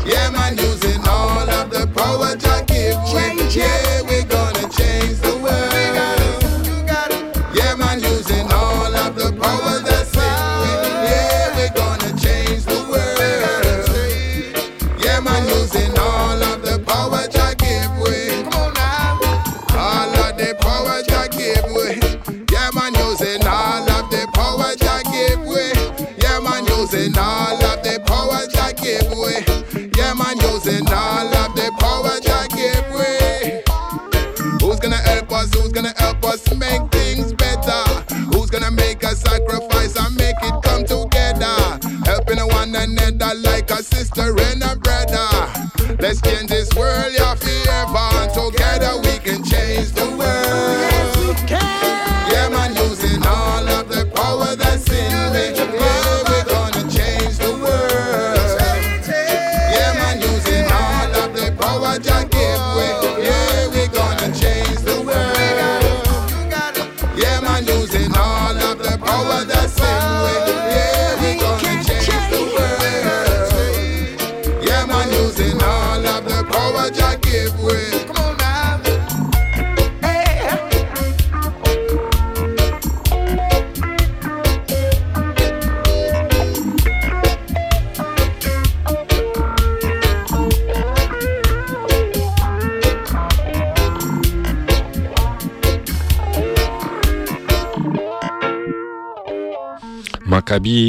Yeah, 0.05 0.30
man, 0.31 0.57
using 0.57 1.07
all 1.07 1.49
of 1.49 1.69
the 1.69 1.88
power 1.95 2.35
to 2.35 2.65
give 2.68 2.99
we. 3.13 3.39
Yeah, 3.55 4.00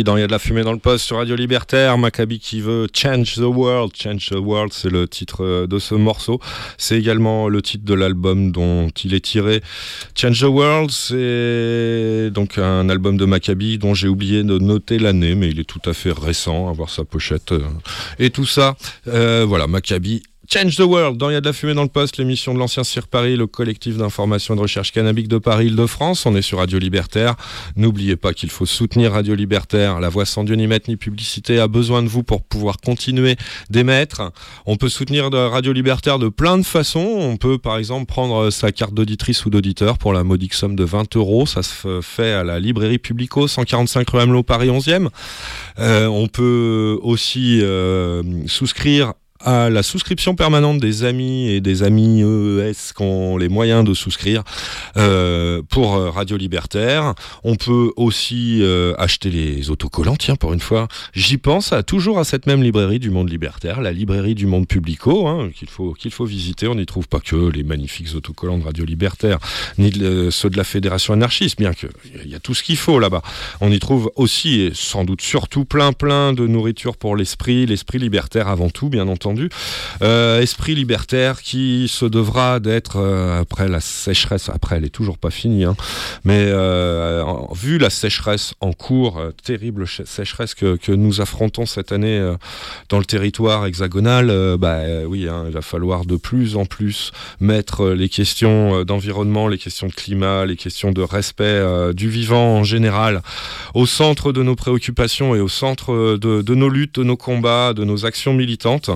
Il 0.04 0.18
y 0.18 0.22
a 0.22 0.26
de 0.26 0.32
la 0.32 0.40
fumée 0.40 0.64
dans 0.64 0.72
le 0.72 0.80
poste 0.80 1.04
sur 1.04 1.18
Radio 1.18 1.36
Libertaire. 1.36 1.96
Maccabi 1.96 2.40
qui 2.40 2.60
veut 2.60 2.88
Change 2.92 3.36
the 3.36 3.46
World. 3.46 3.92
Change 3.96 4.30
the 4.30 4.36
World, 4.36 4.72
c'est 4.72 4.90
le 4.90 5.06
titre 5.06 5.44
euh, 5.44 5.66
de 5.68 5.78
ce 5.78 5.94
morceau. 5.94 6.40
C'est 6.76 6.98
également 6.98 7.48
le 7.48 7.62
titre 7.62 7.84
de 7.84 7.94
l'album 7.94 8.50
dont 8.50 8.88
il 9.04 9.14
est 9.14 9.24
tiré. 9.24 9.62
Change 10.16 10.40
the 10.40 10.48
World, 10.48 10.90
c'est 10.90 12.30
donc 12.30 12.58
un 12.58 12.88
album 12.88 13.16
de 13.16 13.24
Maccabi 13.24 13.78
dont 13.78 13.94
j'ai 13.94 14.08
oublié 14.08 14.42
de 14.42 14.58
noter 14.58 14.98
l'année, 14.98 15.36
mais 15.36 15.50
il 15.50 15.60
est 15.60 15.68
tout 15.68 15.82
à 15.88 15.92
fait 15.92 16.12
récent, 16.12 16.68
à 16.68 16.72
voir 16.72 16.90
sa 16.90 17.04
pochette 17.04 17.52
euh, 17.52 17.60
et 18.18 18.30
tout 18.30 18.46
ça. 18.46 18.76
Euh, 19.06 19.44
voilà, 19.46 19.68
Maccabi 19.68 20.24
Change 20.52 20.76
the 20.76 20.80
World, 20.80 21.16
dans 21.16 21.30
Il 21.30 21.32
y 21.32 21.36
a 21.36 21.40
de 21.40 21.46
la 21.46 21.54
fumée 21.54 21.72
dans 21.72 21.82
le 21.82 21.88
poste, 21.88 22.18
l'émission 22.18 22.52
de 22.52 22.58
l'ancien 22.58 22.84
Cire 22.84 23.08
Paris, 23.08 23.36
le 23.36 23.46
collectif 23.46 23.96
d'information 23.96 24.52
et 24.52 24.58
de 24.58 24.60
recherche 24.60 24.92
cannabique 24.92 25.26
de 25.26 25.38
Paris, 25.38 25.68
Île-de-France. 25.68 26.26
On 26.26 26.36
est 26.36 26.42
sur 26.42 26.58
Radio 26.58 26.78
Libertaire. 26.78 27.36
N'oubliez 27.74 28.16
pas 28.16 28.34
qu'il 28.34 28.50
faut 28.50 28.66
soutenir 28.66 29.12
Radio 29.12 29.34
Libertaire. 29.34 29.98
La 29.98 30.10
voix 30.10 30.26
sans 30.26 30.44
Dieu 30.44 30.54
ni 30.54 30.66
maître 30.66 30.90
ni 30.90 30.98
publicité 30.98 31.58
a 31.58 31.68
besoin 31.68 32.02
de 32.02 32.08
vous 32.08 32.22
pour 32.22 32.42
pouvoir 32.42 32.76
continuer 32.84 33.36
d'émettre. 33.70 34.30
On 34.66 34.76
peut 34.76 34.90
soutenir 34.90 35.30
Radio 35.32 35.72
Libertaire 35.72 36.18
de 36.18 36.28
plein 36.28 36.58
de 36.58 36.66
façons. 36.66 37.00
On 37.00 37.38
peut 37.38 37.56
par 37.56 37.78
exemple 37.78 38.04
prendre 38.04 38.50
sa 38.50 38.72
carte 38.72 38.92
d'auditrice 38.92 39.46
ou 39.46 39.50
d'auditeur 39.50 39.96
pour 39.96 40.12
la 40.12 40.22
modique 40.22 40.52
somme 40.52 40.76
de 40.76 40.84
20 40.84 41.16
euros. 41.16 41.46
Ça 41.46 41.62
se 41.62 42.00
fait 42.02 42.32
à 42.32 42.44
la 42.44 42.60
librairie 42.60 42.98
Publico, 42.98 43.48
145 43.48 44.06
rue 44.10 44.20
Hamelot, 44.20 44.42
Paris 44.42 44.68
11e. 44.68 45.08
Euh, 45.78 46.08
on 46.08 46.28
peut 46.28 46.98
aussi 47.00 47.60
euh, 47.62 48.22
souscrire 48.48 49.14
à 49.44 49.70
la 49.70 49.82
souscription 49.82 50.34
permanente 50.34 50.78
des 50.78 51.04
amis 51.04 51.48
et 51.50 51.60
des 51.60 51.82
amis 51.82 52.22
EES 52.22 52.92
qui 52.96 53.02
ont 53.02 53.36
les 53.36 53.48
moyens 53.48 53.84
de 53.84 53.94
souscrire 53.94 54.42
euh, 54.96 55.62
pour 55.68 55.94
euh, 55.94 56.10
Radio 56.10 56.36
Libertaire. 56.36 57.14
On 57.44 57.56
peut 57.56 57.92
aussi 57.96 58.60
euh, 58.62 58.94
acheter 58.98 59.30
les 59.30 59.70
autocollants, 59.70 60.16
tiens, 60.16 60.36
pour 60.36 60.52
une 60.52 60.60
fois. 60.60 60.88
J'y 61.14 61.38
pense 61.38 61.74
toujours 61.86 62.18
à 62.18 62.24
cette 62.24 62.46
même 62.46 62.62
librairie 62.62 62.98
du 62.98 63.10
monde 63.10 63.30
libertaire, 63.30 63.80
la 63.80 63.92
librairie 63.92 64.34
du 64.34 64.46
monde 64.46 64.68
publico, 64.68 65.26
hein, 65.26 65.50
qu'il 65.54 65.68
faut, 65.68 65.92
qu'il 65.92 66.10
faut 66.10 66.24
visiter. 66.24 66.68
On 66.68 66.74
n'y 66.74 66.86
trouve 66.86 67.08
pas 67.08 67.20
que 67.20 67.36
les 67.50 67.62
magnifiques 67.62 68.14
autocollants 68.14 68.58
de 68.58 68.64
Radio 68.64 68.84
Libertaire, 68.84 69.38
ni 69.78 69.92
ceux 70.30 70.50
de 70.50 70.56
la 70.56 70.64
Fédération 70.64 71.14
anarchiste, 71.14 71.58
bien 71.58 71.74
que 71.74 71.86
il 72.24 72.30
y 72.30 72.34
a 72.34 72.40
tout 72.40 72.54
ce 72.54 72.62
qu'il 72.62 72.76
faut 72.76 72.98
là-bas. 72.98 73.22
On 73.60 73.70
y 73.70 73.78
trouve 73.78 74.10
aussi, 74.16 74.60
et 74.60 74.72
sans 74.74 75.04
doute 75.04 75.22
surtout, 75.22 75.64
plein 75.64 75.92
plein 75.92 76.32
de 76.32 76.46
nourriture 76.46 76.96
pour 76.96 77.16
l'esprit, 77.16 77.66
l'esprit 77.66 77.98
libertaire 77.98 78.48
avant 78.48 78.70
tout, 78.70 78.88
bien 78.88 79.08
entendu 79.08 79.31
euh, 80.02 80.40
esprit 80.40 80.74
libertaire 80.74 81.42
qui 81.42 81.88
se 81.88 82.04
devra 82.04 82.60
d'être, 82.60 82.96
euh, 82.96 83.40
après 83.40 83.68
la 83.68 83.80
sécheresse, 83.80 84.48
après 84.48 84.76
elle 84.76 84.84
est 84.84 84.90
toujours 84.90 85.18
pas 85.18 85.30
finie, 85.30 85.64
hein, 85.64 85.76
mais 86.24 86.46
euh, 86.48 87.24
vu 87.54 87.78
la 87.78 87.90
sécheresse 87.90 88.54
en 88.60 88.72
cours, 88.72 89.20
terrible 89.42 89.86
sécheresse 89.86 90.54
que, 90.54 90.78
nous 90.92 91.20
affrontons 91.20 91.64
cette 91.64 91.90
année 91.90 92.20
dans 92.90 92.98
le 92.98 93.04
territoire 93.04 93.64
hexagonal, 93.66 94.56
bah 94.58 94.80
oui, 95.06 95.26
hein, 95.26 95.44
il 95.46 95.52
va 95.52 95.62
falloir 95.62 96.04
de 96.04 96.16
plus 96.16 96.56
en 96.56 96.66
plus 96.66 97.12
mettre 97.40 97.88
les 97.88 98.08
questions 98.08 98.84
d'environnement, 98.84 99.48
les 99.48 99.58
questions 99.58 99.86
de 99.86 99.92
climat, 99.92 100.44
les 100.44 100.56
questions 100.56 100.92
de 100.92 101.00
respect 101.00 101.62
du 101.94 102.10
vivant 102.10 102.58
en 102.58 102.64
général 102.64 103.22
au 103.74 103.86
centre 103.86 104.32
de 104.32 104.42
nos 104.42 104.54
préoccupations 104.54 105.34
et 105.34 105.40
au 105.40 105.48
centre 105.48 106.18
de 106.18 106.54
nos 106.54 106.68
luttes, 106.68 106.96
de 106.96 107.04
nos 107.04 107.16
combats, 107.16 107.72
de 107.72 107.84
nos 107.84 108.04
actions 108.04 108.34
militantes. 108.34 108.90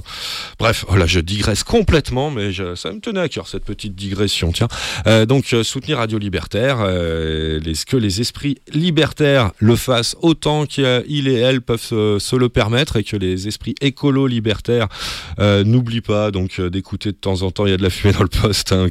Bref, 0.58 0.84
voilà, 0.88 1.06
je 1.06 1.20
digresse 1.20 1.64
complètement, 1.64 2.30
mais 2.30 2.50
ça 2.74 2.92
me 2.92 3.00
tenait 3.00 3.20
à 3.20 3.28
cœur 3.28 3.48
cette 3.48 3.64
petite 3.64 3.94
digression. 3.94 4.52
Tiens, 4.52 4.68
euh, 5.06 5.26
donc 5.26 5.52
euh, 5.52 5.62
soutenir 5.62 5.98
Radio 5.98 6.18
Libertaire, 6.18 6.78
euh, 6.80 7.60
que 7.86 7.96
les 7.96 8.20
esprits 8.20 8.56
libertaires 8.72 9.50
le 9.58 9.76
fassent 9.76 10.16
autant 10.22 10.66
qu'ils 10.66 11.28
et 11.28 11.34
elles 11.34 11.60
peuvent 11.60 11.80
se, 11.80 12.36
le 12.36 12.48
permettre 12.48 12.96
et 12.96 13.04
que 13.04 13.16
les 13.16 13.48
esprits 13.48 13.74
écolo 13.80 14.26
libertaires 14.26 14.88
n'oublient 15.38 16.00
pas 16.00 16.30
donc 16.30 16.60
d'écouter 16.60 17.10
de 17.10 17.16
temps 17.16 17.42
en 17.42 17.50
temps. 17.50 17.66
Il 17.66 17.70
y 17.70 17.74
a 17.74 17.76
de 17.76 17.82
la 17.82 17.90
fumée 17.90 18.12
dans 18.12 18.22
le 18.22 18.28
poste 18.28 18.72
hein, 18.72 18.88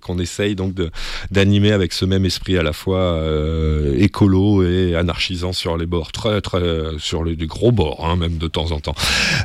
qu'on 0.00 0.18
essaye 0.18 0.54
donc 0.54 0.74
d'animer 1.30 1.72
avec 1.72 1.92
ce 1.92 2.04
même 2.04 2.24
esprit 2.24 2.56
à 2.58 2.62
la 2.62 2.72
fois 2.72 3.20
écolo 3.96 4.64
et 4.64 4.94
anarchisant 4.96 5.52
sur 5.52 5.76
les 5.76 5.86
bords, 5.86 6.12
très 6.12 6.40
très 6.40 6.60
sur 6.98 7.24
les, 7.24 7.36
gros 7.36 7.72
bords 7.72 8.06
hein, 8.06 8.16
même 8.16 8.38
de 8.38 8.48
temps 8.48 8.72
en 8.72 8.80
temps. 8.80 8.94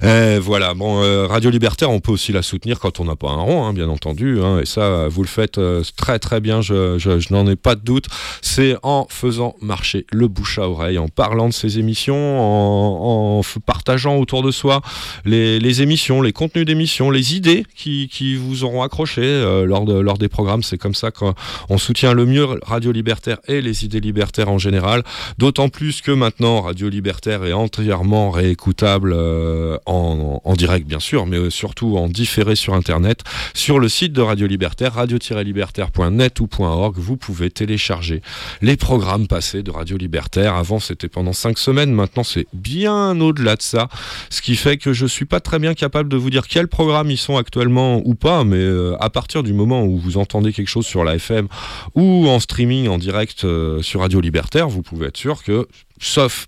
voilà, 0.02 0.74
bon. 0.74 1.19
Radio 1.28 1.50
Libertaire, 1.50 1.90
on 1.90 2.00
peut 2.00 2.12
aussi 2.12 2.32
la 2.32 2.42
soutenir 2.42 2.80
quand 2.80 3.00
on 3.00 3.06
n'a 3.06 3.16
pas 3.16 3.30
un 3.30 3.42
rond, 3.42 3.66
hein, 3.66 3.74
bien 3.74 3.90
entendu. 3.90 4.40
Hein, 4.42 4.60
et 4.60 4.66
ça, 4.66 5.08
vous 5.08 5.22
le 5.22 5.28
faites 5.28 5.58
euh, 5.58 5.84
très 5.96 6.20
très 6.20 6.40
bien, 6.40 6.62
je, 6.62 7.34
n'en 7.34 7.48
ai 7.48 7.56
pas 7.56 7.76
de 7.76 7.82
doute. 7.82 8.08
C'est 8.42 8.76
en 8.84 9.08
faisant 9.10 9.56
marcher 9.62 10.06
le 10.12 10.28
bouche 10.28 10.60
à 10.60 10.70
oreille, 10.70 10.98
en 10.98 11.08
parlant 11.08 11.48
de 11.48 11.54
ces 11.54 11.80
émissions, 11.80 13.40
en, 13.40 13.42
partageant 13.66 14.18
autour 14.18 14.44
de 14.44 14.52
soi 14.52 14.82
les, 15.26 15.82
émissions, 15.82 16.22
les 16.22 16.32
contenus 16.32 16.66
d'émissions, 16.66 17.10
les 17.10 17.36
idées 17.36 17.66
qui, 17.76 18.36
vous 18.36 18.64
auront 18.64 18.84
accroché 18.84 19.22
euh, 19.22 19.66
lors, 19.66 19.86
de, 19.86 19.94
lors 19.94 20.18
des 20.18 20.30
programmes. 20.30 20.64
C'est 20.64 20.78
comme 20.78 20.96
ça 20.96 21.12
qu'on 21.12 21.78
soutient 21.78 22.14
le 22.14 22.26
mieux 22.26 22.46
Radio 22.64 22.92
Libertaire 22.92 23.38
et 23.48 23.62
les 23.62 23.86
idées 23.86 24.00
libertaires 24.00 24.50
en 24.50 24.58
général. 24.58 25.04
D'autant 25.38 25.70
plus 25.70 26.02
que 26.02 26.12
maintenant, 26.12 26.62
Radio 26.62 26.90
Libertaire 26.90 27.46
est 27.46 27.54
entièrement 27.54 28.32
réécoutable 28.32 29.14
euh, 29.14 29.78
en 29.86 30.54
direct, 30.56 30.88
bien 30.88 30.99
sûr 31.00 31.26
mais 31.26 31.38
euh, 31.38 31.50
surtout 31.50 31.98
en 31.98 32.08
différé 32.08 32.56
sur 32.56 32.74
Internet, 32.74 33.24
sur 33.54 33.80
le 33.80 33.90
site 33.90 34.14
de 34.14 34.22
Radio 34.22 34.48
Libertaire, 34.48 34.94
radio-libertaire.net 34.94 36.40
ou 36.40 36.48
.org, 36.60 36.96
vous 36.98 37.18
pouvez 37.18 37.50
télécharger 37.50 38.22
les 38.62 38.78
programmes 38.78 39.28
passés 39.28 39.64
de 39.64 39.72
Radio 39.72 39.98
Libertaire. 39.98 40.56
Avant, 40.56 40.80
c'était 40.80 41.08
pendant 41.08 41.34
cinq 41.34 41.58
semaines, 41.58 41.92
maintenant 41.92 42.24
c'est 42.24 42.48
bien 42.54 43.20
au-delà 43.20 43.56
de 43.56 43.62
ça, 43.62 43.90
ce 44.30 44.42
qui 44.42 44.56
fait 44.56 44.78
que 44.78 44.94
je 44.94 45.06
suis 45.06 45.26
pas 45.26 45.40
très 45.40 45.60
bien 45.60 45.74
capable 45.74 46.10
de 46.10 46.18
vous 46.18 46.30
dire 46.30 46.48
quels 46.48 46.68
programmes 46.68 47.12
ils 47.12 47.18
sont 47.18 47.38
actuellement 47.38 48.02
ou 48.06 48.16
pas, 48.16 48.44
mais 48.44 48.58
euh, 48.58 48.96
à 49.00 49.10
partir 49.10 49.44
du 49.44 49.54
moment 49.54 49.84
où 49.84 49.98
vous 49.98 50.18
entendez 50.18 50.54
quelque 50.54 50.68
chose 50.68 50.86
sur 50.86 51.04
la 51.04 51.16
FM 51.16 51.48
ou 51.96 52.28
en 52.28 52.40
streaming 52.40 52.88
en 52.88 52.98
direct 52.98 53.44
euh, 53.46 53.82
sur 53.82 54.02
Radio 54.02 54.22
Libertaire, 54.22 54.70
vous 54.70 54.82
pouvez 54.82 55.08
être 55.08 55.18
sûr 55.18 55.44
que 55.44 55.68
sauf 56.00 56.48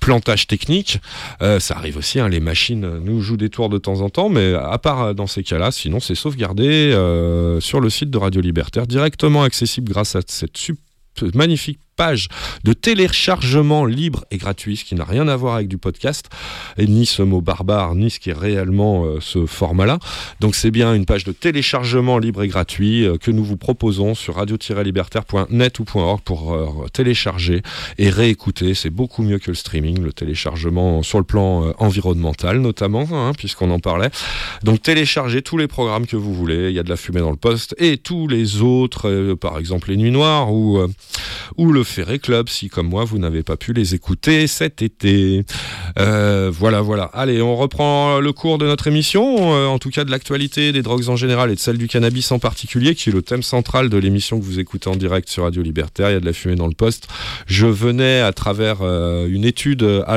plantage 0.00 0.46
technique. 0.46 1.00
Euh, 1.42 1.60
ça 1.60 1.76
arrive 1.76 1.96
aussi, 1.96 2.20
hein, 2.20 2.28
les 2.28 2.40
machines 2.40 2.98
nous 2.98 3.20
jouent 3.20 3.36
des 3.36 3.50
tours 3.50 3.68
de 3.68 3.78
temps 3.78 4.00
en 4.00 4.08
temps, 4.08 4.28
mais 4.28 4.54
à 4.54 4.78
part 4.78 5.02
euh, 5.02 5.14
dans 5.14 5.26
ces 5.26 5.42
cas-là, 5.42 5.70
sinon 5.70 6.00
c'est 6.00 6.14
sauvegardé 6.14 6.66
euh, 6.68 7.60
sur 7.60 7.80
le 7.80 7.90
site 7.90 8.10
de 8.10 8.18
Radio 8.18 8.40
Libertaire, 8.40 8.86
directement 8.86 9.42
accessible 9.42 9.90
grâce 9.92 10.16
à 10.16 10.20
cette 10.26 10.56
magnifique 11.34 11.78
page 11.96 12.28
de 12.64 12.72
téléchargement 12.72 13.84
libre 13.84 14.24
et 14.30 14.38
gratuit, 14.38 14.76
ce 14.76 14.84
qui 14.84 14.94
n'a 14.94 15.04
rien 15.04 15.28
à 15.28 15.36
voir 15.36 15.56
avec 15.56 15.68
du 15.68 15.78
podcast, 15.78 16.28
ni 16.78 17.06
ce 17.06 17.22
mot 17.22 17.40
barbare, 17.40 17.94
ni 17.94 18.10
ce 18.10 18.18
qui 18.18 18.30
est 18.30 18.38
réellement 18.38 19.04
euh, 19.04 19.18
ce 19.20 19.46
format-là. 19.46 19.98
Donc 20.40 20.54
c'est 20.54 20.70
bien 20.70 20.94
une 20.94 21.04
page 21.04 21.24
de 21.24 21.32
téléchargement 21.32 22.18
libre 22.18 22.42
et 22.42 22.48
gratuit 22.48 23.04
euh, 23.04 23.16
que 23.18 23.30
nous 23.30 23.44
vous 23.44 23.56
proposons 23.56 24.14
sur 24.14 24.36
radio-libertaire.net 24.36 25.78
ou 25.78 25.84
.org 25.94 26.20
pour 26.22 26.54
euh, 26.54 26.86
télécharger 26.92 27.62
et 27.98 28.10
réécouter. 28.10 28.74
C'est 28.74 28.90
beaucoup 28.90 29.22
mieux 29.22 29.38
que 29.38 29.50
le 29.50 29.54
streaming, 29.54 30.00
le 30.02 30.12
téléchargement 30.12 31.02
sur 31.02 31.18
le 31.18 31.24
plan 31.24 31.72
environnemental 31.78 32.60
notamment, 32.60 33.06
hein, 33.12 33.32
puisqu'on 33.36 33.70
en 33.70 33.78
parlait. 33.78 34.10
Donc 34.62 34.82
téléchargez 34.82 35.42
tous 35.42 35.56
les 35.56 35.68
programmes 35.68 36.06
que 36.06 36.16
vous 36.16 36.34
voulez. 36.34 36.70
Il 36.70 36.74
y 36.74 36.78
a 36.78 36.82
de 36.82 36.88
la 36.88 36.96
fumée 36.96 37.20
dans 37.20 37.30
le 37.30 37.36
poste 37.36 37.74
et 37.78 37.98
tous 37.98 38.28
les 38.28 38.62
autres, 38.62 39.34
par 39.34 39.58
exemple 39.58 39.90
les 39.90 39.96
Nuits 39.96 40.10
Noires 40.10 40.52
ou, 40.52 40.80
ou 41.56 41.72
le 41.72 41.84
Ferré 41.90 42.20
Club, 42.20 42.48
si 42.48 42.68
comme 42.68 42.88
moi 42.88 43.04
vous 43.04 43.18
n'avez 43.18 43.42
pas 43.42 43.56
pu 43.56 43.72
les 43.72 43.96
écouter 43.96 44.46
cet 44.46 44.80
été. 44.80 45.44
Euh, 45.98 46.48
voilà, 46.52 46.80
voilà. 46.80 47.10
Allez, 47.12 47.42
on 47.42 47.56
reprend 47.56 48.20
le 48.20 48.32
cours 48.32 48.58
de 48.58 48.66
notre 48.66 48.86
émission, 48.86 49.54
euh, 49.54 49.66
en 49.66 49.80
tout 49.80 49.90
cas 49.90 50.04
de 50.04 50.10
l'actualité 50.12 50.70
des 50.70 50.82
drogues 50.82 51.08
en 51.08 51.16
général 51.16 51.50
et 51.50 51.56
de 51.56 51.60
celle 51.60 51.78
du 51.78 51.88
cannabis 51.88 52.30
en 52.30 52.38
particulier, 52.38 52.94
qui 52.94 53.10
est 53.10 53.12
le 53.12 53.22
thème 53.22 53.42
central 53.42 53.88
de 53.88 53.98
l'émission 53.98 54.38
que 54.38 54.44
vous 54.44 54.60
écoutez 54.60 54.88
en 54.88 54.94
direct 54.94 55.28
sur 55.28 55.42
Radio 55.42 55.62
Libertaire. 55.62 56.10
Il 56.10 56.12
y 56.12 56.16
a 56.16 56.20
de 56.20 56.26
la 56.26 56.32
fumée 56.32 56.54
dans 56.54 56.68
le 56.68 56.74
poste. 56.74 57.08
Je 57.46 57.66
venais 57.66 58.20
à 58.20 58.32
travers 58.32 58.78
euh, 58.82 59.26
une 59.28 59.44
étude, 59.44 59.82
à 60.06 60.16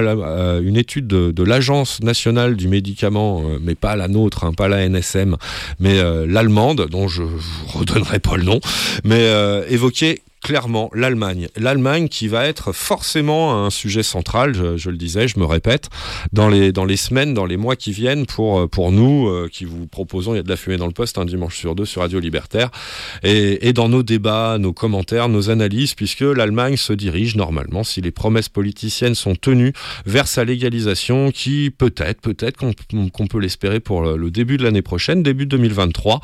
une 0.62 0.78
étude 0.78 1.08
de, 1.08 1.44
l'Agence 1.44 2.02
nationale 2.02 2.56
du 2.56 2.68
médicament, 2.68 3.44
mais 3.62 3.76
pas 3.76 3.96
la 3.96 4.08
nôtre, 4.08 4.44
hein, 4.46 4.54
pas 4.54 4.68
la 4.68 4.88
NSM, 4.88 5.38
mais 5.80 6.02
l'allemande, 6.28 6.88
dont 6.90 7.08
je 7.08 7.24
vous 7.24 7.68
redonnerai 7.80 8.20
pas 8.20 8.38
le 8.38 8.44
nom, 8.44 8.60
mais 9.04 9.28
évoquer 9.70 10.22
clairement 10.44 10.92
l'Allemagne. 10.94 11.48
L'Allemagne 11.56 12.10
qui 12.10 12.28
va 12.28 12.46
être 12.46 12.74
forcément 12.74 13.66
un 13.66 13.70
sujet 13.70 14.04
central, 14.04 14.54
je, 14.54 14.90
le 14.90 14.98
disais, 14.98 15.28
je 15.28 15.40
me 15.40 15.46
répète, 15.46 15.90
dans 16.34 16.50
les, 16.50 16.72
dans 16.72 16.86
les 16.86 16.98
semaines, 16.98 17.34
dans 17.34 17.46
les 17.46 17.58
mois 17.58 17.76
qui 17.76 17.92
viennent 17.92 18.26
pour, 18.26 18.60
euh, 18.60 18.68
pour 18.68 18.92
nous 18.92 19.28
euh, 19.28 19.50
qui 19.52 19.64
vous 19.64 19.88
proposons, 19.88 20.34
il 20.34 20.38
y 20.38 20.40
a 20.40 20.44
de 20.44 20.50
la 20.50 20.58
fumée 20.58 20.78
dans 20.78 20.86
le 20.86 20.94
poste 20.94 21.18
un 21.18 21.26
dimanche 21.26 21.58
sur 21.58 21.76
deux 21.76 21.86
sur 21.86 22.02
Radio 22.02 22.20
Libertaire, 22.20 22.70
et, 23.24 23.72
dans 23.74 23.90
nos 23.90 24.04
débats, 24.04 24.58
nos 24.60 24.74
commentaires, 24.74 25.30
nos 25.30 25.50
analyses, 25.50 25.94
puisque 25.96 26.22
l'Allemagne 26.22 26.76
se 26.78 26.94
dirige 26.94 27.36
normalement, 27.36 27.84
si 27.84 28.02
les 28.02 28.12
promesses 28.12 28.50
politiciennes 28.50 29.16
sont 29.16 29.36
tenues, 29.36 29.74
vers 30.06 30.28
sa 30.28 30.44
légalisation 30.44 31.32
qui 31.32 31.72
peut-être, 31.76 32.20
peut-être 32.20 32.58
qu'on 32.58 33.28
peut 33.28 33.40
l'espérer 33.40 33.80
pour 33.80 34.02
le, 34.02 34.30
début 34.30 34.58
de 34.58 34.64
l'année 34.64 34.82
prochaine, 34.82 35.24
début 35.24 35.46
2023. 35.46 36.20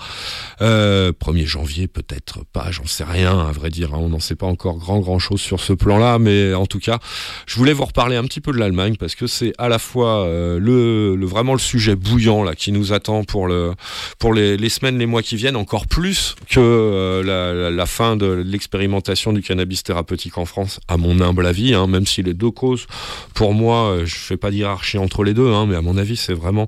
Euh, 0.62 1.14
1er 1.14 1.46
janvier, 1.46 1.88
peut-être 1.88 2.44
pas, 2.52 2.70
j'en 2.72 2.86
sais 2.86 3.04
rien, 3.04 3.40
à 3.40 3.52
vrai 3.52 3.70
dire. 3.70 3.94
Hein 3.94 4.09
on 4.10 4.14
n'en 4.14 4.20
sait 4.20 4.36
pas 4.36 4.48
encore 4.48 4.78
grand 4.78 5.00
grand 5.00 5.20
chose 5.20 5.40
sur 5.40 5.60
ce 5.60 5.74
plan-là, 5.74 6.18
mais 6.20 6.54
en 6.54 6.66
tout 6.66 6.80
cas, 6.80 7.00
je 7.46 7.56
voulais 7.56 7.74
vous 7.74 7.86
reparler 7.86 8.16
un 8.16 8.24
petit 8.24 8.42
peu 8.42 8.52
de 8.52 8.58
l'Allemagne 8.58 8.96
parce 8.98 9.16
que 9.16 9.28
c'est 9.28 9.54
à 9.58 9.70
la 9.70 9.80
fois 9.80 10.26
euh, 10.26 11.18
vraiment 11.22 11.54
le 11.54 11.60
sujet 11.60 11.96
bouillant 11.96 12.44
là 12.44 12.56
qui 12.56 12.72
nous 12.72 12.92
attend 12.92 13.24
pour 13.24 13.48
le 13.48 13.74
pour 14.18 14.34
les, 14.34 14.70
semaines, 14.70 14.98
les 14.98 15.06
mois 15.06 15.22
qui 15.22 15.36
viennent, 15.36 15.56
encore 15.56 15.88
plus 15.88 16.36
que 16.50 16.60
euh, 16.60 17.70
la, 17.72 17.86
fin 17.86 18.16
de 18.16 18.28
l'expérimentation 18.46 19.32
du 19.32 19.42
cannabis 19.42 19.84
thérapeutique 19.84 20.38
en 20.38 20.46
France, 20.46 20.80
à 20.88 20.98
mon 20.98 21.22
humble 21.22 21.46
avis, 21.46 21.74
hein, 21.74 21.88
même 21.88 22.06
si 22.06 22.24
les 22.24 22.34
deux 22.34 22.52
causes, 22.52 22.88
pour 23.34 23.54
moi, 23.54 23.90
euh, 23.90 24.06
je 24.06 24.16
fais 24.16 24.38
pas 24.38 24.52
d'hierarchie 24.52 24.98
entre 24.98 25.24
les 25.24 25.34
deux, 25.34 25.52
hein, 25.54 25.66
mais 25.68 25.76
à 25.76 25.82
mon 25.82 25.98
avis, 25.98 26.18
c'est 26.18 26.34
vraiment 26.34 26.68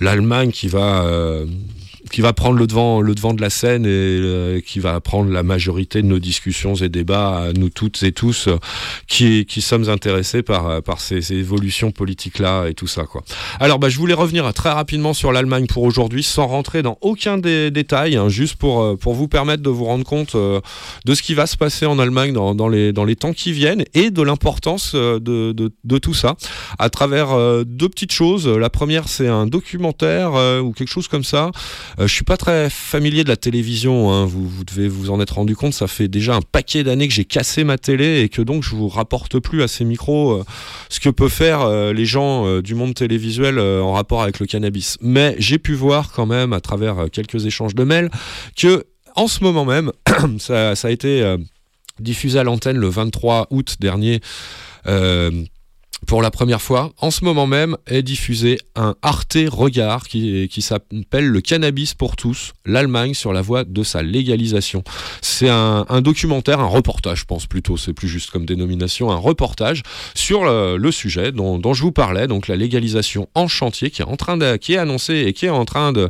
l'Allemagne 0.00 0.52
qui 0.52 0.68
va 0.68 1.04
qui 2.08 2.20
va 2.20 2.32
prendre 2.32 2.58
le 2.58 2.66
devant, 2.66 3.00
le 3.00 3.14
devant 3.14 3.34
de 3.34 3.40
la 3.40 3.50
scène 3.50 3.84
et 3.84 3.88
euh, 3.88 4.60
qui 4.60 4.80
va 4.80 5.00
prendre 5.00 5.30
la 5.30 5.42
majorité 5.42 6.02
de 6.02 6.06
nos 6.06 6.18
discussions 6.18 6.74
et 6.74 6.88
débats, 6.88 7.38
à 7.38 7.52
nous 7.52 7.70
toutes 7.70 8.02
et 8.02 8.12
tous, 8.12 8.48
euh, 8.48 8.58
qui, 9.06 9.46
qui 9.46 9.60
sommes 9.60 9.88
intéressés 9.88 10.42
par, 10.42 10.68
euh, 10.68 10.80
par 10.80 11.00
ces, 11.00 11.32
évolutions 11.32 11.90
politiques-là 11.90 12.68
et 12.68 12.74
tout 12.74 12.86
ça. 12.86 13.04
Quoi. 13.04 13.22
Alors, 13.60 13.78
bah, 13.78 13.88
je 13.88 13.98
voulais 13.98 14.14
revenir 14.14 14.52
très 14.54 14.70
rapidement 14.70 15.12
sur 15.12 15.32
l'Allemagne 15.32 15.66
pour 15.66 15.82
aujourd'hui, 15.82 16.22
sans 16.22 16.46
rentrer 16.46 16.82
dans 16.82 16.98
aucun 17.00 17.38
des 17.38 17.70
détails, 17.70 18.16
hein, 18.16 18.28
juste 18.28 18.56
pour, 18.56 18.98
pour 18.98 19.14
vous 19.14 19.28
permettre 19.28 19.62
de 19.62 19.70
vous 19.70 19.84
rendre 19.84 20.04
compte 20.04 20.36
de 20.36 21.14
ce 21.14 21.22
qui 21.22 21.34
va 21.34 21.46
se 21.46 21.56
passer 21.56 21.86
en 21.86 21.98
Allemagne 21.98 22.32
dans, 22.32 22.54
dans, 22.54 22.68
les, 22.68 22.92
dans 22.92 23.04
les 23.04 23.16
temps 23.16 23.32
qui 23.32 23.52
viennent 23.52 23.84
et 23.94 24.10
de 24.10 24.22
l'importance 24.22 24.94
de, 24.94 25.18
de, 25.18 25.72
de 25.84 25.98
tout 25.98 26.14
ça 26.14 26.36
à 26.78 26.90
travers 26.90 27.28
deux 27.64 27.88
petites 27.88 28.12
choses. 28.12 28.48
La 28.48 28.70
première, 28.70 29.08
c'est 29.08 29.28
un 29.28 29.46
documentaire 29.46 30.32
ou 30.62 30.72
quelque 30.72 30.88
chose 30.88 31.08
comme 31.08 31.24
ça. 31.24 31.50
Euh, 31.98 32.06
je 32.06 32.14
suis 32.14 32.24
pas 32.24 32.36
très 32.36 32.70
familier 32.70 33.24
de 33.24 33.28
la 33.28 33.36
télévision. 33.36 34.12
hein. 34.12 34.24
Vous, 34.24 34.64
devez 34.64 34.88
vous 34.88 35.10
en 35.10 35.20
être 35.20 35.34
rendu 35.34 35.56
compte. 35.56 35.74
Ça 35.74 35.86
fait 35.86 36.08
déjà 36.08 36.36
un 36.36 36.40
paquet 36.40 36.84
d'années 36.84 37.08
que 37.08 37.14
j'ai 37.14 37.24
cassé 37.24 37.64
ma 37.64 37.78
télé 37.78 38.20
et 38.20 38.28
que 38.28 38.42
donc 38.42 38.62
je 38.62 38.70
vous 38.70 38.88
rapporte 38.88 39.38
plus 39.40 39.62
à 39.62 39.68
ces 39.68 39.84
micros 39.84 40.32
euh, 40.32 40.44
ce 40.88 41.00
que 41.00 41.08
peuvent 41.08 41.30
faire 41.30 41.62
euh, 41.62 41.92
les 41.92 42.04
gens 42.04 42.46
euh, 42.46 42.62
du 42.62 42.74
monde 42.74 42.94
télévisuel 42.94 43.58
en 43.58 43.92
rapport 43.92 44.22
avec 44.22 44.38
le 44.38 44.46
cannabis. 44.46 44.98
Mais 45.00 45.34
j'ai 45.38 45.58
pu 45.58 45.74
voir 45.74 46.12
quand 46.12 46.26
même 46.26 46.52
à 46.52 46.60
travers 46.60 47.06
quelques 47.10 47.46
échanges 47.46 47.74
de 47.74 47.84
mails 47.84 48.10
que 48.56 48.84
en 49.16 49.26
ce 49.26 49.42
moment 49.42 49.64
même, 49.64 49.90
ça, 50.38 50.70
a 50.70 50.90
été 50.90 51.36
diffusé 51.98 52.38
à 52.38 52.44
l'antenne 52.44 52.76
le 52.76 52.88
23 52.88 53.48
août 53.50 53.76
dernier. 53.80 54.20
Pour 56.06 56.22
la 56.22 56.30
première 56.30 56.62
fois, 56.62 56.92
en 56.98 57.10
ce 57.10 57.24
moment 57.24 57.46
même, 57.46 57.76
est 57.86 58.02
diffusé 58.02 58.58
un 58.76 58.94
Arte 59.02 59.36
Regard 59.50 60.06
qui, 60.06 60.48
qui 60.48 60.62
s'appelle 60.62 61.26
Le 61.26 61.40
cannabis 61.40 61.94
pour 61.94 62.16
tous, 62.16 62.52
l'Allemagne 62.64 63.14
sur 63.14 63.32
la 63.32 63.42
voie 63.42 63.64
de 63.64 63.82
sa 63.82 64.02
légalisation. 64.02 64.84
C'est 65.20 65.48
un, 65.48 65.84
documentaire, 66.00 66.60
un 66.60 66.66
reportage, 66.66 67.20
je 67.20 67.24
pense 67.24 67.46
plutôt, 67.46 67.76
c'est 67.76 67.92
plus 67.92 68.08
juste 68.08 68.30
comme 68.30 68.46
dénomination, 68.46 69.10
un 69.10 69.16
reportage 69.16 69.82
sur 70.14 70.44
le, 70.44 70.90
sujet 70.90 71.32
dont, 71.32 71.58
dont 71.58 71.74
je 71.74 71.82
vous 71.82 71.92
parlais, 71.92 72.26
donc 72.26 72.48
la 72.48 72.56
légalisation 72.56 73.28
en 73.34 73.46
chantier 73.46 73.90
qui 73.90 74.02
est 74.02 74.06
en 74.06 74.16
train 74.16 74.36
de, 74.36 74.56
qui 74.56 74.74
est 74.74 74.78
annoncée 74.78 75.24
et 75.26 75.32
qui 75.32 75.46
est 75.46 75.50
en 75.50 75.64
train 75.64 75.92
de 75.92 76.08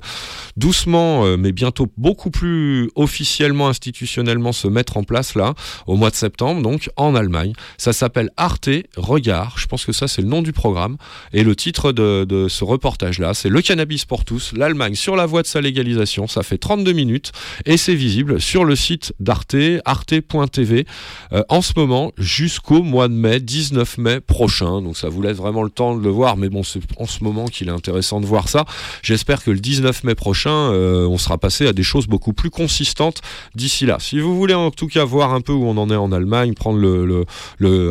doucement, 0.56 1.24
euh, 1.24 1.36
mais 1.36 1.52
bientôt 1.52 1.86
beaucoup 1.97 2.31
plus 2.31 2.90
officiellement, 2.94 3.69
institutionnellement 3.69 4.52
se 4.52 4.69
mettre 4.69 4.97
en 4.97 5.02
place 5.02 5.35
là, 5.35 5.55
au 5.86 5.97
mois 5.97 6.10
de 6.10 6.15
septembre, 6.15 6.62
donc 6.62 6.90
en 6.97 7.15
Allemagne. 7.15 7.52
Ça 7.77 7.93
s'appelle 7.93 8.31
Arte 8.36 8.70
Regard. 8.97 9.59
Je 9.59 9.66
pense 9.66 9.77
que 9.84 9.92
ça, 9.92 10.09
c'est 10.09 10.22
le 10.22 10.28
nom 10.28 10.42
du 10.42 10.52
programme. 10.52 10.96
Et 11.32 11.42
le 11.44 11.55
titre 11.56 11.92
de, 11.92 12.46
ce 12.48 12.64
reportage-là, 12.64 13.34
c'est 13.34 13.48
Le 13.48 13.60
cannabis 13.62 14.05
pour 14.05 14.24
tous, 14.24 14.52
l'Allemagne 14.55 14.94
sur 14.94 15.16
la 15.16 15.26
voie 15.26 15.42
de 15.42 15.46
sa 15.46 15.60
légalisation. 15.60 16.26
Ça 16.26 16.42
fait 16.42 16.59
32 16.59 16.92
minutes 16.92 17.32
et 17.66 17.76
c'est 17.76 17.94
visible 17.94 18.40
sur 18.40 18.64
le 18.64 18.76
site 18.76 19.12
d'Arte, 19.20 19.56
arte.tv, 19.84 20.86
euh, 21.32 21.42
en 21.48 21.62
ce 21.62 21.72
moment 21.76 22.12
jusqu'au 22.18 22.82
mois 22.82 23.09
de 23.09 23.14
mai, 23.14 23.40
19 23.40 23.98
mai 23.98 24.20
prochain. 24.20 24.82
Donc 24.82 24.96
ça 24.96 25.09
vous 25.09 25.22
laisse 25.22 25.36
vraiment 25.36 25.62
le 25.62 25.70
temps 25.70 25.96
de 25.96 26.02
le 26.02 26.10
voir. 26.10 26.36
Mais 26.36 26.48
bon, 26.48 26.62
c'est 26.62 26.80
en 26.98 27.06
ce 27.06 27.22
moment 27.24 27.46
qu'il 27.46 27.68
est 27.68 27.72
intéressant 27.72 28.20
de 28.20 28.26
voir 28.26 28.48
ça. 28.48 28.64
J'espère 29.02 29.42
que 29.42 29.50
le 29.50 29.59
19 29.60 30.05
mai 30.05 30.14
prochain, 30.14 30.50
euh, 30.50 31.06
on 31.06 31.18
sera 31.18 31.38
passé 31.38 31.66
à 31.66 31.72
des 31.72 31.82
choses 31.82 32.06
beaucoup 32.06 32.32
plus 32.32 32.50
consistantes 32.50 33.20
d'ici 33.55 33.86
là. 33.86 33.98
Si 34.00 34.20
vous 34.20 34.36
voulez 34.36 34.55
en 34.55 34.70
tout 34.70 34.86
cas 34.86 35.05
voir 35.05 35.32
un 35.34 35.40
peu 35.40 35.52
où 35.52 35.64
on 35.64 35.76
en 35.76 35.90
est 35.90 35.96
en 35.96 36.12
Allemagne, 36.12 36.55
prendre 36.55 36.78
le, 36.78 37.24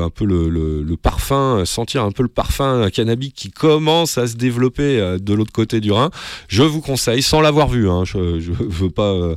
un 0.01 0.09
peu 0.09 0.25
le, 0.25 0.49
le- 0.49 0.97
parfum, 0.97 1.63
sentir 1.77 2.03
un 2.03 2.11
peu 2.11 2.23
le 2.23 2.29
parfum 2.29 2.89
cannabique 2.89 3.35
qui 3.35 3.51
commence 3.51 4.17
à 4.17 4.25
se 4.25 4.35
développer 4.35 4.99
euh, 4.99 5.19
de 5.19 5.33
l'autre 5.35 5.51
côté 5.51 5.79
du 5.79 5.91
Rhin, 5.91 6.09
je 6.47 6.63
vous 6.63 6.81
conseille, 6.81 7.21
sans 7.21 7.39
l'avoir 7.39 7.67
vu, 7.67 7.87
hein, 7.87 8.03
je 8.03 8.17
ne 8.17 8.39
veux 8.39 8.89
pas 8.89 9.11
euh, 9.11 9.35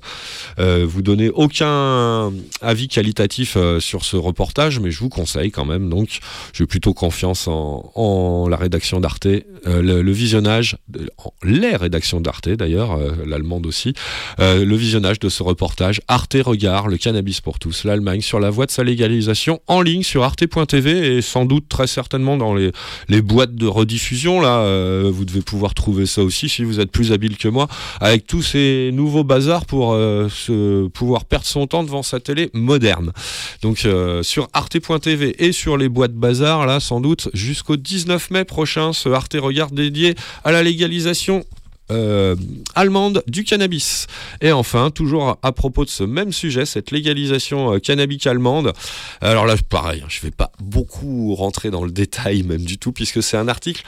euh, 0.59 0.87
vous 0.89 1.03
donner 1.03 1.29
aucun 1.29 2.33
avis 2.63 2.89
qualitatif 2.89 3.59
sur 3.79 4.07
ce 4.07 4.17
reportage, 4.17 4.81
mais 4.81 4.91
je 4.91 5.01
vous 5.01 5.11
conseille 5.11 5.51
quand 5.51 5.67
même. 5.67 5.91
Donc, 5.91 6.21
j'ai 6.55 6.65
plutôt 6.65 6.95
confiance 6.95 7.47
en, 7.47 8.49
la 8.49 8.57
rédaction 8.57 9.01
d'Arte, 9.01 9.27
le, 9.67 10.13
visionnage, 10.13 10.79
les 11.43 11.77
rédactions 11.77 12.23
d'Arte 12.23 12.49
d'ailleurs, 12.49 12.99
l'allemande 13.27 13.67
aussi, 13.67 13.93
le 14.39 14.75
visionnage 14.77 15.19
de 15.19 15.29
ce 15.29 15.43
reportage. 15.43 16.01
Arte 16.09 16.37
Regard, 16.43 16.89
le 16.89 16.97
cannabis 16.97 17.41
pour 17.41 17.59
tous, 17.59 17.85
l'Allemagne 17.85 18.23
sur 18.23 18.41
la 18.41 18.51
voie 18.51 18.67
de 18.67 18.71
sa 18.71 18.83
légalisation 18.83 19.61
en 19.67 19.83
ligne 19.83 20.03
sur 20.03 20.25
arte.tv 20.25 21.17
et 21.17 21.23
sans 21.23 21.45
doute 21.45 21.69
très 21.69 21.87
certainement 21.87 22.30
dans 22.37 22.55
les, 22.55 23.23
boîtes 23.23 23.55
de 23.55 23.67
rediffusion. 23.67 24.41
Là, 24.41 24.61
euh, 24.61 25.11
vous 25.13 25.25
devez 25.25 25.43
pouvoir 25.43 25.75
trouver 25.75 26.07
ça 26.07 26.23
aussi 26.23 26.49
si 26.49 26.65
vous 26.65 26.81
êtes 26.81 26.91
plus 26.91 27.13
habile 27.13 27.37
que 27.37 27.49
moi, 27.49 27.69
avec 28.01 28.27
tous 28.27 28.43
ces 28.43 28.91
nouveaux 28.93 29.25
bazars 29.25 29.67
pour 29.67 29.93
euh, 29.93 30.29
se, 30.29 30.89
pouvoir 30.89 31.25
perdre 31.25 31.47
son 31.47 31.67
temps 31.67 31.85
devant 31.85 32.03
sa 32.03 32.21
télé 32.21 32.51
moderne. 32.53 33.13
Donc 33.63 33.85
euh, 33.85 34.23
sur 34.23 34.49
arte.tv 34.53 35.37
et 35.39 35.53
sur 35.53 35.77
les 35.77 35.89
boîtes 35.89 36.15
bazar, 36.15 36.67
là 36.67 36.81
sans 36.81 37.01
doute 37.01 37.29
jusqu'au 37.35 37.77
19 37.77 38.31
mai 38.31 38.45
prochain, 38.45 38.93
ce 38.93 39.09
Arte 39.09 39.37
Regard 39.41 39.71
dédié 39.71 40.15
à 40.45 40.53
la 40.53 40.63
légalisation 40.63 41.45
euh, 41.91 42.37
allemande 42.75 43.23
du 43.27 43.45
cannabis. 43.45 44.07
Et 44.41 44.53
enfin, 44.53 44.91
toujours 44.91 45.39
à 45.43 45.53
propos 45.53 45.85
de 45.85 45.91
ce 45.91 46.05
même 46.05 46.33
sujet, 46.33 46.67
cette 46.67 46.91
légalisation 46.91 47.75
euh, 47.75 47.79
cannabique 47.79 48.27
allemande. 48.27 48.73
Alors 49.21 49.47
là, 49.47 49.57
pareil, 49.69 50.03
hein, 50.03 50.09
je 50.09 50.21
vais 50.21 50.31
pas 50.31 50.53
beaucoup 50.61 51.35
rentrer 51.35 51.71
dans 51.71 51.85
le 51.85 51.91
détail 51.91 52.43
même 52.43 52.65
du 52.65 52.79
tout, 52.79 52.93
puisque 52.93 53.23
c'est 53.23 53.37
un 53.37 53.49
article 53.49 53.83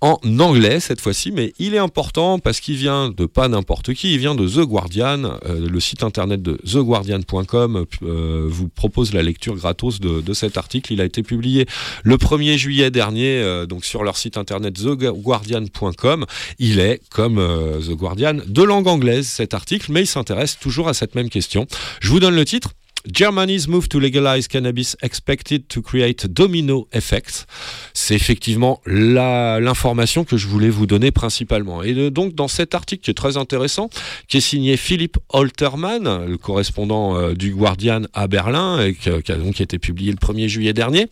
en 0.00 0.18
anglais 0.38 0.80
cette 0.80 1.00
fois-ci, 1.00 1.32
mais 1.32 1.52
il 1.58 1.74
est 1.74 1.78
important 1.78 2.38
parce 2.38 2.60
qu'il 2.60 2.76
vient 2.76 3.10
de 3.10 3.26
pas 3.26 3.48
n'importe 3.48 3.94
qui, 3.94 4.14
il 4.14 4.18
vient 4.18 4.34
de 4.34 4.46
The 4.46 4.66
Guardian, 4.66 5.38
euh, 5.46 5.68
le 5.68 5.80
site 5.80 6.02
internet 6.02 6.42
de 6.42 6.58
theguardian.com 6.64 7.86
euh, 8.02 8.46
vous 8.48 8.68
propose 8.68 9.12
la 9.12 9.22
lecture 9.22 9.56
gratos 9.56 10.00
de, 10.00 10.20
de 10.20 10.34
cet 10.34 10.56
article. 10.56 10.92
Il 10.92 11.00
a 11.00 11.04
été 11.04 11.22
publié 11.22 11.66
le 12.02 12.16
1er 12.16 12.56
juillet 12.56 12.90
dernier, 12.90 13.64
donc 13.68 13.84
sur 13.84 14.04
leur 14.04 14.16
site 14.16 14.36
internet 14.36 14.74
theguardian.com. 14.74 16.26
Il 16.58 16.80
est, 16.80 17.00
comme 17.10 17.38
euh, 17.46 17.80
The 17.80 17.92
Guardian, 17.96 18.38
de 18.46 18.62
langue 18.62 18.88
anglaise 18.88 19.26
cet 19.26 19.54
article, 19.54 19.92
mais 19.92 20.02
il 20.02 20.06
s'intéresse 20.06 20.58
toujours 20.58 20.88
à 20.88 20.94
cette 20.94 21.14
même 21.14 21.30
question. 21.30 21.66
Je 22.00 22.08
vous 22.10 22.20
donne 22.20 22.34
le 22.36 22.44
titre. 22.44 22.70
Germany's 23.12 23.68
move 23.68 23.86
to 23.86 24.00
legalize 24.00 24.48
cannabis 24.48 24.96
expected 25.00 25.68
to 25.68 25.80
create 25.80 26.26
domino 26.26 26.88
effects. 26.92 27.46
C'est 27.94 28.16
effectivement 28.16 28.80
l'information 28.86 30.24
que 30.24 30.36
je 30.36 30.48
voulais 30.48 30.70
vous 30.70 30.86
donner 30.86 31.12
principalement. 31.12 31.84
Et 31.84 31.94
de- 31.94 32.08
donc 32.08 32.34
dans 32.34 32.48
cet 32.48 32.74
article 32.74 33.04
qui 33.04 33.12
est 33.12 33.14
très 33.14 33.36
intéressant, 33.36 33.90
qui 34.26 34.38
est 34.38 34.40
signé 34.40 34.76
Philippe 34.76 35.18
Holterman, 35.28 36.26
le 36.26 36.36
correspondant 36.36 37.16
euh, 37.16 37.34
du 37.34 37.54
Guardian 37.54 38.02
à 38.12 38.26
Berlin, 38.26 38.80
et 38.84 38.94
qui 38.94 39.08
a 39.08 39.36
donc 39.36 39.60
été 39.60 39.78
publié 39.78 40.10
le 40.10 40.18
1er 40.18 40.48
juillet 40.48 40.72
dernier, 40.72 41.06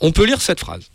on 0.00 0.12
peut 0.12 0.24
lire 0.24 0.40
cette 0.40 0.60
phrase. 0.60 0.88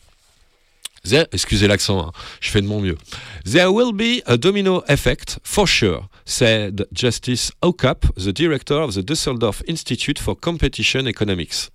There- 1.06 1.28
excusez 1.32 1.68
l'accent, 1.68 2.00
hein, 2.08 2.12
je 2.42 2.50
fais 2.50 2.62
de 2.62 2.68
mon 2.68 2.82
mieux. 2.82 2.98
There 3.46 3.72
will 3.72 3.94
be 3.94 4.22
a 4.26 4.38
domino 4.38 4.84
effect 4.88 5.40
for 5.44 5.68
sure, 5.68 6.10
said 6.26 6.88
Justice 6.94 7.52
Okap, 7.62 8.06
the 8.18 8.32
director 8.34 8.76
of 8.82 8.94
the 8.94 9.02
Düsseldorf 9.04 9.64
Institute 9.68 10.20
for 10.20 10.36
Competition 10.40 11.06
Economics. 11.08 11.70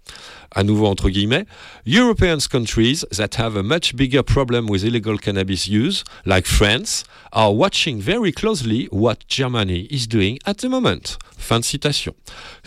À 0.57 0.63
nouveau 0.63 0.87
entre 0.87 1.09
guillemets, 1.11 1.47
European 1.85 2.39
countries 2.49 3.05
that 3.11 3.31
have 3.39 3.57
a 3.57 3.63
much 3.63 3.97
bigger 3.97 4.23
problem 4.23 4.69
with 4.71 4.85
illegal 4.85 5.19
cannabis 5.19 5.67
use, 5.67 6.05
like 6.27 6.47
France, 6.47 7.03
are 7.33 7.53
watching 7.53 7.99
very 8.01 8.31
closely 8.33 8.89
what 8.93 9.17
Germany 9.29 9.89
is 9.91 10.07
doing 10.07 10.39
at 10.45 10.55
the 10.59 10.67
moment. 10.67 11.19
Fin 11.37 11.59
de 11.59 11.65
citation. 11.65 12.15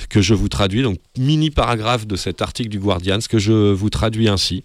Que 0.09 0.21
je 0.21 0.33
vous 0.33 0.49
traduis, 0.49 0.81
donc 0.83 0.97
mini 1.17 1.49
paragraphe 1.49 2.05
de 2.05 2.15
cet 2.17 2.41
article 2.41 2.69
du 2.69 2.79
Guardian, 2.79 3.21
ce 3.21 3.29
que 3.29 3.39
je 3.39 3.71
vous 3.71 3.89
traduis 3.89 4.27
ainsi. 4.27 4.63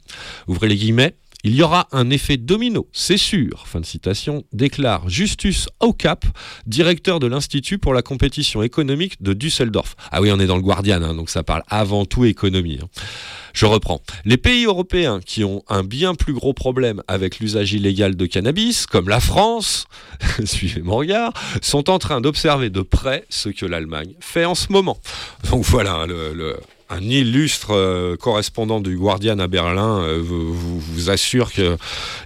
Ouvrez 0.48 0.68
les 0.68 0.76
guillemets. 0.76 1.14
Il 1.44 1.56
y 1.56 1.62
aura 1.62 1.88
un 1.90 2.08
effet 2.10 2.36
domino, 2.36 2.88
c'est 2.92 3.16
sûr, 3.16 3.64
fin 3.66 3.80
de 3.80 3.84
citation, 3.84 4.44
déclare 4.52 5.08
Justus 5.08 5.68
Okap, 5.80 6.24
directeur 6.66 7.18
de 7.18 7.26
l'Institut 7.26 7.78
pour 7.78 7.94
la 7.94 8.02
compétition 8.02 8.62
économique 8.62 9.20
de 9.20 9.32
Düsseldorf. 9.32 9.96
Ah 10.12 10.20
oui, 10.20 10.30
on 10.30 10.38
est 10.38 10.46
dans 10.46 10.54
le 10.54 10.62
Guardian, 10.62 11.02
hein, 11.02 11.14
donc 11.14 11.30
ça 11.30 11.42
parle 11.42 11.64
avant 11.68 12.04
tout 12.04 12.24
économie. 12.24 12.78
hein. 12.80 12.86
Je 13.54 13.66
reprends. 13.66 14.00
Les 14.24 14.36
pays 14.36 14.64
européens 14.66 15.20
qui 15.20 15.42
ont 15.42 15.64
un 15.68 15.82
bien 15.82 16.14
plus 16.14 16.32
gros 16.32 16.54
problème 16.54 17.02
avec 17.08 17.40
l'usage 17.40 17.72
illégal 17.72 18.14
de 18.16 18.26
cannabis, 18.26 18.86
comme 18.86 19.08
la 19.08 19.18
France, 19.20 19.86
suivez 20.44 20.80
mon 20.82 20.94
regard, 20.96 21.32
sont 21.60 21.90
en 21.90 21.98
train 21.98 22.20
d'observer 22.20 22.70
de 22.70 22.82
près 22.82 23.24
ce 23.28 23.48
que 23.48 23.66
l'Allemagne 23.66 24.14
fait 24.20 24.44
en 24.44 24.54
ce 24.54 24.70
moment. 24.72 24.98
Donc 25.50 25.64
voilà, 25.64 25.94
hein, 25.94 26.06
le- 26.06 26.56
un 26.90 27.02
illustre 27.02 27.72
euh, 27.74 28.16
correspondant 28.16 28.80
du 28.80 28.96
Guardian 28.96 29.38
à 29.38 29.46
Berlin 29.46 30.02
euh, 30.02 30.20
vous, 30.22 31.10
assure 31.10 31.52
que 31.52 31.76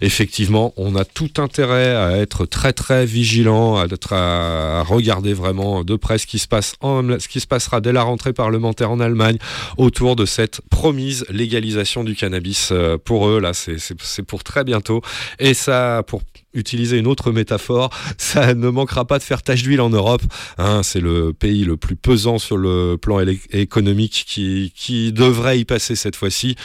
effectivement 0.01 0.73
on 0.77 0.97
a 0.97 1.05
tout 1.05 1.31
intérêt 1.39 1.95
à 1.97 2.17
être 2.19 2.47
très 2.47 2.73
très 2.73 3.07
vigilant, 3.07 3.77
à, 3.77 3.87
être- 3.87 4.13
à 4.13 4.83
regarder 4.83 5.33
vraiment 5.35 5.85
de 5.85 5.97
près 5.97 6.19
ce 6.19 6.27
qui 6.27 6.39
se 6.39 6.49
passe 6.49 6.75
en, 6.81 7.19
ce 7.19 7.29
qui 7.29 7.41
se 7.41 7.47
passera 7.47 7.81
dès 7.81 7.93
la 7.93 8.03
rentrée 8.03 8.33
parlementaire 8.33 8.91
en 8.91 9.01
Allemagne 9.01 9.39
autour 9.77 10.17
de 10.17 10.27
cette 10.27 10.61
promise 10.71 11.25
légalisation 11.31 12.05
du 12.05 12.15
cannabis 12.15 12.71
euh, 12.73 12.99
pour 12.99 13.29
eux. 13.29 13.41
Là 13.41 13.53
c'est 13.55 14.23
pour 14.23 14.45
très 14.45 14.65
bientôt. 14.65 15.01
Et 15.39 15.55
ça 15.55 16.03
pour 16.07 16.23
utiliser 16.57 16.99
une 16.99 17.07
autre 17.07 17.33
métaphore 17.33 17.91
ça 18.19 18.55
ne 18.55 18.69
manquera 18.69 19.05
pas 19.05 19.19
de 19.19 19.23
faire 19.23 19.43
tache 19.43 19.63
d'huile 19.63 19.81
en 19.81 19.91
Europe 19.91 20.23
Hein, 20.59 20.83
c'est 20.83 21.01
le 21.01 21.33
pays 21.33 21.65
le 21.65 21.77
plus 21.77 21.97
pesant 21.97 22.39
sur 22.39 22.57
le 22.57 22.97
plan 22.97 23.21
économique 23.51 24.25
qui, 24.27 25.13
devrait 25.13 25.61
y 25.61 25.65
passer 25.65 25.97
cette 25.97 26.17
fois-ci. 26.17 26.57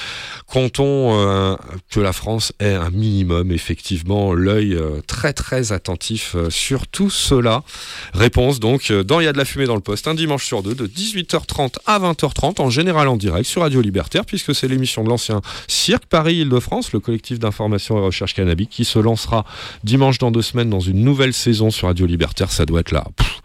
Comptons 0.48 1.14
euh, 1.14 1.56
que 1.90 2.00
la 2.00 2.14
France 2.14 2.54
ait 2.60 2.74
un 2.74 2.90
minimum, 2.90 3.52
effectivement, 3.52 4.34
l'œil 4.34 4.74
euh, 4.74 5.02
très 5.08 5.34
très 5.34 5.72
attentif 5.72 6.36
euh, 6.36 6.50
sur 6.50 6.88
tout 6.88 7.10
cela. 7.10 7.64
Réponse 8.14 8.60
donc 8.60 8.92
dans 8.92 9.20
Il 9.20 9.26
y 9.26 9.28
a 9.28 9.34
de 9.34 9.38
la 9.38 9.46
fumée 9.46 9.66
dans 9.66 9.76
le 9.76 9.82
poste, 9.82 10.08
un 10.08 10.16
dimanche 10.16 10.46
sur 10.46 10.64
deux, 10.64 10.76
de 10.76 10.88
18h30 10.88 11.76
à 11.86 12.00
20h30, 12.00 12.62
en 12.62 12.70
général 12.70 13.08
en 13.08 13.18
direct 13.18 13.48
sur 13.48 13.62
Radio 13.62 13.82
Libertaire, 13.82 14.26
puisque 14.26 14.56
c'est 14.56 14.68
l'émission 14.68 15.04
de 15.04 15.10
l'ancien 15.10 15.42
Cirque 15.68 16.06
Paris-Île-de-France, 16.06 16.94
le 16.94 17.00
collectif 17.00 17.40
d'information 17.40 17.98
et 17.98 18.02
recherche 18.02 18.34
cannabique, 18.34 18.70
qui 18.70 18.86
se 18.86 19.00
lancera 19.00 19.46
dimanche 19.84 20.18
dans 20.18 20.32
deux 20.32 20.42
semaines 20.42 20.70
dans 20.70 20.80
une 20.80 21.04
nouvelle 21.04 21.34
saison 21.34 21.72
sur 21.72 21.88
Radio 21.88 22.06
Libertaire. 22.06 22.52
Ça 22.52 22.66
doit 22.66 22.82
être 22.82 22.92
là. 22.92 23.06
pff, 23.16 23.42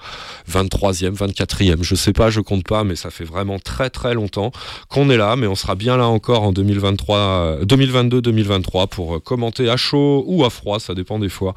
23e, 0.51 1.17
24e, 1.17 1.83
je 1.83 1.95
sais 1.95 2.13
pas, 2.13 2.31
je 2.31 2.41
compte 2.41 2.65
pas, 2.65 2.85
mais 2.85 2.95
ça 2.95 3.11
fait 3.11 3.25
vraiment 3.25 3.59
très 3.59 3.91
très 3.91 4.15
longtemps 4.15 4.53
qu'on 4.89 5.11
est 5.11 5.17
là, 5.17 5.35
mais 5.37 5.49
on 5.49 5.57
sera 5.57 5.75
bien 5.75 5.97
là 5.97 6.07
encore 6.07 6.43
en 6.43 6.53
2023, 6.53 7.19
euh, 7.19 7.65
2022-2023 7.65 8.89
pour 8.89 9.17
euh, 9.17 9.19
commenter 9.19 9.69
à 9.69 9.77
chaud 9.77 10.25
ou 10.27 10.45
à 10.45 10.51
froid, 10.51 10.79
ça 10.79 10.95
dépend 10.95 11.19
des 11.19 11.29
fois, 11.29 11.55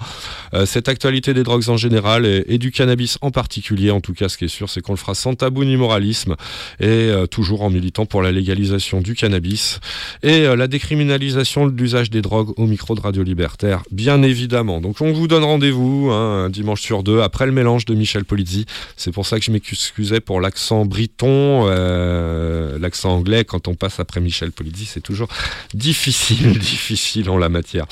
euh, 0.54 0.66
cette 0.66 0.90
actualité 0.90 1.34
des 1.34 1.44
drogues 1.44 1.70
en 1.70 1.78
général 1.78 2.26
et, 2.26 2.58
du 2.58 2.72
cannabis 2.72 3.18
en 3.22 3.32
particulier. 3.32 3.92
En 3.92 4.02
tout 4.02 4.14
cas, 4.14 4.30
ce 4.30 4.38
qui 4.38 4.46
est 4.46 4.50
sûr, 4.50 4.70
c'est 4.70 4.82
qu'on 4.82 4.94
le 4.94 4.98
fera 4.98 5.16
sans 5.16 5.36
tabou 5.36 5.64
ni 5.64 5.78
moralisme 5.78 6.36
et 6.80 6.86
euh, 6.88 7.26
toujours 7.26 7.62
en 7.62 7.70
militant 7.70 8.06
pour 8.06 8.22
la 8.22 8.32
légalisation 8.32 9.02
du 9.02 9.16
cannabis 9.16 9.80
et 10.24 10.46
euh, 10.46 10.56
la 10.56 10.68
décriminalisation 10.68 11.68
de 11.68 11.76
l'usage 11.76 12.10
des 12.10 12.22
drogues 12.22 12.54
au 12.58 12.66
micro 12.66 12.96
de 12.96 13.02
Radio 13.02 13.24
Libertaire, 13.24 13.84
bien 13.92 14.22
évidemment. 14.24 14.69
Donc 14.80 15.02
on 15.02 15.12
vous 15.12 15.28
donne 15.28 15.44
rendez-vous 15.44 16.10
hein, 16.12 16.46
un 16.46 16.50
dimanche 16.50 16.82
sur 16.82 17.02
deux 17.02 17.22
après 17.22 17.48
le 17.48 17.52
mélange 17.52 17.86
de 17.86 17.96
Michel 17.96 18.26
Polizzi. 18.26 18.66
C'est 18.96 19.12
pour 19.12 19.26
ça 19.26 19.40
que 19.40 19.46
je 19.46 19.52
m'excusais 19.52 20.20
pour 20.20 20.40
l'accent 20.40 20.86
briton, 20.86 21.66
euh, 21.68 22.78
l'accent 22.80 23.10
anglais 23.10 23.44
quand 23.44 23.68
on 23.68 23.74
passe 23.74 24.00
après 24.00 24.22
Michel 24.22 24.52
Polizzi, 24.52 24.86
c'est 24.86 25.02
toujours 25.02 25.28
difficile, 25.74 26.58
difficile 26.60 27.30
en 27.30 27.38
la 27.38 27.50
matière. 27.50 27.86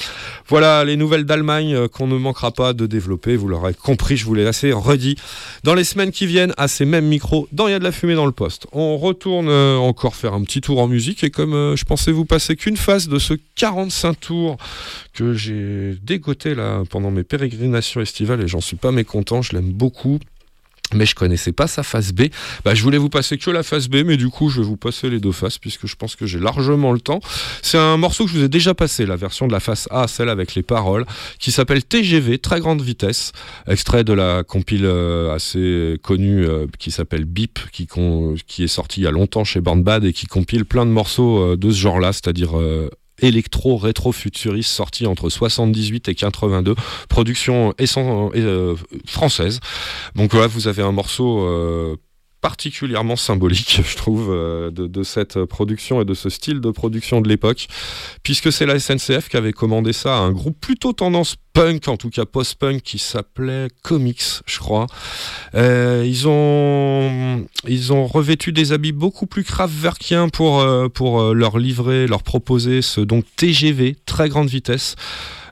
Voilà 0.47 0.85
les 0.85 0.95
nouvelles 0.95 1.25
d'Allemagne 1.25 1.73
euh, 1.73 1.87
qu'on 1.87 2.07
ne 2.07 2.17
manquera 2.17 2.51
pas 2.51 2.73
de 2.73 2.85
développer, 2.85 3.35
vous 3.35 3.47
l'aurez 3.47 3.73
compris, 3.73 4.15
je 4.15 4.25
vous 4.25 4.35
l'ai 4.35 4.45
assez 4.45 4.71
redit. 4.71 5.15
Dans 5.63 5.73
les 5.73 5.83
semaines 5.83 6.11
qui 6.11 6.27
viennent, 6.27 6.53
à 6.57 6.67
ces 6.67 6.85
mêmes 6.85 7.07
micros, 7.07 7.47
dans 7.51 7.67
Il 7.67 7.71
y 7.71 7.73
a 7.73 7.79
de 7.79 7.83
la 7.83 7.91
fumée 7.91 8.15
dans 8.15 8.25
le 8.25 8.31
poste. 8.31 8.67
On 8.71 8.97
retourne 8.97 9.49
euh, 9.49 9.77
encore 9.77 10.15
faire 10.15 10.33
un 10.33 10.43
petit 10.43 10.61
tour 10.61 10.79
en 10.79 10.87
musique 10.87 11.23
et 11.23 11.31
comme 11.31 11.75
je 11.75 11.83
pensais 11.83 12.11
vous 12.11 12.25
passer 12.25 12.55
qu'une 12.55 12.77
phase 12.77 13.07
de 13.07 13.17
ce 13.19 13.33
45 13.55 14.19
tours 14.19 14.57
que 15.13 15.33
j'ai 15.33 15.97
dégoté 16.03 16.53
là 16.53 16.66
pendant 16.89 17.11
mes 17.11 17.23
pérégrinations 17.23 18.01
estivales 18.01 18.41
et 18.41 18.47
j'en 18.47 18.61
suis 18.61 18.77
pas 18.77 18.91
mécontent, 18.91 19.41
je 19.41 19.53
l'aime 19.53 19.71
beaucoup. 19.71 20.19
Mais 20.93 21.05
je 21.05 21.15
connaissais 21.15 21.51
pas 21.51 21.67
sa 21.67 21.83
face 21.83 22.13
B. 22.13 22.27
Bah, 22.63 22.73
je 22.73 22.81
voulais 22.81 22.97
vous 22.97 23.09
passer 23.09 23.37
que 23.37 23.51
la 23.51 23.61
face 23.61 23.89
B, 23.89 24.03
mais 24.05 24.15
du 24.15 24.29
coup, 24.29 24.47
je 24.47 24.61
vais 24.61 24.65
vous 24.65 24.77
passer 24.77 25.09
les 25.09 25.19
deux 25.19 25.33
faces 25.33 25.57
puisque 25.57 25.85
je 25.85 25.97
pense 25.97 26.15
que 26.15 26.25
j'ai 26.25 26.39
largement 26.39 26.93
le 26.93 27.01
temps. 27.01 27.19
C'est 27.61 27.77
un 27.77 27.97
morceau 27.97 28.23
que 28.23 28.31
je 28.31 28.37
vous 28.37 28.43
ai 28.45 28.47
déjà 28.47 28.73
passé, 28.73 29.05
la 29.05 29.17
version 29.17 29.47
de 29.47 29.51
la 29.51 29.59
face 29.59 29.89
A, 29.91 30.07
celle 30.07 30.29
avec 30.29 30.55
les 30.55 30.63
paroles, 30.63 31.05
qui 31.39 31.51
s'appelle 31.51 31.83
TGV, 31.83 32.39
très 32.39 32.61
grande 32.61 32.81
vitesse, 32.81 33.33
extrait 33.67 34.05
de 34.05 34.13
la 34.13 34.45
compile 34.45 34.85
euh, 34.85 35.35
assez 35.35 35.97
connue 36.03 36.45
euh, 36.45 36.67
qui 36.79 36.91
s'appelle 36.91 37.25
con- 37.89 38.35
qui 38.47 38.63
est 38.63 38.67
sortie 38.69 39.01
il 39.01 39.03
y 39.03 39.07
a 39.07 39.11
longtemps 39.11 39.43
chez 39.43 39.59
Born 39.59 39.83
Bad 39.83 40.05
et 40.05 40.13
qui 40.13 40.25
compile 40.25 40.63
plein 40.63 40.85
de 40.85 40.91
morceaux 40.91 41.39
euh, 41.39 41.57
de 41.57 41.69
ce 41.69 41.75
genre-là, 41.79 42.13
c'est-à-dire 42.13 42.51
euh, 43.23 43.27
électro 43.27 43.77
rétro 43.77 44.11
futuriste 44.11 44.71
sorti 44.71 45.05
entre 45.05 45.29
78 45.29 46.09
et 46.09 46.15
82 46.15 46.75
production 47.09 47.71
essen- 47.79 48.31
euh, 48.35 48.75
française. 49.05 49.59
Donc 50.15 50.31
voilà 50.31 50.47
vous 50.47 50.67
avez 50.67 50.81
un 50.83 50.91
morceau 50.91 51.39
euh, 51.47 51.95
particulièrement 52.41 53.15
symbolique, 53.15 53.81
je 53.87 53.97
trouve, 53.97 54.29
euh, 54.31 54.71
de, 54.71 55.03
cette 55.03 55.43
production 55.45 56.01
et 56.01 56.05
de 56.05 56.13
ce 56.13 56.29
style 56.29 56.59
de 56.61 56.71
production 56.71 57.21
de 57.21 57.29
l'époque, 57.29 57.67
puisque 58.23 58.51
c'est 58.51 58.65
la 58.65 58.79
SNCF 58.79 59.29
qui 59.29 59.37
avait 59.37 59.53
commandé 59.53 59.93
ça 59.93 60.17
à 60.17 60.19
un 60.19 60.31
groupe 60.31 60.59
plutôt 60.59 60.93
tendance 60.93 61.35
punk, 61.53 61.87
en 61.87 61.97
tout 61.97 62.09
cas 62.09 62.25
post-punk, 62.25 62.81
qui 62.81 62.99
s'appelait 62.99 63.67
Comics, 63.83 64.41
je 64.45 64.59
crois. 64.59 64.87
Euh, 65.55 66.03
ils, 66.05 66.27
ont, 66.27 67.45
ils 67.67 67.93
ont 67.93 68.05
revêtu 68.05 68.51
des 68.51 68.73
habits 68.73 68.91
beaucoup 68.91 69.25
plus 69.25 69.43
kraftwerkiens 69.43 70.29
pour, 70.29 70.59
euh, 70.59 70.89
pour 70.89 71.33
leur 71.33 71.57
livrer, 71.57 72.07
leur 72.07 72.23
proposer 72.23 72.81
ce 72.81 73.01
donc 73.01 73.25
TGV, 73.35 73.95
très 74.05 74.29
grande 74.29 74.49
vitesse. 74.49 74.95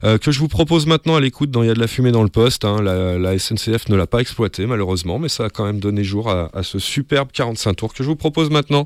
Euh, 0.03 0.17
que 0.17 0.31
je 0.31 0.39
vous 0.39 0.47
propose 0.47 0.85
maintenant 0.85 1.15
à 1.15 1.19
l'écoute 1.21 1.51
dans 1.51 1.63
Il 1.63 1.67
y 1.67 1.69
a 1.69 1.73
de 1.73 1.79
la 1.79 1.87
fumée 1.87 2.11
dans 2.11 2.23
le 2.23 2.29
poste. 2.29 2.65
hein. 2.65 2.81
La, 2.81 3.37
SNCF 3.37 3.89
ne 3.89 3.95
l'a 3.95 4.07
pas 4.07 4.19
exploité 4.19 4.65
malheureusement, 4.65 5.19
mais 5.19 5.29
ça 5.29 5.45
a 5.45 5.49
quand 5.49 5.65
même 5.65 5.79
donné 5.79 6.03
jour 6.03 6.29
à, 6.29 6.49
à 6.53 6.63
ce 6.63 6.79
superbe 6.79 7.29
45 7.33 7.73
tours 7.73 7.93
que 7.93 8.03
je 8.03 8.09
vous 8.09 8.15
propose 8.15 8.49
maintenant. 8.49 8.85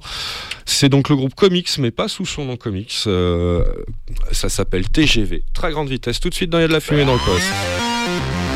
C'est 0.65 0.89
donc 0.89 1.09
le 1.09 1.15
groupe 1.15 1.35
Comics, 1.35 1.69
mais 1.79 1.91
pas 1.91 2.07
sous 2.07 2.25
son 2.25 2.45
nom 2.45 2.57
Comics. 2.57 2.93
Euh, 3.07 3.63
ça 4.31 4.49
s'appelle 4.49 4.87
TGV, 4.89 5.43
très 5.53 5.71
grande 5.71 5.89
vitesse. 5.89 6.19
Tout 6.19 6.29
de 6.29 6.35
suite 6.35 6.49
dans 6.49 6.59
Il 6.59 6.61
y 6.61 6.65
a 6.65 6.67
de 6.67 6.73
la 6.73 6.79
fumée 6.79 7.05
dans 7.05 7.13
le 7.13 7.19
poste. 7.19 8.48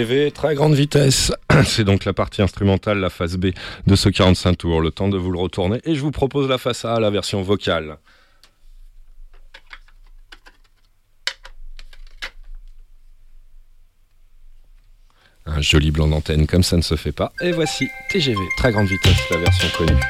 TGV, 0.00 0.30
très 0.30 0.54
grande 0.54 0.74
vitesse. 0.74 1.32
C'est 1.64 1.84
donc 1.84 2.04
la 2.04 2.12
partie 2.12 2.40
instrumentale, 2.42 2.98
la 2.98 3.10
phase 3.10 3.36
B 3.36 3.48
de 3.86 3.96
ce 3.96 4.08
45 4.08 4.56
tours. 4.56 4.80
Le 4.80 4.90
temps 4.90 5.08
de 5.08 5.18
vous 5.18 5.30
le 5.30 5.38
retourner. 5.38 5.80
Et 5.84 5.94
je 5.94 6.00
vous 6.00 6.10
propose 6.10 6.48
la 6.48 6.58
face 6.58 6.84
A, 6.84 6.98
la 7.00 7.10
version 7.10 7.42
vocale. 7.42 7.98
Un 15.46 15.60
joli 15.60 15.90
blanc 15.90 16.08
d'antenne, 16.08 16.46
comme 16.46 16.62
ça 16.62 16.76
ne 16.76 16.82
se 16.82 16.94
fait 16.94 17.12
pas. 17.12 17.32
Et 17.42 17.52
voici 17.52 17.88
TGV, 18.10 18.38
très 18.56 18.72
grande 18.72 18.86
vitesse, 18.86 19.18
la 19.30 19.38
version 19.38 19.68
connue. 19.76 20.00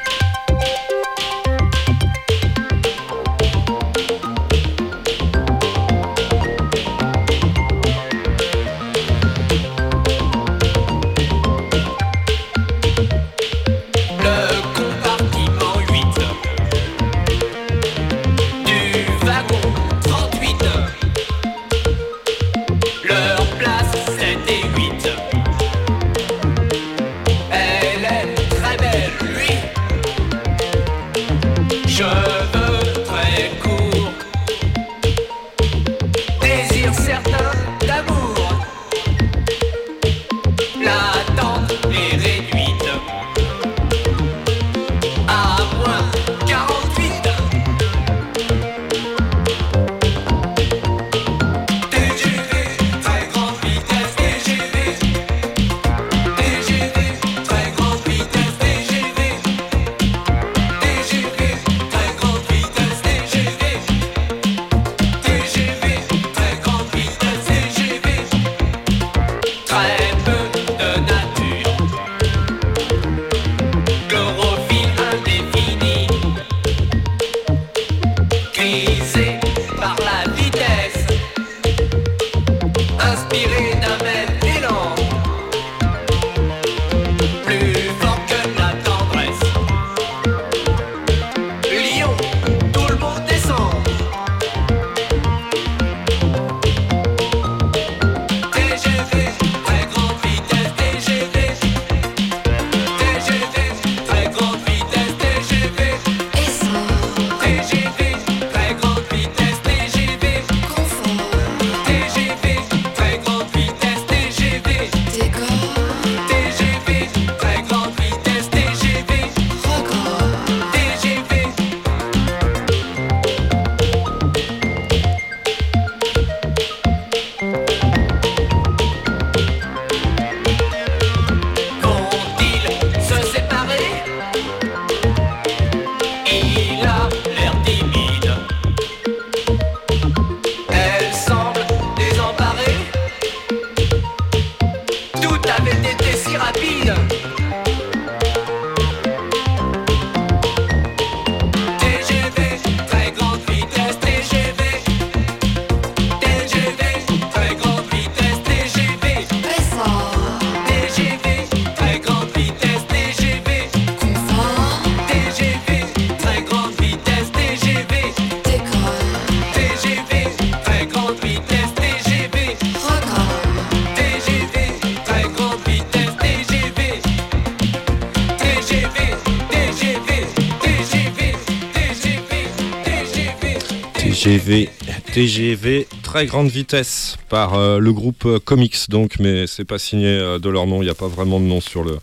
Grande 186.25 186.49
vitesse 186.49 187.17
par 187.29 187.53
euh, 187.53 187.79
le 187.79 187.93
groupe 187.93 188.25
euh, 188.25 188.39
Comics 188.39 188.89
donc, 188.89 189.19
mais 189.19 189.47
c'est 189.47 189.65
pas 189.65 189.79
signé 189.79 190.07
euh, 190.07 190.39
de 190.39 190.49
leur 190.49 190.67
nom, 190.67 190.81
il 190.81 190.85
n'y 190.85 190.91
a 190.91 190.95
pas 190.95 191.07
vraiment 191.07 191.39
de 191.39 191.45
nom 191.45 191.61
sur 191.61 191.83
le, 191.83 191.99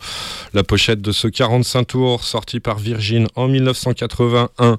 la 0.55 0.63
pochette 0.63 1.01
de 1.01 1.13
ce 1.13 1.29
45 1.29 1.85
tours 1.85 2.25
sorti 2.25 2.61
par 2.61 2.79
Virgin 2.79 3.27
en 3.35 3.49
1981. 3.49 4.79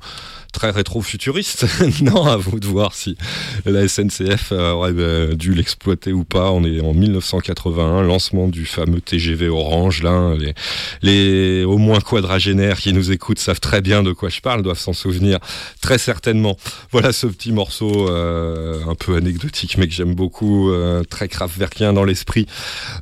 Très 0.51 0.71
rétro-futuriste, 0.71 1.67
non, 2.01 2.25
à 2.25 2.35
vous 2.35 2.59
de 2.59 2.65
voir 2.65 2.95
si 2.95 3.15
la 3.65 3.87
SNCF 3.87 4.51
euh, 4.51 4.71
aurait 4.71 4.93
euh, 4.95 5.35
dû 5.35 5.53
l'exploiter 5.53 6.13
ou 6.13 6.23
pas. 6.23 6.51
On 6.51 6.63
est 6.63 6.81
en 6.81 6.93
1981, 6.93 8.03
lancement 8.03 8.47
du 8.47 8.65
fameux 8.65 9.01
TGV 9.01 9.47
Orange. 9.49 10.03
Là, 10.03 10.11
hein. 10.11 10.37
les, 11.01 11.63
au 11.63 11.77
moins 11.77 11.99
quadragénaires 11.99 12.77
qui 12.79 12.93
nous 12.93 13.11
écoutent 13.11 13.39
savent 13.39 13.59
très 13.59 13.81
bien 13.81 14.03
de 14.03 14.11
quoi 14.11 14.29
je 14.29 14.41
parle, 14.41 14.61
doivent 14.61 14.79
s'en 14.79 14.93
souvenir 14.93 15.39
très 15.81 15.97
certainement. 15.97 16.57
Voilà 16.91 17.11
ce 17.11 17.27
petit 17.27 17.51
morceau 17.51 18.09
euh, 18.09 18.79
un 18.87 18.95
peu 18.95 19.15
anecdotique, 19.15 19.77
mais 19.77 19.87
que 19.87 19.93
j'aime 19.93 20.15
beaucoup, 20.15 20.71
euh, 20.71 21.03
très 21.03 21.27
Kraftwerkien 21.27 21.93
dans 21.93 22.03
l'esprit. 22.03 22.45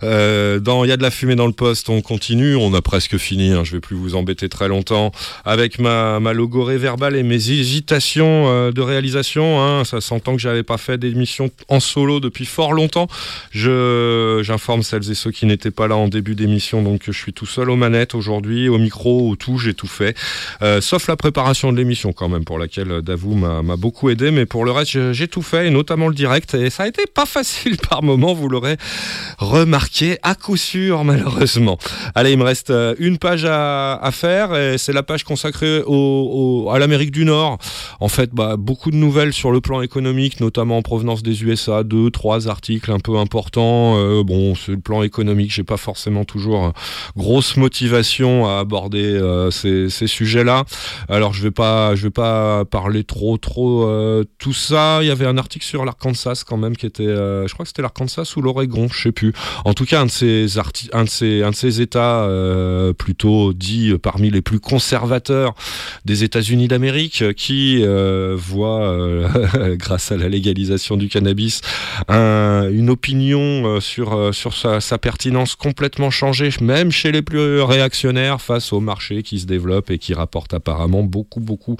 Euh, 0.03 0.59
Il 0.83 0.89
y 0.89 0.91
a 0.91 0.97
de 0.97 1.01
la 1.03 1.11
fumée 1.11 1.35
dans 1.35 1.47
le 1.47 1.53
poste, 1.53 1.89
on 1.89 2.01
continue, 2.01 2.55
on 2.55 2.73
a 2.73 2.81
presque 2.81 3.17
fini, 3.17 3.51
hein, 3.51 3.63
je 3.63 3.73
vais 3.73 3.79
plus 3.79 3.95
vous 3.95 4.15
embêter 4.15 4.49
très 4.49 4.67
longtemps, 4.67 5.11
avec 5.45 5.79
ma, 5.79 6.19
ma 6.19 6.33
logorée 6.33 6.77
verbale 6.77 7.15
et 7.15 7.23
mes 7.23 7.51
hésitations 7.51 8.45
euh, 8.47 8.71
de 8.71 8.81
réalisation. 8.81 9.61
hein. 9.61 9.83
ça 9.85 10.01
s'entend 10.01 10.35
que 10.35 10.41
j'avais 10.47 10.63
pas 10.63 10.77
fait 10.77 10.97
d'émission 10.97 11.49
en 11.67 11.81
solo 11.81 12.21
depuis 12.21 12.45
fort 12.45 12.71
longtemps. 12.71 13.07
Je 13.51 14.39
J'informe 14.43 14.81
celles 14.81 15.11
et 15.11 15.15
ceux 15.15 15.31
qui 15.31 15.45
n'étaient 15.45 15.71
pas 15.71 15.87
là 15.89 15.97
en 15.97 16.07
début 16.07 16.35
d'émission, 16.35 16.81
donc 16.81 17.01
je 17.05 17.11
suis 17.11 17.33
tout 17.33 17.45
seul 17.45 17.69
aux 17.69 17.75
manettes 17.75 18.15
aujourd'hui, 18.15 18.69
au 18.69 18.77
micro, 18.77 19.29
au 19.29 19.35
tout, 19.35 19.57
j'ai 19.57 19.73
tout 19.73 19.87
fait. 19.87 20.15
Euh, 20.61 20.79
sauf 20.79 21.07
la 21.07 21.17
préparation 21.17 21.73
de 21.73 21.77
l'émission 21.77 22.13
quand 22.13 22.29
même, 22.29 22.45
pour 22.45 22.59
laquelle 22.59 22.91
euh, 22.91 23.01
Davou 23.01 23.35
m'a 23.35 23.75
beaucoup 23.75 24.09
aidé, 24.09 24.31
mais 24.31 24.45
pour 24.45 24.63
le 24.63 24.71
reste, 24.71 25.11
j'ai- 25.11 25.27
tout 25.27 25.41
fait, 25.41 25.67
et 25.67 25.69
notamment 25.69 26.07
le 26.07 26.13
direct, 26.13 26.53
et 26.53 26.69
ça 26.69 26.83
a 26.83 26.87
été 26.87 27.01
pas 27.13 27.25
facile 27.37 27.75
par 27.77 28.03
moment, 28.03 28.33
vous 28.33 28.47
l'aurez 28.47 28.77
remarqué, 29.39 30.17
à 30.23 30.35
coup 30.35 30.55
sûr, 30.55 31.03
malheureusement. 31.03 31.77
Allez, 32.15 32.31
il 32.31 32.37
me 32.37 32.43
reste 32.45 32.69
euh, 32.69 32.95
une 32.99 33.17
page 33.17 33.45
à, 33.45 34.09
faire, 34.13 34.55
et 34.55 34.77
c'est 34.77 34.93
la 34.93 35.03
page 35.03 35.25
consacrée 35.25 35.79
à 35.79 36.79
l'Amérique 36.79 37.11
du 37.11 37.25
Nord. 37.25 37.57
En 37.99 38.07
fait, 38.07 38.29
bah, 38.33 38.55
beaucoup 38.57 38.91
de 38.91 38.95
nouvelles 38.95 39.33
sur 39.33 39.51
le 39.51 39.59
plan 39.59 39.81
économique, 39.81 40.36
notamment 40.39 40.77
en 40.77 40.81
provenance 40.81 41.23
des 41.23 41.43
USA, 41.43 41.83
deux, 41.83 42.09
trois 42.11 42.47
articles 42.47 42.91
un 42.91 42.99
peu 42.99 43.17
importants. 43.17 43.97
Euh, 43.97 44.23
bon, 44.23 44.55
c'est 44.55 44.73
le 44.73 44.79
plan 44.79 45.03
économique, 45.03 45.51
j'ai 45.51 45.63
pas 45.63 45.77
forcément 45.77 46.25
toujours 46.25 46.65
euh, 46.65 46.71
grosse 47.15 47.57
motivation 47.57 48.47
à 48.47 48.59
aborder 48.59 49.03
euh, 49.03 49.51
ces, 49.51 49.89
ces 49.89 50.07
sujets-là. 50.07 50.65
Alors, 51.09 51.33
je 51.33 51.43
vais 51.43 51.51
pas, 51.51 51.95
je 51.95 52.03
vais 52.03 52.11
pas 52.11 52.65
parler 52.65 53.03
trop, 53.03 53.37
trop 53.37 53.87
tout 54.37 54.53
ça. 54.53 54.99
Il 55.01 55.07
y 55.07 55.11
avait 55.11 55.25
un 55.25 55.37
article 55.37 55.65
sur 55.65 55.81
la 55.81 55.87
l'Arkansas 55.87 56.43
quand 56.45 56.57
même 56.57 56.75
qui 56.75 56.85
était, 56.85 57.05
je 57.05 57.51
crois 57.53 57.63
que 57.63 57.69
c'était 57.69 57.81
l'Arkansas 57.81 58.33
ou 58.35 58.41
l'Oregon, 58.41 58.87
je 58.91 59.03
sais 59.03 59.11
plus. 59.11 59.33
En 59.63 59.73
tout 59.73 59.85
cas, 59.85 60.01
un 60.01 60.05
de 60.05 60.11
ces 60.11 60.57
un 60.91 61.03
de 61.05 61.09
ces, 61.09 61.43
un 61.43 61.51
de 61.51 61.55
ces 61.55 61.81
États 61.81 62.27
plutôt 62.97 63.53
dit 63.53 63.93
parmi 64.01 64.29
les 64.29 64.41
plus 64.41 64.59
conservateurs 64.59 65.55
des 66.05 66.23
États-Unis 66.23 66.67
d'Amérique, 66.67 67.23
qui 67.35 67.83
voit, 68.35 68.97
grâce 69.77 70.11
à 70.11 70.17
la 70.17 70.26
légalisation 70.29 70.97
du 70.97 71.09
cannabis, 71.09 71.61
un- 72.07 72.69
une 72.71 72.89
opinion 72.89 73.39
euh, 73.65 73.79
sur 73.79 74.13
euh, 74.13 74.31
sur 74.31 74.53
sa, 74.53 74.79
pertinence 74.97 75.55
complètement 75.55 76.09
changée, 76.09 76.49
même 76.61 76.91
chez 76.91 77.11
les 77.11 77.21
plus 77.21 77.61
réactionnaires 77.61 78.41
face 78.41 78.73
au 78.73 78.79
marché 78.79 79.21
qui 79.23 79.39
se 79.39 79.45
développe 79.45 79.91
et 79.91 79.97
qui 79.99 80.13
rapporte 80.13 80.53
apparemment 80.53 81.03
beaucoup 81.03 81.39
beaucoup 81.39 81.77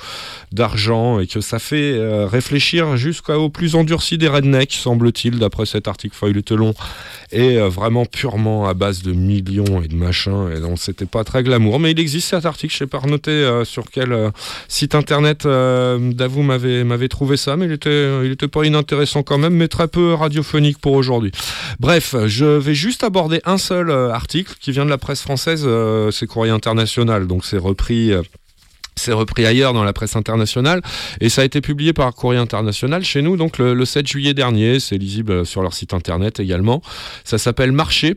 d'argent 0.52 1.20
et 1.20 1.28
que 1.28 1.42
ça 1.42 1.60
fait 1.60 1.94
euh, 1.94 2.28
réfléchir 2.28 2.98
jusqu'aux 2.98 3.50
plus 3.50 3.76
endurcis 3.76 4.18
des 4.18 4.28
rednecks, 4.28 4.74
semble-t-il, 4.74 5.40
d'après 5.40 5.66
cet 5.66 5.88
article 5.88 6.16
feuilletelon, 6.16 6.74
et 7.32 7.58
vraiment 7.58 8.06
purement 8.06 8.68
à 8.68 8.74
base 8.74 9.02
de 9.02 9.14
millions 9.14 9.82
et 9.82 9.88
de 9.88 9.96
machins, 9.96 10.50
et 10.56 10.60
donc 10.60 10.78
c'était 10.80 11.06
pas 11.06 11.24
très 11.24 11.44
glamour. 11.44 11.80
Mais 11.80 11.92
il 11.92 12.00
existe 12.00 12.30
cet 12.30 12.46
article, 12.46 12.74
je 12.74 12.80
sais 12.80 12.88
pas 12.88 13.02
noter 13.08 13.62
sur 13.64 13.90
quel 13.90 14.32
site 14.68 14.96
internet 14.96 15.46
euh, 15.46 16.12
Davou 16.14 16.42
m'avait 16.42 16.84
m'avait 16.84 17.08
trouvé 17.08 17.38
ça, 17.38 17.56
mais 17.58 17.66
il 17.66 17.72
était 17.72 18.37
pas 18.46 18.64
inintéressant 18.64 19.24
quand 19.24 19.38
même, 19.38 19.54
mais 19.54 19.68
très 19.68 19.88
peu 19.88 20.14
radiophonique 20.14 20.80
pour 20.80 20.94
aujourd'hui. 20.94 21.32
Bref, 21.80 22.16
je 22.26 22.46
vais 22.46 22.76
juste 22.76 23.04
aborder 23.04 23.42
un 23.46 23.58
seul 23.58 23.90
euh, 23.90 24.12
article 24.12 24.54
qui 24.60 24.72
vient 24.72 24.86
de 24.86 24.90
la 24.90 24.98
presse 24.98 25.22
française, 25.22 25.64
euh, 25.66 26.12
c'est 26.12 26.28
Courrier 26.28 26.52
International, 26.52 27.28
donc 27.28 27.46
c'est 27.46 27.58
repris. 27.58 28.12
euh, 28.12 28.22
c'est 28.96 29.14
repris 29.14 29.46
ailleurs 29.46 29.74
dans 29.74 29.84
la 29.84 29.94
presse 29.94 30.16
internationale 30.16 30.82
et 31.22 31.30
ça 31.30 31.44
a 31.44 31.46
été 31.46 31.62
publié 31.62 31.94
par 31.94 32.16
Courrier 32.16 32.40
International 32.40 33.04
chez 33.04 33.22
nous 33.22 33.38
donc 33.38 33.60
le 33.60 33.86
7 33.86 34.08
juillet 34.08 34.34
dernier. 34.34 34.80
C'est 34.80 34.98
lisible 34.98 35.46
sur 35.46 35.62
leur 35.62 35.76
site 35.76 35.94
internet 35.94 36.40
également. 36.40 36.82
Ça 37.24 37.38
s'appelle 37.38 37.72
Marché. 37.72 38.16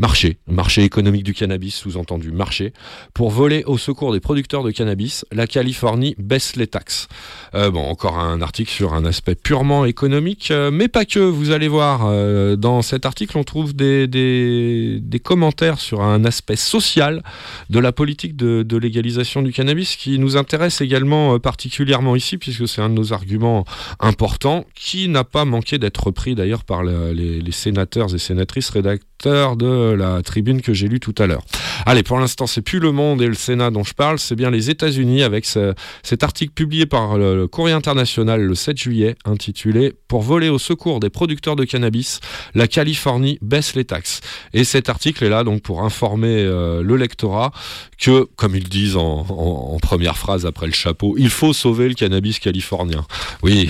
Marché, 0.00 0.38
marché 0.46 0.84
économique 0.84 1.24
du 1.24 1.34
cannabis, 1.34 1.74
sous-entendu 1.74 2.30
marché. 2.30 2.72
Pour 3.14 3.30
voler 3.30 3.64
au 3.66 3.78
secours 3.78 4.12
des 4.12 4.20
producteurs 4.20 4.62
de 4.62 4.70
cannabis, 4.70 5.24
la 5.32 5.48
Californie 5.48 6.14
baisse 6.18 6.54
les 6.54 6.68
taxes. 6.68 7.08
Euh, 7.56 7.72
bon, 7.72 7.82
encore 7.82 8.16
un 8.16 8.40
article 8.40 8.70
sur 8.70 8.94
un 8.94 9.04
aspect 9.04 9.34
purement 9.34 9.84
économique, 9.84 10.52
euh, 10.52 10.70
mais 10.70 10.86
pas 10.86 11.04
que. 11.04 11.18
Vous 11.18 11.50
allez 11.50 11.66
voir, 11.66 12.02
euh, 12.04 12.54
dans 12.54 12.80
cet 12.80 13.06
article, 13.06 13.38
on 13.38 13.42
trouve 13.42 13.74
des, 13.74 15.02
commentaires 15.24 15.80
sur 15.80 16.00
un 16.00 16.24
aspect 16.24 16.54
social 16.54 17.24
de 17.68 17.80
la 17.80 17.90
politique 17.90 18.36
de, 18.36 18.76
légalisation 18.76 19.42
du 19.42 19.52
cannabis 19.52 19.96
qui 19.96 20.20
nous 20.20 20.36
intéresse 20.36 20.80
également 20.80 21.40
particulièrement 21.40 22.14
ici, 22.14 22.38
puisque 22.38 22.68
c'est 22.68 22.80
un 22.80 22.88
de 22.88 22.94
nos 22.94 23.12
arguments 23.12 23.64
importants, 23.98 24.64
qui 24.76 25.08
n'a 25.08 25.24
pas 25.24 25.44
manqué 25.44 25.78
d'être 25.78 26.04
repris 26.04 26.36
d'ailleurs 26.36 26.62
par 26.62 26.84
le- 26.84 27.12
les, 27.12 27.40
les 27.40 27.52
sénateurs 27.52 28.14
et 28.14 28.18
sénatrices 28.18 28.70
rédacteurs 28.70 29.07
de 29.26 29.92
la 29.92 30.22
tribune 30.22 30.60
que 30.62 30.72
j'ai 30.72 30.88
lue 30.88 31.00
tout 31.00 31.14
à 31.18 31.26
l'heure. 31.26 31.42
Allez, 31.86 32.02
pour 32.02 32.18
l'instant, 32.18 32.46
c'est 32.46 32.60
plus 32.62 32.78
le 32.80 32.92
Monde 32.92 33.22
et 33.22 33.26
le 33.26 33.34
Sénat 33.34 33.70
dont 33.70 33.84
je 33.84 33.94
parle, 33.94 34.18
c'est 34.18 34.34
bien 34.34 34.50
les 34.50 34.68
États-Unis 34.70 35.22
avec 35.22 35.44
ce- 35.44 35.74
cet 36.02 36.22
article 36.22 36.52
publié 36.52 36.86
par 36.86 37.16
le, 37.18 37.36
le 37.36 37.46
Courrier 37.48 37.74
International 37.74 38.40
le 38.42 38.54
7 38.54 38.76
juillet, 38.76 39.16
intitulé 39.24 39.94
Pour 40.08 40.22
voler 40.22 40.48
au 40.48 40.58
secours 40.58 41.00
des 41.00 41.10
producteurs 41.10 41.56
de 41.56 41.64
cannabis, 41.64 42.20
la 42.54 42.66
Californie 42.68 43.38
baisse 43.42 43.74
les 43.74 43.84
taxes. 43.84 44.20
Et 44.54 44.64
cet 44.64 44.88
article 44.88 45.24
est 45.24 45.28
là 45.28 45.44
donc 45.44 45.62
pour 45.62 45.82
informer 45.82 46.42
euh, 46.44 46.82
le 46.82 46.96
lectorat 46.96 47.52
que, 47.98 48.28
comme 48.36 48.54
ils 48.56 48.68
disent 48.68 48.96
en, 48.96 49.78
première 49.80 50.16
phrase 50.18 50.44
après 50.46 50.66
le 50.66 50.72
chapeau, 50.72 51.14
il 51.18 51.30
faut 51.30 51.52
sauver 51.52 51.88
le 51.88 51.94
cannabis 51.94 52.38
californien. 52.40 53.06
Oui, 53.42 53.68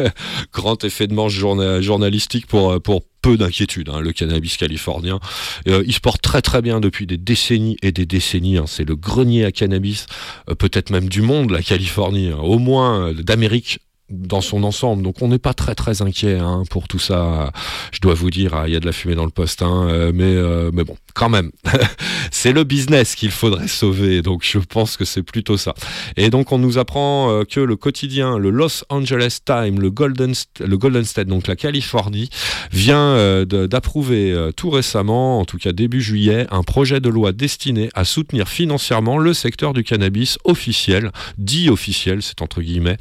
grand 0.52 0.82
effet 0.84 1.06
de 1.06 1.14
manche 1.14 1.32
journa- 1.32 1.80
journalistique 1.80 2.46
pour, 2.46 2.80
pour 2.80 3.02
peu 3.26 3.36
d'inquiétude, 3.36 3.88
hein, 3.88 4.00
le 4.00 4.12
cannabis 4.12 4.56
californien. 4.56 5.18
Euh, 5.66 5.82
il 5.84 5.92
se 5.92 5.98
porte 5.98 6.22
très 6.22 6.42
très 6.42 6.62
bien 6.62 6.78
depuis 6.78 7.06
des 7.06 7.16
décennies 7.16 7.76
et 7.82 7.90
des 7.90 8.06
décennies. 8.06 8.56
hein. 8.56 8.66
C'est 8.68 8.84
le 8.84 8.94
grenier 8.94 9.44
à 9.44 9.50
cannabis, 9.50 10.06
euh, 10.48 10.54
peut-être 10.54 10.90
même 10.90 11.08
du 11.08 11.22
monde, 11.22 11.50
la 11.50 11.60
Californie, 11.60 12.28
hein. 12.28 12.38
au 12.40 12.60
moins 12.60 13.08
euh, 13.08 13.14
d'Amérique 13.14 13.80
dans 14.10 14.40
son 14.40 14.62
ensemble. 14.62 15.02
Donc 15.02 15.22
on 15.22 15.28
n'est 15.28 15.38
pas 15.38 15.54
très 15.54 15.74
très 15.74 16.02
inquiet 16.02 16.38
hein, 16.38 16.62
pour 16.70 16.86
tout 16.88 16.98
ça. 16.98 17.52
Je 17.92 18.00
dois 18.00 18.14
vous 18.14 18.30
dire, 18.30 18.54
ah, 18.54 18.68
il 18.68 18.72
y 18.72 18.76
a 18.76 18.80
de 18.80 18.86
la 18.86 18.92
fumée 18.92 19.14
dans 19.14 19.24
le 19.24 19.30
poste, 19.30 19.62
hein, 19.62 19.88
euh, 19.88 20.12
mais, 20.14 20.24
euh, 20.24 20.70
mais 20.72 20.84
bon, 20.84 20.96
quand 21.14 21.28
même, 21.28 21.50
c'est 22.30 22.52
le 22.52 22.64
business 22.64 23.14
qu'il 23.14 23.30
faudrait 23.30 23.68
sauver. 23.68 24.22
Donc 24.22 24.42
je 24.44 24.58
pense 24.58 24.96
que 24.96 25.04
c'est 25.04 25.22
plutôt 25.22 25.56
ça. 25.56 25.74
Et 26.16 26.30
donc 26.30 26.52
on 26.52 26.58
nous 26.58 26.78
apprend 26.78 27.30
euh, 27.30 27.44
que 27.44 27.60
le 27.60 27.76
quotidien, 27.76 28.38
le 28.38 28.50
Los 28.50 28.84
Angeles 28.90 29.38
Times, 29.44 29.80
le 29.80 29.90
Golden, 29.90 30.34
le 30.60 30.78
Golden 30.78 31.04
State, 31.04 31.26
donc 31.26 31.46
la 31.48 31.56
Californie, 31.56 32.30
vient 32.70 33.44
d'approuver 33.44 34.50
tout 34.56 34.70
récemment, 34.70 35.40
en 35.40 35.44
tout 35.44 35.58
cas 35.58 35.72
début 35.72 36.00
juillet, 36.00 36.46
un 36.50 36.62
projet 36.62 37.00
de 37.00 37.08
loi 37.08 37.32
destiné 37.32 37.88
à 37.94 38.04
soutenir 38.04 38.48
financièrement 38.48 39.18
le 39.18 39.34
secteur 39.34 39.72
du 39.72 39.84
cannabis 39.84 40.38
officiel, 40.44 41.10
dit 41.38 41.68
officiel, 41.70 42.22
c'est 42.22 42.42
entre 42.42 42.60
guillemets, 42.60 42.96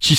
qui 0.00 0.16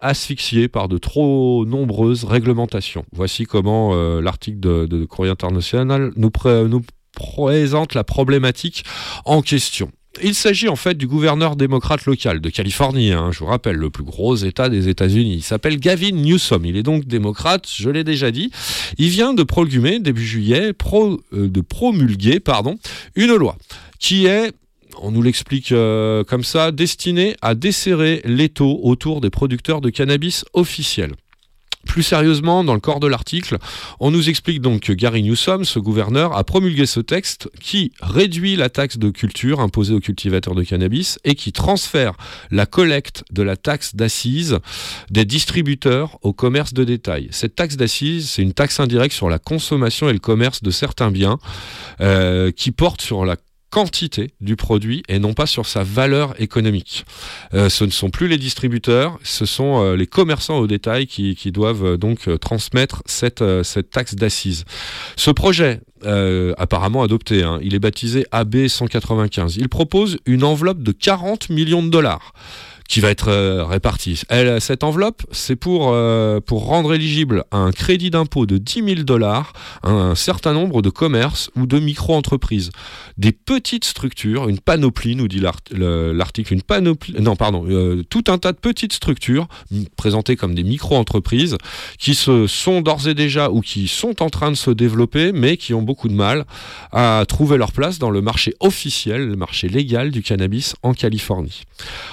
asphyxié 0.00 0.68
par 0.68 0.88
de 0.88 0.98
trop 0.98 1.64
nombreuses 1.66 2.24
réglementations. 2.24 3.04
Voici 3.12 3.44
comment 3.44 3.92
euh, 3.94 4.20
l'article 4.20 4.60
de, 4.60 4.86
de 4.86 5.04
Courrier 5.04 5.32
International 5.32 6.10
nous, 6.16 6.30
pré- 6.30 6.64
nous 6.68 6.82
présente 7.14 7.94
la 7.94 8.04
problématique 8.04 8.84
en 9.24 9.42
question. 9.42 9.90
Il 10.22 10.34
s'agit 10.34 10.68
en 10.68 10.76
fait 10.76 10.94
du 10.94 11.08
gouverneur 11.08 11.56
démocrate 11.56 12.04
local 12.04 12.40
de 12.40 12.48
Californie, 12.48 13.10
hein, 13.10 13.30
je 13.32 13.40
vous 13.40 13.46
rappelle, 13.46 13.74
le 13.74 13.90
plus 13.90 14.04
gros 14.04 14.36
État 14.36 14.68
des 14.68 14.88
États-Unis. 14.88 15.34
Il 15.34 15.42
s'appelle 15.42 15.80
Gavin 15.80 16.12
Newsom, 16.12 16.64
il 16.64 16.76
est 16.76 16.84
donc 16.84 17.04
démocrate, 17.06 17.68
je 17.68 17.90
l'ai 17.90 18.04
déjà 18.04 18.30
dit. 18.30 18.52
Il 18.96 19.08
vient 19.08 19.34
de 19.34 19.42
promulguer, 19.42 19.98
début 19.98 20.24
juillet, 20.24 20.72
euh, 20.92 21.16
de 21.32 21.60
promulguer 21.60 22.38
pardon, 22.38 22.76
une 23.16 23.34
loi 23.34 23.56
qui 23.98 24.26
est 24.26 24.52
on 25.00 25.10
nous 25.10 25.22
l'explique 25.22 25.72
euh, 25.72 26.24
comme 26.24 26.44
ça, 26.44 26.72
destinée 26.72 27.36
à 27.42 27.54
desserrer 27.54 28.22
l'étau 28.24 28.80
autour 28.82 29.20
des 29.20 29.30
producteurs 29.30 29.80
de 29.80 29.90
cannabis 29.90 30.44
officiels. 30.52 31.12
Plus 31.86 32.02
sérieusement, 32.02 32.64
dans 32.64 32.74
le 32.74 32.80
corps 32.80 33.00
de 33.00 33.06
l'article, 33.06 33.58
on 34.00 34.10
nous 34.10 34.28
explique 34.28 34.60
donc 34.60 34.80
que 34.80 34.92
Gary 34.92 35.22
Newsom, 35.22 35.64
ce 35.64 35.78
gouverneur, 35.78 36.36
a 36.36 36.44
promulgué 36.44 36.86
ce 36.86 37.00
texte 37.00 37.50
qui 37.60 37.92
réduit 38.00 38.56
la 38.56 38.70
taxe 38.70 38.98
de 38.98 39.10
culture 39.10 39.60
imposée 39.60 39.94
aux 39.94 40.00
cultivateurs 40.00 40.54
de 40.54 40.62
cannabis 40.62 41.18
et 41.24 41.34
qui 41.34 41.52
transfère 41.52 42.14
la 42.50 42.66
collecte 42.66 43.24
de 43.30 43.42
la 43.42 43.56
taxe 43.56 43.94
d'assises 43.94 44.58
des 45.10 45.24
distributeurs 45.24 46.18
au 46.22 46.32
commerce 46.32 46.74
de 46.74 46.84
détail. 46.84 47.28
Cette 47.30 47.54
taxe 47.54 47.76
d'assises, 47.76 48.30
c'est 48.30 48.42
une 48.42 48.54
taxe 48.54 48.80
indirecte 48.80 49.14
sur 49.14 49.28
la 49.28 49.38
consommation 49.38 50.08
et 50.08 50.12
le 50.12 50.18
commerce 50.18 50.62
de 50.62 50.70
certains 50.70 51.10
biens 51.10 51.38
euh, 52.00 52.50
qui 52.50 52.72
porte 52.72 53.02
sur 53.02 53.24
la 53.24 53.36
quantité 53.74 54.30
du 54.40 54.54
produit 54.54 55.02
et 55.08 55.18
non 55.18 55.34
pas 55.34 55.46
sur 55.46 55.66
sa 55.66 55.82
valeur 55.82 56.40
économique. 56.40 57.04
Euh, 57.54 57.68
ce 57.68 57.82
ne 57.82 57.90
sont 57.90 58.08
plus 58.08 58.28
les 58.28 58.38
distributeurs, 58.38 59.18
ce 59.24 59.46
sont 59.46 59.82
euh, 59.82 59.96
les 59.96 60.06
commerçants 60.06 60.58
au 60.58 60.68
détail 60.68 61.08
qui, 61.08 61.34
qui 61.34 61.50
doivent 61.50 61.84
euh, 61.84 61.96
donc 61.96 62.28
euh, 62.28 62.38
transmettre 62.38 63.02
cette, 63.06 63.42
euh, 63.42 63.64
cette 63.64 63.90
taxe 63.90 64.14
d'assises. 64.14 64.64
Ce 65.16 65.32
projet, 65.32 65.80
euh, 66.04 66.54
apparemment 66.56 67.02
adopté, 67.02 67.42
hein, 67.42 67.58
il 67.62 67.74
est 67.74 67.80
baptisé 67.80 68.26
AB 68.30 68.68
195. 68.68 69.56
Il 69.56 69.68
propose 69.68 70.18
une 70.24 70.44
enveloppe 70.44 70.84
de 70.84 70.92
40 70.92 71.50
millions 71.50 71.82
de 71.82 71.88
dollars 71.88 72.32
qui 72.88 73.00
va 73.00 73.10
être 73.10 73.28
euh, 73.28 73.64
répartie. 73.64 74.20
Cette 74.60 74.84
enveloppe, 74.84 75.22
c'est 75.32 75.56
pour, 75.56 75.90
euh, 75.92 76.40
pour 76.40 76.66
rendre 76.66 76.92
éligible 76.94 77.44
un 77.50 77.70
crédit 77.72 78.10
d'impôt 78.10 78.46
de 78.46 78.58
10 78.58 78.82
000 78.84 78.94
dollars 79.02 79.52
à 79.82 79.90
un 79.90 80.14
certain 80.14 80.52
nombre 80.52 80.82
de 80.82 80.90
commerces 80.90 81.50
ou 81.56 81.66
de 81.66 81.78
micro-entreprises. 81.78 82.70
Des 83.16 83.32
petites 83.32 83.84
structures, 83.84 84.48
une 84.48 84.58
panoplie, 84.60 85.16
nous 85.16 85.28
dit 85.28 85.40
l'art- 85.40 85.60
le- 85.70 86.12
l'article, 86.12 86.52
une 86.52 86.62
panoplie, 86.62 87.14
non, 87.20 87.36
pardon, 87.36 87.64
euh, 87.68 88.02
tout 88.10 88.24
un 88.28 88.38
tas 88.38 88.52
de 88.52 88.58
petites 88.58 88.92
structures 88.92 89.48
présentées 89.96 90.36
comme 90.36 90.54
des 90.54 90.64
micro-entreprises 90.64 91.56
qui 91.98 92.14
se 92.14 92.46
sont 92.46 92.80
d'ores 92.82 93.08
et 93.08 93.14
déjà 93.14 93.50
ou 93.50 93.60
qui 93.60 93.88
sont 93.88 94.22
en 94.22 94.28
train 94.30 94.50
de 94.50 94.56
se 94.56 94.70
développer, 94.70 95.32
mais 95.32 95.56
qui 95.56 95.72
ont 95.74 95.82
beaucoup 95.82 96.08
de 96.08 96.14
mal 96.14 96.44
à 96.92 97.24
trouver 97.26 97.56
leur 97.56 97.72
place 97.72 97.98
dans 97.98 98.10
le 98.10 98.20
marché 98.20 98.54
officiel, 98.60 99.26
le 99.28 99.36
marché 99.36 99.68
légal 99.68 100.10
du 100.10 100.22
cannabis 100.22 100.74
en 100.82 100.92
Californie. 100.92 101.62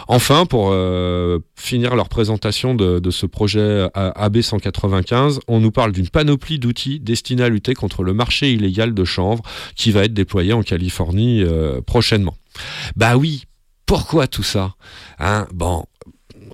Enfin, 0.08 0.46
pour 0.46 0.61
euh, 0.72 1.40
finir 1.56 1.96
leur 1.96 2.10
présentation 2.10 2.76
de, 2.76 3.10
ce 3.12 3.26
projet 3.26 3.88
A- 3.94 4.10
AB 4.24 4.42
195, 4.42 5.40
on 5.48 5.60
nous 5.60 5.72
parle 5.72 5.92
d'une 5.92 6.10
panoplie 6.10 6.60
d'outils 6.60 7.00
destinés 7.00 7.44
à 7.44 7.50
lutter 7.50 7.74
contre 7.74 8.04
le 8.04 8.14
marché 8.14 8.52
illégal 8.52 8.94
de 8.94 9.04
chanvre 9.04 9.44
qui 9.76 9.92
va 9.92 10.04
être 10.06 10.14
déployé 10.14 10.54
en 10.54 10.64
Californie 10.64 11.44
euh, 11.44 11.82
prochainement. 11.82 12.36
Bah 12.96 13.18
oui, 13.18 13.44
pourquoi 13.86 14.28
tout 14.28 14.44
ça? 14.44 14.76
Hein? 15.20 15.48
Bon, 15.54 15.86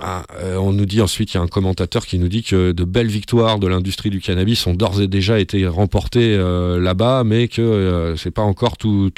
ah, 0.01 0.23
euh, 0.41 0.55
on 0.57 0.73
nous 0.73 0.85
dit 0.85 1.01
ensuite, 1.01 1.33
il 1.33 1.37
y 1.37 1.39
a 1.39 1.43
un 1.43 1.47
commentateur 1.47 2.05
qui 2.05 2.19
nous 2.19 2.27
dit 2.27 2.43
que 2.43 2.71
de 2.71 2.83
belles 2.83 3.07
victoires 3.07 3.59
de 3.59 3.67
l'industrie 3.67 4.09
du 4.09 4.21
cannabis 4.21 4.65
ont 4.67 4.73
d'ores 4.73 5.01
et 5.01 5.07
déjà 5.07 5.39
été 5.39 5.67
remportées 5.67 6.35
euh, 6.35 6.79
là-bas, 6.79 7.23
mais 7.23 7.47
que 7.47 7.61
euh, 7.61 8.15
c'est 8.15 8.31
pas 8.31 8.41
encore 8.41 8.77
tout, 8.77 9.11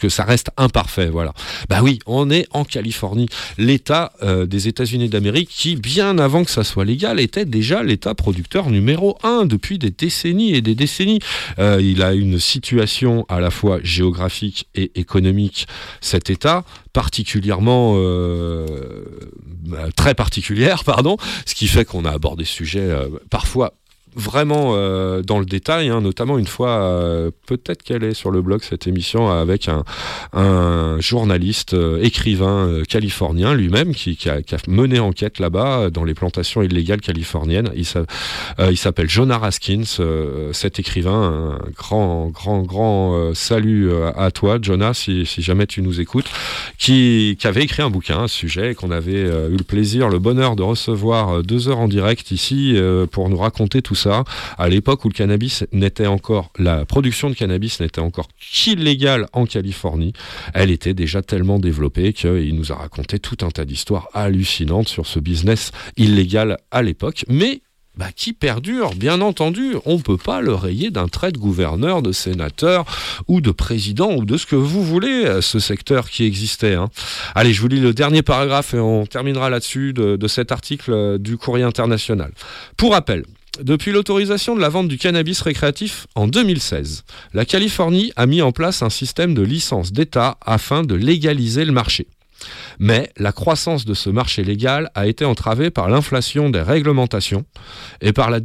que 0.00 0.08
ça 0.08 0.24
reste 0.24 0.50
imparfait. 0.56 1.08
Voilà. 1.08 1.32
Bah 1.68 1.80
oui, 1.82 1.98
on 2.06 2.30
est 2.30 2.46
en 2.50 2.64
Californie, 2.64 3.28
l'État 3.58 4.12
euh, 4.22 4.46
des 4.46 4.68
États-Unis 4.68 5.08
d'Amérique, 5.08 5.50
qui 5.50 5.76
bien 5.76 6.18
avant 6.18 6.44
que 6.44 6.50
ça 6.50 6.64
soit 6.64 6.84
légal 6.84 7.20
était 7.20 7.44
déjà 7.44 7.82
l'État 7.82 8.14
producteur 8.14 8.70
numéro 8.70 9.16
un 9.22 9.46
depuis 9.46 9.78
des 9.78 9.90
décennies 9.90 10.54
et 10.54 10.62
des 10.62 10.74
décennies. 10.74 11.20
Il 11.58 12.02
a 12.02 12.14
une 12.14 12.38
situation 12.38 13.26
à 13.28 13.40
la 13.40 13.50
fois 13.50 13.78
géographique 13.82 14.68
et 14.74 14.90
économique, 14.94 15.66
cet 16.00 16.30
État, 16.30 16.64
particulièrement 16.94 17.94
euh, 17.96 19.84
très 19.96 20.14
particulière, 20.14 20.23
pardon, 20.84 21.16
ce 21.46 21.54
qui 21.54 21.68
fait 21.68 21.84
qu'on 21.84 22.04
a 22.04 22.10
abordé 22.10 22.44
ce 22.44 22.52
sujet 22.52 22.80
euh, 22.80 23.08
parfois 23.30 23.74
vraiment 24.16 24.72
euh, 24.74 25.22
dans 25.22 25.38
le 25.38 25.44
détail, 25.44 25.88
hein, 25.88 26.00
notamment 26.00 26.38
une 26.38 26.46
fois, 26.46 26.70
euh, 26.70 27.30
peut-être 27.46 27.82
qu'elle 27.82 28.04
est 28.04 28.14
sur 28.14 28.30
le 28.30 28.42
blog 28.42 28.62
cette 28.62 28.86
émission 28.86 29.30
avec 29.30 29.68
un, 29.68 29.84
un 30.32 30.98
journaliste, 31.00 31.74
euh, 31.74 32.00
écrivain 32.02 32.82
californien 32.88 33.54
lui-même 33.54 33.94
qui, 33.94 34.18
a, 34.28 34.38
mené 34.68 35.00
enquête 35.00 35.38
là-bas 35.38 35.90
dans 35.90 36.04
les 36.04 36.14
plantations 36.14 36.62
illégales 36.62 37.00
californiennes. 37.00 37.70
Il 37.74 37.84
s'a- 37.84 38.04
il 38.70 38.76
s'appelle 38.76 39.08
Jonah 39.08 39.38
Raskins, 39.38 39.84
cet 40.52 40.78
écrivain. 40.78 41.58
Un 41.64 41.70
grand, 41.70 42.28
grand, 42.28 42.62
grand 42.62 43.34
salut 43.34 43.90
à 44.16 44.30
toi, 44.30 44.58
Jonah, 44.60 44.94
si, 44.94 45.24
jamais 45.24 45.66
tu 45.66 45.82
nous 45.82 46.00
écoutes, 46.00 46.30
qui, 46.78 47.36
avait 47.44 47.62
écrit 47.62 47.82
un 47.82 47.90
bouquin 47.90 48.26
ce 48.28 48.36
sujet 48.36 48.72
et 48.72 48.74
qu'on 48.74 48.90
avait 48.90 49.22
eu 49.22 49.56
le 49.56 49.64
plaisir, 49.64 50.08
le 50.08 50.18
bonheur 50.18 50.56
de 50.56 50.62
recevoir 50.62 51.42
deux 51.42 51.68
heures 51.68 51.80
en 51.80 51.88
direct 51.88 52.30
ici 52.30 52.76
pour 53.10 53.28
nous 53.28 53.38
raconter 53.38 53.82
tout 53.82 53.94
ça. 53.94 54.03
À 54.06 54.68
l'époque 54.68 55.04
où 55.04 55.08
le 55.08 55.14
cannabis 55.14 55.64
n'était 55.72 56.06
encore, 56.06 56.50
la 56.58 56.84
production 56.84 57.30
de 57.30 57.34
cannabis 57.34 57.80
n'était 57.80 58.00
encore 58.00 58.28
qu'illégale 58.38 59.26
en 59.32 59.46
Californie, 59.46 60.12
elle 60.52 60.70
était 60.70 60.94
déjà 60.94 61.22
tellement 61.22 61.58
développée 61.58 62.12
qu'il 62.12 62.54
nous 62.54 62.72
a 62.72 62.76
raconté 62.76 63.18
tout 63.18 63.38
un 63.42 63.50
tas 63.50 63.64
d'histoires 63.64 64.08
hallucinantes 64.14 64.88
sur 64.88 65.06
ce 65.06 65.18
business 65.18 65.72
illégal 65.96 66.58
à 66.70 66.82
l'époque. 66.82 67.24
Mais 67.28 67.62
bah, 67.96 68.10
qui 68.14 68.32
perdure, 68.32 68.90
bien 68.96 69.20
entendu. 69.20 69.76
On 69.84 69.96
ne 69.98 70.02
peut 70.02 70.16
pas 70.16 70.40
le 70.40 70.52
rayer 70.52 70.90
d'un 70.90 71.06
trait 71.06 71.30
de 71.30 71.38
gouverneur, 71.38 72.02
de 72.02 72.10
sénateur 72.10 72.84
ou 73.28 73.40
de 73.40 73.52
président 73.52 74.12
ou 74.16 74.24
de 74.24 74.36
ce 74.36 74.46
que 74.46 74.56
vous 74.56 74.82
voulez, 74.82 75.24
euh, 75.26 75.40
ce 75.40 75.60
secteur 75.60 76.10
qui 76.10 76.24
existait. 76.24 76.74
hein. 76.74 76.88
Allez, 77.36 77.52
je 77.52 77.60
vous 77.60 77.68
lis 77.68 77.78
le 77.78 77.94
dernier 77.94 78.22
paragraphe 78.22 78.74
et 78.74 78.80
on 78.80 79.06
terminera 79.06 79.48
là-dessus 79.48 79.92
de, 79.92 80.16
de 80.16 80.26
cet 80.26 80.50
article 80.50 80.92
euh, 80.92 81.18
du 81.18 81.36
Courrier 81.36 81.64
international. 81.64 82.32
Pour 82.76 82.92
rappel, 82.94 83.24
depuis 83.60 83.92
l'autorisation 83.92 84.56
de 84.56 84.60
la 84.60 84.68
vente 84.68 84.88
du 84.88 84.98
cannabis 84.98 85.40
récréatif 85.40 86.06
en 86.14 86.26
2016, 86.26 87.04
la 87.32 87.44
Californie 87.44 88.12
a 88.16 88.26
mis 88.26 88.42
en 88.42 88.52
place 88.52 88.82
un 88.82 88.90
système 88.90 89.34
de 89.34 89.42
licence 89.42 89.92
d'État 89.92 90.38
afin 90.44 90.82
de 90.82 90.94
légaliser 90.94 91.64
le 91.64 91.72
marché. 91.72 92.06
Mais 92.78 93.10
la 93.16 93.32
croissance 93.32 93.84
de 93.84 93.94
ce 93.94 94.10
marché 94.10 94.42
légal 94.42 94.90
a 94.94 95.06
été 95.06 95.24
entravée 95.24 95.70
par 95.70 95.88
l'inflation 95.88 96.50
des 96.50 96.60
réglementations 96.60 97.44
et 98.00 98.12
par, 98.12 98.30
la 98.30 98.40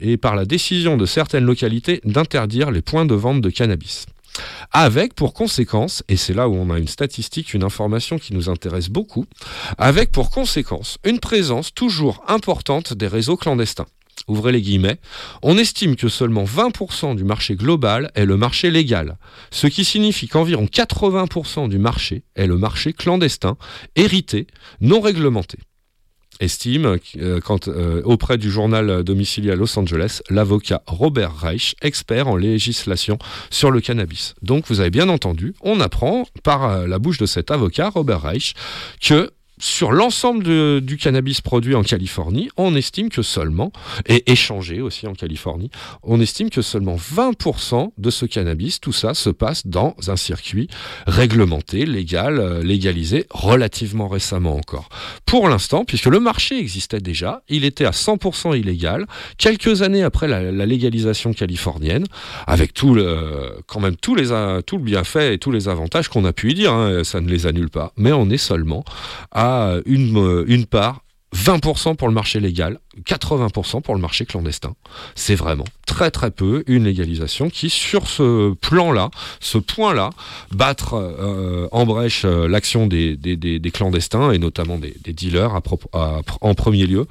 et 0.00 0.16
par 0.16 0.34
la 0.34 0.44
décision 0.44 0.96
de 0.96 1.06
certaines 1.06 1.44
localités 1.44 2.00
d'interdire 2.04 2.70
les 2.70 2.82
points 2.82 3.06
de 3.06 3.14
vente 3.14 3.40
de 3.40 3.50
cannabis. 3.50 4.06
Avec 4.72 5.14
pour 5.14 5.32
conséquence, 5.32 6.02
et 6.08 6.16
c'est 6.16 6.34
là 6.34 6.48
où 6.48 6.54
on 6.54 6.70
a 6.70 6.78
une 6.78 6.88
statistique, 6.88 7.54
une 7.54 7.64
information 7.64 8.18
qui 8.18 8.34
nous 8.34 8.48
intéresse 8.48 8.88
beaucoup, 8.88 9.26
avec 9.78 10.12
pour 10.12 10.30
conséquence 10.30 10.98
une 11.04 11.20
présence 11.20 11.74
toujours 11.74 12.24
importante 12.28 12.94
des 12.94 13.08
réseaux 13.08 13.36
clandestins. 13.36 13.86
Ouvrez 14.28 14.52
les 14.52 14.62
guillemets. 14.62 14.98
On 15.42 15.58
estime 15.58 15.96
que 15.96 16.08
seulement 16.08 16.44
20% 16.44 17.16
du 17.16 17.24
marché 17.24 17.56
global 17.56 18.10
est 18.14 18.26
le 18.26 18.36
marché 18.36 18.70
légal, 18.70 19.16
ce 19.50 19.66
qui 19.66 19.84
signifie 19.84 20.28
qu'environ 20.28 20.66
80% 20.66 21.68
du 21.68 21.78
marché 21.78 22.22
est 22.36 22.46
le 22.46 22.56
marché 22.56 22.92
clandestin, 22.92 23.56
hérité, 23.96 24.46
non 24.80 25.00
réglementé. 25.00 25.58
Estime 26.40 26.96
euh, 27.18 27.40
euh, 27.68 28.02
auprès 28.04 28.38
du 28.38 28.50
journal 28.50 29.04
domicilié 29.04 29.50
à 29.50 29.56
Los 29.56 29.78
Angeles 29.78 30.22
l'avocat 30.30 30.82
Robert 30.86 31.36
Reich, 31.36 31.74
expert 31.82 32.28
en 32.28 32.36
législation 32.36 33.18
sur 33.50 33.70
le 33.70 33.82
cannabis. 33.82 34.34
Donc 34.40 34.64
vous 34.68 34.80
avez 34.80 34.90
bien 34.90 35.10
entendu, 35.10 35.54
on 35.60 35.80
apprend 35.80 36.24
par 36.42 36.64
euh, 36.64 36.86
la 36.86 36.98
bouche 36.98 37.18
de 37.18 37.26
cet 37.26 37.50
avocat 37.50 37.90
Robert 37.90 38.22
Reich 38.22 38.54
que 39.02 39.30
sur 39.60 39.92
l'ensemble 39.92 40.80
du 40.80 40.96
cannabis 40.96 41.42
produit 41.42 41.74
en 41.74 41.82
Californie, 41.82 42.48
on 42.56 42.74
estime 42.74 43.10
que 43.10 43.22
seulement, 43.22 43.72
et 44.06 44.30
échangé 44.30 44.80
aussi 44.80 45.06
en 45.06 45.12
Californie, 45.12 45.70
on 46.02 46.20
estime 46.20 46.48
que 46.48 46.62
seulement 46.62 46.96
20% 46.96 47.92
de 47.96 48.10
ce 48.10 48.24
cannabis, 48.24 48.80
tout 48.80 48.92
ça 48.92 49.12
se 49.12 49.28
passe 49.30 49.66
dans 49.66 49.94
un 50.08 50.16
circuit 50.16 50.68
réglementé, 51.06 51.84
légal, 51.84 52.38
euh, 52.38 52.62
légalisé, 52.62 53.26
relativement 53.30 54.08
récemment 54.08 54.56
encore. 54.56 54.88
Pour 55.26 55.48
l'instant, 55.48 55.84
puisque 55.84 56.06
le 56.06 56.20
marché 56.20 56.58
existait 56.58 57.00
déjà, 57.00 57.42
il 57.48 57.64
était 57.64 57.84
à 57.84 57.90
100% 57.90 58.58
illégal, 58.58 59.06
quelques 59.36 59.82
années 59.82 60.02
après 60.02 60.26
la, 60.26 60.50
légalisation 60.66 61.32
californienne, 61.34 62.06
avec 62.46 62.72
tout 62.72 62.94
le, 62.94 63.52
quand 63.66 63.80
même 63.80 63.96
les, 64.16 64.62
tout 64.64 64.76
le 64.78 64.84
bienfait 64.84 65.34
et 65.34 65.38
tous 65.38 65.50
les 65.50 65.68
avantages 65.68 66.08
qu'on 66.08 66.24
a 66.24 66.32
pu 66.32 66.52
y 66.52 66.54
dire, 66.54 66.72
hein, 66.72 67.04
ça 67.04 67.20
ne 67.20 67.28
les 67.28 67.46
annule 67.46 67.68
pas, 67.70 67.92
mais 67.96 68.12
on 68.12 68.30
est 68.30 68.38
seulement 68.38 68.84
à 69.32 69.49
une, 69.86 70.16
euh, 70.18 70.44
une 70.48 70.66
part 70.66 71.02
20% 71.36 71.94
pour 71.94 72.08
le 72.08 72.14
marché 72.14 72.40
légal, 72.40 72.80
80% 73.06 73.82
pour 73.82 73.94
le 73.94 74.00
marché 74.00 74.26
clandestin. 74.26 74.74
C'est 75.14 75.36
vraiment 75.36 75.64
très 75.86 76.10
très 76.10 76.32
peu 76.32 76.64
une 76.66 76.82
légalisation 76.84 77.50
qui, 77.50 77.70
sur 77.70 78.08
ce 78.08 78.52
plan-là, 78.54 79.10
ce 79.38 79.58
point-là, 79.58 80.10
battre 80.50 80.94
euh, 80.94 81.68
en 81.70 81.86
brèche 81.86 82.24
euh, 82.24 82.48
l'action 82.48 82.88
des, 82.88 83.16
des- 83.16 83.36
des- 83.36 83.60
des 83.60 83.70
clandestins 83.70 84.32
et 84.32 84.38
notamment 84.38 84.76
des, 84.78 84.92
dealers 85.12 85.52
en 86.40 86.54
premier 86.54 86.86
lieu, 86.86 87.06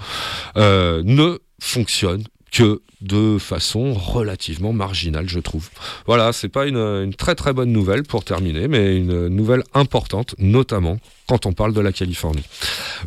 ne 0.57 1.37
fonctionne 1.61 2.23
que 2.51 2.81
de 3.01 3.37
façon 3.37 3.93
relativement 3.93 4.73
marginale, 4.73 5.29
je 5.29 5.39
trouve. 5.39 5.69
Voilà, 6.05 6.33
c'est 6.33 6.49
pas 6.49 6.65
une, 6.65 7.13
très 7.13 7.35
très 7.35 7.53
bonne 7.53 7.71
nouvelle 7.71 8.03
pour 8.03 8.23
terminer, 8.23 8.67
mais 8.67 8.97
une 8.97 9.27
nouvelle 9.27 9.63
importante, 9.73 10.35
notamment 10.37 10.99
quand 11.29 11.45
on 11.45 11.53
parle 11.53 11.73
de 11.73 11.81
la 11.81 11.91
Californie. 11.91 12.43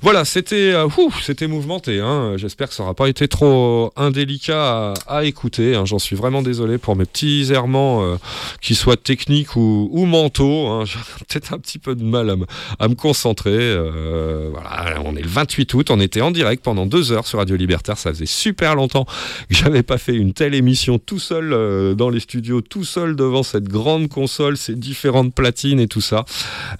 Voilà, 0.00 0.24
c'était 0.24 0.72
euh, 0.72 0.88
c'était 1.22 1.48
mouvementé. 1.48 1.98
Hein. 1.98 2.34
J'espère 2.36 2.68
que 2.68 2.74
ça 2.74 2.84
n'aura 2.84 2.94
pas 2.94 3.08
été 3.08 3.26
trop 3.26 3.92
indélicat 3.96 4.94
à, 5.08 5.24
écouter. 5.24 5.74
hein. 5.74 5.84
J'en 5.86 5.98
suis 5.98 6.14
vraiment 6.14 6.40
désolé 6.40 6.78
pour 6.78 6.94
mes 6.94 7.04
petits 7.04 7.48
errements, 7.50 8.04
euh, 8.04 8.16
qu'ils 8.60 8.76
soient 8.76 8.96
techniques 8.96 9.56
ou, 9.56 9.88
ou 9.90 10.04
mentaux. 10.06 10.68
Hein. 10.68 10.84
J'ai 10.86 10.98
peut-être 11.28 11.52
un 11.52 11.58
petit 11.58 11.80
peu 11.80 11.96
de 11.96 12.04
mal 12.04 12.30
à 12.30 12.36
me, 12.36 12.46
à 12.78 12.86
me 12.86 12.94
concentrer. 12.94 13.50
Euh, 13.50 14.50
voilà, 14.52 15.00
on 15.04 15.16
est 15.16 15.22
le 15.22 15.28
28 15.28 15.74
août, 15.74 15.90
on 15.90 15.98
était 15.98 16.20
en 16.20 16.30
direct 16.30 16.62
pendant 16.62 16.86
deux 16.86 17.10
heures 17.10 17.26
sur 17.26 17.40
Radio 17.40 17.56
Libertaire. 17.56 17.98
Ça 17.98 18.10
faisait 18.10 18.26
super 18.26 18.76
longtemps 18.76 19.04
que 19.04 19.54
j'avais 19.56 19.81
pas 19.82 19.98
fait 19.98 20.14
une 20.14 20.32
telle 20.32 20.54
émission 20.54 20.98
tout 20.98 21.18
seul 21.18 21.52
euh, 21.52 21.94
dans 21.94 22.10
les 22.10 22.20
studios, 22.20 22.60
tout 22.60 22.84
seul 22.84 23.16
devant 23.16 23.42
cette 23.42 23.68
grande 23.68 24.08
console, 24.08 24.56
ces 24.56 24.74
différentes 24.74 25.34
platines 25.34 25.80
et 25.80 25.88
tout 25.88 26.00
ça. 26.00 26.24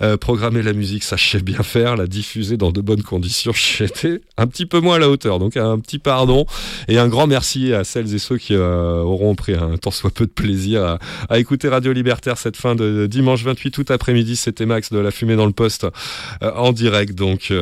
Euh, 0.01 0.17
programmer 0.17 0.63
la 0.63 0.73
musique, 0.73 1.05
ça 1.05 1.17
je 1.17 1.29
sais 1.29 1.41
bien 1.41 1.63
faire, 1.63 1.97
la 1.97 2.07
diffuser 2.07 2.57
dans 2.57 2.73
de 2.73 2.81
bonnes 2.81 3.03
conditions, 3.03 3.53
j'étais 3.55 4.21
un 4.37 4.47
petit 4.47 4.67
peu 4.67 4.81
moins 4.81 4.97
à 4.97 4.99
la 4.99 5.09
hauteur. 5.09 5.39
Donc 5.39 5.57
un 5.57 5.79
petit 5.79 5.99
pardon 5.99 6.47
et 6.89 6.99
un 6.99 7.09
grand 7.09 7.27
merci 7.27 7.73
à 7.73 7.85
celles 7.85 8.15
et 8.15 8.19
ceux 8.19 8.39
qui 8.39 8.55
euh, 8.55 8.97
auront 9.03 9.35
pris 9.35 9.55
un 9.55 9.77
tant 9.77 9.91
soit 9.91 10.11
peu 10.11 10.27
de 10.27 10.33
plaisir 10.33 10.85
à, 10.85 10.99
à 11.29 11.39
écouter 11.39 11.69
Radio 11.69 11.93
Libertaire 11.93 12.39
cette 12.39 12.57
fin 12.57 12.75
de 12.75 13.07
dimanche 13.07 13.43
28 13.45 13.79
août 13.79 13.91
après-midi. 13.91 14.37
C'était 14.37 14.67
Max 14.67 14.93
de 14.93 14.99
La 14.99 15.11
Fumée 15.11 15.37
dans 15.37 15.47
le 15.47 15.53
Poste 15.53 15.87
en 16.41 16.73
direct. 16.73 17.15
Donc. 17.15 17.53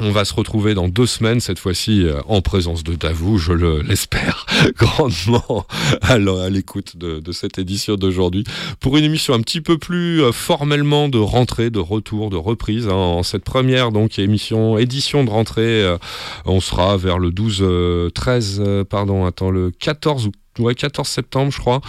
On 0.00 0.10
va 0.10 0.24
se 0.24 0.34
retrouver 0.34 0.74
dans 0.74 0.88
deux 0.88 1.06
semaines, 1.06 1.40
cette 1.40 1.58
fois-ci 1.58 2.04
euh, 2.04 2.20
en 2.26 2.42
présence 2.42 2.82
de 2.82 2.94
Davou, 2.94 3.38
je 3.38 3.52
le- 3.52 3.80
l'espère 3.88 4.44
grandement 4.76 5.66
à 6.02 6.18
l'écoute 6.50 6.96
de, 6.96 7.20
cette 7.32 7.58
édition 7.58 7.94
d'aujourd'hui, 7.96 8.44
pour 8.80 8.96
une 8.96 9.04
émission 9.04 9.34
un 9.34 9.40
petit 9.40 9.60
peu 9.60 9.78
plus 9.78 10.22
euh, 10.22 10.32
formellement 10.32 11.08
de 11.08 11.18
rentrée, 11.18 11.70
de 11.70 11.78
retour, 11.78 12.30
de 12.30 12.36
reprise. 12.36 12.88
hein. 12.88 12.92
en 12.92 13.22
cette 13.22 13.44
première 13.44 13.92
donc 13.92 14.18
émission, 14.18 14.78
édition 14.78 15.24
de 15.24 15.30
rentrée, 15.30 15.82
euh, 15.82 15.96
on 16.44 16.60
sera 16.60 16.96
vers 16.96 17.18
le 17.18 17.30
12, 17.30 17.58
euh, 17.62 18.10
13, 18.10 18.62
euh, 18.64 18.84
pardon, 18.84 19.24
attends, 19.26 19.50
le 19.50 19.70
14 19.70 20.26
ou 20.26 20.32
ouais, 20.58 20.74
14 20.74 21.06
septembre, 21.08 21.52
je 21.52 21.58
crois, 21.58 21.80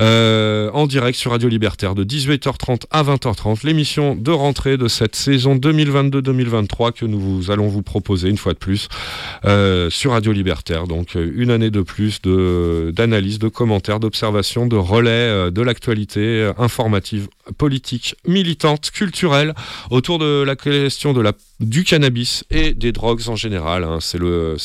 euh, 0.00 0.70
en 0.72 0.86
direct 0.86 1.18
sur 1.18 1.30
Radio 1.30 1.48
Libertaire 1.48 1.94
de 1.94 2.04
18h30 2.04 2.82
à 2.90 3.02
20h30. 3.02 3.64
L'émission 3.64 4.14
de 4.14 4.30
rentrée 4.30 4.76
de 4.76 4.88
cette 4.88 5.16
saison 5.16 5.56
2022-2023 5.56 6.92
que 6.92 7.04
nous 7.06 7.18
vous- 7.20 7.50
allons 7.50 7.68
vous 7.68 7.82
proposer 7.82 8.28
une 8.28 8.36
fois 8.38 8.52
de 8.52 8.58
plus 8.58 8.88
euh, 9.44 9.90
sur 9.90 10.12
Radio 10.12 10.32
Libertaire. 10.32 10.86
Donc 10.86 11.16
euh, 11.16 11.30
une 11.36 11.50
année 11.50 11.70
de 11.70 11.80
plus 11.82 12.20
d'analyse, 12.22 13.38
de, 13.38 13.48
commentaires, 13.48 14.00
d'observations, 14.00 14.66
de 14.66 14.76
relais 14.76 15.50
de 15.50 15.62
l'actualité 15.62 16.50
informative, 16.58 17.28
politique, 17.56 18.14
militante, 18.26 18.90
culturelle 18.90 19.54
autour 19.90 20.18
de 20.18 20.42
la 20.42 20.56
question 20.56 21.12
de 21.12 21.20
la 21.20 21.32
du 21.60 21.84
cannabis 21.84 22.44
et 22.50 22.72
des 22.72 22.92
drogues 22.92 23.28
en 23.28 23.36
général. 23.36 23.84
hein. 23.84 23.98
C'est 24.00 24.18
le, 24.18 24.56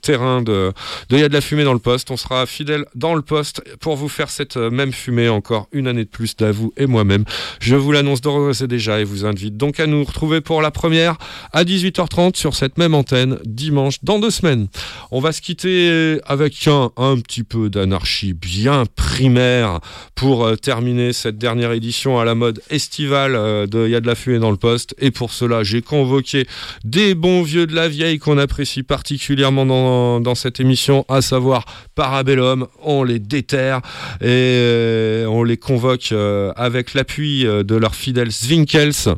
terrain 0.00 0.42
de, 0.42 0.72
de 1.08 1.18
y 1.18 1.22
a 1.22 1.28
de 1.28 1.34
la 1.34 1.40
fumée 1.40 1.64
dans 1.64 1.72
le 1.72 1.78
poste. 1.78 2.10
On 2.10 2.16
sera 2.16 2.46
fidèle 2.46 2.84
dans 2.94 3.14
le 3.14 3.22
poste 3.22 3.62
pour 3.78 3.96
vous 3.96 4.08
faire 4.08 4.30
cette 4.30 4.56
euh, 4.56 4.70
même 4.70 4.92
fumée 4.92 5.28
encore 5.28 5.68
une 5.72 5.86
année 5.86 6.04
de 6.04 6.08
plus 6.08 6.36
d'avou 6.36 6.72
et 6.76 6.86
moi-même. 6.86 7.24
Je 7.60 7.76
vous 7.76 7.92
l'annonce 7.92 8.20
d'ores 8.20 8.62
et 8.62 8.66
déjà 8.66 9.00
et 9.00 9.04
vous 9.04 9.24
invite 9.24 9.56
donc 9.56 9.80
à 9.80 9.86
nous 9.86 10.02
retrouver 10.04 10.40
pour 10.40 10.62
la 10.62 10.70
première 10.70 11.16
à 11.52 11.64
18h30 11.64 12.36
sur 12.36 12.54
cette 12.54 12.78
même 12.78 12.94
antenne 12.94 13.38
dimanche 13.44 14.02
dans 14.02 14.18
deux 14.18 14.30
semaines. 14.30 14.68
On 15.10 15.20
va 15.20 15.32
se 15.32 15.40
quitter 15.40 16.18
avec 16.26 16.66
un, 16.66 16.90
petit 17.20 17.42
peu 17.42 17.70
d'anarchie 17.70 18.32
bien 18.32 18.84
primaire 18.96 19.80
pour 20.14 20.44
euh, 20.44 20.56
terminer 20.56 21.12
cette 21.12 21.38
dernière 21.38 21.72
édition 21.72 22.18
à 22.18 22.24
la 22.24 22.34
mode 22.34 22.62
estivale 22.70 23.34
euh, 23.34 23.66
de 23.66 23.88
y 23.88 23.94
a 23.94 24.00
de 24.00 24.06
la 24.06 24.14
fumée 24.14 24.38
dans 24.38 24.50
le 24.50 24.56
poste. 24.56 24.94
Et 24.98 25.10
pour 25.10 25.32
cela, 25.32 25.62
j'ai 25.62 25.82
convoqué 25.82 26.39
des 26.84 27.14
bons 27.14 27.42
vieux 27.42 27.66
de 27.66 27.74
la 27.74 27.88
vieille 27.88 28.18
qu'on 28.18 28.38
apprécie 28.38 28.82
particulièrement 28.82 30.20
dans, 30.20 30.34
cette 30.34 30.60
émission, 30.60 31.04
à 31.08 31.22
savoir 31.22 31.64
Parabellum. 31.94 32.66
On 32.82 33.04
les 33.04 33.18
déterre 33.18 33.80
et 34.20 34.26
euh, 34.28 35.26
on 35.26 35.42
les 35.42 35.56
convoque 35.56 36.12
euh, 36.12 36.52
avec 36.56 36.94
l'appui 36.94 37.46
euh, 37.46 37.62
de 37.62 37.74
leur 37.74 37.94
fidèle 37.94 38.30
Zwinkels 38.30 39.16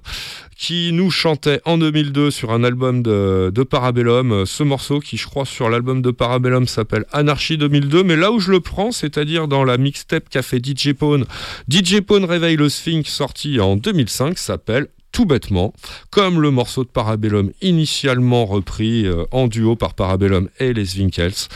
qui 0.57 0.93
nous 0.93 1.11
chantait 1.11 1.61
en 1.65 1.77
2002 1.77 2.31
sur 2.31 2.53
un 2.53 2.63
album 2.63 3.03
de, 3.03 3.51
de 3.53 3.63
Parabellum. 3.65 4.47
Ce 4.47 4.63
morceau 4.63 5.01
qui, 5.01 5.17
je 5.17 5.27
crois, 5.27 5.45
sur 5.45 5.69
l'album 5.69 6.03
de 6.03 6.13
Parabellum 6.13 6.69
s'appelle 6.69 7.05
Anarchie 7.13 7.59
2002. 7.59 8.05
Mais 8.05 8.15
là 8.15 8.31
où 8.31 8.39
je 8.39 8.53
le 8.53 8.61
prends, 8.61 8.93
c'est-à-dire 8.93 9.49
dans 9.49 9.65
la 9.65 9.77
mixtape 9.77 10.29
qu'a 10.29 10.43
fait 10.43 10.65
DJ 10.65 10.93
Pone, 10.93 11.25
DJ 11.69 12.01
Pone 12.01 12.25
réveille 12.25 12.57
le 12.57 12.69
Sphinx 12.69 13.11
sorti 13.11 13.59
en 13.59 13.75
2005, 13.75 14.39
s'appelle 14.39 14.87
tout 15.13 15.27
bêtement, 15.27 15.73
comme 16.11 16.41
le 16.41 16.51
morceau 16.51 16.85
de 16.85 16.89
Parabellum 16.89 17.53
initialement 17.61 18.47
repris 18.47 19.07
euh, 19.07 19.25
en 19.31 19.47
duo 19.47 19.77
par 19.77 19.95
Parabellum 19.95 20.49
et 20.59 20.73
les 20.73 20.85
Zwinkels. 20.85 21.49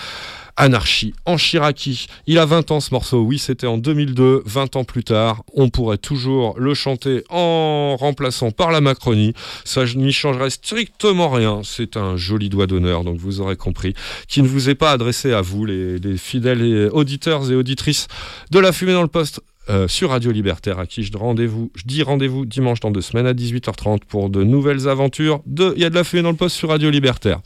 Anarchie 0.58 1.12
en 1.26 1.36
Chiraki. 1.36 2.06
Il 2.26 2.38
a 2.38 2.46
20 2.46 2.70
ans 2.70 2.80
ce 2.80 2.92
morceau, 2.92 3.20
oui 3.20 3.38
c'était 3.38 3.66
en 3.66 3.76
2002, 3.76 4.42
20 4.46 4.76
ans 4.76 4.84
plus 4.84 5.04
tard, 5.04 5.42
on 5.54 5.68
pourrait 5.68 5.98
toujours 5.98 6.58
le 6.58 6.72
chanter 6.72 7.24
en 7.28 7.96
remplaçant 7.96 8.50
par 8.50 8.70
la 8.70 8.80
Macronie, 8.80 9.34
ça 9.64 9.84
n'y 9.84 10.12
changerait 10.12 10.48
strictement 10.48 11.28
rien, 11.28 11.60
c'est 11.62 11.98
un 11.98 12.16
joli 12.16 12.48
doigt 12.48 12.66
d'honneur, 12.66 13.04
donc 13.04 13.18
vous 13.18 13.40
aurez 13.40 13.56
compris, 13.56 13.92
qui 14.28 14.40
ne 14.40 14.48
vous 14.48 14.70
est 14.70 14.74
pas 14.74 14.92
adressé 14.92 15.34
à 15.34 15.42
vous, 15.42 15.66
les 15.66 16.16
fidèles 16.16 16.88
auditeurs 16.92 17.50
et 17.50 17.54
auditrices 17.54 18.08
de 18.50 18.58
la 18.58 18.72
fumée 18.72 18.94
dans 18.94 19.02
le 19.02 19.08
poste. 19.08 19.42
Euh, 19.68 19.88
sur 19.88 20.10
Radio 20.10 20.30
Libertaire, 20.30 20.78
à 20.78 20.86
qui 20.86 21.02
je, 21.02 21.16
rendez-vous, 21.16 21.70
je 21.74 21.82
dis 21.84 22.02
rendez-vous 22.02 22.46
dimanche 22.46 22.80
dans 22.80 22.90
deux 22.90 23.00
semaines 23.00 23.26
à 23.26 23.32
18h30 23.34 24.00
pour 24.08 24.30
de 24.30 24.44
nouvelles 24.44 24.88
aventures 24.88 25.42
de 25.46 25.72
Il 25.76 25.82
y 25.82 25.84
a 25.84 25.90
de 25.90 25.94
la 25.94 26.04
fumée 26.04 26.22
dans 26.22 26.30
le 26.30 26.36
poste 26.36 26.56
sur 26.56 26.68
Radio 26.68 26.90
Libertaire. 26.90 27.40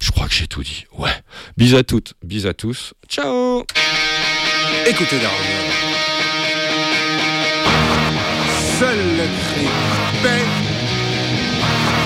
Je 0.00 0.10
crois 0.10 0.26
que 0.26 0.34
j'ai 0.34 0.46
tout 0.48 0.62
dit. 0.62 0.86
Ouais. 0.98 1.10
Bis 1.56 1.74
à 1.74 1.84
toutes, 1.84 2.14
bis 2.24 2.46
à 2.46 2.54
tous. 2.54 2.94
Ciao 3.08 3.64
Écoutez 4.88 5.18
Darwin. 5.18 5.76
Seul 8.78 8.98
le 8.98 9.24
cri 9.24 9.66
paix 10.22 10.44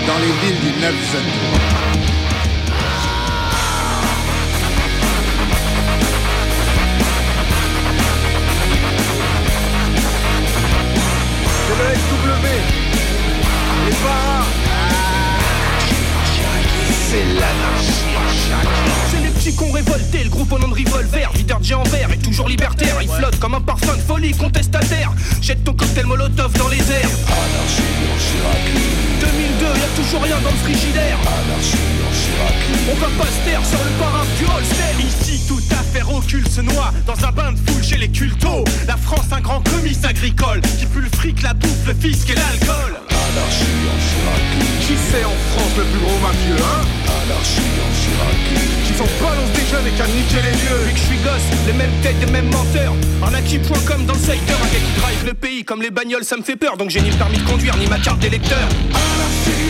dans 0.06 0.18
les 0.18 0.32
villes 0.42 0.60
du 0.60 0.80
9 0.80 2.09
C'est 17.10 17.24
l'anarchie 17.24 18.14
en. 18.14 19.10
C'est 19.10 19.20
les 19.20 19.30
petits 19.30 19.56
qu'on 19.56 19.72
révolté, 19.72 20.22
le 20.22 20.30
groupe 20.30 20.52
au 20.52 20.60
nom 20.60 20.68
de 20.68 20.74
revolver, 20.74 21.32
videur 21.34 21.58
de 21.58 21.64
géant 21.64 21.82
vert 21.82 22.08
et 22.12 22.18
toujours 22.18 22.48
libertaire. 22.48 22.98
Il 23.02 23.08
flotte 23.08 23.36
comme 23.40 23.54
un 23.54 23.60
parfum 23.60 23.96
de 23.96 24.02
folie 24.02 24.30
contestataire. 24.30 25.10
Jette 25.42 25.64
ton 25.64 25.72
cocktail 25.72 26.06
molotov 26.06 26.52
dans 26.52 26.68
les 26.68 26.78
airs. 26.78 27.10
Anarchie 27.26 27.82
en 28.06 28.16
Chiraki. 28.16 28.86
2002, 29.22 29.66
y'a 29.66 29.88
toujours 29.96 30.22
rien 30.22 30.38
dans 30.40 30.50
le 30.50 30.56
frigidaire. 30.58 31.18
Anarchie 31.26 31.76
en. 31.96 31.99
On 32.90 32.94
va 32.94 33.06
pas 33.18 33.30
se 33.30 33.44
taire 33.48 33.64
sur 33.64 33.78
le 33.78 33.90
paraphe 33.98 34.28
du 34.38 34.44
Holster. 34.44 35.06
Ici, 35.06 35.40
toute 35.46 35.72
affaire 35.72 36.12
occulte 36.12 36.50
se 36.50 36.60
noie 36.60 36.92
dans 37.06 37.24
un 37.24 37.32
bain 37.32 37.52
de 37.52 37.58
foule 37.70 37.82
chez 37.82 37.96
les 37.96 38.08
cultos. 38.08 38.64
La 38.86 38.96
France, 38.96 39.26
un 39.32 39.40
grand 39.40 39.60
comice 39.68 40.04
agricole 40.04 40.60
qui 40.78 40.86
pue 40.86 41.00
le 41.00 41.08
fric, 41.14 41.42
la 41.42 41.54
bouffe, 41.54 41.86
le 41.86 41.94
fisc 41.94 42.30
et 42.30 42.34
l'alcool. 42.34 42.94
Anarchie 43.08 43.86
en 43.86 43.98
Chiraki. 44.00 44.66
Qui 44.86 44.94
c'est 45.10 45.24
en 45.24 45.36
France 45.54 45.74
le 45.78 45.84
plus 45.84 46.00
gros 46.00 46.18
mafieux, 46.18 46.58
hein? 46.58 46.82
Anarchie 47.22 47.74
en 47.78 47.90
Chiraki. 47.94 48.58
Qui 48.86 48.92
s'en 48.98 49.06
balance 49.22 49.52
des 49.54 49.66
jeunes 49.70 49.86
et 49.86 49.94
qui 49.94 50.02
a 50.02 50.06
niqué 50.06 50.36
les 50.42 50.56
vieux 50.58 50.80
Depuis 50.80 50.94
que 50.94 50.98
je 50.98 51.04
suis 51.04 51.22
gosse, 51.22 51.48
les 51.66 51.72
mêmes 51.72 51.94
têtes, 52.02 52.16
les 52.20 52.32
mêmes 52.32 52.50
menteurs. 52.50 52.94
Un 53.22 53.34
acquis.com 53.34 54.06
dans 54.06 54.14
le 54.14 54.18
secteur, 54.18 54.58
un 54.58 54.66
gars 54.66 54.82
qui 54.82 55.00
drive 55.00 55.26
le 55.26 55.34
pays 55.34 55.64
comme 55.64 55.82
les 55.82 55.90
bagnoles, 55.90 56.24
ça 56.24 56.36
me 56.36 56.42
fait 56.42 56.56
peur. 56.56 56.76
Donc 56.76 56.90
j'ai 56.90 57.00
ni 57.00 57.10
le 57.10 57.16
permis 57.16 57.38
de 57.38 57.44
conduire, 57.44 57.76
ni 57.76 57.86
ma 57.86 57.98
carte 57.98 58.18
d'électeur. 58.18 58.66
Anarchie 58.90 59.69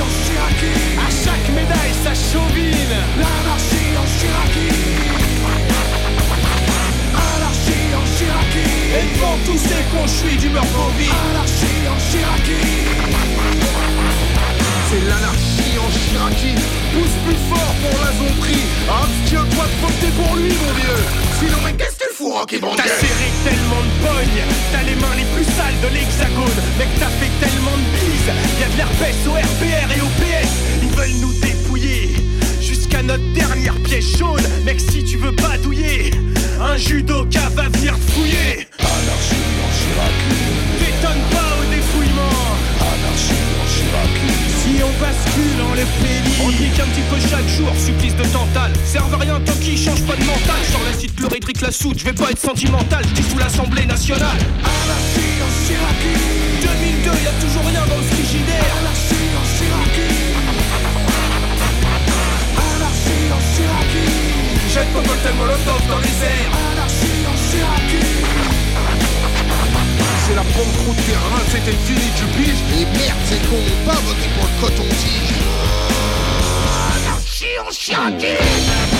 médaille, 1.70 1.94
sa 2.02 2.14
chauvine. 2.14 2.97
L'anarchie 3.18 3.92
en 3.97 4.06
Chiraki. 4.06 4.70
Anarchie 7.14 7.88
en 7.94 8.06
Chiraki. 8.16 8.68
Et 8.98 9.14
devant 9.14 9.38
tous 9.47 9.59
ces 9.59 9.82
cons, 9.90 10.38
d'humeur 10.38 10.64
bovine. 10.74 11.10
Anarchie 11.30 11.86
en 11.88 11.98
Chiraki. 11.98 12.62
C'est 14.90 15.06
l'anarchie 15.09 15.78
en 15.78 15.88
Chiraki 15.88 16.55
Pousse 16.90 17.16
plus 17.24 17.38
fort 17.48 17.74
pour 17.78 17.97
la 18.02 18.10
zombie 18.10 18.66
Abstiens-toi 18.90 19.64
de 19.70 19.76
voter 19.86 20.12
pour 20.18 20.34
lui, 20.34 20.51
mon 20.51 20.72
vieux? 20.74 21.02
Sinon, 21.38 21.59
mais 21.64 21.74
qu'est-ce 21.74 21.97
qu'il 21.97 22.12
fout, 22.12 22.32
Rocky 22.32 22.59
bon 22.59 22.74
T'as 22.74 22.90
serré 22.98 23.30
tellement 23.44 23.82
de 23.86 23.92
pognes, 24.02 24.42
t'as 24.72 24.82
les 24.82 24.97
mains 24.97 25.14
les 25.16 25.28
plus 25.30 25.44
sales 25.44 25.78
de 25.80 25.94
l'hexagone. 25.94 26.59
Mec, 26.76 26.88
t'as 26.98 27.14
fait 27.22 27.30
tellement 27.38 27.78
de 27.78 27.86
bises, 28.02 28.34
y'a 28.59 28.66
de 28.66 28.76
l'herpès 28.78 29.14
au 29.28 29.34
RPR 29.38 29.88
et 29.94 30.01
au 30.01 30.10
PS. 30.18 30.51
Ils 30.82 30.88
veulent 30.88 31.20
nous 31.20 31.40
jusqu'à 31.40 31.59
notre 33.10 33.32
dernière 33.32 33.74
pièce 33.82 34.16
jaune. 34.18 34.46
Mec, 34.64 34.78
si 34.78 35.02
tu 35.02 35.16
veux 35.16 35.32
pas 35.32 35.58
douiller, 35.64 36.12
un 36.60 36.76
judoka 36.76 37.48
va 37.56 37.68
venir 37.68 37.94
te 37.94 38.12
fouiller. 38.12 38.68
Anarchie 38.78 39.50
en 39.64 39.70
Chiraki. 39.78 40.38
T'étonnes 40.78 41.26
pas 41.34 41.50
au 41.58 41.64
dépouillement. 41.74 42.38
Anarchie 42.78 43.50
en 43.58 43.66
Chiraki. 43.66 44.32
Si 44.62 44.82
on 44.84 44.92
bascule 45.02 45.56
dans 45.58 45.74
le 45.74 45.86
pays, 45.98 46.20
On 46.44 46.50
nique 46.50 46.78
un 46.78 46.86
petit 46.86 47.06
peu 47.10 47.18
chaque 47.28 47.48
jour, 47.48 47.72
supplice 47.76 48.14
de 48.14 48.24
Tantal. 48.32 48.70
Serve 48.84 49.12
à 49.12 49.18
rien 49.18 49.40
tant 49.40 49.58
qu'il 49.60 49.76
change 49.76 50.02
pas 50.02 50.14
de 50.14 50.24
mental. 50.24 50.60
Sur 50.70 50.80
l'acide 50.84 51.14
chlorhydrique, 51.16 51.60
la 51.62 51.72
soude, 51.72 51.98
je 51.98 52.04
vais 52.04 52.12
pas 52.12 52.30
être 52.30 52.40
sentimental. 52.40 53.02
Je 53.16 53.22
sous 53.22 53.38
l'Assemblée 53.38 53.86
nationale. 53.86 54.38
Anarchie 54.62 55.42
en 55.42 55.50
Chiraki. 55.66 56.14
2002, 56.62 57.10
y'a 57.24 57.34
toujours 57.42 57.66
rien 57.66 57.84
dans 57.90 57.98
le 57.98 58.06
frigidaire. 58.14 58.70
Anarchie 58.78 59.30
Jette 64.72 64.92
ton 64.92 65.02
cocktail 65.02 65.34
molotov 65.34 65.82
dans 65.88 65.98
les 65.98 66.24
airs. 66.24 66.52
Anarchie 66.70 67.26
en 67.26 67.36
Chiraki. 67.36 68.06
C'est 70.24 70.34
la 70.36 70.42
pompe 70.42 70.72
trop 70.84 70.94
de 70.94 71.01
terrain, 71.01 71.42
c'était 71.51 71.72
fini, 71.72 72.06
tu 72.16 72.24
piges 72.36 72.62
Et 72.78 72.84
merde, 72.84 73.18
c'est 73.24 73.42
con, 73.48 73.56
pas 73.84 73.98
voté 73.98 74.28
pour 74.36 74.47
le 74.47 74.60
coton-tige. 74.60 75.42
Anarchie 76.94 77.59
en 77.66 77.70
Chiraki. 77.72 78.99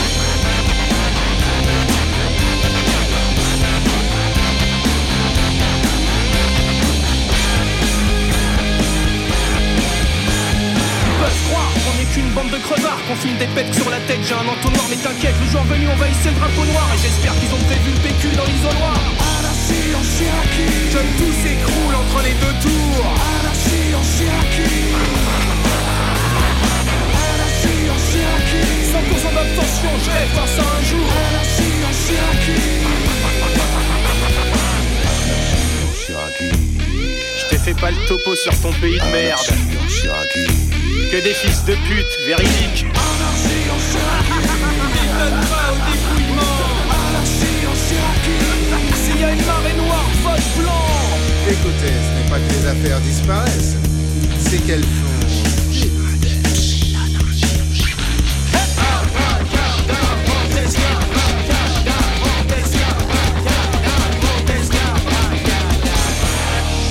qu'une 12.13 12.31
bande 12.31 12.51
de 12.51 12.59
crevards 12.59 12.99
qu'on 13.07 13.17
filme 13.17 13.37
des 13.39 13.47
pètes 13.55 13.75
sur 13.75 13.89
la 13.91 14.01
tête. 14.01 14.21
J'ai 14.27 14.35
un 14.35 14.47
entonnoir, 14.47 14.87
mais 14.91 14.97
t'inquiète, 14.97 15.35
le 15.41 15.47
jour 15.47 15.63
venu, 15.65 15.87
on 15.89 15.97
va 15.97 16.09
hisser 16.09 16.31
le 16.31 16.37
drapeau 16.37 16.65
noir. 16.65 16.89
Et 16.95 16.99
j'espère 16.99 17.35
qu'ils 17.39 17.53
ont 17.55 17.65
prévu 17.71 17.91
le 17.95 18.01
PQ 18.03 18.37
dans 18.37 18.47
l'isoloir. 18.47 18.99
Anarchie 19.39 19.95
en 19.95 20.03
Chiraki. 20.03 20.67
Jeune, 20.91 21.13
tout 21.19 21.33
s'écroule 21.43 21.95
entre 21.95 22.19
les 22.27 22.35
deux 22.35 22.55
tours. 22.63 23.07
Anarchie 23.41 23.95
en 23.95 24.03
Chiraki. 24.03 24.71
Anarchie 27.35 27.87
100% 28.91 29.35
d'abstention, 29.35 29.91
je 30.05 30.11
rêve 30.11 30.33
par 30.35 30.49
ça 30.49 30.63
un 30.67 30.83
jour. 30.83 31.07
Anarchie 31.31 31.79
en 31.87 31.95
Chiraki. 31.95 32.61
Je 37.39 37.45
t'ai 37.49 37.59
fait 37.59 37.75
pas 37.81 37.91
le 37.91 37.97
topo 38.07 38.35
sur 38.35 38.55
ton 38.61 38.73
pays 38.81 38.99
de 38.99 39.13
merde. 39.13 39.47
Que 41.11 41.17
des 41.17 41.35
fils 41.35 41.65
de 41.65 41.73
pute, 41.73 42.07
véridique. 42.25 42.87
S'il 48.95 49.21
y 49.21 49.25
a 49.25 49.33
une 49.33 49.45
marée 49.45 49.73
noire, 49.77 50.09
vote 50.23 50.41
blanc. 50.59 50.71
Écoutez, 51.49 51.95
ce 52.07 52.11
n'est 52.15 52.31
pas 52.31 52.39
que 52.39 52.53
les 52.53 52.65
affaires 52.65 53.01
disparaissent, 53.01 53.77
c'est 54.39 54.65
qu'elles 54.65 54.85
font. 54.85 55.11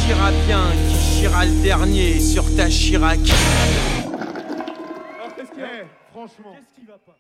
Chirapien 0.06 0.64
qui 0.90 1.22
chira 1.22 1.46
le 1.46 1.64
dernier 1.64 2.20
sur 2.20 2.44
ta 2.58 2.68
Chirac. 2.68 3.20
Franchement. 6.12 6.54
Qu'est-ce 6.56 6.74
qui 6.80 6.86
va 6.86 6.98
pas? 6.98 7.18